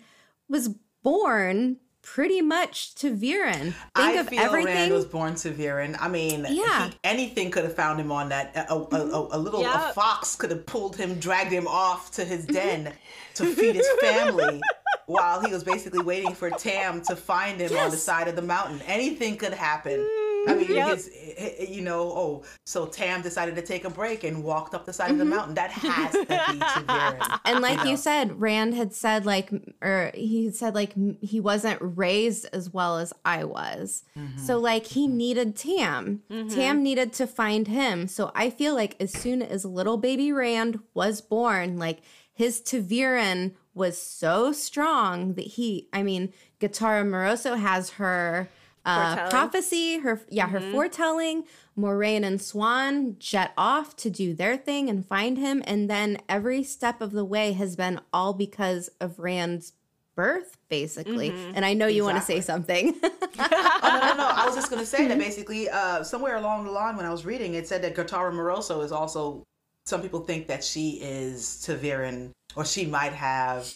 was 0.48 0.68
born 1.02 1.78
pretty 2.06 2.40
much 2.40 2.94
ta'veren. 2.94 3.72
Think 3.72 3.74
I 3.97 4.12
of 4.12 4.28
feel 4.28 4.40
everything. 4.40 4.74
Rand 4.74 4.93
was 4.93 5.05
born 5.05 5.34
ta'veren. 5.34 5.97
I 5.98 6.09
mean, 6.09 6.47
Yeah. 6.48 6.88
he- 6.88 6.94
anything 7.02 7.51
could 7.51 7.64
have 7.64 7.74
found 7.74 8.01
him 8.01 8.12
on 8.12 8.28
that. 8.28 8.55
A, 8.55 8.72
a, 8.72 8.76
a, 8.76 8.88
mm-hmm. 8.88 9.34
a 9.34 9.38
little 9.38 9.66
a 9.66 9.93
fox 9.93 10.36
could 10.36 10.51
have 10.51 10.64
pulled 10.66 10.97
him, 10.97 11.18
dragged 11.18 11.51
him 11.51 11.66
off 11.66 12.12
to 12.12 12.24
his 12.24 12.47
mm-hmm. 12.47 12.55
den 12.55 12.93
to 13.34 13.47
feed 13.47 13.74
his 13.74 13.88
family, 14.01 14.60
while 15.06 15.40
he 15.40 15.52
was 15.52 15.62
basically 15.62 16.02
waiting 16.02 16.34
for 16.34 16.50
Tam 16.50 17.00
to 17.02 17.16
find 17.16 17.60
him 17.60 17.76
on 17.76 17.90
the 17.90 17.96
side 17.96 18.26
of 18.28 18.36
the 18.36 18.42
mountain. 18.42 18.80
Anything 18.86 19.36
could 19.36 19.52
happen. 19.52 20.00
Mm, 20.00 20.48
I 20.48 20.54
mean, 20.54 20.72
Yep. 20.72 20.88
his, 20.88 21.68
you 21.68 21.80
know, 21.80 22.00
oh, 22.00 22.44
so 22.64 22.86
Tam 22.86 23.22
decided 23.22 23.54
to 23.54 23.62
take 23.62 23.84
a 23.84 23.90
break 23.90 24.24
and 24.24 24.42
walked 24.42 24.74
up 24.74 24.84
the 24.84 24.92
side 24.92 25.12
of 25.12 25.18
the 25.18 25.24
mm-hmm. 25.24 25.34
mountain. 25.34 25.54
That 25.54 25.70
has 25.70 26.12
to 26.12 26.18
be 26.20 26.26
to 26.26 26.34
Viren. 26.88 27.40
and 27.44 27.60
like 27.60 27.78
know. 27.78 27.84
you 27.84 27.96
said, 27.96 28.40
Rand 28.40 28.74
had 28.74 28.92
said 28.92 29.24
like, 29.24 29.52
or 29.80 29.88
er, 29.88 30.10
he 30.12 30.50
said 30.50 30.74
like 30.74 30.92
he 31.20 31.40
wasn't 31.40 31.78
raised 31.80 32.46
as 32.52 32.72
well 32.72 32.98
as 32.98 33.12
I 33.24 33.44
was. 33.44 34.02
Mm-hmm. 34.18 34.38
So 34.38 34.58
like 34.58 34.86
he 34.86 35.06
needed 35.06 35.56
Tam. 35.56 36.22
Mm-hmm. 36.28 36.48
Tam 36.48 36.82
needed 36.82 37.12
to 37.14 37.28
find 37.28 37.68
him. 37.68 38.08
So 38.08 38.32
I 38.34 38.50
feel 38.50 38.74
like 38.74 38.96
as 39.00 39.12
soon 39.12 39.40
as 39.40 39.64
little 39.64 39.98
baby 39.98 40.32
Rand 40.32 40.80
was 40.94 41.20
born, 41.20 41.78
like 41.78 42.00
his 42.32 42.60
ta'veren 42.60 43.52
was 43.77 44.01
so 44.01 44.53
strong 44.53 45.35
that 45.35 45.47
he, 45.47 45.89
I 45.93 46.03
mean, 46.03 46.32
Gitara 46.61 47.05
Moroso 47.05 47.59
has 47.59 47.90
her. 47.90 48.48
Uh, 48.89 49.28
prophecy, 49.31 49.98
her 49.98 50.20
yeah, 50.28 50.47
her 50.47 50.61
foretelling. 50.61 51.43
Moiraine 51.77 52.24
and 52.24 52.39
Siuan 52.39 53.19
jet 53.19 53.53
off 53.59 53.97
to 53.97 54.09
do 54.09 54.32
their 54.32 54.57
thing 54.57 54.89
and 54.89 55.05
find 55.05 55.36
him, 55.39 55.62
and 55.66 55.90
then 55.90 56.19
every 56.28 56.62
step 56.62 57.01
of 57.01 57.11
the 57.11 57.24
way 57.24 57.53
has 57.53 57.74
been 57.74 58.01
all 58.12 58.32
because 58.32 58.89
of 59.01 59.19
Rand's 59.19 59.73
birth, 60.15 60.57
basically. 60.69 61.31
And 61.55 61.65
I 61.65 61.74
know 61.74 61.86
you 61.86 62.03
want 62.03 62.16
to 62.16 62.23
say 62.23 62.40
something. 62.40 62.94
oh 63.03 63.09
no, 63.39 64.01
no, 64.01 64.16
no! 64.16 64.31
I 64.35 64.44
was 64.47 64.55
just 64.55 64.70
gonna 64.70 64.86
say 64.86 65.07
that 65.07 65.19
basically, 65.19 65.69
uh, 65.69 66.03
somewhere 66.03 66.36
along 66.36 66.65
the 66.65 66.70
line 66.70 66.97
when 66.97 67.07
I 67.07 67.11
was 67.11 67.24
reading, 67.24 67.55
it 67.55 67.69
said 67.69 67.82
that 67.82 67.94
Gitara 67.94 68.32
Moroso 68.32 68.82
is 68.82 68.90
also. 68.90 69.44
Some 69.85 70.03
people 70.03 70.19
think 70.19 70.48
that 70.48 70.65
she 70.65 70.98
is 71.01 71.65
ta'veren, 71.65 72.32
or 72.56 72.64
she 72.64 72.86
might 72.86 73.12
have 73.12 73.72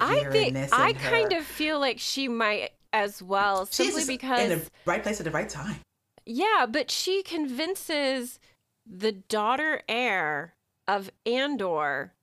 I 0.00 0.24
think 0.30 0.54
Taviranness 0.56 0.68
I 0.72 0.90
in 0.90 0.96
her. 0.96 1.10
kind 1.10 1.32
of 1.34 1.44
feel 1.44 1.78
like 1.78 1.98
she 1.98 2.26
might 2.28 2.70
as 2.92 3.22
well, 3.22 3.66
She's 3.66 3.76
simply 3.76 4.00
just 4.00 4.08
because 4.08 4.50
in 4.50 4.58
the 4.60 4.70
right 4.86 5.02
place 5.02 5.20
at 5.20 5.24
the 5.24 5.30
right 5.30 5.48
time. 5.48 5.76
Yeah, 6.24 6.66
but 6.68 6.90
she 6.90 7.22
convinces 7.22 8.38
the 8.86 9.12
daughter 9.12 9.82
heir 9.88 10.54
of 10.86 11.10
Andor 11.26 12.14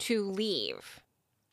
to 0.00 0.24
leave. 0.24 1.00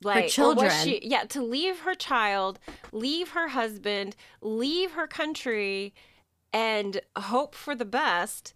Like 0.04 0.18
or 0.18 0.24
was 0.24 0.34
children. 0.34 0.72
she- 0.84 1.02
yeah, 1.04 1.24
to 1.26 1.42
leave 1.42 1.80
her 1.80 1.96
child, 1.96 2.60
leave 2.92 3.30
her 3.30 3.50
husband, 3.50 4.16
leave 4.42 4.92
her 4.92 5.08
country, 5.08 5.94
and 6.54 7.02
hope 7.18 7.56
for 7.56 7.74
the 7.76 7.86
best, 7.86 8.54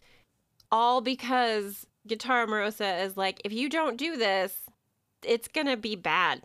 all 0.72 1.02
because 1.02 1.88
Gitara 2.08 2.48
Moroso 2.48 3.04
is 3.04 3.18
like, 3.18 3.42
if 3.44 3.52
you 3.52 3.70
don't 3.70 3.98
do 3.98 4.18
this, 4.18 4.54
it's 5.24 5.48
gonna 5.48 5.78
be 5.78 5.96
bad. 5.96 6.42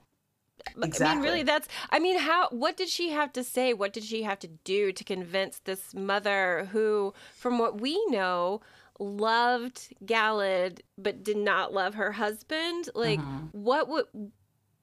Exactly. 0.83 1.07
I 1.07 1.15
mean, 1.15 1.23
really, 1.23 1.43
that's. 1.43 1.69
I 1.91 1.99
mean, 1.99 2.19
how? 2.19 2.49
What 2.51 2.77
did 2.77 2.89
she 2.89 3.11
have 3.11 3.33
to 3.35 3.45
say? 3.45 3.73
What 3.73 3.93
did 3.93 4.05
she 4.05 4.23
have 4.23 4.39
to 4.41 4.49
do 4.49 4.93
to 4.93 5.05
convince 5.05 5.61
this 5.61 5.95
mother, 5.95 6.69
who, 6.73 7.15
from 7.37 7.59
what 7.59 7.81
we 7.81 8.05
know, 8.07 8.61
loved 8.99 9.95
Galad 10.05 10.81
but 10.99 11.23
did 11.23 11.37
not 11.37 11.73
love 11.73 11.95
her 11.95 12.13
husband? 12.13 12.89
Like, 12.95 13.21
uh-huh. 13.21 13.39
what 13.53 13.89
would? 13.89 14.07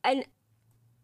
And 0.03 0.25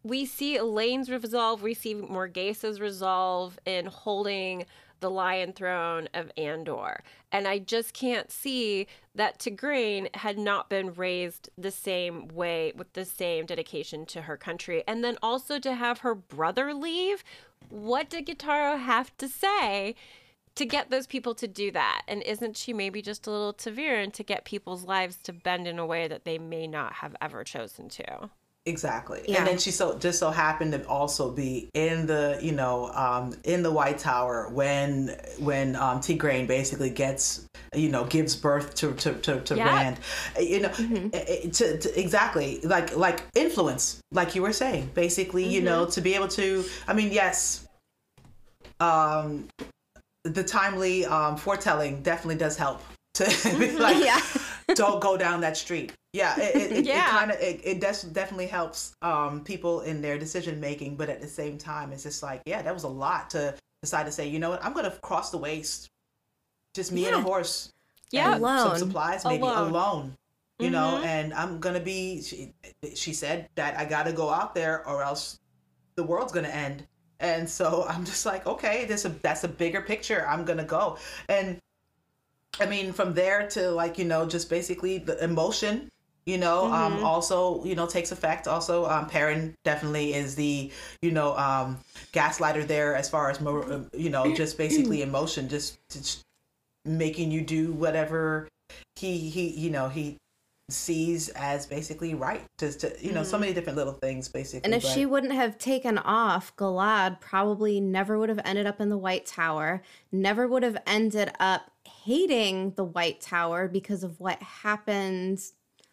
we 0.04 0.26
see 0.26 0.58
Elayne's 0.58 1.10
resolve. 1.10 1.62
We 1.62 1.74
see 1.74 1.94
Morgase's 1.94 2.80
resolve 2.80 3.60
in 3.66 3.86
holding 3.86 4.66
the 5.00 5.10
Lion 5.10 5.54
Throne 5.54 6.10
of 6.14 6.32
Andor, 6.38 7.04
and 7.32 7.48
I 7.48 7.60
just 7.60 7.94
can't 7.94 8.32
see 8.32 8.88
that 9.16 9.40
Tigraine 9.40 10.16
had 10.16 10.38
not 10.38 10.70
been 10.70 10.94
raised 10.94 11.50
the 11.58 11.72
same 11.72 12.28
way 12.30 12.74
with 12.76 12.94
the 12.94 13.06
same 13.06 13.46
dedication 13.46 14.06
to 14.08 14.24
her 14.24 14.38
country, 14.38 14.84
and 14.88 15.04
then 15.04 15.18
also 15.22 15.60
to 15.60 15.74
have 15.76 16.00
her 16.00 16.16
brother 16.16 16.74
leave. 16.74 17.24
What 17.70 18.10
did 18.10 18.28
Gitara 18.28 18.80
have 18.80 19.16
to 19.18 19.28
say? 19.28 19.96
To 20.56 20.66
get 20.66 20.90
those 20.90 21.08
people 21.08 21.36
to 21.36 21.48
do 21.48 21.72
that, 21.72 22.02
and 22.06 22.22
isn't 22.24 22.58
she 22.58 22.74
maybe 22.74 23.02
just 23.02 23.28
a 23.28 23.32
little 23.32 23.54
ta'veren 23.54 24.12
to 24.12 24.24
get 24.24 24.44
people's 24.44 24.84
lives 24.84 25.16
to 25.24 25.32
bend 25.32 25.68
in 25.68 25.80
a 25.80 25.86
way 25.86 26.10
that 26.10 26.26
they 26.26 26.38
may 26.38 26.68
not 26.68 26.94
have 26.94 27.16
ever 27.22 27.46
chosen 27.46 27.88
to? 27.90 28.30
Exactly. 28.70 29.22
Yeah. 29.28 29.40
And 29.40 29.48
then 29.48 29.58
she 29.58 29.72
so 29.72 29.98
just 29.98 30.20
so 30.20 30.30
happened 30.30 30.72
to 30.74 30.88
also 30.88 31.32
be 31.32 31.70
in 31.74 32.06
the, 32.06 32.40
you 32.42 32.52
know, 32.52 32.92
um, 32.94 33.34
in 33.44 33.64
the 33.64 33.72
White 33.72 33.98
Tower 33.98 34.50
when 34.50 35.16
when 35.40 35.76
um 35.76 36.00
Tigraine 36.00 36.48
basically 36.48 36.90
gets 36.90 37.46
you 37.74 37.90
know, 37.90 38.06
gives 38.06 38.36
birth 38.36 38.76
to 38.76 38.94
to 38.94 39.14
to, 39.16 39.42
to 39.42 39.56
Yep. 39.56 39.66
Rand. 39.66 40.00
Uh, 40.38 40.42
You 40.42 40.60
know, 40.62 40.70
uh, 40.70 41.18
uh, 41.18 41.50
to, 41.58 41.78
to 41.78 42.00
exactly 42.00 42.60
like 42.62 42.96
like 42.96 43.24
influence, 43.36 44.02
like 44.12 44.36
you 44.36 44.42
were 44.42 44.54
saying. 44.54 44.92
Basically, 44.94 45.46
you 45.46 45.62
know, 45.62 45.86
to 45.88 46.02
be 46.02 46.16
able 46.16 46.30
to 46.30 46.64
I 46.88 46.94
mean, 46.94 47.12
yes, 47.12 47.68
um 48.80 49.48
the 50.24 50.44
timely 50.44 51.06
um 51.06 51.38
foretelling 51.38 52.02
definitely 52.04 52.36
does 52.36 52.58
help 52.58 52.82
to 53.16 53.26
be 53.58 53.72
like 53.88 54.04
yeah. 54.04 54.22
Don't 54.76 55.02
go 55.02 55.18
down 55.18 55.42
that 55.42 55.58
street. 55.58 55.94
Yeah, 56.14 56.40
it, 56.40 56.56
it, 56.56 56.72
it, 56.80 56.86
Yeah. 56.86 57.08
kind 57.10 57.32
of 57.32 57.40
it, 57.40 57.62
it 57.64 57.80
des- 57.80 58.08
definitely 58.12 58.48
helps 58.48 58.96
um, 59.02 59.44
people 59.44 59.82
in 59.82 60.02
their 60.02 60.18
decision 60.18 60.60
making, 60.60 60.96
but 60.96 61.10
at 61.10 61.22
the 61.22 61.28
same 61.28 61.58
time, 61.58 61.92
it's 61.92 62.04
just 62.04 62.24
like, 62.24 62.42
yeah, 62.46 62.62
that 62.62 62.74
was 62.74 62.84
a 62.84 62.88
lot 62.90 63.30
to 63.32 63.54
decide 63.84 64.06
to 64.06 64.12
say, 64.12 64.28
you 64.28 64.40
know 64.40 64.50
what, 64.50 64.64
I'm 64.66 64.74
gonna 64.74 64.92
cross 65.02 65.30
the 65.32 65.38
waste 65.38 65.90
just 66.76 66.92
me 66.92 67.06
and 67.06 67.16
a 67.16 67.22
horse. 67.22 67.74
Yeah. 68.12 68.34
and 68.34 68.44
Alone. 68.44 68.70
Some 68.70 68.88
supplies, 68.90 69.24
maybe 69.26 69.44
Alone. 69.44 69.70
alone. 69.70 70.18
You 70.58 70.70
know, 70.72 71.00
Mhm. 71.02 71.06
and 71.06 71.34
I'm 71.34 71.60
gonna 71.60 71.80
be. 71.80 72.22
She, 72.22 72.54
she 72.96 73.14
said 73.14 73.48
that 73.56 73.78
I 73.78 73.86
got 73.86 74.04
to 74.08 74.12
go 74.12 74.30
out 74.30 74.54
there, 74.56 74.86
or 74.88 75.02
else 75.04 75.40
the 75.96 76.04
world's 76.04 76.34
gonna 76.34 76.50
end. 76.50 76.86
And 77.22 77.50
so 77.50 77.86
I'm 77.88 78.04
just 78.04 78.26
like, 78.26 78.46
okay, 78.46 78.84
this 78.86 79.06
a, 79.06 79.10
that's 79.10 79.44
a 79.46 79.48
bigger 79.48 79.80
picture. 79.82 80.26
I'm 80.28 80.44
gonna 80.44 80.66
go, 80.66 80.98
and 81.30 81.60
I 82.60 82.66
mean, 82.66 82.92
from 82.92 83.14
there 83.14 83.48
to 83.50 83.72
like 83.72 83.98
you 83.98 84.06
know, 84.06 84.26
just 84.26 84.50
basically 84.50 84.98
the 84.98 85.22
emotion. 85.24 85.90
You 86.26 86.38
know, 86.38 86.72
um, 86.72 87.04
also 87.04 87.64
you 87.64 87.74
know 87.74 87.88
takes 87.88 88.12
effect. 88.12 88.48
Also, 88.48 88.86
um, 88.86 89.08
Perrin 89.08 89.56
definitely 89.64 90.14
is 90.14 90.36
the 90.36 90.72
you 91.02 91.12
know 91.12 91.36
um, 91.36 91.80
gaslighter 92.14 92.68
there 92.68 92.96
as 92.96 93.10
far 93.10 93.32
as 93.32 93.42
mo- 93.42 93.62
uh, 93.62 93.98
you 93.98 94.12
know 94.12 94.36
just 94.36 94.58
basically 94.58 95.02
emotion, 95.10 95.50
just, 95.50 95.80
just 95.90 96.24
making 96.86 97.32
you 97.32 97.42
do 97.42 97.72
whatever 97.74 98.48
he 98.96 99.18
he 99.18 99.50
you 99.50 99.70
know 99.70 99.90
he 99.90 100.18
sees 100.70 101.30
as 101.30 101.66
basically 101.66 102.14
right. 102.14 102.46
Just 102.60 102.82
to, 102.82 102.96
you 103.02 103.12
know 103.12 103.24
so 103.24 103.38
many 103.38 103.54
different 103.54 103.78
little 103.78 103.94
things 103.94 104.28
basically. 104.28 104.66
And 104.66 104.74
if 104.74 104.84
but- 104.84 104.92
she 104.92 105.06
wouldn't 105.06 105.34
have 105.34 105.58
taken 105.58 105.98
off, 105.98 106.56
Galad 106.56 107.20
probably 107.20 107.80
never 107.80 108.20
would 108.20 108.30
have 108.30 108.42
ended 108.46 108.68
up 108.68 108.80
in 108.80 108.90
the 108.90 108.98
White 108.98 109.26
Tower, 109.26 109.82
never 110.12 110.48
would 110.48 110.64
have 110.64 110.78
ended 110.86 111.32
up 111.40 111.72
hating 112.10 112.72
the 112.72 112.84
White 112.84 113.22
Tower 113.22 113.68
because 113.68 114.04
of 114.04 114.20
what 114.20 114.42
happened. 114.42 115.40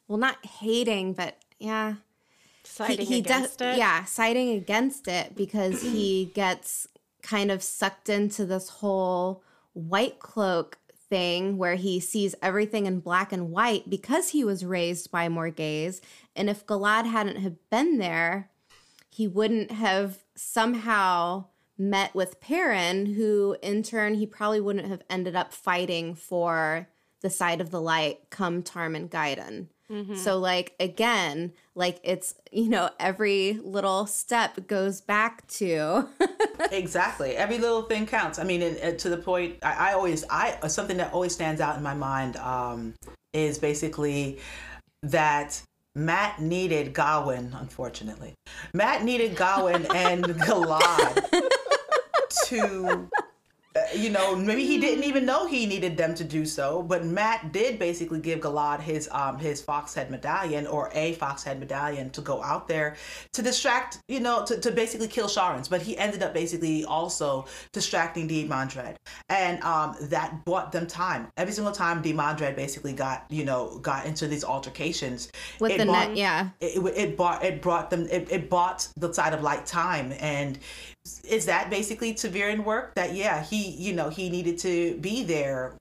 Well, 0.09 0.17
not 0.17 0.45
hating, 0.47 1.13
but 1.13 1.37
yeah. 1.59 1.97
Siding 2.65 3.07
def- 3.07 3.19
against 3.19 3.61
it. 3.61 3.77
Yeah, 3.77 4.05
siding 4.05 4.49
against 4.57 5.09
it 5.09 5.37
because 5.37 5.83
he 5.83 6.25
gets 6.35 6.89
kind 7.23 7.51
of 7.51 7.63
sucked 7.63 8.09
into 8.09 8.47
this 8.47 8.71
whole 8.71 9.43
white 9.75 10.19
cloak 10.19 10.79
thing 11.11 11.59
where 11.59 11.75
he 11.75 12.01
sees 12.01 12.35
everything 12.41 12.87
in 12.87 13.01
black 13.01 13.31
and 13.31 13.51
white 13.51 13.91
because 13.91 14.31
he 14.31 14.43
was 14.43 14.65
raised 14.65 15.11
by 15.11 15.29
Morgase. 15.29 16.01
And 16.35 16.49
if 16.49 16.67
Galad 16.67 17.05
hadn't 17.05 17.43
have 17.43 17.57
been 17.69 17.99
there, 17.99 18.49
he 19.11 19.29
wouldn't 19.29 19.71
have 19.71 20.21
somehow 20.35 21.45
met 21.79 22.15
with 22.15 22.41
Perrin, 22.41 23.15
who 23.15 23.57
in 23.63 23.83
turn 23.83 24.15
he 24.15 24.27
probably 24.27 24.61
wouldn't 24.61 24.89
have 24.89 25.03
ended 25.11 25.37
up 25.37 25.53
fighting 25.53 26.15
for 26.15 26.89
the 27.23 27.31
side 27.31 27.61
of 27.61 27.71
the 27.71 27.81
light 27.81 28.31
come 28.31 28.63
Tarmon 28.63 29.09
Gai'don. 29.09 29.69
So 30.17 30.39
like 30.39 30.75
again, 30.81 31.53
like 31.77 32.01
it's 32.03 32.35
you 32.51 32.69
know 32.69 32.91
every 32.99 33.61
little 33.63 34.07
step 34.07 34.67
goes 34.67 35.01
back 35.01 35.47
to 35.49 36.09
exactly. 36.73 37.37
Every 37.37 37.59
little 37.59 37.83
thing 37.83 38.05
counts. 38.05 38.41
I 38.41 38.45
mean 38.45 38.63
and, 38.63 38.77
and 38.79 38.99
to 38.99 39.09
the 39.09 39.17
point 39.17 39.59
I, 39.63 39.91
I 39.91 39.93
always 39.93 40.25
i 40.29 40.59
something 40.67 40.97
that 40.97 41.13
always 41.13 41.33
stands 41.33 41.61
out 41.61 41.77
in 41.77 41.85
my 41.85 41.95
mind 41.95 42.37
um 42.39 42.95
is 43.33 43.59
basically 43.59 44.41
that 45.05 45.63
mat 45.95 46.41
needed 46.41 46.93
gawyn 46.93 47.59
unfortunately. 47.61 48.35
Mat 48.75 49.05
needed 49.05 49.37
gawyn 49.37 49.87
and 49.95 50.25
galad 50.47 51.29
to 52.51 53.09
uh, 53.77 53.81
you 53.95 54.09
know, 54.09 54.35
maybe 54.35 54.65
he 54.65 54.79
didn't 54.79 55.05
even 55.05 55.27
know 55.27 55.47
he 55.47 55.67
needed 55.67 55.99
them 55.99 56.15
to 56.15 56.25
do 56.25 56.47
so, 56.47 56.83
but 56.83 57.05
Mat 57.05 57.53
did 57.53 57.79
basically 57.79 58.21
give 58.21 58.41
Galad 58.41 58.81
his 58.81 59.07
um 59.13 59.39
his 59.39 59.61
foxhead 59.61 60.09
medallion 60.09 60.67
or 60.67 60.91
a 60.95 61.13
fox 61.15 61.43
head 61.45 61.61
medallion 61.61 62.09
to 62.11 62.23
go 62.23 62.43
out 62.43 62.69
there 62.69 62.97
to 63.35 63.43
distract, 63.43 63.99
you 64.09 64.21
know, 64.21 64.47
to, 64.47 64.59
to 64.61 64.71
basically 64.71 65.09
kill 65.09 65.29
Sharans. 65.29 65.69
But 65.69 65.83
he 65.83 65.95
ended 65.99 66.23
up 66.23 66.33
basically 66.33 66.87
also 66.87 67.45
distracting 67.73 68.27
Demandred. 68.27 68.97
And 69.29 69.63
um 69.63 69.95
that 70.15 70.47
bought 70.47 70.73
them 70.73 70.87
time. 70.87 71.29
Every 71.37 71.53
single 71.53 71.75
time 71.75 72.01
Demandred 72.01 72.57
basically 72.57 72.95
got, 72.95 73.27
you 73.29 73.45
know, 73.45 73.79
got 73.81 74.07
into 74.07 74.27
these 74.27 74.43
altercations. 74.43 75.31
with 75.61 75.73
it 75.73 75.79
the 75.79 75.85
bought- 75.85 76.09
net. 76.09 76.17
Yeah, 76.17 76.49
it, 76.61 76.79
it- 76.83 76.97
it 76.97 77.17
bought 77.19 77.45
it 77.45 77.61
brought 77.61 77.91
them 77.91 78.07
it, 78.11 78.29
it 78.33 78.49
bought 78.49 78.89
the 78.97 79.13
side 79.13 79.35
of 79.35 79.43
light 79.43 79.67
time 79.67 80.15
and 80.19 80.59
is 81.25 81.47
that 81.47 81.71
basically 81.71 82.15
ta'veren 82.15 82.65
work? 82.65 82.95
That 82.95 83.15
yeah 83.15 83.43
he 83.43 83.71
you 83.71 83.93
know 83.93 84.09
he 84.09 84.29
needed 84.29 84.59
to 84.59 84.97
be 84.99 85.23
there 85.25 85.75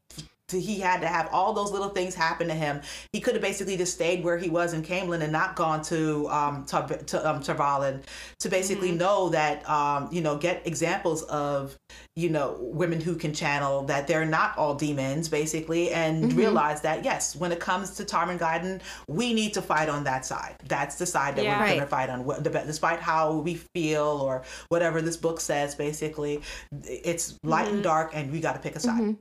to, 0.48 0.60
he 0.60 0.80
had 0.80 1.02
to 1.02 1.08
have 1.08 1.30
all 1.32 1.54
those 1.54 1.72
little 1.72 1.90
things 1.90 2.14
happen 2.14 2.48
to 2.48 2.54
him. 2.54 2.82
He 3.12 3.20
could 3.20 3.34
have 3.34 3.42
basically 3.42 3.78
just 3.78 3.94
stayed 3.94 4.24
where 4.24 4.38
he 4.38 4.50
was 4.50 4.74
in 4.74 4.84
Caemlyn 4.84 5.22
and 5.22 5.32
not 5.32 5.56
gone 5.56 5.82
to 5.84 6.28
um 6.30 6.66
to, 6.66 7.00
to 7.08 7.30
um 7.30 7.42
Tar 7.42 7.56
Valon 7.56 8.04
to 8.40 8.50
basically 8.50 8.92
know 8.92 9.30
that 9.30 9.68
um 9.70 10.10
you 10.12 10.22
know 10.22 10.38
get 10.38 10.66
examples 10.68 11.24
of 11.24 11.76
you 12.16 12.30
know 12.30 12.58
women 12.60 13.02
who 13.02 13.16
can 13.16 13.34
channel 13.34 13.84
that 13.84 14.08
they're 14.08 14.26
not 14.26 14.58
all 14.58 14.76
demons 14.76 15.30
basically 15.30 15.92
and 15.92 16.34
realize 16.34 16.82
that 16.82 17.04
yes 17.04 17.36
when 17.36 17.52
it 17.52 17.60
comes 17.60 17.92
to 17.92 18.06
Tarmon 18.06 18.38
Gai'don 18.38 18.82
we 19.08 19.34
need 19.34 19.54
to 19.56 19.62
fight 19.62 19.90
on 19.90 20.04
that 20.04 20.26
side. 20.26 20.56
That's 20.68 20.98
the 20.98 21.06
side 21.06 21.36
that 21.38 21.46
Yeah. 21.46 21.60
we're 21.60 21.68
going 21.68 21.80
to 21.80 21.88
fight 21.88 22.10
on. 22.10 22.26
Despite 22.44 23.00
how 23.00 23.38
we 23.38 23.56
feel 23.56 24.04
or 24.22 24.44
whatever 24.70 25.02
this 25.02 25.18
book 25.18 25.40
says 25.42 25.74
basically 25.76 26.42
it's 26.84 27.40
light 27.44 27.68
and 27.70 27.82
dark 27.84 28.12
and 28.14 28.32
we 28.32 28.40
got 28.40 28.54
to 28.54 28.60
pick 28.60 28.76
a 28.76 28.80
side 28.80 29.16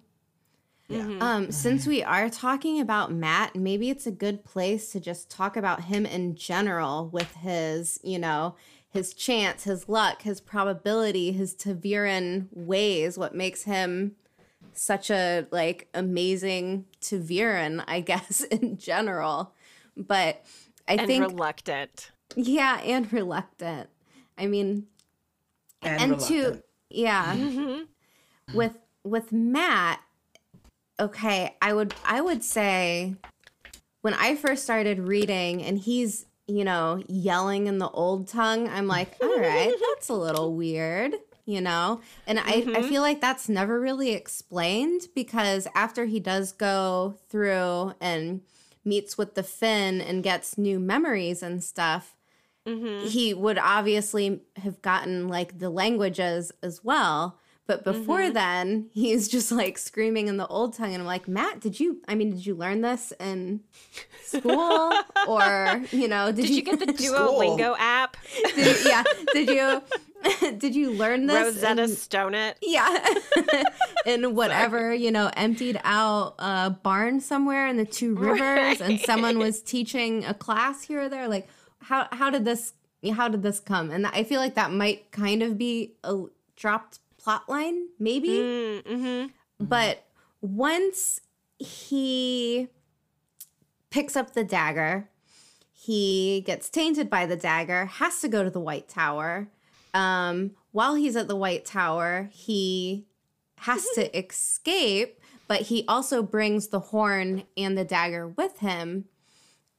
yeah 0.89 1.01
mm-hmm. 1.01 1.23
Um, 1.23 1.43
mm-hmm. 1.43 1.51
since 1.51 1.87
we 1.87 2.03
are 2.03 2.29
talking 2.29 2.81
about 2.81 3.13
Mat, 3.13 3.57
maybe 3.57 3.91
it's 3.91 4.07
a 4.07 4.13
good 4.13 4.45
place 4.45 4.91
to 4.93 5.01
just 5.01 5.31
talk 5.31 5.57
about 5.57 5.85
him 5.85 6.05
in 6.07 6.35
general 6.35 7.09
with 7.09 7.35
his, 7.37 7.99
you 8.03 8.19
know, 8.19 8.55
his 8.91 9.13
chance, 9.13 9.65
his 9.65 9.89
luck, 9.89 10.23
his 10.23 10.41
probability, 10.41 11.33
his 11.33 11.55
ta'veren 11.55 12.47
ways, 12.53 13.19
what 13.19 13.35
makes 13.35 13.65
him 13.65 14.15
such 14.73 15.11
a 15.11 15.47
like 15.51 15.89
amazing 15.95 16.85
ta'veren, 17.01 17.83
I 17.89 18.01
guess, 18.11 18.43
in 18.43 18.77
general. 18.79 19.53
But 19.97 20.45
I 20.87 20.95
And 20.95 21.07
think 21.07 21.27
reluctant. 21.27 22.13
yeah, 22.37 22.81
and 22.83 23.13
reluctant. 23.13 23.89
I 24.37 24.47
mean, 24.47 24.87
and, 25.83 26.13
and 26.13 26.21
to 26.23 26.63
yeah 26.91 27.35
mm-hmm. 27.35 28.57
with 28.57 28.79
with 29.03 29.33
mat 29.33 30.01
okay 31.01 31.57
i 31.61 31.73
would 31.73 31.95
i 32.05 32.21
would 32.21 32.43
say 32.43 33.15
when 34.03 34.15
i 34.15 34.35
first 34.35 34.63
started 34.63 34.99
reading 35.01 35.63
and 35.63 35.79
he's 35.79 36.27
you 36.47 36.65
know 36.65 37.03
yelling 37.09 37.67
in 37.67 37.79
the 37.79 37.89
old 37.91 38.29
tongue 38.29 38.69
i'm 38.69 38.87
like 38.87 39.17
all 39.23 39.39
right 39.39 39.75
that's 39.95 40.09
a 40.09 40.15
little 40.15 40.55
weird 40.55 41.15
you 41.47 41.61
know? 41.61 42.01
And 42.27 42.39
I, 42.39 42.43
I 42.43 42.61
mm-hmm. 42.63 42.89
feel 42.89 43.03
like 43.03 43.21
that's 43.21 43.49
never 43.49 43.79
really 43.79 44.13
explained 44.13 45.09
because 45.15 45.69
after 45.75 46.07
he 46.07 46.19
does 46.19 46.53
go 46.53 47.17
through 47.29 47.93
and 48.01 48.41
meets 48.83 49.19
with 49.19 49.35
the 49.35 49.43
finn 49.43 50.01
and 50.01 50.23
gets 50.23 50.57
new 50.57 50.79
memories 50.79 51.43
and 51.43 51.63
stuff 51.63 52.17
mm-hmm. 52.67 53.07
he 53.07 53.35
would 53.35 53.59
obviously 53.59 54.43
have 54.57 54.81
gotten 54.83 55.29
like 55.29 55.59
the 55.59 55.71
languages 55.71 56.53
as 56.63 56.85
well. 56.85 57.39
But 57.67 57.83
before 57.83 58.29
then, 58.31 58.91
he's 58.93 59.27
just 59.27 59.51
like 59.51 59.79
screaming 59.79 60.29
in 60.29 60.37
the 60.37 60.47
old 60.49 60.75
tongue. 60.75 60.93
And 60.93 61.01
I'm 61.01 61.07
like, 61.07 61.27
Mat, 61.27 61.61
did 61.61 61.81
you, 61.81 62.03
I 62.07 62.15
mean, 62.15 62.31
did 62.31 62.45
you 62.45 62.55
learn 62.55 62.83
this 62.83 63.13
in 63.19 63.61
school? 64.23 64.93
or, 65.27 65.83
you 65.91 66.07
know, 66.07 66.31
did, 66.31 66.43
Did 66.43 66.51
you 66.51 66.63
get 66.63 66.79
the 66.79 66.95
School. 67.03 67.41
Duolingo 67.41 67.75
app? 67.79 68.19
did, 68.55 68.85
yeah, 68.85 69.03
did 69.33 69.49
you, 69.49 69.83
did 70.59 70.75
you 70.75 70.91
learn 70.91 71.27
this? 71.27 71.55
Rosetta 71.55 71.85
in- 71.85 71.89
Stone 71.89 72.35
it? 72.35 72.59
yeah. 72.61 73.03
in 74.05 74.35
whatever, 74.35 74.93
you 74.93 75.11
know, 75.11 75.31
emptied 75.35 75.81
out 75.85 76.35
uh, 76.39 76.69
barn 76.69 77.19
somewhere 77.21 77.67
in 77.67 77.79
the 77.79 77.87
two 77.87 78.15
rivers 78.15 78.83
and 78.83 79.01
someone 79.01 79.39
was 79.39 79.63
teaching 79.63 80.23
a 80.27 80.35
class 80.35 80.83
here 80.83 81.05
or 81.05 81.09
there. 81.09 81.29
Like, 81.29 81.49
how, 81.79 82.09
how 82.13 82.29
did 82.29 82.45
this, 82.45 82.75
how 83.15 83.29
did 83.29 83.43
this 83.43 83.59
come? 83.59 83.91
And 83.91 84.07
I 84.07 84.23
feel 84.23 84.41
like 84.41 84.55
that 84.57 84.71
might 84.71 85.11
kind 85.13 85.43
of 85.43 85.57
be 85.57 85.95
a 86.05 86.25
dropped 86.57 87.01
plot 87.25 87.49
line, 87.49 87.89
maybe. 87.99 88.29
Mm-hmm. 88.29 89.27
But 89.59 90.05
once 90.43 91.21
he 91.59 92.69
picks 93.91 94.15
up 94.15 94.35
the 94.35 94.45
dagger, 94.45 95.09
he 95.73 96.43
gets 96.47 96.69
tainted 96.69 97.09
by 97.09 97.25
the 97.25 97.37
dagger, 97.37 97.87
has 97.87 98.21
to 98.21 98.29
go 98.29 98.45
to 98.45 98.51
the 98.51 98.61
White 98.61 98.89
Tower. 98.89 99.49
Um, 99.95 100.53
while 100.73 100.95
he's 100.95 101.17
at 101.17 101.29
the 101.29 101.37
White 101.37 101.65
Tower, 101.65 102.29
he 102.33 103.07
has 103.61 103.89
to 103.95 104.17
escape, 104.25 105.19
but 105.49 105.63
he 105.63 105.85
also 105.89 106.23
brings 106.23 106.69
the 106.69 106.81
horn 106.81 107.45
and 107.57 107.79
the 107.79 107.85
dagger 107.85 108.29
with 108.29 108.59
him. 108.59 109.07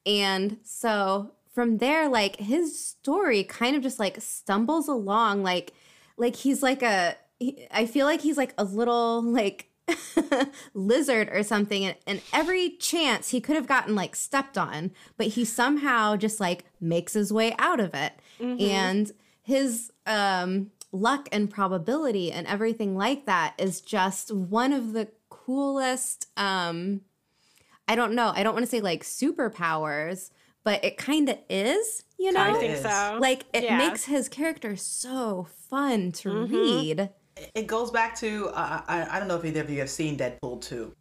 And 0.06 0.58
so 0.64 1.32
from 1.54 1.78
there, 1.78 2.10
like 2.10 2.38
his 2.38 2.80
story 2.80 3.44
kind 3.44 3.76
of 3.76 3.84
just 3.84 4.00
like 4.00 4.20
stumbles 4.20 4.88
along, 4.88 5.44
like 5.44 5.74
like 6.18 6.36
he's 6.38 6.64
like 6.64 6.82
a 6.82 7.18
he, 7.40 7.68
I 7.72 7.86
feel 7.86 8.06
like 8.06 8.22
he's 8.22 8.38
like 8.38 8.54
a 8.58 8.64
little 8.64 9.22
like 9.22 9.70
lizard 10.74 11.30
or 11.32 11.44
something 11.44 11.86
and, 11.86 11.96
and 12.08 12.22
every 12.34 12.72
chance 12.72 13.30
he 13.30 13.40
could 13.42 13.56
have 13.56 13.68
gotten 13.68 13.94
like 13.96 14.16
stepped 14.16 14.58
on 14.58 14.92
but 15.18 15.28
he 15.28 15.46
somehow 15.46 16.16
just 16.16 16.40
like 16.40 16.66
makes 16.82 17.14
his 17.14 17.32
way 17.32 17.54
out 17.60 17.80
of 17.80 17.94
it 17.94 18.14
and 18.60 19.12
his 19.44 19.92
um 20.08 20.72
luck 20.92 21.30
and 21.32 21.52
probability 21.52 22.32
and 22.32 22.48
everything 22.48 22.96
like 22.96 23.26
that 23.26 23.54
is 23.60 23.80
just 23.82 24.32
one 24.34 24.74
of 24.74 24.94
the 24.94 25.08
coolest 25.30 26.28
um 26.38 27.02
I 27.88 27.96
don't 27.96 28.14
know, 28.16 28.32
I 28.36 28.42
don't 28.42 28.54
want 28.56 28.66
to 28.66 28.70
say 28.72 28.82
like 28.82 29.04
superpowers, 29.04 30.32
but 30.64 30.84
it 30.84 30.98
kind 30.98 31.30
of 31.30 31.38
is, 31.52 32.04
you 32.18 32.32
know? 32.32 32.42
I 32.42 32.54
think 32.56 32.78
so. 32.78 33.20
Like 33.22 33.46
it 33.54 33.64
Yeah. 33.64 33.78
makes 33.78 34.06
his 34.06 34.28
character 34.28 34.76
so 34.76 35.48
fun 35.70 36.12
to 36.14 36.30
Mhm. 36.30 36.50
read. 36.50 37.10
It 37.54 37.68
goes 37.68 37.92
back 37.92 38.16
to 38.18 38.50
uh, 38.50 38.82
I, 38.88 39.08
I 39.12 39.20
don't 39.20 39.28
know 39.28 39.36
if 39.36 39.46
either 39.46 39.62
of 39.62 39.70
you 39.70 39.80
have 39.80 39.90
seen 39.90 40.18
Deadpool 40.18 40.62
2. 40.62 40.94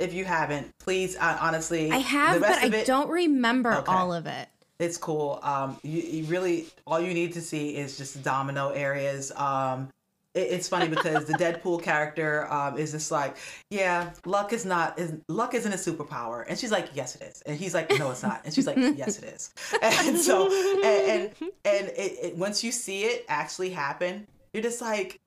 If 0.00 0.12
you 0.14 0.24
haven't, 0.24 0.70
please, 0.78 1.16
uh, 1.16 1.38
honestly, 1.40 1.90
I 1.90 1.98
have, 1.98 2.40
but 2.40 2.50
I 2.50 2.66
it, 2.66 2.86
don't 2.86 3.10
remember 3.10 3.74
Okay. 3.74 3.92
all 3.92 4.12
of 4.12 4.26
it. 4.26 4.48
It's 4.78 4.96
cool. 4.96 5.40
Um, 5.42 5.76
you, 5.82 6.00
you 6.02 6.24
really 6.24 6.66
all 6.86 7.00
you 7.00 7.12
need 7.14 7.32
to 7.34 7.40
see 7.40 7.76
is 7.76 7.96
just 7.98 8.22
domino 8.22 8.70
areas. 8.70 9.32
Um, 9.32 9.88
it, 10.34 10.52
it's 10.52 10.68
funny 10.68 10.88
because 10.88 11.24
the 11.24 11.32
Deadpool 11.44 11.82
character 11.82 12.52
um, 12.52 12.78
is 12.78 12.92
just 12.92 13.10
like, 13.10 13.36
yeah, 13.70 14.10
luck 14.24 14.52
is 14.52 14.64
not 14.64 14.98
is 14.98 15.14
luck 15.28 15.54
isn't 15.54 15.72
a 15.72 15.76
superpower, 15.76 16.44
and 16.48 16.56
she's 16.56 16.70
like, 16.70 16.90
yes, 16.94 17.16
it 17.16 17.22
is, 17.22 17.42
and 17.42 17.56
he's 17.58 17.74
like, 17.74 17.90
no, 17.98 18.10
it's 18.12 18.22
not, 18.22 18.40
and 18.44 18.54
she's 18.54 18.66
like, 18.66 18.76
yes, 18.96 19.18
it 19.18 19.24
is, 19.24 19.52
and 19.82 20.16
so 20.18 20.46
and 20.84 20.84
and, 21.10 21.32
and 21.64 21.88
it, 21.88 22.18
it, 22.22 22.36
once 22.36 22.62
you 22.62 22.70
see 22.70 23.02
it 23.02 23.24
actually 23.28 23.70
happen, 23.70 24.26
you're 24.52 24.62
just 24.62 24.80
like. 24.80 25.18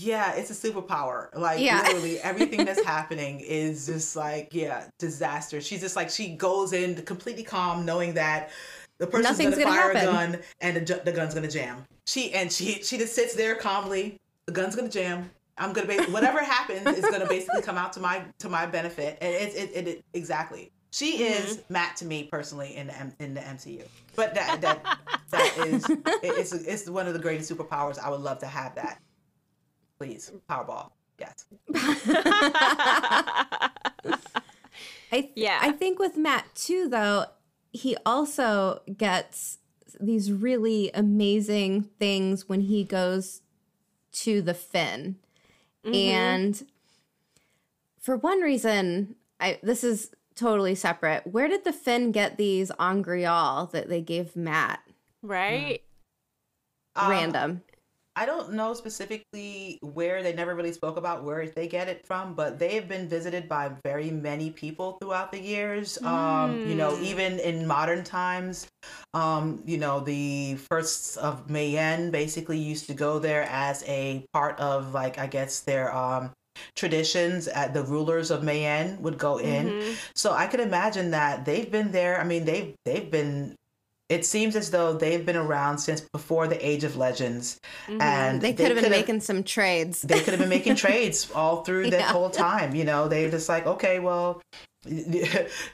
Yeah, 0.00 0.34
it's 0.34 0.50
a 0.50 0.70
superpower. 0.70 1.34
Like 1.34 1.60
Yeah. 1.60 1.82
literally 1.82 2.20
everything 2.20 2.64
that's 2.64 2.84
happening 2.96 3.40
is 3.40 3.86
just 3.86 4.14
like, 4.16 4.48
yeah, 4.52 4.88
disaster. 4.98 5.60
She's 5.60 5.80
just 5.80 5.96
like 5.96 6.10
she 6.10 6.36
goes 6.36 6.72
in 6.72 6.94
completely 7.02 7.42
calm, 7.42 7.84
knowing 7.84 8.14
that 8.14 8.50
the 8.98 9.06
person's 9.06 9.38
Nothing's 9.38 9.54
gonna, 9.54 9.64
gonna 9.64 9.76
fire 9.76 9.92
happen. 9.94 10.08
a 10.08 10.12
gun 10.12 10.38
and 10.60 10.76
the, 10.76 10.80
ju- 10.80 11.00
the 11.04 11.12
gun's 11.12 11.34
gonna 11.34 11.50
jam. 11.50 11.84
She 12.06 12.32
and 12.32 12.50
she 12.52 12.82
she 12.82 12.96
just 12.98 13.14
sits 13.14 13.34
there 13.34 13.54
calmly. 13.54 14.18
The 14.46 14.52
gun's 14.52 14.76
gonna 14.76 14.88
jam. 14.88 15.30
I'm 15.56 15.72
gonna 15.72 15.86
ba- 15.86 16.10
whatever 16.12 16.42
happens 16.42 16.86
is 16.96 17.04
gonna 17.10 17.26
basically 17.26 17.62
come 17.62 17.76
out 17.76 17.92
to 17.94 18.00
my 18.00 18.22
to 18.38 18.48
my 18.48 18.66
benefit. 18.66 19.18
And 19.20 19.34
it's 19.34 19.54
it, 19.54 19.70
it, 19.74 19.88
it 19.88 20.04
exactly. 20.14 20.70
She 20.90 21.18
mm-hmm. 21.18 21.46
is 21.48 21.62
Mat 21.68 21.96
to 21.96 22.06
me 22.06 22.24
personally 22.24 22.74
in 22.76 22.86
the 22.86 22.96
M- 22.98 23.14
in 23.18 23.34
the 23.34 23.40
MCU. 23.40 23.84
But 24.16 24.34
that 24.34 24.60
that 24.62 24.98
that 25.30 25.58
is 25.66 25.88
it- 25.88 26.00
it's 26.22 26.52
it's 26.52 26.88
one 26.88 27.06
of 27.06 27.12
the 27.14 27.20
greatest 27.20 27.50
superpowers. 27.52 27.98
I 27.98 28.10
would 28.10 28.20
love 28.20 28.38
to 28.40 28.46
have 28.46 28.74
that. 28.76 29.00
Please, 29.98 30.30
Powerball. 30.48 30.90
Yes. 31.18 31.44
I 31.74 33.70
th- 35.10 35.32
Yeah. 35.34 35.58
I 35.60 35.72
think 35.72 35.98
with 35.98 36.16
Mat 36.16 36.46
too 36.54 36.88
though, 36.88 37.26
he 37.72 37.96
also 38.06 38.82
gets 38.96 39.58
these 40.00 40.30
really 40.30 40.90
amazing 40.94 41.82
things 41.98 42.48
when 42.48 42.60
he 42.62 42.84
goes 42.84 43.42
to 44.12 44.40
the 44.40 44.54
Finn. 44.54 45.16
Mm-hmm. 45.84 45.94
And 45.94 46.66
for 48.00 48.16
one 48.16 48.40
reason, 48.40 49.16
I 49.40 49.58
this 49.62 49.82
is 49.82 50.10
totally 50.36 50.74
separate. 50.76 51.26
Where 51.26 51.48
did 51.48 51.64
the 51.64 51.72
Finn 51.72 52.12
get 52.12 52.36
these 52.36 52.70
angreal 52.78 53.68
that 53.72 53.88
they 53.88 54.00
gave 54.00 54.36
Mat? 54.36 54.80
right? 55.22 55.82
Um, 56.94 57.10
Random. 57.10 57.62
I 58.18 58.26
don't 58.26 58.52
know 58.54 58.74
specifically 58.74 59.78
where 59.80 60.24
they 60.24 60.32
never 60.32 60.56
really 60.56 60.72
spoke 60.72 60.96
about 60.96 61.22
where 61.22 61.46
they 61.46 61.68
get 61.68 61.86
it 61.88 62.04
from, 62.04 62.34
but 62.34 62.58
they 62.58 62.74
have 62.74 62.88
been 62.88 63.08
visited 63.08 63.48
by 63.48 63.70
very 63.84 64.10
many 64.10 64.50
people 64.50 64.98
throughout 65.00 65.30
the 65.30 65.38
years. 65.40 65.98
Um, 66.02 66.58
you 66.68 66.74
know, 66.74 66.90
Mm. 66.92 67.02
even 67.04 67.38
in 67.38 67.64
modern 67.64 68.02
times, 68.02 68.66
um, 69.14 69.62
you 69.64 69.78
know, 69.78 70.00
the 70.00 70.56
firsts 70.68 71.16
of 71.16 71.46
Mayene 71.46 72.10
basically 72.10 72.58
used 72.58 72.86
to 72.88 72.94
go 72.94 73.20
there 73.20 73.44
as 73.44 73.84
a 73.86 74.24
part 74.32 74.58
of 74.58 74.92
like 74.94 75.16
I 75.18 75.28
guess 75.28 75.60
their 75.60 75.94
um 75.94 76.32
traditions 76.74 77.46
at 77.46 77.72
the 77.72 77.84
rulers 77.84 78.32
of 78.32 78.42
Mayene 78.42 78.98
would 78.98 79.16
go 79.16 79.38
in. 79.38 79.66
Mhm. 79.70 79.94
So 80.16 80.32
I 80.32 80.48
could 80.48 80.58
imagine 80.60 81.12
that 81.12 81.44
they've 81.44 81.70
been 81.70 81.92
there. 81.92 82.20
I 82.20 82.24
mean, 82.24 82.44
they've 82.46 82.74
they've 82.84 83.08
been. 83.08 83.54
It 84.08 84.24
seems 84.24 84.56
as 84.56 84.70
though 84.70 84.94
they've 84.94 85.24
been 85.24 85.36
around 85.36 85.78
since 85.78 86.00
before 86.00 86.46
the 86.48 86.66
Age 86.66 86.82
of 86.82 86.96
Legends, 86.96 87.58
Mhm. 87.88 88.00
and 88.00 88.40
They 88.40 88.52
could 88.54 88.66
have 88.66 88.74
been 88.76 88.84
could've- 88.84 88.90
making 88.98 89.20
some 89.20 89.44
trades. 89.44 90.00
They 90.02 90.20
could 90.20 90.32
have 90.32 90.40
been 90.40 90.48
making 90.48 90.76
trades 90.86 91.28
all 91.34 91.62
through 91.62 91.90
that 91.90 92.00
Yeah. 92.00 92.12
whole 92.12 92.30
time. 92.30 92.74
You 92.74 92.84
know, 92.84 93.06
they're 93.08 93.30
just 93.30 93.48
like, 93.50 93.66
okay, 93.66 93.98
well, 93.98 94.40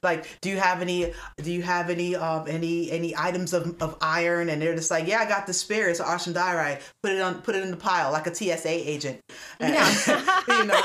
like, 0.02 0.26
do 0.40 0.48
you 0.48 0.56
have 0.58 0.80
any? 0.80 1.12
Do 1.38 1.52
you 1.52 1.62
have 1.62 1.90
any? 1.90 2.16
Um, 2.16 2.46
any 2.48 2.90
any 2.90 3.14
items 3.16 3.52
of, 3.52 3.80
of 3.82 3.96
iron? 4.00 4.48
And 4.48 4.60
they're 4.62 4.74
just 4.74 4.90
like, 4.90 5.06
yeah, 5.06 5.18
I 5.20 5.26
got 5.28 5.46
the 5.46 5.52
spear. 5.52 5.88
It's 5.88 6.00
ashandarei. 6.00 6.80
Put 7.02 7.12
it 7.12 7.20
on. 7.20 7.42
Put 7.42 7.54
it 7.54 7.62
in 7.62 7.70
the 7.70 7.76
pile 7.76 8.10
like 8.12 8.26
a 8.26 8.34
TSA 8.34 8.68
agent. 8.90 9.20
And- 9.60 9.74
you 10.48 10.64
know, 10.64 10.82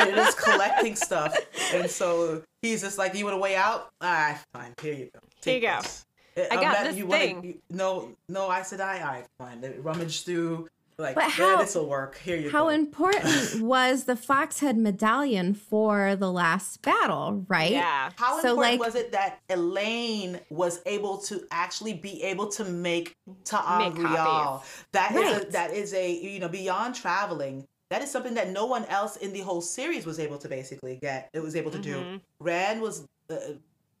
and 0.00 0.14
just 0.16 0.38
collecting 0.38 0.96
stuff. 0.96 1.36
And 1.74 1.90
so 1.90 2.42
he's 2.62 2.80
just 2.82 2.96
like, 2.98 3.14
"You 3.14 3.24
want 3.24 3.36
a 3.36 3.40
way 3.40 3.54
out? 3.54 3.88
All 4.00 4.10
right, 4.10 4.38
fine. 4.54 4.72
Here 4.80 4.94
you 4.94 5.10
go. 5.14 5.20
Here 5.44 5.54
you 5.56 5.60
go. 5.60 5.78
this." 5.82 6.04
I 6.36 6.56
got 6.56 6.84
this 6.84 6.96
you 6.96 7.06
wanna- 7.06 7.20
thing. 7.24 7.44
you- 7.44 7.60
no, 7.70 8.10
no. 8.28 8.48
I 8.48 8.62
said, 8.62 8.80
"I, 8.80 9.00
right, 9.02 9.26
fine." 9.38 9.62
Rummage 9.82 10.22
through. 10.24 10.68
Like, 10.98 11.14
But 11.14 11.24
yeah, 11.24 11.28
how- 11.56 11.56
this 11.58 11.74
will 11.74 11.88
work. 11.90 12.16
Here 12.24 12.36
you 12.38 12.48
How 12.48 12.64
go. 12.64 12.70
How 12.70 12.74
important 12.74 13.60
was 13.60 14.04
the 14.04 14.14
Foxhead 14.14 14.78
medallion 14.78 15.52
for 15.52 16.16
the 16.16 16.32
last 16.32 16.80
battle, 16.80 17.44
right? 17.48 17.70
Yeah. 17.70 18.10
How 18.16 18.40
So, 18.40 18.52
important 18.52 18.58
like- 18.58 18.80
was 18.80 18.94
it 18.94 19.12
that 19.12 19.40
Elayne 19.50 20.40
was 20.48 20.80
able 20.86 21.18
to 21.18 21.46
actually 21.50 21.92
be 21.92 22.22
able 22.22 22.46
to 22.52 22.64
make 22.64 23.12
ter'angreal? 23.44 24.62
That 24.92 25.12
is 25.12 25.16
a, 25.18 25.36
Right. 25.38 25.50
that 25.52 25.70
is 25.72 25.92
a 25.94 26.10
you 26.12 26.38
know 26.40 26.48
beyond 26.48 26.94
traveling. 26.94 27.66
That 27.90 28.02
is 28.02 28.10
something 28.10 28.34
that 28.34 28.48
no 28.50 28.66
one 28.66 28.84
else 28.86 29.16
in 29.16 29.32
the 29.32 29.40
whole 29.40 29.60
series 29.60 30.06
was 30.06 30.18
able 30.18 30.38
to 30.38 30.48
basically 30.48 30.96
get. 31.00 31.28
It 31.32 31.40
was 31.40 31.54
able 31.56 31.70
to 31.72 31.78
do. 31.78 31.96
Mhm. 31.96 32.20
Rand 32.40 32.80
was 32.80 33.04
uh, 33.30 33.36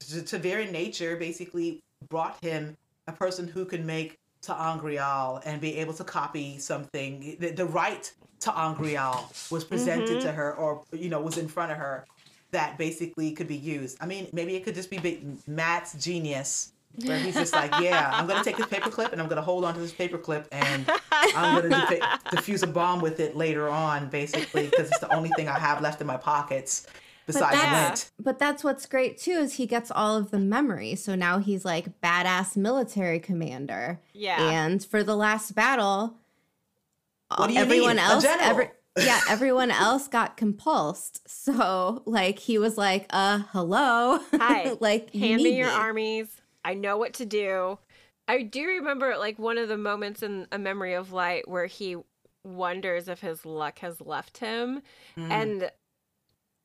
to, 0.00 0.22
to 0.22 0.38
very 0.38 0.66
nature 0.70 1.16
basically 1.16 1.80
brought 2.08 2.42
him 2.42 2.76
a 3.06 3.12
person 3.12 3.46
who 3.46 3.64
could 3.64 3.84
make 3.84 4.18
ter'angreal 4.42 5.42
and 5.44 5.60
be 5.60 5.76
able 5.76 5.94
to 5.94 6.04
copy 6.04 6.58
something. 6.58 7.36
The, 7.40 7.50
the 7.50 7.66
right 7.66 8.10
ter'angreal 8.40 9.50
was 9.50 9.64
presented 9.64 10.20
to 10.20 10.28
mm-hmm. 10.28 10.36
her, 10.36 10.54
or 10.54 10.82
you 10.92 11.08
know, 11.08 11.20
was 11.20 11.38
in 11.38 11.48
front 11.48 11.72
of 11.72 11.78
her 11.78 12.06
that 12.52 12.78
basically 12.78 13.32
could 13.32 13.48
be 13.48 13.56
used. 13.56 13.98
I 14.00 14.06
mean, 14.06 14.28
maybe 14.32 14.54
it 14.56 14.64
could 14.64 14.74
just 14.74 14.90
be 14.90 15.20
Mat's 15.46 15.94
genius. 15.94 16.72
Where 17.04 17.18
he's 17.18 17.34
just 17.34 17.52
like, 17.52 17.70
yeah, 17.82 18.10
I'm 18.14 18.26
gonna 18.26 18.42
take 18.42 18.56
this 18.56 18.66
paperclip 18.66 19.12
and 19.12 19.20
I'm 19.20 19.28
gonna 19.28 19.42
hold 19.42 19.66
onto 19.66 19.80
this 19.80 19.92
paperclip 19.92 20.46
and 20.50 20.90
I'm 21.12 21.60
gonna 21.60 21.84
defa- 21.84 22.00
defuse 22.32 22.62
a 22.62 22.66
bomb 22.66 23.02
with 23.02 23.20
it 23.20 23.36
later 23.36 23.68
on, 23.68 24.08
basically, 24.08 24.68
because 24.68 24.88
it's 24.88 25.00
the 25.00 25.14
only 25.14 25.28
thing 25.36 25.46
I 25.46 25.58
have 25.58 25.82
left 25.82 26.00
in 26.00 26.06
my 26.06 26.16
pockets 26.16 26.86
besides 27.26 27.56
that's- 27.60 27.88
lint. 27.88 28.10
But 28.18 28.38
that's 28.38 28.62
what's 28.64 28.86
great 28.86 29.18
too 29.18 29.32
is 29.32 29.54
he 29.54 29.66
gets 29.66 29.90
all 29.90 30.16
of 30.16 30.30
the 30.30 30.38
memory. 30.38 30.94
So 30.94 31.14
now 31.14 31.38
he's 31.38 31.64
like 31.64 32.00
badass 32.00 32.56
military 32.56 33.18
commander. 33.20 34.00
Yeah. 34.12 34.50
And 34.50 34.84
for 34.84 35.02
the 35.02 35.16
last 35.16 35.54
battle, 35.54 36.16
What 37.36 37.48
do 37.48 37.54
you 37.54 37.60
everyone 37.60 37.96
need? 37.96 38.02
Else, 38.02 38.24
every 38.24 38.70
yeah, 38.98 39.20
everyone 39.28 39.70
else 39.70 40.08
got 40.08 40.36
compulsed. 40.36 41.20
So 41.26 42.02
like 42.06 42.38
he 42.38 42.58
was 42.58 42.78
like, 42.78 43.06
uh, 43.10 43.40
hello, 43.50 44.20
Hi. 44.34 44.76
like 44.80 45.14
you 45.14 45.20
Hand 45.20 45.42
me 45.42 45.50
need 45.50 45.58
your 45.58 45.70
armies. 45.70 46.28
I 46.64 46.74
know 46.74 46.96
what 46.96 47.14
to 47.14 47.26
do. 47.26 47.78
I 48.28 48.42
do 48.42 48.66
remember 48.66 49.16
like 49.18 49.38
one 49.38 49.56
of 49.58 49.68
the 49.68 49.76
moments 49.76 50.22
in 50.22 50.46
A 50.50 50.58
Memory 50.58 50.94
of 50.94 51.12
Light 51.12 51.46
where 51.48 51.66
he 51.66 51.96
wonders 52.42 53.06
if 53.08 53.20
his 53.20 53.44
luck 53.46 53.78
has 53.80 54.00
left 54.00 54.38
him. 54.38 54.82
Mm. 55.16 55.30
And 55.30 55.70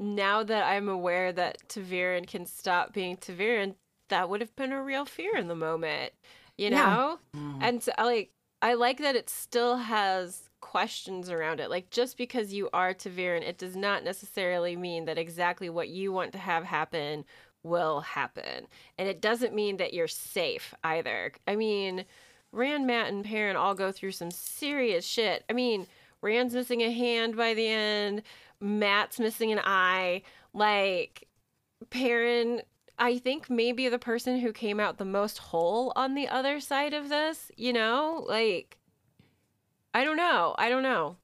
now 0.01 0.43
that 0.43 0.65
I'm 0.65 0.89
aware 0.89 1.31
that 1.31 1.67
ta'veren 1.69 2.27
can 2.27 2.45
stop 2.45 2.91
being 2.91 3.15
ta'veren, 3.15 3.75
that 4.09 4.29
would 4.29 4.41
have 4.41 4.55
been 4.55 4.71
a 4.71 4.81
real 4.81 5.05
fear 5.05 5.37
in 5.37 5.47
the 5.47 5.55
moment, 5.55 6.13
you 6.57 6.69
know? 6.69 7.19
Mm. 7.35 7.57
And 7.61 7.83
so, 7.83 7.91
I 7.97 8.03
like 8.03 8.31
I 8.61 8.73
like 8.73 8.97
that 8.99 9.15
it 9.15 9.29
still 9.29 9.77
has 9.77 10.49
questions 10.59 11.29
around 11.29 11.59
it. 11.59 11.69
Like 11.69 11.89
just 11.89 12.17
because 12.17 12.53
you 12.53 12.69
are 12.73 12.93
ta'veren, 12.93 13.41
it 13.41 13.57
does 13.57 13.75
not 13.75 14.03
necessarily 14.03 14.75
mean 14.75 15.05
that 15.05 15.17
exactly 15.17 15.69
what 15.69 15.89
you 15.89 16.11
want 16.11 16.31
to 16.33 16.37
have 16.37 16.63
happen 16.65 17.25
will 17.63 18.01
happen. 18.01 18.67
And 18.97 19.07
it 19.07 19.21
doesn't 19.21 19.53
mean 19.53 19.77
that 19.77 19.93
you're 19.93 20.07
safe 20.07 20.73
either. 20.83 21.31
I 21.47 21.55
mean, 21.55 22.05
Rand, 22.51 22.87
Mat, 22.87 23.07
and 23.07 23.23
Perrin 23.23 23.55
all 23.55 23.75
go 23.75 23.91
through 23.91 24.11
some 24.11 24.31
serious 24.31 25.05
shit. 25.05 25.43
I 25.49 25.53
mean, 25.53 25.87
Rand's 26.21 26.53
missing 26.53 26.81
a 26.81 26.91
hand 26.91 27.35
by 27.35 27.53
the 27.53 27.67
end. 27.67 28.23
Mat's 28.61 29.19
missing 29.19 29.51
an 29.51 29.59
eye. 29.63 30.21
Like, 30.53 31.27
Perrin, 31.89 32.61
I 32.99 33.17
think 33.17 33.49
maybe 33.49 33.89
the 33.89 33.99
person 33.99 34.39
who 34.39 34.53
came 34.53 34.79
out 34.79 34.97
the 34.97 35.05
most 35.05 35.37
whole 35.39 35.91
on 35.95 36.13
the 36.15 36.27
other 36.27 36.59
side 36.59 36.93
of 36.93 37.09
this, 37.09 37.51
you 37.57 37.73
know? 37.73 38.23
Like, 38.27 38.77
I 39.93 40.03
don't 40.03 40.17
know. 40.17 40.55
I 40.57 40.69
don't 40.69 40.83
know. 40.83 41.17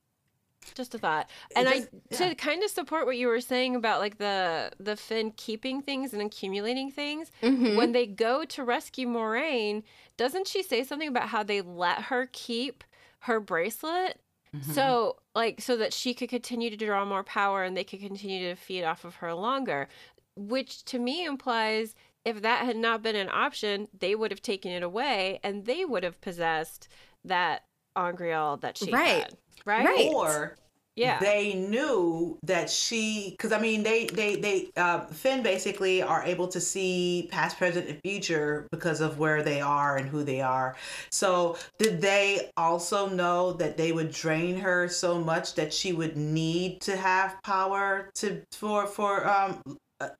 Just 0.75 0.93
a 0.95 0.97
thought. 0.97 1.29
And 1.55 1.67
just- 1.67 1.87
I 1.93 1.97
yeah. 2.09 2.29
to 2.29 2.35
kind 2.35 2.61
of 2.63 2.69
support 2.69 3.05
what 3.05 3.15
you 3.15 3.27
were 3.27 3.39
saying 3.39 3.75
about 3.75 4.01
like 4.01 4.17
the 4.17 4.71
the 4.79 4.97
Finn 4.97 5.31
keeping 5.37 5.81
things 5.81 6.11
and 6.11 6.21
accumulating 6.21 6.91
things. 6.91 7.31
Mhm. 7.41 7.77
When 7.77 7.93
they 7.93 8.05
go 8.05 8.43
to 8.43 8.63
rescue 8.65 9.07
Moiraine, 9.07 9.83
doesn't 10.17 10.45
she 10.47 10.63
say 10.63 10.83
something 10.83 11.07
about 11.07 11.29
how 11.29 11.41
they 11.43 11.61
let 11.61 12.01
her 12.03 12.27
keep 12.33 12.83
her 13.19 13.39
bracelet. 13.39 14.19
Mm-hmm. 14.55 14.71
So, 14.71 15.17
like, 15.35 15.61
so 15.61 15.77
that 15.77 15.93
she 15.93 16.13
could 16.13 16.29
continue 16.29 16.69
to 16.69 16.77
draw 16.77 17.05
more 17.05 17.23
power 17.23 17.63
and 17.63 17.75
they 17.75 17.83
could 17.83 17.99
continue 17.99 18.49
to 18.49 18.55
feed 18.55 18.83
off 18.83 19.05
of 19.05 19.15
her 19.15 19.33
longer, 19.33 19.87
which 20.35 20.83
to 20.85 20.99
me 20.99 21.25
implies 21.25 21.95
if 22.25 22.41
that 22.41 22.65
had 22.65 22.75
not 22.77 23.01
been 23.01 23.15
an 23.15 23.29
option, 23.29 23.87
they 23.97 24.15
would 24.15 24.31
have 24.31 24.41
taken 24.41 24.71
it 24.71 24.83
away 24.83 25.39
and 25.43 25.65
they 25.65 25.85
would 25.85 26.03
have 26.03 26.19
possessed 26.21 26.87
that 27.23 27.63
Angreal 27.95 28.57
that 28.57 28.77
she 28.77 28.91
Right. 28.91 29.23
had. 29.23 29.37
Right? 29.65 29.85
Right. 29.85 30.11
Or 30.13 30.57
Yeah. 30.97 31.19
they 31.19 31.53
knew 31.53 32.39
that 32.43 32.69
she 32.69 33.31
because 33.31 33.51
i 33.51 33.59
mean 33.59 33.83
they 33.83 34.07
they 34.07 34.35
they 34.35 34.69
uh 34.77 35.05
finn 35.05 35.43
basically 35.43 36.01
are 36.01 36.23
able 36.23 36.47
to 36.47 36.59
see 36.59 37.29
past 37.31 37.57
present 37.57 37.87
and 37.87 37.99
future 38.01 38.67
because 38.71 38.99
of 38.99 39.19
where 39.19 39.43
they 39.43 39.61
are 39.61 39.97
and 39.97 40.09
who 40.09 40.23
they 40.23 40.41
are. 40.41 40.75
So 41.11 41.57
did 41.77 42.01
they 42.01 42.49
also 42.57 43.07
know 43.07 43.53
that 43.53 43.77
they 43.77 43.91
would 43.91 44.11
drain 44.11 44.57
her 44.57 44.87
so 44.87 45.19
much 45.19 45.53
that 45.55 45.73
she 45.73 45.93
would 45.93 46.17
need 46.17 46.81
to 46.81 46.97
have 46.97 47.37
power 47.43 48.09
to 48.15 48.41
for 48.51 48.87
for 48.87 49.27
um 49.27 49.61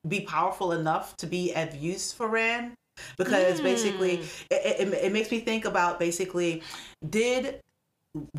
be 0.06 0.20
powerful 0.20 0.72
enough 0.72 1.16
to 1.18 1.26
be 1.26 1.52
of 1.54 1.74
use 1.74 2.12
for 2.12 2.28
rand 2.28 2.74
because 3.16 3.60
basically 3.60 4.20
it, 4.50 4.80
it, 4.80 4.94
it 4.94 5.12
makes 5.12 5.30
me 5.30 5.40
think 5.40 5.64
about 5.64 5.98
basically 5.98 6.62
did 7.10 7.60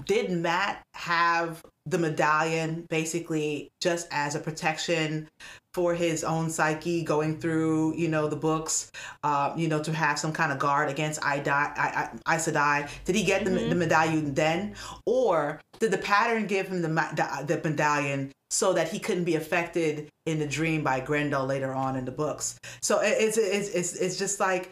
did 0.05 0.31
Mat 0.31 0.81
have 0.93 1.61
the 1.85 1.97
medallion 1.97 2.85
basically 2.89 3.69
just 3.81 4.07
as 4.11 4.35
a 4.35 4.39
protection 4.39 5.27
for 5.73 5.93
his 5.93 6.23
own 6.23 6.49
psyche 6.49 7.03
going 7.03 7.39
through, 7.39 7.95
you 7.95 8.07
know, 8.07 8.27
the 8.27 8.35
books, 8.35 8.91
uh, 9.23 9.53
you 9.55 9.67
know, 9.67 9.81
to 9.81 9.93
have 9.93 10.17
some 10.17 10.31
kind 10.31 10.51
of 10.51 10.59
guard 10.59 10.89
against 10.89 11.23
I 11.23 11.37
I, 11.37 12.09
I, 12.25 12.35
Aes 12.35 12.47
Sedai? 12.47 12.89
Did 13.05 13.15
he 13.15 13.23
get 13.23 13.45
the, 13.45 13.51
the 13.51 13.75
medallion 13.75 14.33
then? 14.33 14.75
Or 15.05 15.61
did 15.79 15.91
the 15.91 15.97
pattern 15.99 16.47
give 16.47 16.67
him 16.67 16.81
the, 16.81 16.89
the, 16.89 17.45
the 17.55 17.69
medallion 17.69 18.31
so 18.49 18.73
that 18.73 18.89
he 18.89 18.99
couldn't 18.99 19.25
be 19.25 19.35
affected 19.35 20.09
in 20.25 20.39
the 20.39 20.47
dream 20.47 20.83
by 20.83 21.01
Graendal 21.01 21.47
later 21.47 21.73
on 21.73 21.95
in 21.95 22.05
the 22.05 22.11
books? 22.11 22.57
So 22.81 22.99
it's, 23.01 23.37
it's, 23.37 23.69
it's, 23.69 23.95
it's 23.95 24.17
just 24.17 24.39
like 24.39 24.71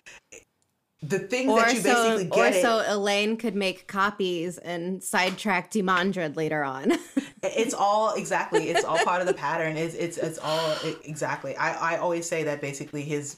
the 1.02 1.19
things 1.19 1.49
Or 1.52 1.61
that 1.61 1.74
you 1.76 1.82
so, 1.82 1.94
basically 2.18 2.40
or 2.40 2.45
get 2.45 2.56
it. 2.56 2.61
so 2.61 2.84
Elayne 2.88 3.38
could 3.38 3.56
make 3.56 3.88
copies 3.88 4.57
and 4.57 5.03
sidetrack 5.03 5.69
Demandred 5.69 6.36
later 6.36 6.64
on. 6.64 6.94
it's 7.44 7.74
all 7.74 8.15
exactly 8.15 8.69
it's 8.69 8.84
all 8.84 8.98
part 9.06 9.22
of 9.22 9.28
the 9.28 9.34
pattern 9.34 9.78
it's 9.78 9.94
it's 9.94 10.18
it's 10.18 10.40
all 10.40 10.72
it, 10.84 10.98
exactly 11.06 11.56
i 11.57 11.94
i 11.94 11.98
always 11.98 12.28
say 12.28 12.44
that 12.44 12.60
basically 12.61 13.03
his 13.03 13.38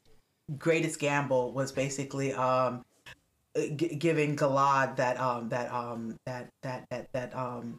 greatest 0.57 0.99
gamble 0.99 1.51
was 1.53 1.71
basically 1.73 2.33
um 2.33 2.81
g- 3.75 3.95
giving 3.95 4.37
galad 4.37 4.95
that 4.95 5.19
um 5.19 5.49
that 5.49 5.71
um 5.73 6.15
that 6.25 6.49
that 6.63 6.85
that 6.89 7.07
that 7.11 7.35
um 7.35 7.77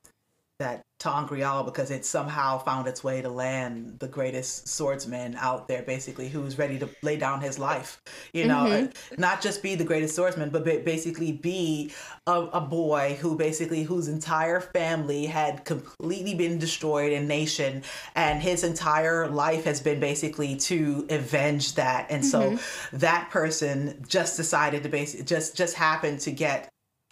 that 0.60 0.82
to 1.00 1.64
because 1.64 1.90
it 1.90 2.04
somehow 2.04 2.58
found 2.58 2.86
its 2.86 3.02
way 3.02 3.22
to 3.22 3.28
land 3.30 3.98
the 4.00 4.08
greatest 4.08 4.68
swordsman 4.68 5.34
out 5.36 5.66
there, 5.66 5.82
basically, 5.82 6.28
who's 6.28 6.58
ready 6.58 6.78
to 6.78 6.88
lay 7.02 7.16
down 7.16 7.40
his 7.40 7.58
life. 7.58 8.00
You 8.32 8.46
know, 8.46 8.66
Mm-hmm. 8.66 9.20
not 9.20 9.40
just 9.42 9.62
be 9.62 9.74
the 9.74 9.84
greatest 9.84 10.14
swordsman, 10.14 10.50
but 10.50 10.64
basically 10.64 11.32
be 11.32 11.92
a, 12.26 12.32
a 12.52 12.60
boy 12.60 13.18
who 13.20 13.36
basically 13.36 13.82
whose 13.82 14.08
entire 14.08 14.60
family 14.60 15.26
had 15.26 15.64
completely 15.64 16.34
been 16.34 16.58
destroyed 16.58 17.12
in 17.12 17.26
nation, 17.26 17.82
and 18.14 18.42
his 18.42 18.62
entire 18.64 19.28
life 19.28 19.64
has 19.64 19.80
been 19.80 20.00
basically 20.00 20.56
to 20.56 21.06
avenge 21.10 21.74
that. 21.76 22.06
And 22.10 22.22
Mm-hmm. 22.22 22.56
so 22.56 22.58
that 22.92 23.30
person 23.30 24.04
just 24.08 24.36
decided 24.36 24.82
to 24.84 24.88
basically 24.88 25.24
just 25.24 25.56
just 25.56 25.74
happened 25.76 26.20
to 26.20 26.30
get. 26.32 26.68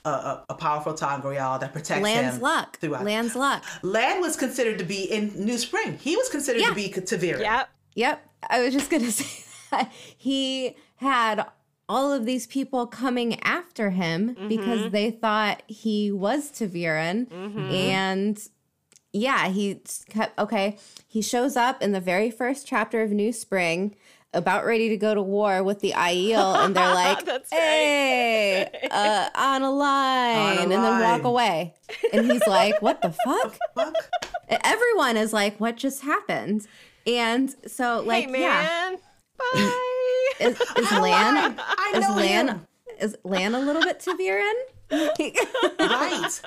A, 0.09 0.11
a, 0.11 0.45
a 0.51 0.55
powerful 0.55 0.95
ter'angreal 0.95 1.61
that 1.61 1.73
protects 1.73 2.03
Lan's 2.03 2.37
him 2.37 2.43
luck. 2.43 2.79
throughout. 2.79 3.05
Lan's 3.05 3.37
luck. 3.37 3.65
Lan 3.83 4.21
was 4.21 4.37
considered 4.37 4.79
to 4.79 4.85
be 4.85 5.05
in 5.05 5.33
New 5.45 5.59
Spring. 5.59 5.99
He 5.99 6.17
was 6.17 6.29
considered 6.29 6.61
Yeah. 6.63 6.69
to 6.69 6.75
be 6.75 6.89
ta'veren. 6.89 7.41
Yep. 7.41 7.69
Yep. 7.95 8.29
I 8.49 8.63
was 8.63 8.73
just 8.73 8.91
going 8.91 9.03
to 9.11 9.13
say 9.13 9.45
that 9.71 9.93
he 10.17 10.77
had 10.97 11.47
all 11.89 12.13
of 12.13 12.27
these 12.27 12.47
people 12.47 12.87
coming 12.87 13.41
after 13.43 13.91
him 13.91 14.37
because 14.49 14.81
mm-hmm. 14.81 14.91
they 14.91 15.11
thought 15.11 15.63
he 15.67 16.13
was 16.13 16.51
ta'veren. 16.51 17.29
Mm-hmm. 17.29 17.59
And 17.59 18.49
yeah, 19.13 19.49
he 19.49 19.81
kept, 20.11 20.39
okay, 20.39 20.77
he 21.07 21.23
shows 21.23 21.57
up 21.57 21.83
in 21.83 21.93
the 21.93 22.01
very 22.01 22.31
first 22.31 22.67
chapter 22.67 23.03
of 23.03 23.11
New 23.11 23.33
Spring 23.33 23.97
about 24.35 24.65
ready 24.67 24.91
to 24.91 24.97
go 24.97 25.15
to 25.15 25.23
war 25.23 25.63
with 25.63 25.81
the 25.81 25.93
Aiel 25.93 26.57
and 26.65 26.75
they're 26.77 26.95
like, 26.95 27.25
That's 27.25 27.51
right. 27.53 27.59
hey, 27.61 28.89
uh, 28.91 29.29
on 29.35 29.63
a 29.63 29.71
line, 29.71 30.37
On 30.37 30.59
a 30.59 30.63
and 30.63 30.73
then 30.73 31.01
walk 31.03 31.25
away. 31.25 31.75
And 32.13 32.31
he's 32.31 32.47
like, 32.47 32.81
what 32.83 33.01
the 33.03 33.15
fuck? 33.25 33.57
Fuck. 33.75 33.95
Everyone 34.49 35.17
is 35.17 35.33
like, 35.33 35.59
what 35.59 35.77
just 35.77 36.03
happened? 36.03 36.67
And 37.07 37.55
so, 37.67 38.03
like, 38.05 38.29
hey, 38.29 38.41
yeah. 38.43 38.97
Bye. 39.39 40.31
is, 40.41 40.61
is 40.61 40.93
Lan 40.93 41.59
is 41.95 42.09
Lan 42.09 42.49
him. 42.49 42.67
is 43.01 43.17
Lan 43.25 43.55
a 43.55 43.61
little 43.61 43.83
bit 43.83 44.01
ta'veren? 44.01 44.53
right 45.81 46.41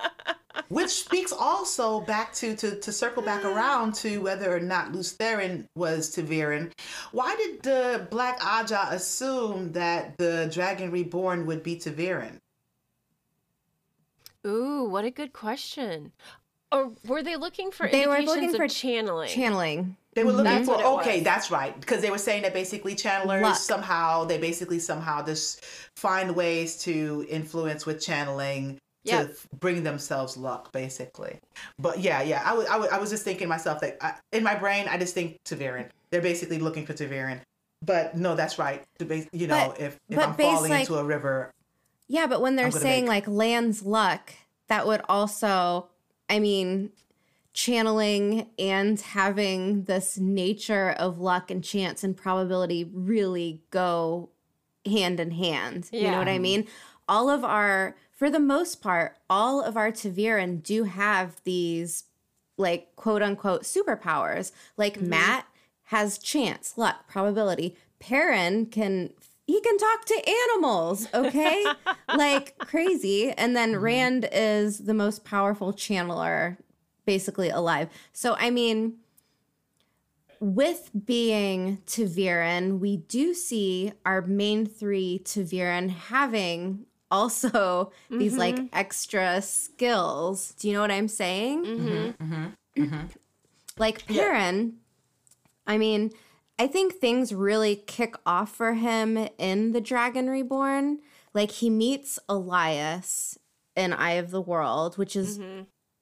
which 0.70 0.90
speaks 0.90 1.32
also 1.32 2.00
back 2.02 2.34
to, 2.34 2.56
to 2.56 2.76
to 2.80 2.92
circle 2.92 3.22
back 3.22 3.42
mm. 3.42 3.54
around 3.54 3.94
to 3.94 4.20
whether 4.20 4.56
or 4.56 4.60
not 4.60 4.92
Lews 4.94 5.16
Therin 5.16 5.68
was 5.76 6.10
ta'veren. 6.10 6.72
Why 7.12 7.36
did 7.36 7.64
the 7.64 8.08
Black 8.10 8.40
Ajah 8.40 8.92
assume 8.92 9.74
that 9.74 10.18
the 10.18 10.50
Dragon 10.52 10.92
Reborn 10.92 11.46
would 11.46 11.64
be 11.64 11.76
ta'veren? 11.78 12.40
Ooh, 14.46 14.86
what 14.86 15.06
a 15.06 15.12
good 15.12 15.34
question. 15.34 16.12
Or 16.72 16.92
were 17.06 17.22
they 17.22 17.36
looking 17.36 17.72
for 17.72 17.88
They 17.88 18.08
were 18.08 18.16
indications 18.16 18.28
looking 18.28 18.50
of 18.50 18.56
for 18.56 18.68
channeling? 18.68 19.30
Channeling. 19.30 19.98
They 20.14 20.24
were 20.26 20.32
looking 20.34 20.44
That's 20.44 20.66
for 20.68 20.84
okay, 21.00 21.22
that's 21.22 21.50
right, 21.52 21.80
because 21.80 22.02
they 22.02 22.12
were 22.12 22.18
saying 22.18 22.42
that 22.44 22.54
basically 22.54 22.96
channelers 22.96 23.42
Luck. 23.42 23.56
somehow 23.58 24.26
they 24.26 24.38
basically 24.38 24.80
somehow 24.80 25.26
just 25.26 25.64
find 25.96 26.36
ways 26.36 26.78
to 26.84 27.26
influence 27.30 27.86
with 27.86 28.02
channeling 28.02 28.76
to 29.06 29.12
Yeah. 29.12 29.20
f- 29.30 29.48
bring 29.58 29.84
themselves 29.84 30.36
luck, 30.36 30.72
basically. 30.74 31.40
But 31.80 32.00
yeah, 32.00 32.22
yeah, 32.24 32.42
I 32.46 32.54
was 32.54 32.68
I 32.68 32.98
was, 33.00 33.10
just 33.10 33.24
thinking 33.24 33.48
myself 33.48 33.80
that 33.82 33.98
I, 34.02 34.16
in 34.34 34.44
my 34.44 34.56
brain 34.56 34.88
I 34.90 34.98
just 34.98 35.14
think 35.14 35.38
ta'veren. 35.46 35.88
They're 36.10 36.22
basically 36.22 36.60
looking 36.60 36.86
for 36.86 36.94
ta'veren. 36.94 37.40
But 37.84 38.16
no, 38.18 38.36
that's 38.36 38.60
right. 38.60 38.84
The 39.00 39.06
base, 39.06 39.28
you 39.32 39.48
know, 39.48 39.70
But- 39.70 39.80
if 39.80 39.98
if 40.10 40.16
but 40.18 40.28
I'm 40.28 40.36
falling 40.36 40.72
like- 40.72 40.82
into 40.82 40.98
a 40.98 41.04
river, 41.06 41.52
Yeah, 42.10 42.28
but 42.28 42.42
when 42.42 42.58
they're 42.58 42.70
saying 42.70 43.06
make- 43.06 43.26
like 43.26 43.28
Lan's 43.30 43.82
luck, 43.84 44.34
that 44.68 44.86
would 44.86 45.02
also, 45.08 45.88
I 46.30 46.40
mean, 46.40 46.92
channeling 47.54 48.50
and 48.58 49.00
having 49.00 49.84
this 49.84 50.18
nature 50.18 50.92
of 50.92 51.20
luck 51.20 51.52
and 51.52 51.64
chance 51.64 52.04
and 52.04 52.16
probability 52.16 52.90
really 52.94 53.62
go 53.70 54.30
hand 54.86 55.20
in 55.20 55.32
hand. 55.32 55.90
You 55.92 56.12
know 56.12 56.18
what 56.18 56.30
I 56.30 56.40
mean? 56.40 56.68
All 57.08 57.30
of 57.30 57.44
our, 57.44 57.96
for 58.12 58.30
the 58.30 58.40
most 58.40 58.82
part, 58.82 59.18
all 59.30 59.62
of 59.62 59.76
our 59.76 59.92
ta'veren 59.92 60.64
do 60.64 60.86
have 60.86 61.42
these 61.44 62.06
like 62.58 62.96
quote 62.96 63.22
unquote 63.22 63.64
superpowers. 63.64 64.52
Like 64.78 64.96
mm-hmm. 64.96 65.10
Mat 65.10 65.46
has 65.86 66.18
chance, 66.18 66.78
luck, 66.78 67.08
probability. 67.08 67.76
Perrin 68.00 68.66
can 68.68 69.12
he 69.46 69.60
can 69.60 69.78
talk 69.78 70.06
to 70.06 70.30
animals, 70.54 71.08
okay? 71.14 71.66
like 72.16 72.58
crazy. 72.60 73.32
And 73.32 73.56
then 73.56 73.74
mm-hmm. 73.74 73.84
Rand 73.84 74.30
is 74.32 74.80
the 74.80 74.94
most 74.94 75.26
powerful 75.26 75.74
channeler 75.74 76.58
basically 77.06 77.50
alive. 77.50 77.90
So 78.14 78.36
I 78.38 78.50
mean 78.50 78.98
with 80.42 80.90
being 81.06 81.78
ta'veren, 81.86 82.80
we 82.80 82.98
do 82.98 83.34
see 83.36 83.94
our 84.06 84.24
main 84.24 84.66
three 84.66 85.20
ta'veren 85.24 85.90
having 85.90 86.88
also 87.12 87.92
these 88.10 88.36
like 88.38 88.58
extra 88.74 89.42
skills. 89.42 90.56
Do 90.58 90.68
you 90.68 90.74
know 90.74 90.82
what 90.82 90.92
I'm 90.92 91.08
saying? 91.08 91.66
Mm-hmm. 91.66 93.06
Like 93.78 94.06
Perrin, 94.08 94.78
I 95.68 95.78
mean, 95.78 96.12
I 96.58 96.68
think 96.68 96.96
things 96.96 97.34
really 97.34 97.76
kick 97.76 98.16
off 98.26 98.54
for 98.54 98.74
him 98.74 99.30
in 99.38 99.72
The 99.72 99.82
Dragon 99.82 100.30
Reborn. 100.30 101.00
Like 101.34 101.52
he 101.52 101.70
meets 101.70 102.20
Elyas 102.28 103.38
in 103.76 103.94
Eye 103.94 104.14
of 104.14 104.32
the 104.32 104.42
World, 104.42 104.98
which 104.98 105.16
is 105.16 105.38
Mm-hmm. 105.40 105.62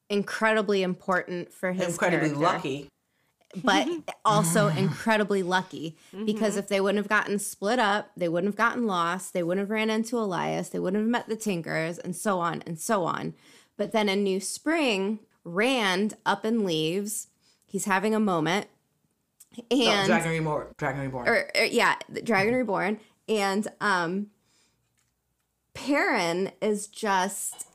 Incredibly 0.09 0.81
important 0.83 1.53
for 1.53 1.71
his 1.71 1.89
incredibly 1.93 2.29
character 2.29 2.43
lucky. 2.43 2.89
but 3.63 3.87
also 4.25 4.67
incredibly 4.75 5.43
lucky 5.43 5.97
because 6.25 6.57
if 6.57 6.67
they 6.67 6.81
wouldn't 6.81 6.97
have 6.97 7.07
gotten 7.09 7.37
split 7.39 7.79
up, 7.79 8.11
they 8.17 8.27
wouldn't 8.27 8.53
have 8.53 8.57
gotten 8.57 8.87
lost, 8.87 9.33
they 9.33 9.43
wouldn't 9.43 9.63
have 9.63 9.69
ran 9.69 9.89
into 9.89 10.15
Elyas, 10.15 10.71
they 10.71 10.79
wouldn't 10.79 11.01
have 11.03 11.09
met 11.09 11.27
the 11.29 11.35
Tinkers, 11.35 11.97
and 11.99 12.15
so 12.15 12.39
on 12.39 12.61
and 12.65 12.79
so 12.79 13.03
on. 13.05 13.33
But 13.77 13.91
then 13.91 14.09
in 14.09 14.23
New 14.23 14.39
Spring, 14.39 15.19
Rand 15.43 16.15
up 16.25 16.43
and 16.43 16.65
leaves. 16.65 17.27
He's 17.65 17.85
having 17.85 18.13
a 18.13 18.19
moment. 18.19 18.67
No, 19.71 19.77
And 19.89 20.07
Dragon 20.07 20.31
Reborn. 20.31 20.67
Dragon 20.77 21.01
Reborn. 21.01 21.27
or, 21.27 21.49
or 21.55 21.63
yeah, 21.63 21.95
Dragon 22.23 22.53
Reborn, 22.55 22.99
and 23.27 23.67
um, 23.79 24.27
Perrin 25.73 26.51
is 26.61 26.87
just 26.87 27.67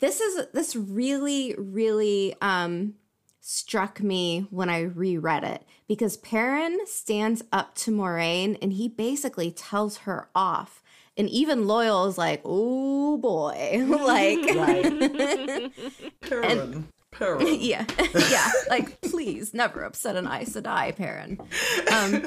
this 0.00 0.20
is 0.20 0.46
this 0.52 0.76
really 0.76 1.54
really 1.58 2.34
um 2.40 2.94
struck 3.40 4.02
me 4.02 4.46
when 4.50 4.68
I 4.68 4.82
reread 4.82 5.44
it 5.44 5.62
because 5.86 6.16
Perrin 6.16 6.84
stands 6.86 7.44
up 7.52 7.76
to 7.76 7.92
Moiraine 7.92 8.58
and 8.60 8.72
he 8.72 8.88
basically 8.88 9.52
tells 9.52 9.98
her 9.98 10.28
off. 10.34 10.82
And 11.16 11.30
even 11.30 11.64
Loial 11.64 12.08
is 12.08 12.18
like, 12.18 12.42
oh 12.44 13.16
boy. 13.18 13.84
like 13.86 14.56
Right. 14.56 15.72
Perrin. 16.22 16.88
Perrin. 17.12 17.46
yeah. 17.60 17.84
yeah. 18.28 18.50
Like, 18.68 19.00
please 19.00 19.54
never 19.54 19.84
upset 19.84 20.16
an 20.16 20.26
Aes 20.26 20.56
Sedai, 20.56 20.96
Perrin. 20.96 21.38
Um 21.92 22.24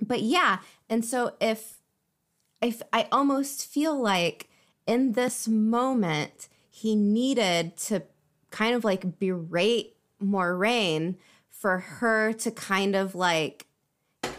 but 0.00 0.22
yeah, 0.22 0.60
and 0.88 1.04
so 1.04 1.34
if 1.40 1.80
if 2.62 2.80
I 2.90 3.06
almost 3.12 3.66
feel 3.66 4.00
like 4.00 4.48
in 4.86 5.12
this 5.12 5.46
moment 5.46 6.48
he 6.76 6.94
needed 6.94 7.74
to 7.74 8.02
kind 8.50 8.74
of 8.74 8.84
like 8.84 9.18
berate 9.18 9.96
Moiraine 10.22 11.14
for 11.48 11.78
her 11.78 12.34
to 12.34 12.50
kind 12.50 12.94
of 12.94 13.14
like 13.14 13.64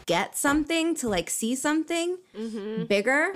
get 0.06 0.38
something, 0.38 0.94
to 0.98 1.10
like 1.10 1.32
see 1.32 1.56
something 1.56 2.20
mm-hmm. 2.38 2.84
bigger. 2.84 3.34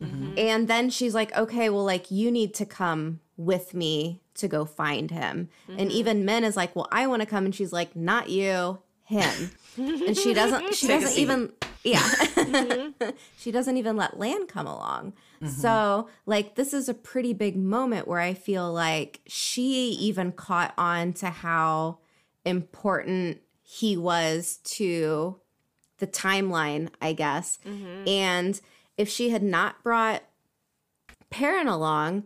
Mm-hmm. 0.00 0.38
And 0.38 0.68
then 0.68 0.88
she's 0.88 1.16
like, 1.16 1.36
okay, 1.36 1.68
well, 1.68 1.82
like 1.82 2.12
you 2.12 2.30
need 2.30 2.54
to 2.54 2.64
come 2.64 3.18
with 3.36 3.74
me 3.74 4.20
to 4.34 4.46
go 4.46 4.64
find 4.64 5.10
him. 5.10 5.48
And 5.66 5.88
mm-hmm. 5.88 5.90
even 5.90 6.24
Min 6.24 6.44
is 6.44 6.56
like, 6.56 6.76
well, 6.76 6.86
I 6.92 7.08
want 7.08 7.22
to 7.22 7.26
come. 7.26 7.46
And 7.46 7.54
she's 7.54 7.72
like, 7.72 7.96
not 7.96 8.28
you, 8.28 8.78
him. 9.02 9.50
and 9.76 10.16
she 10.16 10.32
doesn't, 10.32 10.74
she 10.76 10.86
Take 10.86 11.00
doesn't 11.00 11.20
even, 11.20 11.52
yeah. 11.82 12.08
she 13.36 13.50
doesn't 13.50 13.76
even 13.76 13.96
let 13.96 14.16
Lan 14.16 14.46
come 14.46 14.68
along. 14.68 15.12
So, 15.48 16.08
like, 16.26 16.54
this 16.54 16.72
is 16.72 16.88
a 16.88 16.94
pretty 16.94 17.32
big 17.32 17.56
moment 17.56 18.08
where 18.08 18.20
I 18.20 18.34
feel 18.34 18.72
like 18.72 19.20
she 19.26 19.90
even 19.90 20.32
caught 20.32 20.74
on 20.76 21.12
to 21.14 21.30
how 21.30 21.98
important 22.44 23.40
he 23.62 23.96
was 23.96 24.58
to 24.64 25.40
the 25.98 26.06
timeline, 26.06 26.88
I 27.00 27.12
guess. 27.12 27.58
Mm-hmm. 27.66 28.08
And 28.08 28.60
if 28.96 29.08
she 29.08 29.30
had 29.30 29.42
not 29.42 29.82
brought 29.82 30.22
Perrin 31.30 31.68
along, 31.68 32.24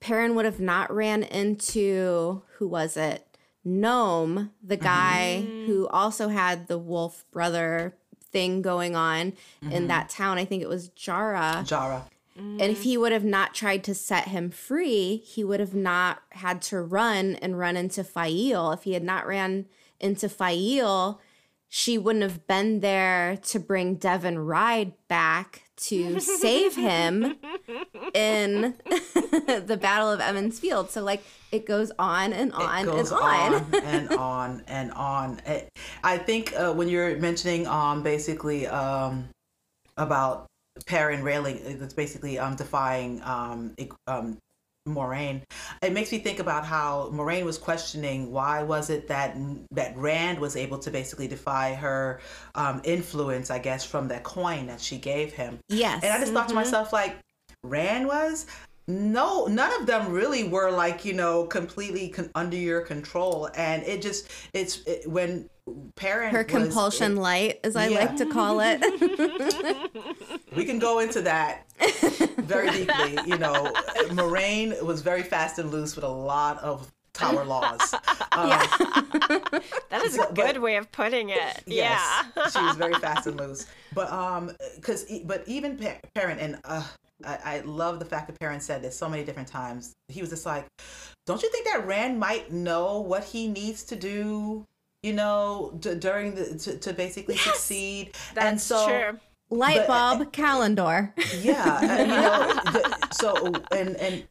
Perrin 0.00 0.34
would 0.34 0.44
have 0.44 0.60
not 0.60 0.92
ran 0.94 1.22
into 1.22 2.42
who 2.56 2.68
was 2.68 2.96
it? 2.96 3.26
Noam, 3.66 4.50
the 4.62 4.76
mm-hmm. 4.76 4.84
guy 4.84 5.40
who 5.66 5.86
also 5.88 6.28
had 6.28 6.68
the 6.68 6.78
wolf 6.78 7.24
brother 7.30 7.94
thing 8.32 8.62
going 8.62 8.96
on 8.96 9.34
in 9.60 9.70
mm-hmm. 9.70 9.86
that 9.88 10.08
town. 10.08 10.38
I 10.38 10.44
think 10.44 10.62
it 10.62 10.68
was 10.68 10.88
Jarra. 10.90 11.66
Jarra. 11.66 12.04
And 12.36 12.60
if 12.62 12.84
he 12.84 12.96
would 12.96 13.12
have 13.12 13.24
not 13.24 13.54
tried 13.54 13.84
to 13.84 13.94
set 13.94 14.28
him 14.28 14.50
free, 14.50 15.16
he 15.26 15.44
would 15.44 15.60
have 15.60 15.74
not 15.74 16.22
had 16.30 16.62
to 16.62 16.80
run 16.80 17.34
and 17.36 17.58
run 17.58 17.76
into 17.76 18.02
Faile. 18.02 18.72
If 18.72 18.84
he 18.84 18.94
had 18.94 19.02
not 19.04 19.26
ran 19.26 19.66
into 19.98 20.26
Faile, 20.28 21.20
she 21.68 21.98
wouldn't 21.98 22.22
have 22.22 22.46
been 22.46 22.80
there 22.80 23.36
to 23.42 23.60
bring 23.60 23.96
Deven 23.98 24.46
Ride 24.46 24.94
back 25.06 25.64
to 25.76 26.18
save 26.20 26.76
him 26.76 27.36
in 28.14 28.74
the 28.86 29.78
Battle 29.80 30.10
of 30.10 30.20
Emond's 30.20 30.58
Field. 30.58 30.90
So 30.90 31.02
like 31.02 31.22
it 31.52 31.66
goes 31.66 31.92
on 31.98 32.32
and 32.32 32.52
on 32.52 32.82
it 32.82 32.90
goes 32.90 33.12
and 33.12 33.20
on. 33.20 33.54
on 33.54 33.74
and 33.84 34.10
on 34.12 34.64
and 34.66 34.92
on. 34.92 35.40
It- 35.46 35.68
I 36.02 36.16
think 36.18 36.54
uh, 36.56 36.72
when 36.72 36.88
you're 36.88 37.16
mentioning 37.18 37.66
um, 37.66 38.02
basically 38.02 38.66
um, 38.66 39.28
about 39.96 40.46
Perrin 40.86 41.22
railing, 41.22 41.58
it's 41.64 41.94
basically 41.94 42.38
um, 42.38 42.56
defying 42.56 43.20
um, 43.22 43.74
um, 44.06 44.38
Moiraine. 44.88 45.42
It 45.82 45.92
makes 45.92 46.10
me 46.10 46.18
think 46.18 46.38
about 46.38 46.64
how 46.64 47.10
Moiraine 47.12 47.44
was 47.44 47.58
questioning 47.58 48.32
why 48.32 48.62
was 48.62 48.90
it 48.90 49.08
that 49.08 49.36
that 49.72 49.96
Rand 49.96 50.38
was 50.38 50.56
able 50.56 50.78
to 50.78 50.90
basically 50.90 51.28
defy 51.28 51.74
her 51.74 52.20
um, 52.54 52.80
influence, 52.84 53.50
I 53.50 53.58
guess, 53.58 53.84
from 53.84 54.08
that 54.08 54.24
coin 54.24 54.66
that 54.68 54.80
she 54.80 54.96
gave 54.98 55.32
him. 55.32 55.58
Yes. 55.68 56.02
And 56.02 56.12
I 56.12 56.18
just 56.18 56.32
thought 56.32 56.48
to 56.48 56.54
myself, 56.54 56.92
like, 56.92 57.18
Rand 57.62 58.06
was? 58.06 58.46
No, 58.88 59.46
none 59.46 59.72
of 59.80 59.86
them 59.86 60.10
really 60.10 60.44
were 60.44 60.70
like, 60.70 61.04
you 61.04 61.12
know, 61.12 61.44
completely 61.44 62.08
con- 62.08 62.30
under 62.34 62.56
your 62.56 62.80
control. 62.80 63.48
And 63.54 63.84
it 63.84 64.02
just, 64.02 64.28
it's 64.52 64.80
it, 64.84 65.08
when 65.08 65.48
parent 65.94 66.32
Her 66.32 66.42
was- 66.42 66.50
compulsion 66.50 67.14
light, 67.16 67.60
as 67.62 67.76
I 67.76 67.86
Yeah. 67.88 67.98
like 68.00 68.16
to 68.16 68.26
call 68.26 68.58
it. 68.60 68.80
we 70.60 70.66
can 70.66 70.78
go 70.78 70.98
into 71.00 71.20
that 71.22 71.64
very 72.38 72.70
deeply. 72.70 73.18
You 73.26 73.38
know, 73.38 73.72
Moiraine 74.10 74.80
was 74.82 75.00
very 75.02 75.22
fast 75.22 75.58
and 75.58 75.70
loose 75.70 75.96
with 75.96 76.04
a 76.04 76.08
lot 76.08 76.58
of 76.62 76.90
tower 77.12 77.44
laws. 77.44 77.94
Um, 78.32 78.50
That 79.90 80.02
is 80.04 80.14
a 80.14 80.18
but- 80.18 80.34
good 80.36 80.58
way 80.58 80.76
of 80.76 80.90
putting 80.92 81.30
it. 81.30 81.38
Yes, 81.38 81.62
Yeah. 81.66 82.22
she 82.50 82.60
was 82.62 82.76
very 82.76 82.94
fast 83.06 83.26
and 83.26 83.36
loose. 83.36 83.66
But 83.92 84.10
um, 84.12 84.52
because 84.76 85.04
but 85.24 85.42
even 85.48 85.76
pa- 85.76 85.98
Perrin 86.14 86.38
and 86.38 86.60
uh, 86.64 86.84
I, 87.24 87.38
I 87.56 87.60
love 87.64 87.98
the 87.98 88.04
fact 88.04 88.28
that 88.28 88.38
Perrin 88.38 88.60
said 88.60 88.82
this 88.82 88.96
so 88.96 89.08
many 89.08 89.24
different 89.24 89.48
times. 89.48 89.92
He 90.08 90.20
was 90.20 90.30
just 90.30 90.46
like, 90.46 90.64
"Don't 91.26 91.42
you 91.42 91.50
think 91.50 91.66
that 91.66 91.84
Rand 91.86 92.20
might 92.20 92.52
know 92.52 93.00
what 93.00 93.24
he 93.24 93.48
needs 93.48 93.82
to 93.84 93.96
do?" 93.96 94.64
You 95.02 95.12
know, 95.14 95.72
d- 95.80 95.96
during 95.96 96.36
the 96.36 96.54
to, 96.56 96.78
to 96.78 96.92
basically 96.92 97.36
succeed. 97.36 98.12
That's 98.34 98.46
and 98.46 98.60
so, 98.60 98.86
true. 98.88 99.18
Light 99.50 99.86
But- 99.86 100.18
bulb, 100.18 100.32
calendar. 100.32 101.12
yeah, 101.40 101.78
uh, 101.82 102.02
you 102.02 102.06
know, 102.06 102.54
the, 102.72 103.08
so 103.12 103.52
and 103.72 103.96
and 103.96 104.24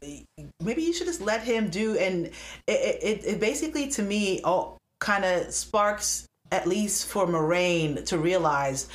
maybe 0.62 0.82
you 0.82 0.92
should 0.94 1.06
just 1.06 1.20
let 1.20 1.42
him 1.42 1.68
do. 1.68 1.96
And 1.98 2.26
it 2.66 2.98
it, 3.02 3.24
it 3.24 3.40
basically 3.40 3.88
to 3.90 4.02
me 4.02 4.40
all 4.42 4.78
kind 5.00 5.24
of 5.24 5.52
sparks 5.52 6.26
at 6.52 6.66
least 6.66 7.06
for 7.06 7.26
Moiraine 7.28 8.04
to 8.06 8.18
realize, 8.18 8.88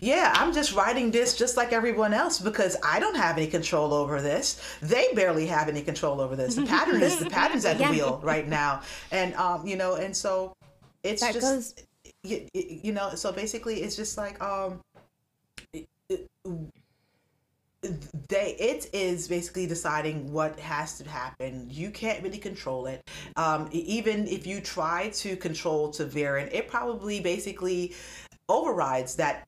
yeah, 0.00 0.32
I'm 0.34 0.52
just 0.52 0.74
writing 0.74 1.12
this 1.12 1.36
just 1.36 1.56
like 1.56 1.72
everyone 1.72 2.12
else 2.12 2.40
because 2.40 2.76
I 2.84 2.98
don't 2.98 3.14
have 3.16 3.36
any 3.36 3.46
control 3.46 3.94
over 3.94 4.20
this. 4.20 4.60
They 4.82 5.06
barely 5.14 5.46
have 5.46 5.68
any 5.68 5.82
control 5.82 6.20
over 6.20 6.34
this. 6.34 6.56
The 6.56 6.66
pattern 6.66 7.00
is 7.00 7.18
the 7.20 7.30
pattern's 7.38 7.64
at 7.64 7.76
the 7.78 7.84
Yeah. 7.84 7.90
wheel 7.90 8.20
right 8.24 8.48
now, 8.48 8.82
and 9.12 9.34
um, 9.36 9.66
you 9.66 9.76
know, 9.76 9.94
and 9.94 10.16
so 10.16 10.54
it's 11.04 11.20
That 11.20 11.34
just 11.34 11.46
goes 11.46 11.74
you, 12.24 12.48
you 12.54 12.92
know 12.92 13.14
so 13.14 13.30
basically 13.30 13.82
it's 13.82 13.94
just 13.94 14.16
like 14.18 14.42
um 14.42 14.80
they 18.28 18.56
it 18.58 18.90
is 18.92 19.28
basically 19.28 19.66
deciding 19.66 20.32
what 20.32 20.58
has 20.58 20.98
to 20.98 21.08
happen. 21.08 21.68
You 21.70 21.90
can't 21.90 22.22
really 22.22 22.38
control 22.38 22.86
it. 22.86 23.08
Um 23.36 23.68
even 23.72 24.26
if 24.26 24.46
you 24.46 24.60
try 24.60 25.10
to 25.10 25.36
control 25.36 25.90
to 25.92 26.04
ta'veren, 26.04 26.52
it 26.52 26.68
probably 26.68 27.20
basically 27.20 27.94
overrides 28.48 29.14
that 29.16 29.46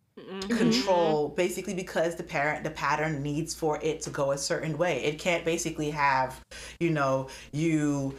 control 0.49 1.29
basically 1.31 1.75
because 1.75 2.15
the 2.15 2.23
parent 2.23 2.63
the 2.63 2.71
pattern 2.71 3.23
needs 3.23 3.55
for 3.55 3.79
it 3.83 4.01
to 4.03 4.11
go 4.11 4.33
a 4.33 4.39
certain 4.39 4.77
way. 4.79 5.03
It 5.03 5.19
can't 5.19 5.45
basically 5.45 5.91
have 5.91 6.41
you 6.79 6.91
know 6.91 7.29
you 7.53 8.15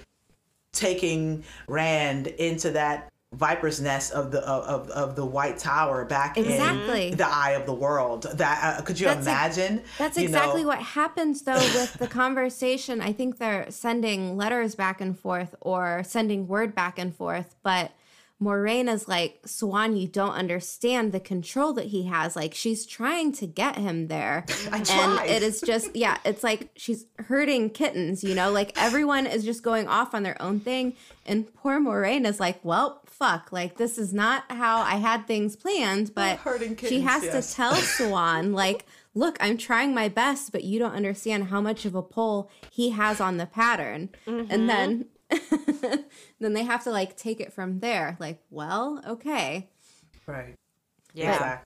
taking 0.73 1.43
Rand 1.67 2.27
into 2.27 2.71
that 2.71 3.10
viper's 3.33 3.79
nest 3.79 4.11
of 4.11 4.31
the 4.31 4.45
of, 4.45 4.89
of 4.89 5.15
the 5.15 5.25
White 5.25 5.57
Tower 5.57 6.03
back 6.05 6.37
Exactly. 6.37 7.11
in 7.11 7.17
the 7.17 7.27
eye 7.27 7.51
of 7.51 7.65
the 7.65 7.73
world. 7.73 8.23
That 8.33 8.79
uh, 8.79 8.81
could 8.81 8.99
you 8.99 9.07
That's 9.07 9.25
imagine? 9.25 9.83
That's 9.97 10.17
you 10.17 10.23
exactly 10.23 10.61
know? 10.61 10.67
what 10.69 10.79
happens 10.79 11.43
though 11.43 11.53
with 11.53 11.93
the 11.93 12.07
conversation. 12.07 12.99
I 13.01 13.13
think 13.13 13.37
they're 13.37 13.71
sending 13.71 14.35
letters 14.35 14.75
back 14.75 14.99
and 14.99 15.17
forth 15.17 15.55
or 15.61 16.03
sending 16.05 16.47
word 16.47 16.75
back 16.75 16.99
and 16.99 17.15
forth, 17.15 17.55
but 17.63 17.91
Moiraine 18.41 18.91
is 18.91 19.07
like, 19.07 19.41
Siuan, 19.43 19.99
you 19.99 20.07
don't 20.07 20.33
understand 20.33 21.11
the 21.11 21.19
control 21.19 21.73
that 21.73 21.85
he 21.85 22.05
has. 22.07 22.35
Like 22.35 22.55
she's 22.55 22.85
trying 22.85 23.31
to 23.33 23.45
get 23.45 23.77
him 23.77 24.07
there. 24.07 24.45
And 25.21 25.29
it 25.29 25.43
is 25.43 25.61
just 25.61 25.95
yeah, 25.95 26.17
it's 26.25 26.43
like 26.43 26.69
she's 26.75 27.05
hurting 27.19 27.69
kittens, 27.69 28.23
you 28.23 28.33
know, 28.33 28.51
like 28.51 28.73
everyone 28.75 29.27
is 29.27 29.45
just 29.45 29.61
going 29.61 29.87
off 29.87 30.15
on 30.15 30.23
their 30.23 30.41
own 30.41 30.59
thing. 30.59 30.95
And 31.25 31.53
poor 31.53 31.79
Moiraine 31.79 32.25
is 32.25 32.39
like, 32.39 32.59
Well, 32.63 33.01
fuck, 33.05 33.51
like 33.51 33.77
this 33.77 33.99
is 33.99 34.11
not 34.11 34.45
how 34.49 34.81
I 34.81 34.95
had 34.95 35.27
things 35.27 35.55
planned, 35.55 36.15
but 36.15 36.39
hurting 36.39 36.75
she 36.77 37.01
has 37.01 37.23
yes. 37.23 37.49
to 37.49 37.55
tell 37.55 37.73
Siuan, 37.75 38.55
like, 38.55 38.87
look, 39.13 39.37
I'm 39.39 39.57
trying 39.57 39.93
my 39.93 40.07
best, 40.07 40.51
but 40.51 40.63
you 40.63 40.79
don't 40.79 40.95
understand 40.95 41.45
how 41.45 41.61
much 41.61 41.85
of 41.85 41.93
a 41.93 42.01
pull 42.01 42.49
he 42.71 42.89
has 42.89 43.21
on 43.21 43.37
the 43.37 43.45
pattern. 43.45 44.09
And 44.25 44.67
then 44.67 45.05
then 46.39 46.53
they 46.53 46.63
have 46.63 46.83
to 46.83 46.91
like 46.91 47.15
take 47.17 47.39
it 47.39 47.53
from 47.53 47.79
there. 47.79 48.17
Like, 48.19 48.41
well, 48.49 49.01
okay. 49.07 49.69
right. 50.27 50.55
Yeah. 51.13 51.33
Exactly. 51.33 51.65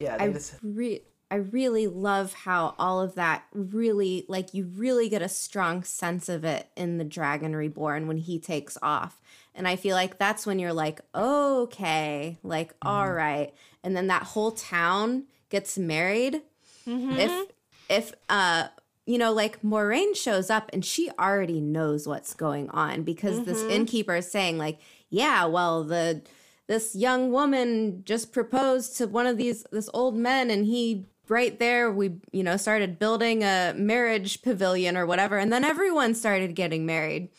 Yeah. 0.00 0.16
I 0.18 0.26
they 0.28 0.32
just- 0.34 0.54
re- 0.62 1.02
I 1.30 1.36
really 1.36 1.86
love 1.86 2.32
how 2.32 2.74
all 2.78 3.02
of 3.02 3.14
that 3.16 3.44
really 3.52 4.24
like 4.28 4.54
you 4.54 4.64
really 4.64 5.10
get 5.10 5.20
a 5.20 5.28
strong 5.28 5.82
sense 5.82 6.30
of 6.30 6.42
it 6.44 6.68
in 6.74 6.96
the 6.96 7.04
Dragon 7.04 7.54
Reborn 7.54 8.06
when 8.08 8.16
he 8.16 8.38
takes 8.38 8.78
off. 8.80 9.20
And 9.54 9.68
I 9.68 9.76
feel 9.76 9.94
like 9.94 10.18
that's 10.18 10.46
when 10.46 10.58
you're 10.58 10.72
like, 10.72 11.00
okay, 11.14 12.38
like 12.42 12.72
all 12.80 13.12
right. 13.12 13.52
And 13.84 13.94
then 13.96 14.06
that 14.06 14.22
whole 14.22 14.52
town 14.52 15.24
gets 15.50 15.76
married. 15.76 16.40
If 16.86 17.48
if 17.90 18.14
uh 18.30 18.68
you 19.08 19.16
know, 19.16 19.32
like 19.32 19.62
Moiraine 19.62 20.14
shows 20.14 20.50
up 20.50 20.68
and 20.70 20.84
she 20.84 21.10
already 21.18 21.62
knows 21.62 22.06
what's 22.06 22.34
going 22.34 22.68
on 22.68 23.04
because 23.04 23.42
this 23.46 23.60
mm-hmm. 23.62 23.70
innkeeper 23.70 24.16
is 24.16 24.30
saying, 24.30 24.58
like, 24.58 24.80
yeah, 25.08 25.46
well, 25.46 25.82
the 25.82 26.20
this 26.66 26.94
young 26.94 27.32
woman 27.32 28.02
just 28.04 28.34
proposed 28.34 28.98
to 28.98 29.06
one 29.06 29.26
of 29.26 29.38
these 29.38 29.64
this 29.72 29.88
old 29.94 30.14
men 30.14 30.50
and 30.50 30.66
he 30.66 31.06
right 31.26 31.58
there 31.58 31.90
we 31.90 32.16
you 32.32 32.42
know 32.42 32.58
started 32.58 32.98
building 32.98 33.42
a 33.42 33.72
marriage 33.74 34.42
pavilion 34.42 34.94
or 34.94 35.06
whatever. 35.06 35.38
And 35.38 35.50
then 35.50 35.64
everyone 35.64 36.14
started 36.14 36.54
getting 36.54 36.84
married. 36.84 37.30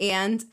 And 0.00 0.44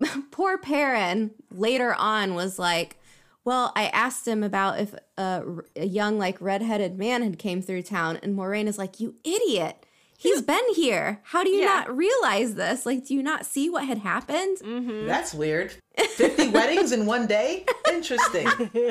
poor 0.30 0.56
Perrin 0.56 1.32
later 1.50 1.94
on 1.94 2.34
was 2.34 2.58
like 2.58 2.96
well 3.44 3.72
i 3.76 3.88
asked 3.88 4.26
him 4.26 4.42
about 4.42 4.80
if 4.80 4.94
a, 5.18 5.42
a 5.76 5.84
young 5.84 6.18
like 6.18 6.40
redheaded 6.40 6.98
man 6.98 7.22
had 7.22 7.38
came 7.38 7.60
through 7.60 7.82
town. 7.82 8.18
And 8.22 8.34
moiraine 8.34 8.68
is 8.68 8.78
like 8.78 9.00
you 9.00 9.16
idiot 9.22 9.83
he's 10.24 10.42
been 10.42 10.64
here 10.74 11.20
how 11.22 11.44
do 11.44 11.50
you 11.50 11.60
Yeah. 11.60 11.66
not 11.66 11.96
realize 11.96 12.54
this 12.56 12.84
like 12.84 13.06
do 13.06 13.14
you 13.14 13.22
not 13.22 13.46
see 13.46 13.70
what 13.70 13.84
had 13.86 13.98
happened 13.98 14.58
mm-hmm. 14.58 15.06
That's 15.06 15.32
weird. 15.32 15.74
50 15.96 16.48
weddings 16.48 16.90
in 16.90 17.06
one 17.06 17.26
day? 17.28 17.64
Interesting. 17.88 18.48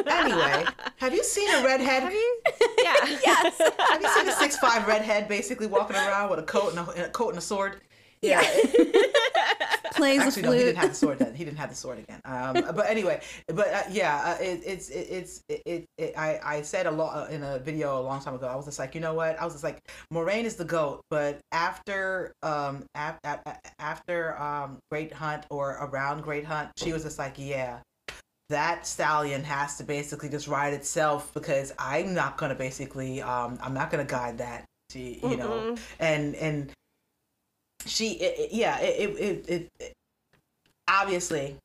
Anyway, 0.07 0.63
have 0.97 1.13
you 1.13 1.23
seen 1.23 1.49
a 1.53 1.61
redhead? 1.65 2.03
Have 2.03 2.13
you? 2.13 2.41
Yeah. 2.83 3.17
yes 3.25 3.61
Have 3.89 4.01
you 4.01 4.09
seen 4.09 4.27
a 4.29 4.31
six 4.33 4.57
five 4.57 4.87
redhead 4.87 5.27
basically 5.27 5.67
walking 5.67 5.95
around 5.97 6.29
with 6.29 6.39
a 6.39 6.43
coat 6.43 6.69
and 6.73 6.79
a, 6.79 7.05
a 7.07 7.09
coat 7.09 7.29
and 7.29 7.37
a 7.37 7.41
sword? 7.41 7.81
Yeah. 8.21 8.41
plays 9.93 10.19
Actually, 10.19 10.43
a 10.43 10.45
no, 10.45 10.51
he 10.51 10.59
didn't 10.59 10.77
have 10.77 10.89
the 10.89 10.95
sword 10.95 11.19
then. 11.19 11.33
He 11.35 11.45
didn't 11.45 11.57
have 11.57 11.69
the 11.69 11.75
sword 11.75 11.99
again. 11.99 12.19
Um, 12.25 12.53
but 12.75 12.89
anyway, 12.89 13.21
but 13.47 13.67
uh, 13.67 13.83
yeah, 13.89 14.37
uh, 14.39 14.43
it, 14.43 14.61
it's 14.65 14.89
it, 14.89 15.07
it's 15.09 15.43
it, 15.49 15.85
it. 15.97 16.13
I 16.17 16.39
I 16.43 16.61
said 16.61 16.85
a 16.85 16.91
lot 16.91 17.31
in 17.31 17.43
a 17.43 17.59
video 17.59 17.99
a 17.99 18.03
long 18.03 18.21
time 18.21 18.35
ago. 18.35 18.47
I 18.47 18.55
was 18.55 18.65
just 18.65 18.79
like, 18.79 18.95
you 18.95 19.01
know 19.01 19.13
what? 19.13 19.39
I 19.39 19.45
was 19.45 19.53
just 19.53 19.63
like, 19.63 19.79
Moiraine 20.11 20.43
is 20.43 20.55
the 20.55 20.65
goat, 20.65 21.01
but 21.09 21.39
after 21.51 22.33
um 22.43 22.85
af- 22.95 23.19
af- 23.23 23.59
after 23.79 24.39
um 24.41 24.79
Great 24.91 25.13
Hunt 25.13 25.45
or 25.49 25.71
around 25.71 26.21
Great 26.21 26.45
Hunt, 26.45 26.69
she 26.77 26.93
was 26.93 27.03
just 27.03 27.19
like, 27.19 27.35
yeah. 27.37 27.79
That 28.49 28.85
stallion 28.85 29.43
has 29.45 29.77
to 29.77 29.83
basically 29.83 30.29
just 30.29 30.47
ride 30.47 30.73
itself 30.73 31.33
because 31.33 31.73
I'm 31.79 32.13
not 32.13 32.37
gonna 32.37 32.55
basically 32.55 33.21
um 33.21 33.57
I'm 33.61 33.73
not 33.73 33.89
gonna 33.89 34.03
guide 34.03 34.37
that. 34.39 34.65
She, 34.91 35.19
you 35.23 35.37
know, 35.37 35.75
and 35.99 36.35
and 36.35 36.71
she 37.85 38.11
it, 38.13 38.39
it- 38.39 38.53
yeah 38.53 38.79
it 38.79 39.09
it, 39.19 39.71
it, 39.79 39.93
obviously. 40.87 41.57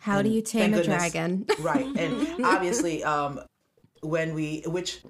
How 0.00 0.20
do 0.20 0.28
you 0.28 0.42
tame 0.42 0.74
a 0.74 0.78
goodness. 0.78 1.12
dragon? 1.12 1.46
Right 1.60 1.86
and 1.96 2.44
obviously 2.44 3.04
um 3.04 3.40
when 4.00 4.34
we 4.34 4.62
which 4.66 5.00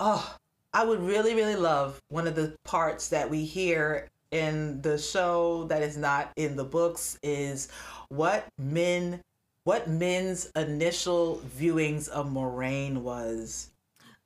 oh 0.00 0.36
i 0.74 0.84
would 0.84 1.00
really 1.00 1.34
really 1.34 1.54
love 1.54 2.00
one 2.08 2.26
of 2.26 2.34
the 2.34 2.56
parts 2.64 3.08
that 3.10 3.30
we 3.30 3.44
hear 3.44 4.08
in 4.32 4.82
the 4.82 4.98
show 4.98 5.64
that 5.68 5.80
is 5.82 5.96
not 5.96 6.32
in 6.36 6.56
the 6.56 6.64
books 6.64 7.18
is 7.22 7.68
what 8.08 8.46
men 8.58 9.20
what 9.66 9.88
men's 9.88 10.50
initial 10.54 11.42
viewings 11.58 12.08
of 12.08 12.26
moiraine 12.28 12.98
was. 12.98 13.70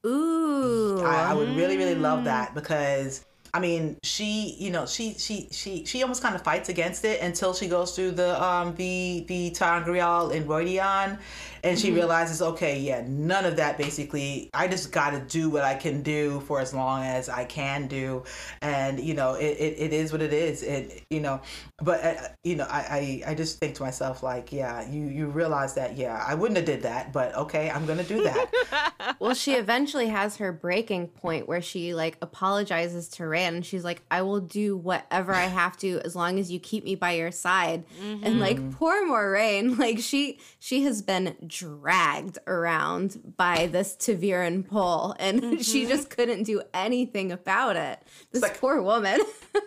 Ooh. 0.04 1.00
I, 1.02 1.30
I 1.30 1.32
would 1.32 1.48
really, 1.56 1.78
really 1.78 1.94
love 1.94 2.24
that 2.24 2.54
because 2.54 3.24
I 3.52 3.60
mean, 3.60 3.96
she, 4.02 4.56
you 4.58 4.70
know, 4.70 4.86
she, 4.86 5.14
she, 5.14 5.48
she, 5.50 5.84
she 5.84 6.02
almost 6.02 6.22
kind 6.22 6.34
of 6.36 6.42
fights 6.42 6.68
against 6.68 7.04
it 7.04 7.20
until 7.20 7.52
she 7.52 7.68
goes 7.68 7.96
through 7.96 8.12
the, 8.12 8.40
um, 8.42 8.74
the, 8.76 9.24
the 9.26 9.50
ter'angreal 9.50 10.32
in 10.32 10.44
Rhuidean, 10.44 11.18
and 11.64 11.78
she 11.78 11.92
realizes, 11.92 12.42
okay, 12.42 12.78
yeah, 12.78 13.04
none 13.06 13.44
of 13.44 13.56
that. 13.56 13.78
Basically, 13.78 14.50
I 14.54 14.68
just 14.68 14.92
got 14.92 15.10
to 15.10 15.20
do 15.20 15.50
what 15.50 15.62
I 15.62 15.74
can 15.74 16.02
do 16.02 16.40
for 16.40 16.60
as 16.60 16.74
long 16.74 17.02
as 17.02 17.28
I 17.28 17.44
can 17.44 17.86
do, 17.86 18.24
and 18.62 19.00
you 19.00 19.14
know, 19.14 19.34
it, 19.34 19.56
it, 19.58 19.74
it 19.78 19.92
is 19.92 20.12
what 20.12 20.22
it 20.22 20.32
is. 20.32 20.62
It, 20.62 21.04
you 21.10 21.20
know, 21.20 21.40
but 21.82 22.04
uh, 22.04 22.14
you 22.44 22.56
know, 22.56 22.66
I, 22.68 23.22
I, 23.26 23.30
I 23.30 23.34
just 23.34 23.58
think 23.58 23.74
to 23.76 23.82
myself, 23.82 24.22
like, 24.22 24.52
yeah, 24.52 24.88
you, 24.88 25.06
you 25.06 25.26
realize 25.26 25.74
that, 25.74 25.96
yeah, 25.96 26.24
I 26.26 26.34
wouldn't 26.34 26.56
have 26.56 26.66
did 26.66 26.82
that, 26.82 27.12
but 27.12 27.34
okay, 27.34 27.70
I'm 27.70 27.86
gonna 27.86 28.04
do 28.04 28.22
that. 28.22 28.50
well 29.18 29.34
she 29.34 29.54
eventually 29.54 30.08
has 30.08 30.36
her 30.36 30.52
breaking 30.52 31.08
point 31.08 31.48
where 31.48 31.62
she 31.62 31.94
like 31.94 32.16
apologizes 32.22 33.08
to 33.08 33.26
rand 33.26 33.56
and 33.56 33.66
she's 33.66 33.84
like 33.84 34.02
i 34.10 34.22
will 34.22 34.40
do 34.40 34.76
whatever 34.76 35.32
i 35.32 35.44
have 35.44 35.76
to 35.76 36.00
as 36.04 36.14
long 36.14 36.38
as 36.38 36.50
you 36.50 36.58
keep 36.58 36.84
me 36.84 36.94
by 36.94 37.12
your 37.12 37.30
side 37.30 37.84
and 38.22 38.40
like 38.40 38.58
poor 38.72 39.06
moiraine 39.06 39.78
like 39.78 39.98
she 39.98 40.38
she 40.58 40.82
has 40.82 41.02
been 41.02 41.36
dragged 41.50 42.38
around 42.46 43.34
by 43.36 43.66
this 43.66 43.94
ta'veren 43.96 44.66
pole 44.66 45.14
and 45.18 45.62
she 45.64 45.84
just 45.86 46.08
couldn't 46.08 46.44
do 46.44 46.62
anything 46.72 47.32
about 47.32 47.76
it 47.76 47.98
this 48.32 48.42
like- 48.42 48.58
poor 48.60 48.80
woman 48.80 49.20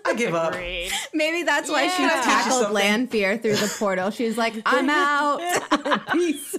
I 0.05 0.13
give 0.13 0.33
up. 0.33 0.53
Agreed. 0.53 0.91
maybe 1.13 1.43
that's 1.43 1.69
why 1.69 1.87
she 1.89 2.01
Yeah. 2.03 2.09
Teach 2.15 2.23
tackled 2.23 2.53
something. 2.63 2.73
lanfear 2.73 3.37
through 3.37 3.55
the 3.57 3.73
portal 3.77 4.09
she's 4.11 4.37
like 4.37 4.55
i'm 4.65 4.89
out 4.89 5.39
peace 6.11 6.55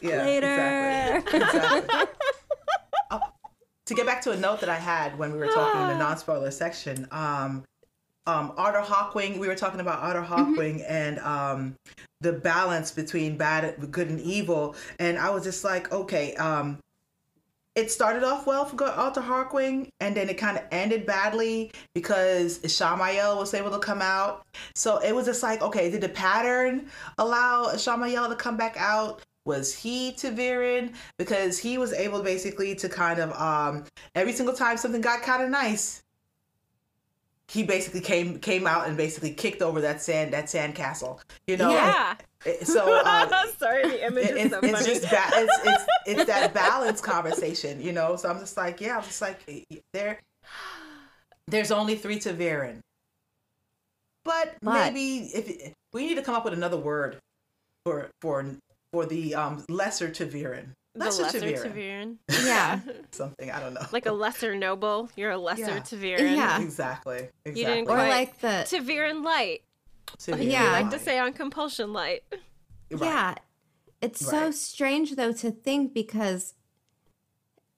Yeah, 0.00 0.22
Later. 0.22 1.16
Exactly. 1.18 1.40
exactly. 1.40 2.06
Oh, 3.10 3.20
to 3.86 3.94
get 3.94 4.06
back 4.06 4.22
to 4.22 4.30
a 4.32 4.36
note 4.36 4.60
that 4.60 4.68
I 4.68 4.76
had 4.76 5.18
when 5.18 5.32
we 5.32 5.38
were 5.38 5.46
talking 5.46 5.80
in 5.82 5.88
the 5.88 5.98
non-spoiler 5.98 6.50
section, 6.50 7.06
um, 7.10 7.64
um, 8.26 8.52
Arthur 8.56 8.80
Hawkwing, 8.80 9.38
we 9.38 9.48
were 9.48 9.54
talking 9.54 9.80
about 9.80 10.00
Arthur 10.00 10.22
Hawkwing 10.22 10.84
and 10.88 11.18
um, 11.20 11.74
the 12.20 12.32
balance 12.32 12.90
between 12.90 13.36
bad, 13.36 13.74
good, 13.90 14.08
and 14.08 14.20
evil, 14.20 14.76
and 14.98 15.18
I 15.18 15.30
was 15.30 15.44
just 15.44 15.64
like, 15.64 15.92
okay, 15.92 16.34
um, 16.36 16.78
it 17.74 17.90
started 17.90 18.22
off 18.22 18.46
well 18.46 18.64
for 18.64 18.82
Arthur 18.84 19.20
Hawkwing, 19.20 19.88
and 20.00 20.16
then 20.16 20.28
it 20.28 20.38
kind 20.38 20.56
of 20.56 20.64
ended 20.70 21.06
badly 21.06 21.72
because 21.94 22.60
Shamael 22.60 23.36
was 23.38 23.52
able 23.52 23.70
to 23.72 23.80
come 23.80 24.00
out. 24.00 24.46
So 24.74 24.98
it 24.98 25.14
was 25.14 25.26
just 25.26 25.42
like, 25.42 25.60
okay, 25.60 25.90
did 25.90 26.00
the 26.00 26.08
pattern 26.08 26.86
allow 27.18 27.76
Shamael 27.76 28.28
to 28.28 28.36
come 28.36 28.56
back 28.56 28.76
out? 28.78 29.22
Was 29.44 29.74
he 29.74 30.12
ta'veren? 30.12 30.94
Because 31.18 31.58
he 31.58 31.76
was 31.76 31.92
able 31.92 32.22
basically 32.22 32.74
to 32.76 32.88
kind 32.88 33.20
of 33.20 33.32
um 33.38 33.84
every 34.14 34.32
single 34.32 34.54
time 34.54 34.76
something 34.76 35.00
got 35.00 35.22
kind 35.22 35.42
of 35.42 35.50
nice, 35.50 36.03
he 37.48 37.62
basically 37.62 38.00
came 38.00 38.38
came 38.38 38.66
out 38.66 38.88
and 38.88 38.96
basically 38.96 39.32
kicked 39.32 39.60
over 39.62 39.80
that 39.82 40.00
sand 40.02 40.32
that 40.32 40.48
sand 40.50 40.74
castle. 40.74 41.20
You 41.46 41.56
know, 41.58 41.70
Yeah. 41.70 42.14
So 42.62 43.00
uh, 43.04 43.46
Sorry, 43.58 43.82
the 43.82 44.06
image 44.06 44.26
it- 44.30 44.36
is 44.36 44.50
so 44.50 44.60
it's 44.62 44.72
funny. 44.72 44.86
just 44.86 45.10
ba- 45.10 45.30
it's, 45.34 45.58
it's 45.64 45.84
it's 46.06 46.24
that 46.26 46.52
balance 46.54 47.00
conversation, 47.00 47.80
you 47.82 47.92
know. 47.92 48.16
So 48.16 48.28
I'm 48.28 48.38
just 48.38 48.56
like, 48.56 48.80
yeah, 48.80 48.96
I'm 48.98 49.02
just 49.04 49.20
like, 49.22 49.40
there, 49.92 50.20
there's 51.48 51.70
only 51.70 51.96
three 51.96 52.18
ta'veren, 52.18 52.80
but, 54.24 54.56
But- 54.62 54.92
maybe 54.92 55.26
if 55.34 55.72
we 55.92 56.06
need 56.06 56.16
to 56.16 56.22
come 56.22 56.34
up 56.34 56.44
with 56.44 56.54
another 56.54 56.76
word 56.78 57.18
for 57.84 58.10
for 58.20 58.44
for 58.92 59.06
the 59.06 59.34
um 59.34 59.64
lesser 59.68 60.10
ta'veren, 60.10 60.68
the 60.94 61.04
lesser, 61.06 61.22
lesser 61.24 61.40
ta'veren, 61.40 61.62
ta'veren. 61.72 62.16
yeah 62.46 62.80
something 63.10 63.50
I 63.50 63.60
don't 63.60 63.74
know, 63.74 63.84
Like 63.92 64.06
a 64.06 64.12
lesser 64.12 64.54
noble. 64.54 65.10
You're 65.16 65.32
a 65.32 65.38
lesser 65.38 65.62
Yeah. 65.62 65.80
ta'veren. 65.80 66.36
Yeah. 66.36 66.60
exactly, 66.60 67.28
exactly. 67.44 67.52
didn't 67.64 67.84
or 67.90 67.94
quite- 67.96 68.08
like 68.08 68.38
the 68.40 68.64
ta'veren 68.68 69.24
light. 69.24 69.62
ta'veren 70.18 70.50
Yeah. 70.50 70.64
I 70.64 70.80
like 70.82 70.90
to 70.90 70.98
say 70.98 71.18
on 71.18 71.32
compulsion 71.32 71.92
light. 71.92 72.22
Right. 72.90 73.02
Yeah. 73.02 73.34
It's 74.00 74.24
so 74.24 74.50
strange 74.50 75.16
though 75.16 75.32
to 75.32 75.50
think 75.50 75.94
because 75.94 76.54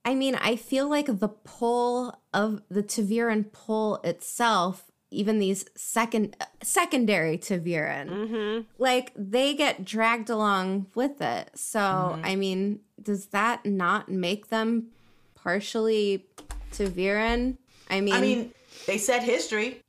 I 0.05 0.15
mean, 0.15 0.37
I 0.37 0.55
feel 0.55 0.89
like 0.89 1.07
the 1.07 1.29
pull 1.29 2.17
of 2.33 2.63
the 2.69 2.83
ta'veren 2.83 3.51
pull 3.51 3.97
itself, 4.05 4.86
even 5.11 5.39
these 5.39 5.65
second 5.77 6.37
secondary 6.63 7.39
ta'veren, 7.39 8.09
Mm-hmm. 8.09 8.61
like 8.79 9.13
they 9.17 9.55
get 9.55 9.85
dragged 9.85 10.31
along 10.31 10.87
with 10.95 11.21
it. 11.21 11.51
So, 11.55 11.79
Mm-hmm. 11.81 12.25
I 12.25 12.37
mean, 12.37 12.81
does 13.01 13.27
that 13.27 13.65
not 13.65 14.09
make 14.09 14.49
them 14.49 14.89
partially 15.35 16.27
ta'veren? 16.73 17.57
I 17.89 18.01
mean, 18.01 18.15
I 18.15 18.21
mean, 18.21 18.53
they 18.87 18.99
said 18.99 19.23
history. 19.23 19.81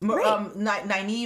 Right. 0.00 0.24
Um, 0.26 0.52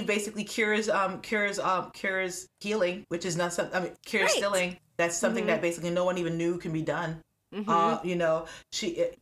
basically 0.07 0.43
cures 0.43 0.89
um 0.89 1.21
cures 1.21 1.59
um 1.59 1.91
cures 1.93 2.47
healing, 2.59 3.05
which 3.09 3.23
is 3.25 3.35
not 3.37 3.53
something. 3.53 3.75
I 3.75 3.83
mean, 3.83 3.93
cures 4.05 4.23
Right. 4.31 4.37
stilling. 4.37 4.77
That's 4.97 5.15
something 5.17 5.43
Mhm. 5.43 5.47
that 5.47 5.61
basically 5.61 5.89
no 5.91 6.05
one 6.05 6.17
even 6.17 6.37
knew 6.37 6.57
can 6.57 6.71
be 6.73 6.81
done. 6.81 7.21
Mm-hmm. 7.53 7.69
Uh, 7.69 7.99
you 8.03 8.15
know, 8.15 8.45
she 8.71 8.87
it, 8.89 9.19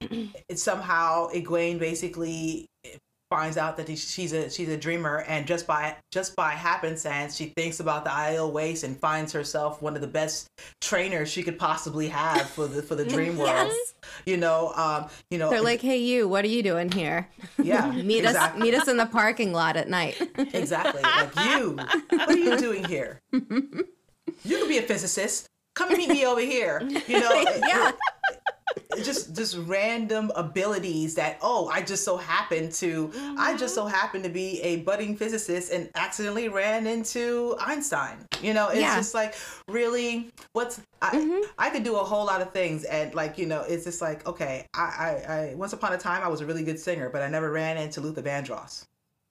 it 0.48 0.58
somehow 0.58 1.28
Egwene 1.30 1.78
basically 1.78 2.66
finds 3.30 3.56
out 3.56 3.76
that 3.76 3.88
he- 3.88 3.96
she's 3.96 4.32
a 4.32 4.48
she's 4.50 4.68
a 4.68 4.76
dreamer, 4.76 5.18
and 5.28 5.46
just 5.46 5.66
by 5.66 5.96
just 6.12 6.34
by 6.36 6.50
happenstance, 6.52 7.36
she 7.36 7.46
thinks 7.56 7.80
about 7.80 8.04
the 8.04 8.10
Aiel 8.10 8.52
Waste 8.52 8.84
and 8.84 8.98
finds 8.98 9.32
herself 9.32 9.82
one 9.82 9.94
of 9.94 10.00
the 10.00 10.06
best 10.08 10.48
trainers 10.80 11.30
she 11.30 11.42
could 11.42 11.58
possibly 11.58 12.08
have 12.08 12.48
for 12.50 12.66
the 12.66 12.82
for 12.82 12.94
the 12.94 13.04
dream 13.14 13.36
world. 13.36 13.50
Yes. 13.50 13.94
You 14.24 14.36
know, 14.38 14.72
um, 14.74 15.08
you 15.30 15.38
know, 15.38 15.50
they're 15.50 15.60
like, 15.60 15.80
"Hey, 15.80 15.98
you, 15.98 16.28
what 16.28 16.44
are 16.44 16.48
you 16.48 16.62
doing 16.62 16.90
here? 16.90 17.28
yeah, 17.62 17.90
Meet 17.92 18.24
exactly. 18.24 18.60
us, 18.60 18.64
meet 18.64 18.74
us 18.74 18.88
in 18.88 18.96
the 18.96 19.06
parking 19.06 19.52
lot 19.52 19.76
at 19.76 19.88
night." 19.88 20.20
Exactly. 20.54 21.02
Like 21.02 21.34
you, 21.46 21.76
what 22.10 22.28
are 22.30 22.36
you 22.36 22.56
doing 22.56 22.84
here? 22.84 23.20
You 24.44 24.58
could 24.58 24.68
be 24.68 24.78
a 24.78 24.82
physicist. 24.82 25.46
Come 25.74 25.88
meet 25.96 26.08
me 26.10 26.26
over 26.26 26.40
here. 26.40 26.82
You 27.06 27.20
know, 27.20 27.44
yeah. 27.66 27.92
Just 29.02 29.34
just 29.34 29.56
random 29.66 30.30
abilities 30.34 31.14
that 31.14 31.38
oh 31.42 31.68
I 31.68 31.82
just 31.82 32.04
so 32.04 32.16
happened 32.16 32.72
to 32.74 33.10
I 33.38 33.56
just 33.56 33.74
so 33.74 33.84
mm-hmm. 33.84 33.94
happened 33.94 34.24
to 34.24 34.30
be 34.30 34.60
a 34.62 34.76
budding 34.78 35.16
physicist 35.16 35.72
and 35.72 35.88
accidentally 35.94 36.48
ran 36.48 36.86
into 36.86 37.56
Einstein. 37.60 38.18
You 38.42 38.54
know, 38.54 38.68
it's 38.68 38.80
Yeah. 38.80 38.96
just 38.96 39.14
like 39.14 39.34
really 39.68 40.30
what's 40.52 40.80
I 41.00 41.10
mm-hmm. 41.10 41.50
I 41.58 41.70
could 41.70 41.84
do 41.84 41.96
a 41.96 42.04
whole 42.04 42.26
lot 42.26 42.40
of 42.40 42.52
things 42.52 42.84
and 42.84 43.14
like 43.14 43.38
you 43.38 43.46
know 43.46 43.62
it's 43.62 43.84
just 43.84 44.00
like 44.00 44.26
okay 44.26 44.66
I 44.74 44.80
I, 45.28 45.32
I 45.32 45.54
once 45.54 45.72
upon 45.72 45.92
a 45.92 45.98
time 45.98 46.22
I 46.22 46.28
was 46.28 46.40
a 46.40 46.46
really 46.46 46.64
good 46.64 46.78
singer 46.78 47.08
but 47.10 47.22
I 47.22 47.28
never 47.28 47.50
ran 47.50 47.76
into 47.78 48.00
Luther 48.00 48.22
Vandross. 48.22 48.84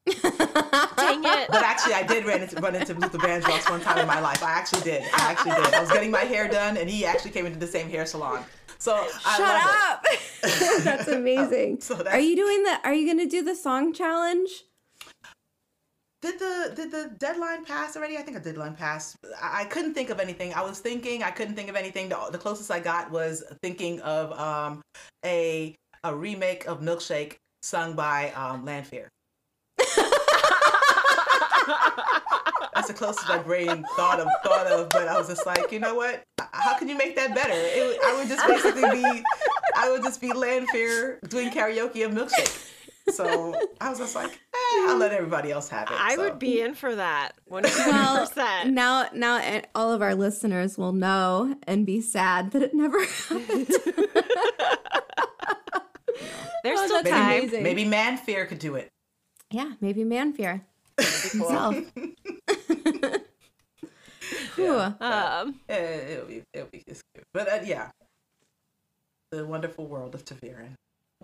Dang 0.08 1.24
it. 1.24 1.48
But 1.50 1.64
actually, 1.64 1.94
I 1.94 2.04
did 2.08 2.26
run 2.26 2.42
into, 2.42 2.56
run 2.58 2.76
into 2.76 2.94
Luther 2.94 3.18
Vandross 3.18 3.70
one 3.70 3.82
time 3.82 3.98
in 3.98 4.08
my 4.08 4.22
life. 4.22 4.42
I 4.42 4.52
actually 4.52 4.82
did. 4.82 5.04
I 5.14 5.32
actually 5.32 5.52
did. 5.52 5.74
I 5.74 5.82
was 5.82 5.92
getting 5.92 6.12
my 6.12 6.22
hair 6.22 6.48
done, 6.48 6.78
and 6.78 6.90
he 6.90 7.06
actually 7.06 7.32
came 7.32 7.46
into 7.46 7.60
the 7.60 7.68
same 7.68 7.90
hair 7.90 8.06
salon. 8.06 8.44
So 8.80 9.08
I 9.26 9.40
love 9.40 10.00
it. 10.06 10.20
Shut 10.50 10.78
up. 10.78 10.84
That's 10.84 11.08
amazing. 11.08 11.82
So 11.82 11.96
that's- 11.96 12.14
are 12.16 12.20
you 12.20 12.36
doing 12.36 12.64
the 12.64 12.80
are 12.84 12.94
you 12.94 13.06
going 13.06 13.18
to 13.28 13.30
do 13.30 13.44
the 13.44 13.56
song 13.56 13.94
challenge? 13.94 14.64
Did 16.22 16.40
the 16.40 16.74
did 16.76 16.92
the 16.92 17.12
deadline 17.20 17.64
pass 17.66 17.96
already? 17.96 18.18
I 18.18 18.22
think 18.22 18.38
a 18.38 18.40
deadline 18.40 18.76
passed. 18.76 19.16
I, 19.42 19.62
I 19.62 19.66
couldn't 19.66 19.94
think 19.94 20.10
of 20.10 20.20
anything. 20.20 20.54
I 20.54 20.62
was 20.62 20.80
thinking. 20.80 21.22
I 21.24 21.32
couldn't 21.32 21.56
think 21.56 21.70
of 21.70 21.76
anything. 21.76 22.10
The, 22.10 22.18
the 22.32 22.38
closest 22.38 22.72
I 22.72 22.80
got 22.80 23.12
was 23.12 23.44
thinking 23.62 24.00
of 24.02 24.32
um, 24.40 24.82
a 25.24 25.76
a 26.04 26.16
remake 26.16 26.68
of 26.68 26.82
Milkshake 26.82 27.36
sung 27.62 27.94
by 27.96 28.32
um, 28.32 28.66
Lanfear. 28.66 29.10
That's 32.74 32.88
the 32.88 32.94
closest 32.94 33.28
my 33.28 33.38
brain 33.40 33.84
thought 33.96 34.20
of 34.20 34.28
thought 34.44 34.68
of. 34.68 34.90
But 34.90 35.08
I 35.08 35.18
was 35.18 35.28
just 35.28 35.46
like, 35.46 35.72
you 35.72 35.80
know 35.80 35.96
what? 35.96 36.24
How 36.54 36.78
can 36.78 36.88
you 36.88 36.96
make 36.98 37.16
that 37.16 37.34
better? 37.36 37.54
It, 37.54 38.00
I 38.06 38.16
would 38.18 38.28
just 38.28 38.46
basically 38.48 38.90
be, 38.92 39.24
I 39.76 39.90
would 39.92 40.04
just 40.04 40.22
be 40.22 40.32
Lanfear 40.34 41.20
doing 41.28 41.50
karaoke 41.50 42.06
of 42.06 42.12
Milkshake. 42.12 42.66
So 43.10 43.56
I 43.80 43.90
was 43.90 44.00
just 44.00 44.16
like, 44.16 44.32
eh, 44.32 44.86
I'll 44.90 44.98
let 44.98 45.14
everybody 45.14 45.50
else 45.52 45.70
have 45.70 45.90
it. 45.90 45.96
I 45.98 46.16
So- 46.16 46.24
would 46.26 46.40
be 46.40 46.60
in 46.62 46.76
for 46.76 46.94
that. 46.96 47.32
Well, 47.48 47.64
100%. 47.64 48.66
now 48.72 49.08
now 49.14 49.62
all 49.74 49.94
of 49.94 50.02
our 50.02 50.14
listeners 50.14 50.78
will 50.78 50.92
know 50.94 51.56
and 51.66 51.86
be 51.86 52.02
sad 52.02 52.52
that 52.52 52.62
it 52.62 52.74
never 52.74 53.04
happened. 53.06 53.68
There's 56.64 56.80
Oh, 56.80 56.86
still 56.88 57.04
time. 57.04 57.38
amazing. 57.40 57.64
Maybe 57.64 57.86
Manfair 57.86 58.46
could 58.46 58.60
do 58.60 58.76
it. 58.76 58.90
yeah, 59.52 59.74
maybe 59.80 60.04
Manfear 60.04 60.62
himself. 60.98 61.76
Whew. 64.56 64.76
Um, 65.00 65.60
Eh, 65.70 66.14
it'll 66.14 66.26
be, 66.26 66.44
it'll 66.54 66.68
be 66.70 66.84
it's 66.88 67.02
good. 67.16 67.24
But 67.34 67.48
uh, 67.52 67.60
yeah, 67.64 67.92
the 69.32 69.46
wonderful 69.46 69.86
world 69.86 70.16
of 70.16 70.26
ta'veren. 70.26 70.74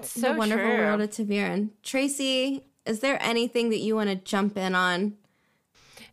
so 0.01 0.33
the 0.33 0.37
wonderful 0.37 0.65
true. 0.65 0.77
world 0.77 1.01
of 1.01 1.11
ta'veren. 1.11 1.69
Tracy, 1.81 2.63
is 2.85 2.99
there 2.99 3.17
anything 3.21 3.69
that 3.69 3.79
you 3.79 3.95
want 3.95 4.09
to 4.09 4.15
jump 4.15 4.57
in 4.57 4.75
on? 4.75 5.15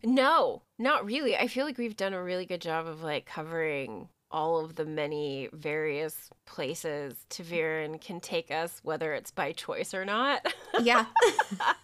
No, 0.03 0.63
not 0.79 1.05
really. 1.05 1.37
I 1.37 1.47
feel 1.47 1.65
like 1.65 1.77
we've 1.77 1.95
done 1.95 2.13
a 2.13 2.23
really 2.23 2.45
good 2.45 2.61
job 2.61 2.87
of 2.87 3.03
like 3.03 3.25
covering 3.25 4.09
all 4.31 4.63
of 4.63 4.75
the 4.75 4.85
many 4.85 5.49
various 5.53 6.29
places 6.45 7.25
ta'veren 7.29 7.99
can 7.99 8.19
take 8.19 8.49
us, 8.51 8.79
whether 8.83 9.13
it's 9.13 9.31
by 9.31 9.51
choice 9.51 9.93
or 9.93 10.05
not. 10.05 10.53
Yeah. 10.81 11.05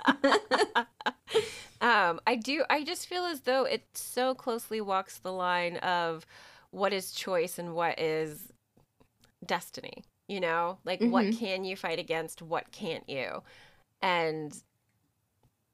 um, 1.81 2.19
I 2.25 2.35
do. 2.41 2.63
I 2.69 2.83
just 2.83 3.07
feel 3.07 3.25
as 3.25 3.41
though 3.41 3.65
it 3.65 3.83
so 3.93 4.33
closely 4.33 4.81
walks 4.81 5.19
the 5.19 5.31
line 5.31 5.77
of 5.77 6.25
what 6.71 6.93
is 6.93 7.11
choice 7.11 7.59
and 7.59 7.75
what 7.75 7.99
is 7.99 8.51
destiny. 9.45 10.03
You 10.27 10.41
know, 10.41 10.79
like 10.83 10.99
what 11.01 11.25
Mhm. 11.25 11.39
can 11.39 11.63
you 11.63 11.75
fight 11.77 11.99
against? 11.99 12.41
What 12.41 12.71
can't 12.71 13.07
you? 13.07 13.43
And 14.01 14.61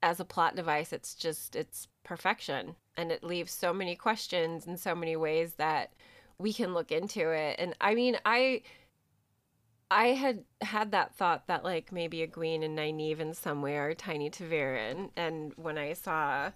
as 0.02 0.20
a 0.20 0.24
plot 0.24 0.54
device, 0.54 0.92
it's 0.92 1.14
just 1.14 1.56
it's 1.56 1.88
perfection, 2.04 2.76
and 2.96 3.10
it 3.10 3.24
leaves 3.24 3.52
so 3.52 3.72
many 3.72 3.96
questions 3.96 4.66
in 4.66 4.76
so 4.76 4.94
many 4.94 5.16
ways 5.16 5.54
that 5.54 5.92
we 6.38 6.52
can 6.52 6.74
look 6.74 6.90
into 6.92 7.30
it. 7.30 7.56
And 7.58 7.74
I 7.80 7.94
mean, 7.94 8.18
I. 8.24 8.62
I 9.90 10.08
had 10.08 10.44
had 10.60 10.90
that 10.92 11.14
thought 11.14 11.46
that 11.46 11.62
like 11.62 11.92
maybe 11.92 12.26
Egwene 12.26 12.64
and 12.64 12.76
Nynaeve 12.76 13.20
in 13.20 13.34
some 13.34 13.62
way 13.62 13.76
are 13.76 13.94
tiny 13.94 14.28
ta'veren, 14.30 15.10
and 15.14 15.52
when 15.56 15.78
I 15.78 15.92
saw 15.92 16.50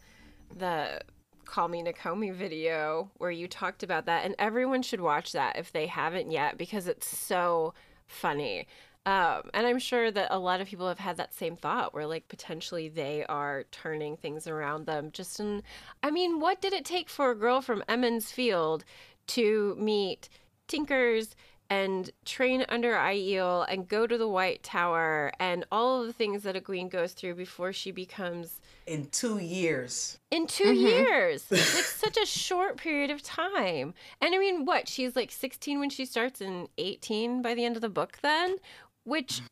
the 0.57 1.03
Call 1.45 1.69
Me 1.69 1.83
Nakomi 1.83 2.33
video 2.33 3.11
where 3.19 3.31
you 3.31 3.47
talked 3.47 3.83
about 3.83 4.07
that, 4.07 4.25
and 4.25 4.35
everyone 4.39 4.83
should 4.83 5.01
watch 5.01 5.33
that 5.33 5.57
if 5.57 5.71
they 5.73 5.87
haven't 5.87 6.31
yet 6.31 6.59
because 6.59 6.89
it's 6.89 7.07
so 7.07 7.75
funny. 8.07 8.67
Um, 9.07 9.43
and 9.55 9.67
I'm 9.67 9.79
sure 9.79 10.11
that 10.11 10.29
a 10.31 10.39
lot 10.39 10.61
of 10.61 10.67
people 10.67 10.89
have 10.89 10.99
had 10.99 11.19
that 11.19 11.33
same 11.33 11.57
thought 11.57 11.95
where 11.95 12.07
like 12.07 12.29
potentially 12.29 12.89
they 12.89 13.25
are 13.27 13.65
turning 13.71 14.17
things 14.17 14.47
around 14.47 14.87
them. 14.87 15.11
Just 15.13 15.39
in, 15.39 15.63
I 16.03 16.11
mean, 16.11 16.41
what 16.41 16.61
did 16.61 16.73
it 16.73 16.85
take 16.85 17.09
for 17.09 17.31
a 17.31 17.37
girl 17.37 17.63
from 17.63 17.85
Emond's 17.89 18.33
Field 18.33 18.85
to 19.29 19.77
meet 19.79 20.29
Tinkers 20.67 21.35
and 21.71 22.11
train 22.25 22.65
under 22.69 22.95
Aiel 22.95 23.67
and 23.69 23.89
go 23.89 24.07
to 24.07 24.17
the 24.17 24.29
White 24.29 24.63
Tower 24.63 25.33
and 25.39 25.65
all 25.71 26.01
of 26.01 26.07
the 26.07 26.13
things 26.13 26.43
that 26.43 26.57
Egwene 26.57 26.89
goes 26.89 27.13
through 27.13 27.35
before 27.35 27.73
she 27.73 27.91
becomes 27.91 28.61
In 28.87 29.07
two 29.07 29.39
years, 29.39 30.19
in 30.31 30.47
2 30.47 30.65
mm-hmm. 30.65 30.75
years. 30.75 31.45
like 31.51 31.61
such 31.61 32.17
a 32.17 32.25
short 32.27 32.79
period 32.79 33.11
of 33.11 33.23
time. 33.23 33.93
And 34.21 34.35
I 34.35 34.39
mean, 34.39 34.65
what? 34.65 34.89
She's 34.89 35.15
like 35.15 35.31
16 35.31 35.79
when 35.79 35.91
she 35.91 36.07
starts 36.07 36.41
and 36.41 36.69
18 36.79 37.43
by 37.43 37.55
the 37.55 37.65
end 37.65 37.77
of 37.77 37.83
the 37.83 37.91
book 37.91 38.19
then, 38.23 38.57
which 39.05 39.43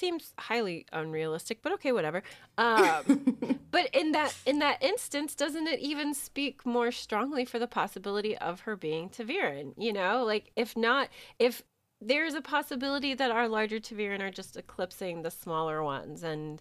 seems 0.00 0.34
highly 0.38 0.86
unrealistic, 0.92 1.60
but 1.62 1.72
okay, 1.74 1.92
whatever. 1.92 2.22
Um, 2.58 3.60
but 3.70 3.88
in 3.94 4.12
that 4.12 4.34
in 4.46 4.58
that 4.58 4.82
instance, 4.82 5.34
doesn't 5.34 5.68
it 5.68 5.78
even 5.80 6.14
speak 6.14 6.66
more 6.66 6.90
strongly 6.90 7.44
for 7.44 7.58
the 7.58 7.66
possibility 7.66 8.36
of 8.38 8.60
her 8.60 8.76
being 8.76 9.10
ta'veren? 9.10 9.74
You 9.76 9.92
know, 9.92 10.24
like 10.24 10.50
if 10.56 10.76
not, 10.76 11.08
if 11.38 11.62
there's 12.00 12.34
a 12.34 12.40
possibility 12.40 13.14
that 13.14 13.30
our 13.30 13.46
larger 13.46 13.78
ta'veren 13.78 14.20
are 14.20 14.30
just 14.30 14.56
eclipsing 14.56 15.22
the 15.22 15.30
smaller 15.30 15.82
ones, 15.82 16.22
and 16.22 16.60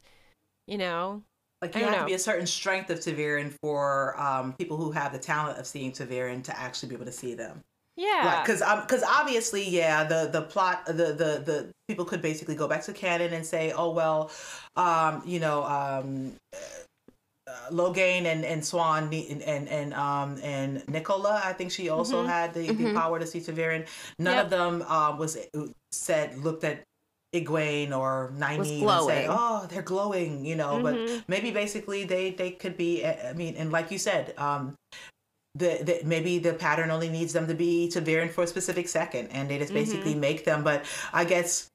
you 0.68 0.78
know, 0.78 1.24
like 1.62 1.74
you 1.76 1.82
have 1.82 1.92
know. 1.92 2.00
to 2.00 2.06
be 2.06 2.14
a 2.14 2.20
certain 2.20 2.48
strength 2.48 2.90
of 2.90 3.00
ta'veren 3.00 3.52
for 3.62 4.20
um, 4.20 4.54
people 4.54 4.78
who 4.78 4.92
have 4.92 5.14
the 5.14 5.20
talent 5.20 5.58
of 5.58 5.66
seeing 5.66 5.92
ta'veren 5.92 6.44
to 6.44 6.60
actually 6.60 6.90
be 6.90 6.96
able 6.96 7.06
to 7.06 7.12
see 7.12 7.34
them. 7.34 7.62
Yeah, 8.00 8.42
because 8.42 8.62
because 8.82 9.04
obviously 9.04 9.68
yeah 9.68 10.06
the 10.06 10.30
the 10.32 10.42
plot 10.42 10.86
the 10.86 10.94
the 10.94 11.32
the 11.44 11.70
people 11.90 12.06
could 12.06 12.22
basically 12.22 12.56
go 12.56 12.66
back 12.66 12.82
to 12.84 12.94
canon 12.94 13.34
and 13.34 13.46
say 13.46 13.74
oh 13.74 13.92
well 13.92 14.32
um 14.78 15.22
you 15.26 15.42
know 15.42 15.66
um 15.66 16.32
uh, 16.54 17.72
Logain 17.72 18.24
and 18.26 18.46
and 18.46 18.62
Siuan 18.62 19.12
and 19.30 19.42
and 19.42 19.68
and 19.68 19.94
um 19.96 20.40
and 20.42 20.88
Nicola 20.88 21.42
I 21.44 21.52
think 21.52 21.72
she 21.72 21.90
also 21.90 22.24
had 22.24 22.54
the, 22.54 22.72
the 22.72 22.94
power 22.94 23.20
to 23.20 23.28
see 23.28 23.42
ta'veren 23.42 23.86
none 24.18 24.36
Yep. 24.36 24.46
of 24.46 24.50
them 24.50 24.82
um 24.84 25.18
was 25.18 25.38
said 25.92 26.38
looked 26.38 26.64
at 26.64 26.84
Egwene 27.36 27.92
or 27.92 28.32
Nynaeve 28.38 28.82
and 28.88 29.04
say 29.04 29.28
oh 29.30 29.68
they're 29.70 29.82
glowing 29.82 30.46
you 30.46 30.56
know 30.56 30.80
but 30.82 30.96
maybe 31.28 31.52
basically 31.52 32.06
they 32.06 32.32
they 32.32 32.52
could 32.52 32.78
be 32.78 33.06
I 33.06 33.34
mean 33.34 33.56
and 33.56 33.74
like 33.74 33.92
you 33.92 33.98
said 33.98 34.34
um 34.38 34.76
the, 35.56 35.80
the 35.84 36.02
maybe 36.06 36.40
the 36.40 36.54
pattern 36.54 36.92
only 36.92 37.10
needs 37.10 37.34
them 37.34 37.48
to 37.48 37.54
be 37.54 37.90
ta'veren 37.90 38.30
for 38.30 38.44
a 38.44 38.48
specific 38.48 38.88
second 38.88 39.28
and 39.30 39.50
they 39.50 39.58
just 39.58 39.74
mm-hmm. 39.74 39.80
basically 39.80 40.16
make 40.16 40.46
them. 40.46 40.64
But 40.64 40.86
i 41.14 41.26
guess 41.26 41.70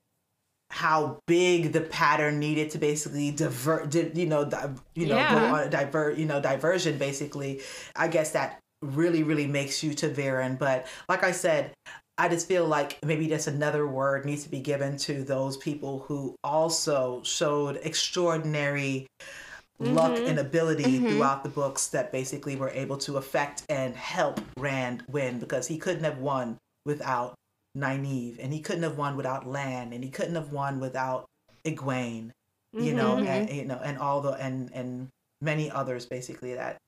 how 0.71 1.21
big 1.27 1.73
the 1.73 1.81
pattern 1.81 2.39
needed 2.39 2.71
to 2.71 2.79
basically 2.79 3.31
divert 3.31 3.91
di- 3.91 4.11
you 4.15 4.27
know 4.27 4.45
di- 4.45 4.75
you 4.95 5.07
know 5.07 5.15
go 5.15 5.55
on 5.55 5.61
a 5.61 5.71
divert 5.71 6.17
you 6.17 6.25
know 6.25 6.41
diversion 6.41 6.99
basically 6.99 7.61
i 7.95 8.09
guess 8.09 8.33
that 8.33 8.59
really 8.83 9.23
really 9.23 9.47
makes 9.47 9.85
you 9.85 9.93
ta'veren 9.93 10.59
but 10.59 10.87
like 11.09 11.23
i 11.23 11.31
said 11.31 11.73
I 12.17 12.29
just 12.29 12.47
feel 12.47 12.65
like 12.65 13.05
maybe 13.05 13.27
just 13.27 13.49
another 13.49 13.89
word 13.89 14.25
needs 14.25 14.45
to 14.45 14.49
be 14.49 14.61
given 14.61 14.97
to 14.99 15.25
those 15.25 15.57
people 15.57 15.99
who 16.07 16.37
also 16.45 17.23
showed 17.25 17.81
extraordinary 17.83 19.09
luck 19.81 20.13
mm-hmm. 20.13 20.27
and 20.27 20.39
ability 20.39 20.85
mm-hmm. 20.85 21.09
throughout 21.09 21.43
the 21.43 21.49
books 21.49 21.89
that 21.89 22.13
basically 22.13 22.57
were 22.57 22.71
able 22.71 22.97
to 22.97 23.17
affect 23.17 23.65
and 23.69 23.95
help 23.97 24.41
Rand 24.57 25.05
win 25.09 25.39
because 25.39 25.67
he 25.67 25.79
couldn't 25.79 26.05
have 26.05 26.19
won 26.19 26.59
without 26.87 27.35
Nynaeve 27.77 28.39
and 28.41 28.53
he 28.53 28.61
couldn't 28.61 28.85
have 28.85 28.97
won 28.97 29.17
without 29.17 29.47
Lan 29.47 29.93
and 29.93 30.05
he 30.05 30.11
couldn't 30.11 30.37
have 30.37 30.53
won 30.53 30.79
without 30.79 31.27
Egwene, 31.65 32.31
you 32.73 32.95
know, 32.95 33.17
mm-hmm. 33.17 33.27
and 33.27 33.51
you 33.51 33.65
know, 33.65 33.81
and 33.83 33.99
all 33.99 34.21
the 34.21 34.33
and 34.33 34.71
and 34.73 35.09
many 35.41 35.71
others 35.71 36.07
basically 36.07 36.55
that 36.55 36.79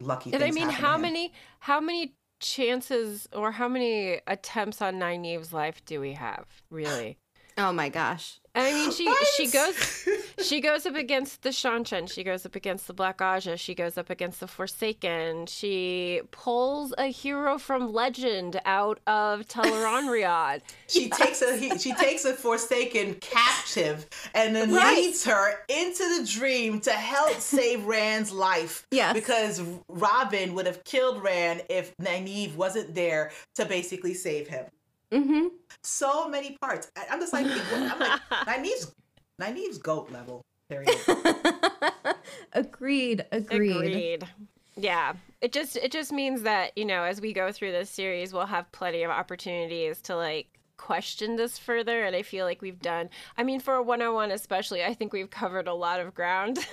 lucky. 0.00 0.32
And 0.32 0.42
I 0.42 0.50
mean, 0.50 0.68
how 0.68 0.98
many 0.98 1.32
how 1.60 1.80
many 1.80 2.14
chances 2.40 3.28
or 3.32 3.52
how 3.52 3.68
many 3.68 4.20
attempts 4.26 4.82
on 4.82 4.98
Nynaeve's 4.98 5.52
life 5.52 5.84
do 5.84 6.00
we 6.00 6.14
have, 6.14 6.46
really? 6.70 7.18
Oh 7.58 7.72
my 7.72 7.88
gosh. 7.88 8.38
I 8.54 8.70
mean, 8.74 8.90
she 8.92 9.10
she 9.36 9.50
goes 9.50 10.06
she 10.42 10.60
goes 10.60 10.84
up 10.84 10.94
against 10.94 11.40
the 11.42 11.48
Seanchan. 11.50 12.12
She 12.12 12.22
goes 12.22 12.44
up 12.44 12.54
against 12.54 12.86
the 12.86 12.92
Black 12.92 13.18
Ajah. 13.18 13.58
She 13.58 13.74
goes 13.74 13.96
up 13.96 14.10
against 14.10 14.40
the 14.40 14.46
Forsaken. 14.46 15.46
She 15.46 16.20
pulls 16.32 16.92
a 16.98 17.06
hero 17.06 17.56
from 17.56 17.94
legend 17.94 18.60
out 18.66 19.00
of 19.06 19.48
Tel'aran'rhiod. 19.48 20.60
She 20.86 21.08
takes 21.08 21.40
a 21.40 21.56
he, 21.56 21.78
she 21.78 21.94
takes 21.94 22.26
a 22.26 22.34
Forsaken 22.34 23.14
captive 23.22 24.06
and 24.34 24.54
then 24.54 24.70
Right. 24.74 24.96
leads 24.98 25.24
her 25.24 25.54
into 25.70 26.18
the 26.20 26.26
dream 26.30 26.80
to 26.82 26.90
help 26.92 27.34
save 27.40 27.84
Rand's 27.86 28.32
life. 28.32 28.86
Yes. 28.90 29.14
Because 29.14 29.60
Rahvin 29.90 30.52
would 30.52 30.66
have 30.66 30.84
killed 30.84 31.22
Rand 31.22 31.62
if 31.70 31.96
Nynaeve 31.96 32.54
wasn't 32.56 32.94
there 32.94 33.32
to 33.54 33.64
basically 33.64 34.12
save 34.12 34.48
him. 34.48 34.66
Mm-hmm. 35.12 35.48
So 35.82 36.28
many 36.28 36.56
parts. 36.60 36.90
I- 36.96 37.06
I'm 37.10 37.20
just 37.20 37.32
like, 37.32 37.46
I'm 37.74 37.98
like 37.98 38.20
Nynaeve's 38.46 38.92
Nynaeve's 39.40 39.78
goat 39.78 40.10
level. 40.10 40.42
Period. 40.68 40.96
agreed, 42.52 43.24
agreed. 43.32 43.76
Agreed. 43.76 44.28
Yeah. 44.76 45.14
It 45.40 45.52
just 45.52 45.76
it 45.76 45.92
just 45.92 46.12
means 46.12 46.42
that, 46.42 46.76
you 46.76 46.84
know, 46.84 47.02
as 47.02 47.20
we 47.20 47.32
go 47.32 47.52
through 47.52 47.72
this 47.72 47.90
series, 47.90 48.32
we'll 48.32 48.46
have 48.46 48.70
plenty 48.72 49.02
of 49.02 49.10
opportunities 49.10 50.00
to 50.02 50.16
like 50.16 50.46
question 50.78 51.36
this 51.36 51.58
further 51.58 52.02
and 52.04 52.16
I 52.16 52.22
feel 52.22 52.44
like 52.44 52.60
we've 52.60 52.80
done 52.80 53.08
I 53.38 53.44
mean 53.44 53.60
for 53.60 53.74
a 53.74 53.82
101 53.82 54.32
especially, 54.32 54.82
I 54.82 54.94
think 54.94 55.12
we've 55.12 55.30
covered 55.30 55.68
a 55.68 55.74
lot 55.74 56.00
of 56.00 56.14
ground. 56.14 56.58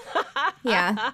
Yeah, 0.64 1.12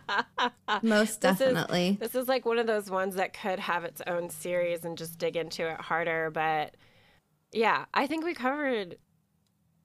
most 0.81 1.21
This 1.21 1.33
is- 1.33 1.37
definitely. 1.39 1.97
This 1.99 2.15
is 2.15 2.27
like 2.27 2.45
one 2.45 2.57
of 2.57 2.65
those 2.67 2.89
ones 2.89 3.15
that 3.15 3.33
could 3.33 3.59
have 3.59 3.83
its 3.83 4.01
own 4.07 4.29
series 4.29 4.85
and 4.85 4.97
just 4.97 5.19
dig 5.19 5.35
into 5.35 5.67
it 5.69 5.79
harder, 5.79 6.31
but 6.31 6.75
yeah, 7.55 7.85
I 7.93 8.07
think 8.07 8.25
we 8.25 8.33
covered 8.33 8.97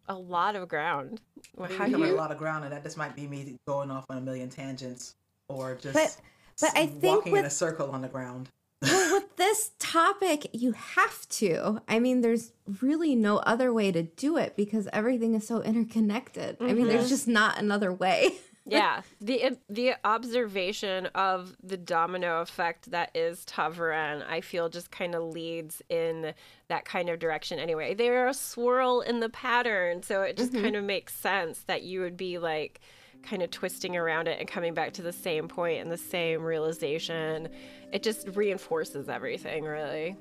a 0.08 0.14
lot 0.14 0.56
of 0.56 0.68
ground. 0.68 1.20
We 1.56 1.68
covered 1.68 1.94
a 1.94 2.14
lot 2.14 2.32
of 2.32 2.38
ground, 2.38 2.64
and 2.64 2.72
that 2.72 2.82
just 2.82 2.96
might 2.96 3.14
be 3.14 3.26
me 3.26 3.56
going 3.66 3.90
off 3.90 4.06
on 4.10 4.18
a 4.18 4.20
million 4.20 4.48
tangents 4.48 5.14
or 5.48 5.76
just 5.76 5.94
But- 5.94 6.16
but 6.60 6.76
I 6.76 6.86
think 6.86 7.24
walking 7.24 7.36
in 7.36 7.44
a 7.44 7.50
circle 7.50 7.90
on 7.90 8.02
the 8.02 8.08
ground. 8.08 8.50
well, 8.82 9.14
with 9.14 9.36
this 9.36 9.72
topic, 9.78 10.48
you 10.52 10.72
have 10.72 11.28
to. 11.30 11.80
I 11.88 11.98
mean, 11.98 12.20
there's 12.20 12.52
really 12.80 13.14
no 13.14 13.38
other 13.38 13.72
way 13.72 13.92
to 13.92 14.02
do 14.02 14.36
it 14.36 14.56
because 14.56 14.88
everything 14.92 15.34
is 15.34 15.46
so 15.46 15.62
interconnected. 15.62 16.56
I 16.60 16.72
mean, 16.72 16.86
there's 16.86 17.02
mm-hmm. 17.02 17.08
just 17.08 17.28
not 17.28 17.58
another 17.58 17.92
way. 17.92 18.38
yeah 18.66 19.02
the 19.20 19.56
the 19.68 19.94
observation 20.04 21.06
of 21.14 21.56
the 21.62 21.76
domino 21.76 22.40
effect 22.40 22.90
that 22.90 23.10
is 23.14 23.44
ta'veren, 23.44 24.22
I 24.28 24.40
feel 24.40 24.68
just 24.68 24.90
kind 24.90 25.14
of 25.14 25.22
leads 25.22 25.82
in 25.88 26.34
that 26.68 26.84
kind 26.84 27.08
of 27.08 27.18
direction 27.18 27.58
anyway. 27.58 27.94
They're 27.94 28.28
a 28.28 28.34
swirl 28.34 29.00
in 29.00 29.20
the 29.20 29.28
pattern, 29.28 30.02
so 30.02 30.22
it 30.22 30.36
just 30.36 30.52
mm-hmm. 30.52 30.62
kind 30.62 30.76
of 30.76 30.84
makes 30.84 31.14
sense 31.14 31.64
that 31.66 31.82
you 31.82 32.00
would 32.00 32.16
be 32.16 32.38
like 32.38 32.80
kind 33.22 33.42
of 33.42 33.50
twisting 33.50 33.96
around 33.96 34.28
it 34.28 34.38
and 34.38 34.48
coming 34.48 34.74
back 34.74 34.92
to 34.94 35.02
the 35.02 35.12
same 35.12 35.48
point 35.48 35.80
and 35.80 35.90
the 35.90 35.98
same 35.98 36.42
realization. 36.42 37.48
It 37.92 38.02
just 38.02 38.28
reinforces 38.34 39.08
everything, 39.08 39.64
really. 39.64 40.16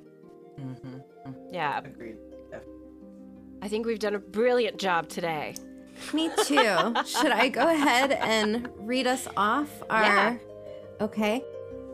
Mm-hmm. 0.60 0.96
Mm-hmm. 1.28 1.54
Yeah, 1.54 1.80
Agreed. 1.80 2.18
Yeah. 2.52 2.60
I 3.62 3.68
think 3.68 3.86
we've 3.86 4.00
done 4.00 4.16
a 4.16 4.20
brilliant 4.20 4.78
job 4.78 5.10
today. 5.10 5.56
Me 6.14 6.30
too. 6.46 6.94
Should 7.06 7.32
I 7.32 7.50
go 7.50 7.68
ahead 7.68 8.12
and 8.12 8.70
read 8.78 9.08
us 9.08 9.28
off 9.38 9.84
our 9.90 10.04
Yeah. 10.04 10.38
Okay. 11.02 11.44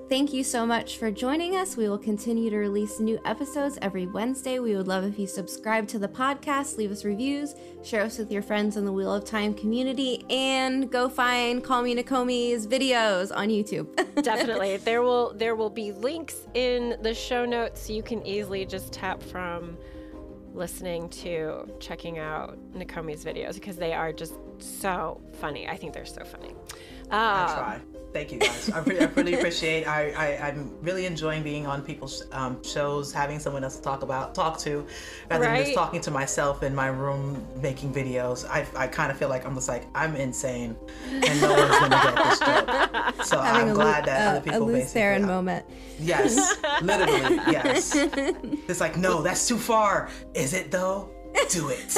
Thank 0.08 0.34
you 0.34 0.44
so 0.44 0.68
much 0.68 0.98
for 0.98 1.10
joining 1.10 1.56
us. 1.56 1.76
We 1.76 1.90
will 1.90 1.98
continue 1.98 2.52
to 2.52 2.58
release 2.58 3.00
new 3.00 3.20
episodes 3.26 3.80
every 3.82 4.06
Wednesday. 4.06 4.60
We 4.60 4.76
would 4.76 4.88
love 4.88 5.04
if 5.04 5.18
you 5.18 5.26
subscribe 5.26 5.88
to 5.88 5.98
the 5.98 6.08
podcast, 6.08 6.78
leave 6.78 6.92
us 6.92 7.04
reviews, 7.04 7.56
share 7.84 8.04
us 8.04 8.20
with 8.20 8.32
your 8.32 8.44
friends 8.44 8.78
in 8.78 8.86
the 8.86 8.92
Wheel 8.92 9.12
of 9.12 9.26
Time 9.26 9.56
community, 9.56 10.24
and 10.30 10.92
go 10.92 11.10
find 11.10 11.64
Call 11.64 11.82
Me 11.82 11.96
Nakomi's 11.96 12.68
videos 12.68 13.36
on 13.36 13.50
YouTube. 13.50 13.88
Definitely. 14.24 14.78
there 14.78 15.02
will 15.02 15.34
there 15.34 15.56
will 15.56 15.72
be 15.72 15.92
links 15.92 16.48
in 16.54 16.98
the 17.02 17.14
show 17.16 17.44
notes 17.44 17.88
so 17.88 17.94
you 17.94 18.04
can 18.04 18.24
easily 18.28 18.64
just 18.64 18.94
tap 18.94 19.24
from 19.24 19.76
listening 20.56 21.10
to 21.10 21.68
checking 21.80 22.18
out 22.18 22.58
Nakomi's 22.74 23.24
videos 23.26 23.56
because 23.56 23.76
they 23.78 23.94
are 23.94 24.12
just 24.14 24.34
so 24.60 25.22
funny. 25.34 25.68
I 25.68 25.76
think 25.76 25.94
they're 25.94 26.06
so 26.06 26.24
funny. 26.24 26.54
I 27.12 27.44
Uh, 27.46 27.56
try. 27.56 27.82
Thank 28.16 28.32
you 28.32 28.40
guys. 28.40 28.70
I 28.70 28.80
really, 28.80 29.02
I 29.02 29.10
really 29.10 29.34
appreciate. 29.34 29.86
I, 29.86 30.12
I 30.12 30.48
I'm 30.48 30.74
really 30.82 31.06
enjoying 31.06 31.44
being 31.44 31.68
on 31.68 31.82
people's 31.82 32.24
um, 32.32 32.64
shows, 32.64 33.12
having 33.12 33.40
someone 33.40 33.62
else 33.66 33.76
to 33.76 33.82
talk 33.82 34.04
about, 34.04 34.34
talk 34.34 34.58
to, 34.60 34.88
rather 35.30 35.44
than 35.44 35.58
just 35.58 35.74
talking 35.76 36.00
to 36.00 36.12
myself 36.12 36.64
in 36.64 36.74
my 36.74 36.88
room 36.88 37.46
making 37.62 37.94
videos. 37.94 38.48
I 38.48 38.66
I 38.74 38.88
kind 38.88 39.12
of 39.12 39.18
feel 39.18 39.28
like 39.28 39.46
I'm 39.46 39.54
just 39.56 39.68
like 39.68 39.84
I'm 39.94 40.16
insane, 40.16 40.78
and 41.12 41.42
no 41.42 41.54
one's 41.56 41.78
gonna 41.78 41.90
get 41.90 42.16
this 42.16 42.40
joke. 42.40 43.26
So 43.26 43.42
Having 43.42 43.70
I'm 43.70 43.76
glad 43.76 44.04
loo- 44.04 44.06
that 44.06 44.28
uh, 44.28 44.30
other 44.30 44.40
a 44.40 44.42
people 44.44 44.68
loose 44.68 44.94
basically. 44.94 45.02
Therin 45.02 45.28
moment. 45.28 45.66
Yes, 46.00 46.56
literally, 46.82 47.36
yes. 47.52 47.96
It's 48.70 48.80
like 48.80 48.96
no, 48.96 49.24
that's 49.24 49.46
too 49.46 49.58
far. 49.58 50.10
Is 50.34 50.54
it 50.54 50.72
though? 50.72 51.10
Do 51.50 51.68
it. 51.68 51.98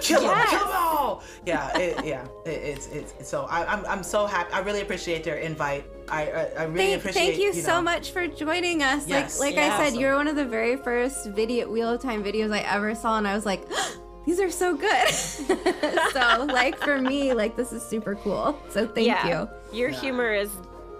Kill 0.00 0.20
them, 0.20 0.30
Yes. 0.30 0.50
kill 0.50 0.58
them 0.66 0.76
all. 0.76 1.22
Yeah, 1.46 1.78
it, 1.78 2.04
yeah. 2.04 2.26
It, 2.44 2.50
it's, 2.50 2.86
it's 2.88 3.28
so 3.28 3.46
I, 3.50 3.64
I'm 3.72 3.84
I'm 3.86 4.02
so 4.02 4.26
happy. 4.26 4.52
I 4.52 4.60
really 4.60 4.80
appreciate 4.82 5.24
their 5.24 5.36
invite. 5.36 5.84
I 6.08 6.30
I, 6.30 6.42
I 6.58 6.62
really 6.64 6.76
Thank, 6.88 7.00
appreciate. 7.00 7.26
thank 7.36 7.42
you, 7.42 7.52
so 7.54 7.76
know, 7.76 7.82
much 7.82 8.10
for 8.12 8.26
joining 8.26 8.82
us. 8.82 9.06
Yes. 9.08 9.38
Like 9.40 9.54
like 9.54 9.56
Yeah. 9.56 9.74
I 9.74 9.78
said, 9.78 9.86
Awesome. 9.88 10.00
you're 10.00 10.16
one 10.16 10.28
of 10.28 10.36
the 10.36 10.44
very 10.44 10.76
first 10.76 11.26
video 11.30 11.70
Wheel 11.70 11.90
of 11.90 12.00
Time 12.02 12.22
videos 12.24 12.52
I 12.52 12.60
ever 12.60 12.94
saw, 12.94 13.18
and 13.18 13.26
I 13.26 13.34
was 13.34 13.46
like, 13.46 13.62
these 14.26 14.40
are 14.40 14.50
so 14.50 14.76
good. 14.76 15.08
so 16.12 16.44
like 16.48 16.78
for 16.78 17.00
me, 17.00 17.32
like 17.34 17.56
this 17.56 17.72
is 17.72 17.82
super 17.82 18.14
cool. 18.16 18.58
So 18.70 18.86
thank 18.86 19.06
yeah. 19.06 19.26
you. 19.72 19.78
Your 19.78 19.90
humor 19.90 20.32
is 20.32 20.50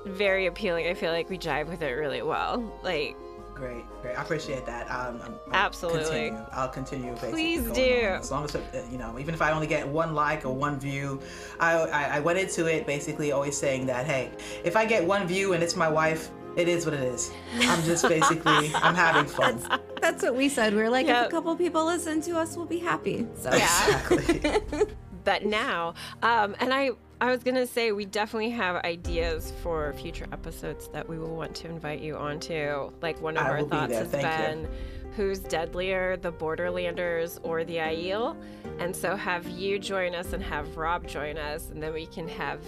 very 0.06 0.46
appealing. 0.46 0.86
I 0.86 0.94
feel 0.94 1.12
like 1.12 1.30
we 1.30 1.38
jive 1.38 1.66
with 1.68 1.82
it 1.82 1.92
really 1.92 2.22
well. 2.22 2.62
Like 2.82 3.16
Great, 3.54 3.84
great. 4.02 4.18
I 4.18 4.22
appreciate 4.22 4.66
that. 4.66 4.90
Um, 4.90 5.20
I'm- 5.22 5.34
I'll 5.52 5.66
Absolutely. 5.66 6.00
Continue. 6.30 6.46
I'll 6.52 6.68
continue. 6.68 7.12
basically 7.12 7.30
Please 7.32 7.70
do. 7.70 8.06
on. 8.08 8.20
As 8.20 8.30
long 8.30 8.44
as, 8.44 8.56
you 8.90 8.98
know, 8.98 9.16
even 9.18 9.32
if 9.32 9.40
I 9.40 9.52
only 9.52 9.68
get 9.68 9.86
one 9.86 10.14
like 10.14 10.44
or 10.44 10.52
one 10.54 10.78
view, 10.78 11.20
I, 11.60 11.74
I, 11.76 12.02
I 12.16 12.20
went 12.20 12.38
into 12.38 12.66
it 12.66 12.86
basically 12.86 13.30
always 13.32 13.56
saying 13.56 13.86
that, 13.86 14.06
hey, 14.06 14.30
if 14.64 14.76
I 14.76 14.84
get 14.84 15.04
one 15.04 15.26
view 15.26 15.52
and 15.52 15.62
it's 15.62 15.76
my 15.76 15.88
wife, 15.88 16.30
it 16.56 16.68
is 16.68 16.84
what 16.84 16.94
it 16.94 17.02
is. 17.02 17.30
I'm 17.60 17.82
just 17.84 18.08
basically, 18.08 18.72
I'm 18.74 18.94
having 18.94 19.26
fun. 19.26 19.60
That's 20.00 20.22
what 20.22 20.34
we 20.34 20.48
said. 20.48 20.74
We 20.74 20.82
are 20.82 20.90
like, 20.90 21.06
if 21.06 21.26
a 21.26 21.30
couple 21.30 21.54
people 21.56 21.84
listen 21.84 22.20
to 22.22 22.38
us, 22.38 22.56
we'll 22.56 22.66
be 22.66 22.78
happy. 22.78 23.26
So 23.36 23.50
Yeah. 23.54 23.64
Exactly. 24.08 24.84
but 25.24 25.46
now 25.46 25.94
um, 26.22 26.54
and 26.60 26.72
i 26.74 26.90
i 27.20 27.30
was 27.30 27.42
gonna 27.42 27.66
say 27.66 27.92
we 27.92 28.04
definitely 28.04 28.50
have 28.50 28.76
ideas 28.84 29.52
for 29.62 29.92
future 29.94 30.26
episodes 30.32 30.88
that 30.88 31.08
we 31.08 31.18
will 31.18 31.34
want 31.36 31.54
to 31.54 31.68
invite 31.68 32.00
you 32.00 32.16
onto 32.16 32.90
like 33.02 33.20
one 33.20 33.36
of 33.36 33.44
I 33.44 33.50
our 33.50 33.56
will 33.58 33.64
be 33.66 33.70
thoughts 33.70 33.92
has 33.94 34.08
Thank 34.08 34.24
you. 34.24 34.46
been 34.64 34.68
who's 35.16 35.38
deadlier 35.38 36.16
the 36.16 36.32
borderlanders 36.32 37.38
or 37.42 37.64
the 37.64 37.76
aiel 37.76 38.36
and 38.80 38.94
so 38.94 39.14
have 39.16 39.46
you 39.48 39.78
join 39.78 40.14
us 40.14 40.32
and 40.32 40.42
have 40.42 40.76
rob 40.76 41.06
join 41.06 41.38
us 41.38 41.70
and 41.70 41.82
then 41.82 41.92
we 41.92 42.06
can 42.06 42.26
have 42.28 42.60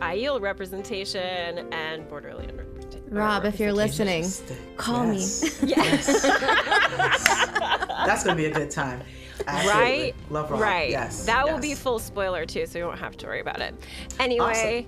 aiel 0.00 0.40
representation 0.40 1.72
and 1.72 2.08
borderland 2.08 2.52
represent- 2.56 2.74
Rob, 3.10 3.46
if 3.46 3.58
you're 3.58 3.72
listening, 3.72 4.22
call 4.76 5.06
me. 5.06 5.16
Yes. 5.16 5.62
Yes. 5.62 6.22
That's 8.06 8.22
gonna 8.22 8.36
be 8.36 8.44
a 8.46 8.50
good 8.52 8.70
time. 8.70 9.00
Absolutely. 9.48 9.82
Right? 9.82 10.14
Love 10.30 10.50
Rob. 10.50 10.60
Right. 10.60 10.90
Yes. 10.90 11.24
That 11.24 11.48
will 11.48 11.58
be 11.58 11.74
full 11.74 11.98
spoiler 11.98 12.44
too, 12.44 12.66
so 12.66 12.78
you 12.78 12.84
won't 12.84 12.98
have 12.98 13.16
to 13.18 13.26
worry 13.26 13.40
about 13.40 13.60
it. 13.60 13.74
Anyway, 14.20 14.86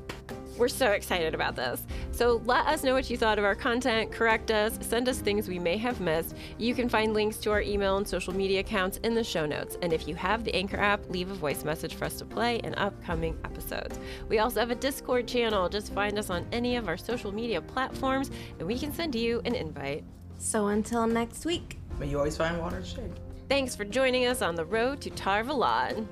we're 0.61 0.69
so 0.69 0.91
excited 0.91 1.35
about 1.35 1.57
this. 1.57 1.83
So 2.13 2.43
let 2.45 2.67
us 2.67 2.85
know 2.85 2.93
what 2.93 3.09
you 3.09 3.17
thought 3.17 3.39
of 3.39 3.45
our 3.47 3.55
content, 3.55 4.13
correct 4.13 4.51
us, 4.51 4.79
send 4.83 5.09
us 5.09 5.19
things 5.19 5.49
we 5.49 5.59
may 5.59 5.79
have 5.79 6.01
missed. 6.01 6.37
You 6.59 6.75
can 6.75 6.87
find 6.87 7.15
links 7.15 7.39
to 7.39 7.51
our 7.51 7.63
email 7.63 7.97
and 7.97 8.07
social 8.07 8.35
media 8.35 8.61
accounts 8.61 8.99
in 8.99 9.15
the 9.15 9.25
show 9.25 9.47
notes. 9.47 9.79
And 9.81 9.95
if 9.95 10.07
you 10.07 10.15
have 10.17 10.45
the 10.45 10.55
Anchor 10.55 10.77
app, 10.77 11.09
leave 11.09 11.31
a 11.31 11.35
voice 11.35 11.65
message 11.65 11.95
for 11.95 12.05
us 12.05 12.19
to 12.19 12.27
play 12.27 12.57
in 12.59 12.75
upcoming 12.75 13.39
episodes. 13.45 13.99
We 14.29 14.41
also 14.41 14.61
have 14.61 14.71
a 14.71 14.75
Discord 14.75 15.27
channel. 15.27 15.71
Just 15.71 15.95
find 15.95 16.19
us 16.19 16.29
on 16.29 16.45
any 16.53 16.77
of 16.77 16.89
our 16.89 16.99
social 16.99 17.33
media 17.33 17.63
platforms 17.63 18.31
and 18.59 18.69
we 18.69 18.79
can 18.79 18.93
send 18.93 19.15
you 19.15 19.41
an 19.47 19.55
invite. 19.55 20.05
So 20.37 20.67
until 20.67 21.07
next 21.07 21.47
week. 21.47 21.79
But 21.99 22.09
you 22.09 22.19
always 22.19 22.37
find 22.37 22.59
water 22.59 22.81
to 22.81 22.87
shade. 22.87 23.13
Thanks 23.51 23.75
for 23.75 23.85
joining 23.85 24.27
us 24.27 24.43
on 24.43 24.55
the 24.55 24.65
road 24.65 25.01
to 25.01 25.11
Tar 25.11 25.43
Valon. 25.43 26.07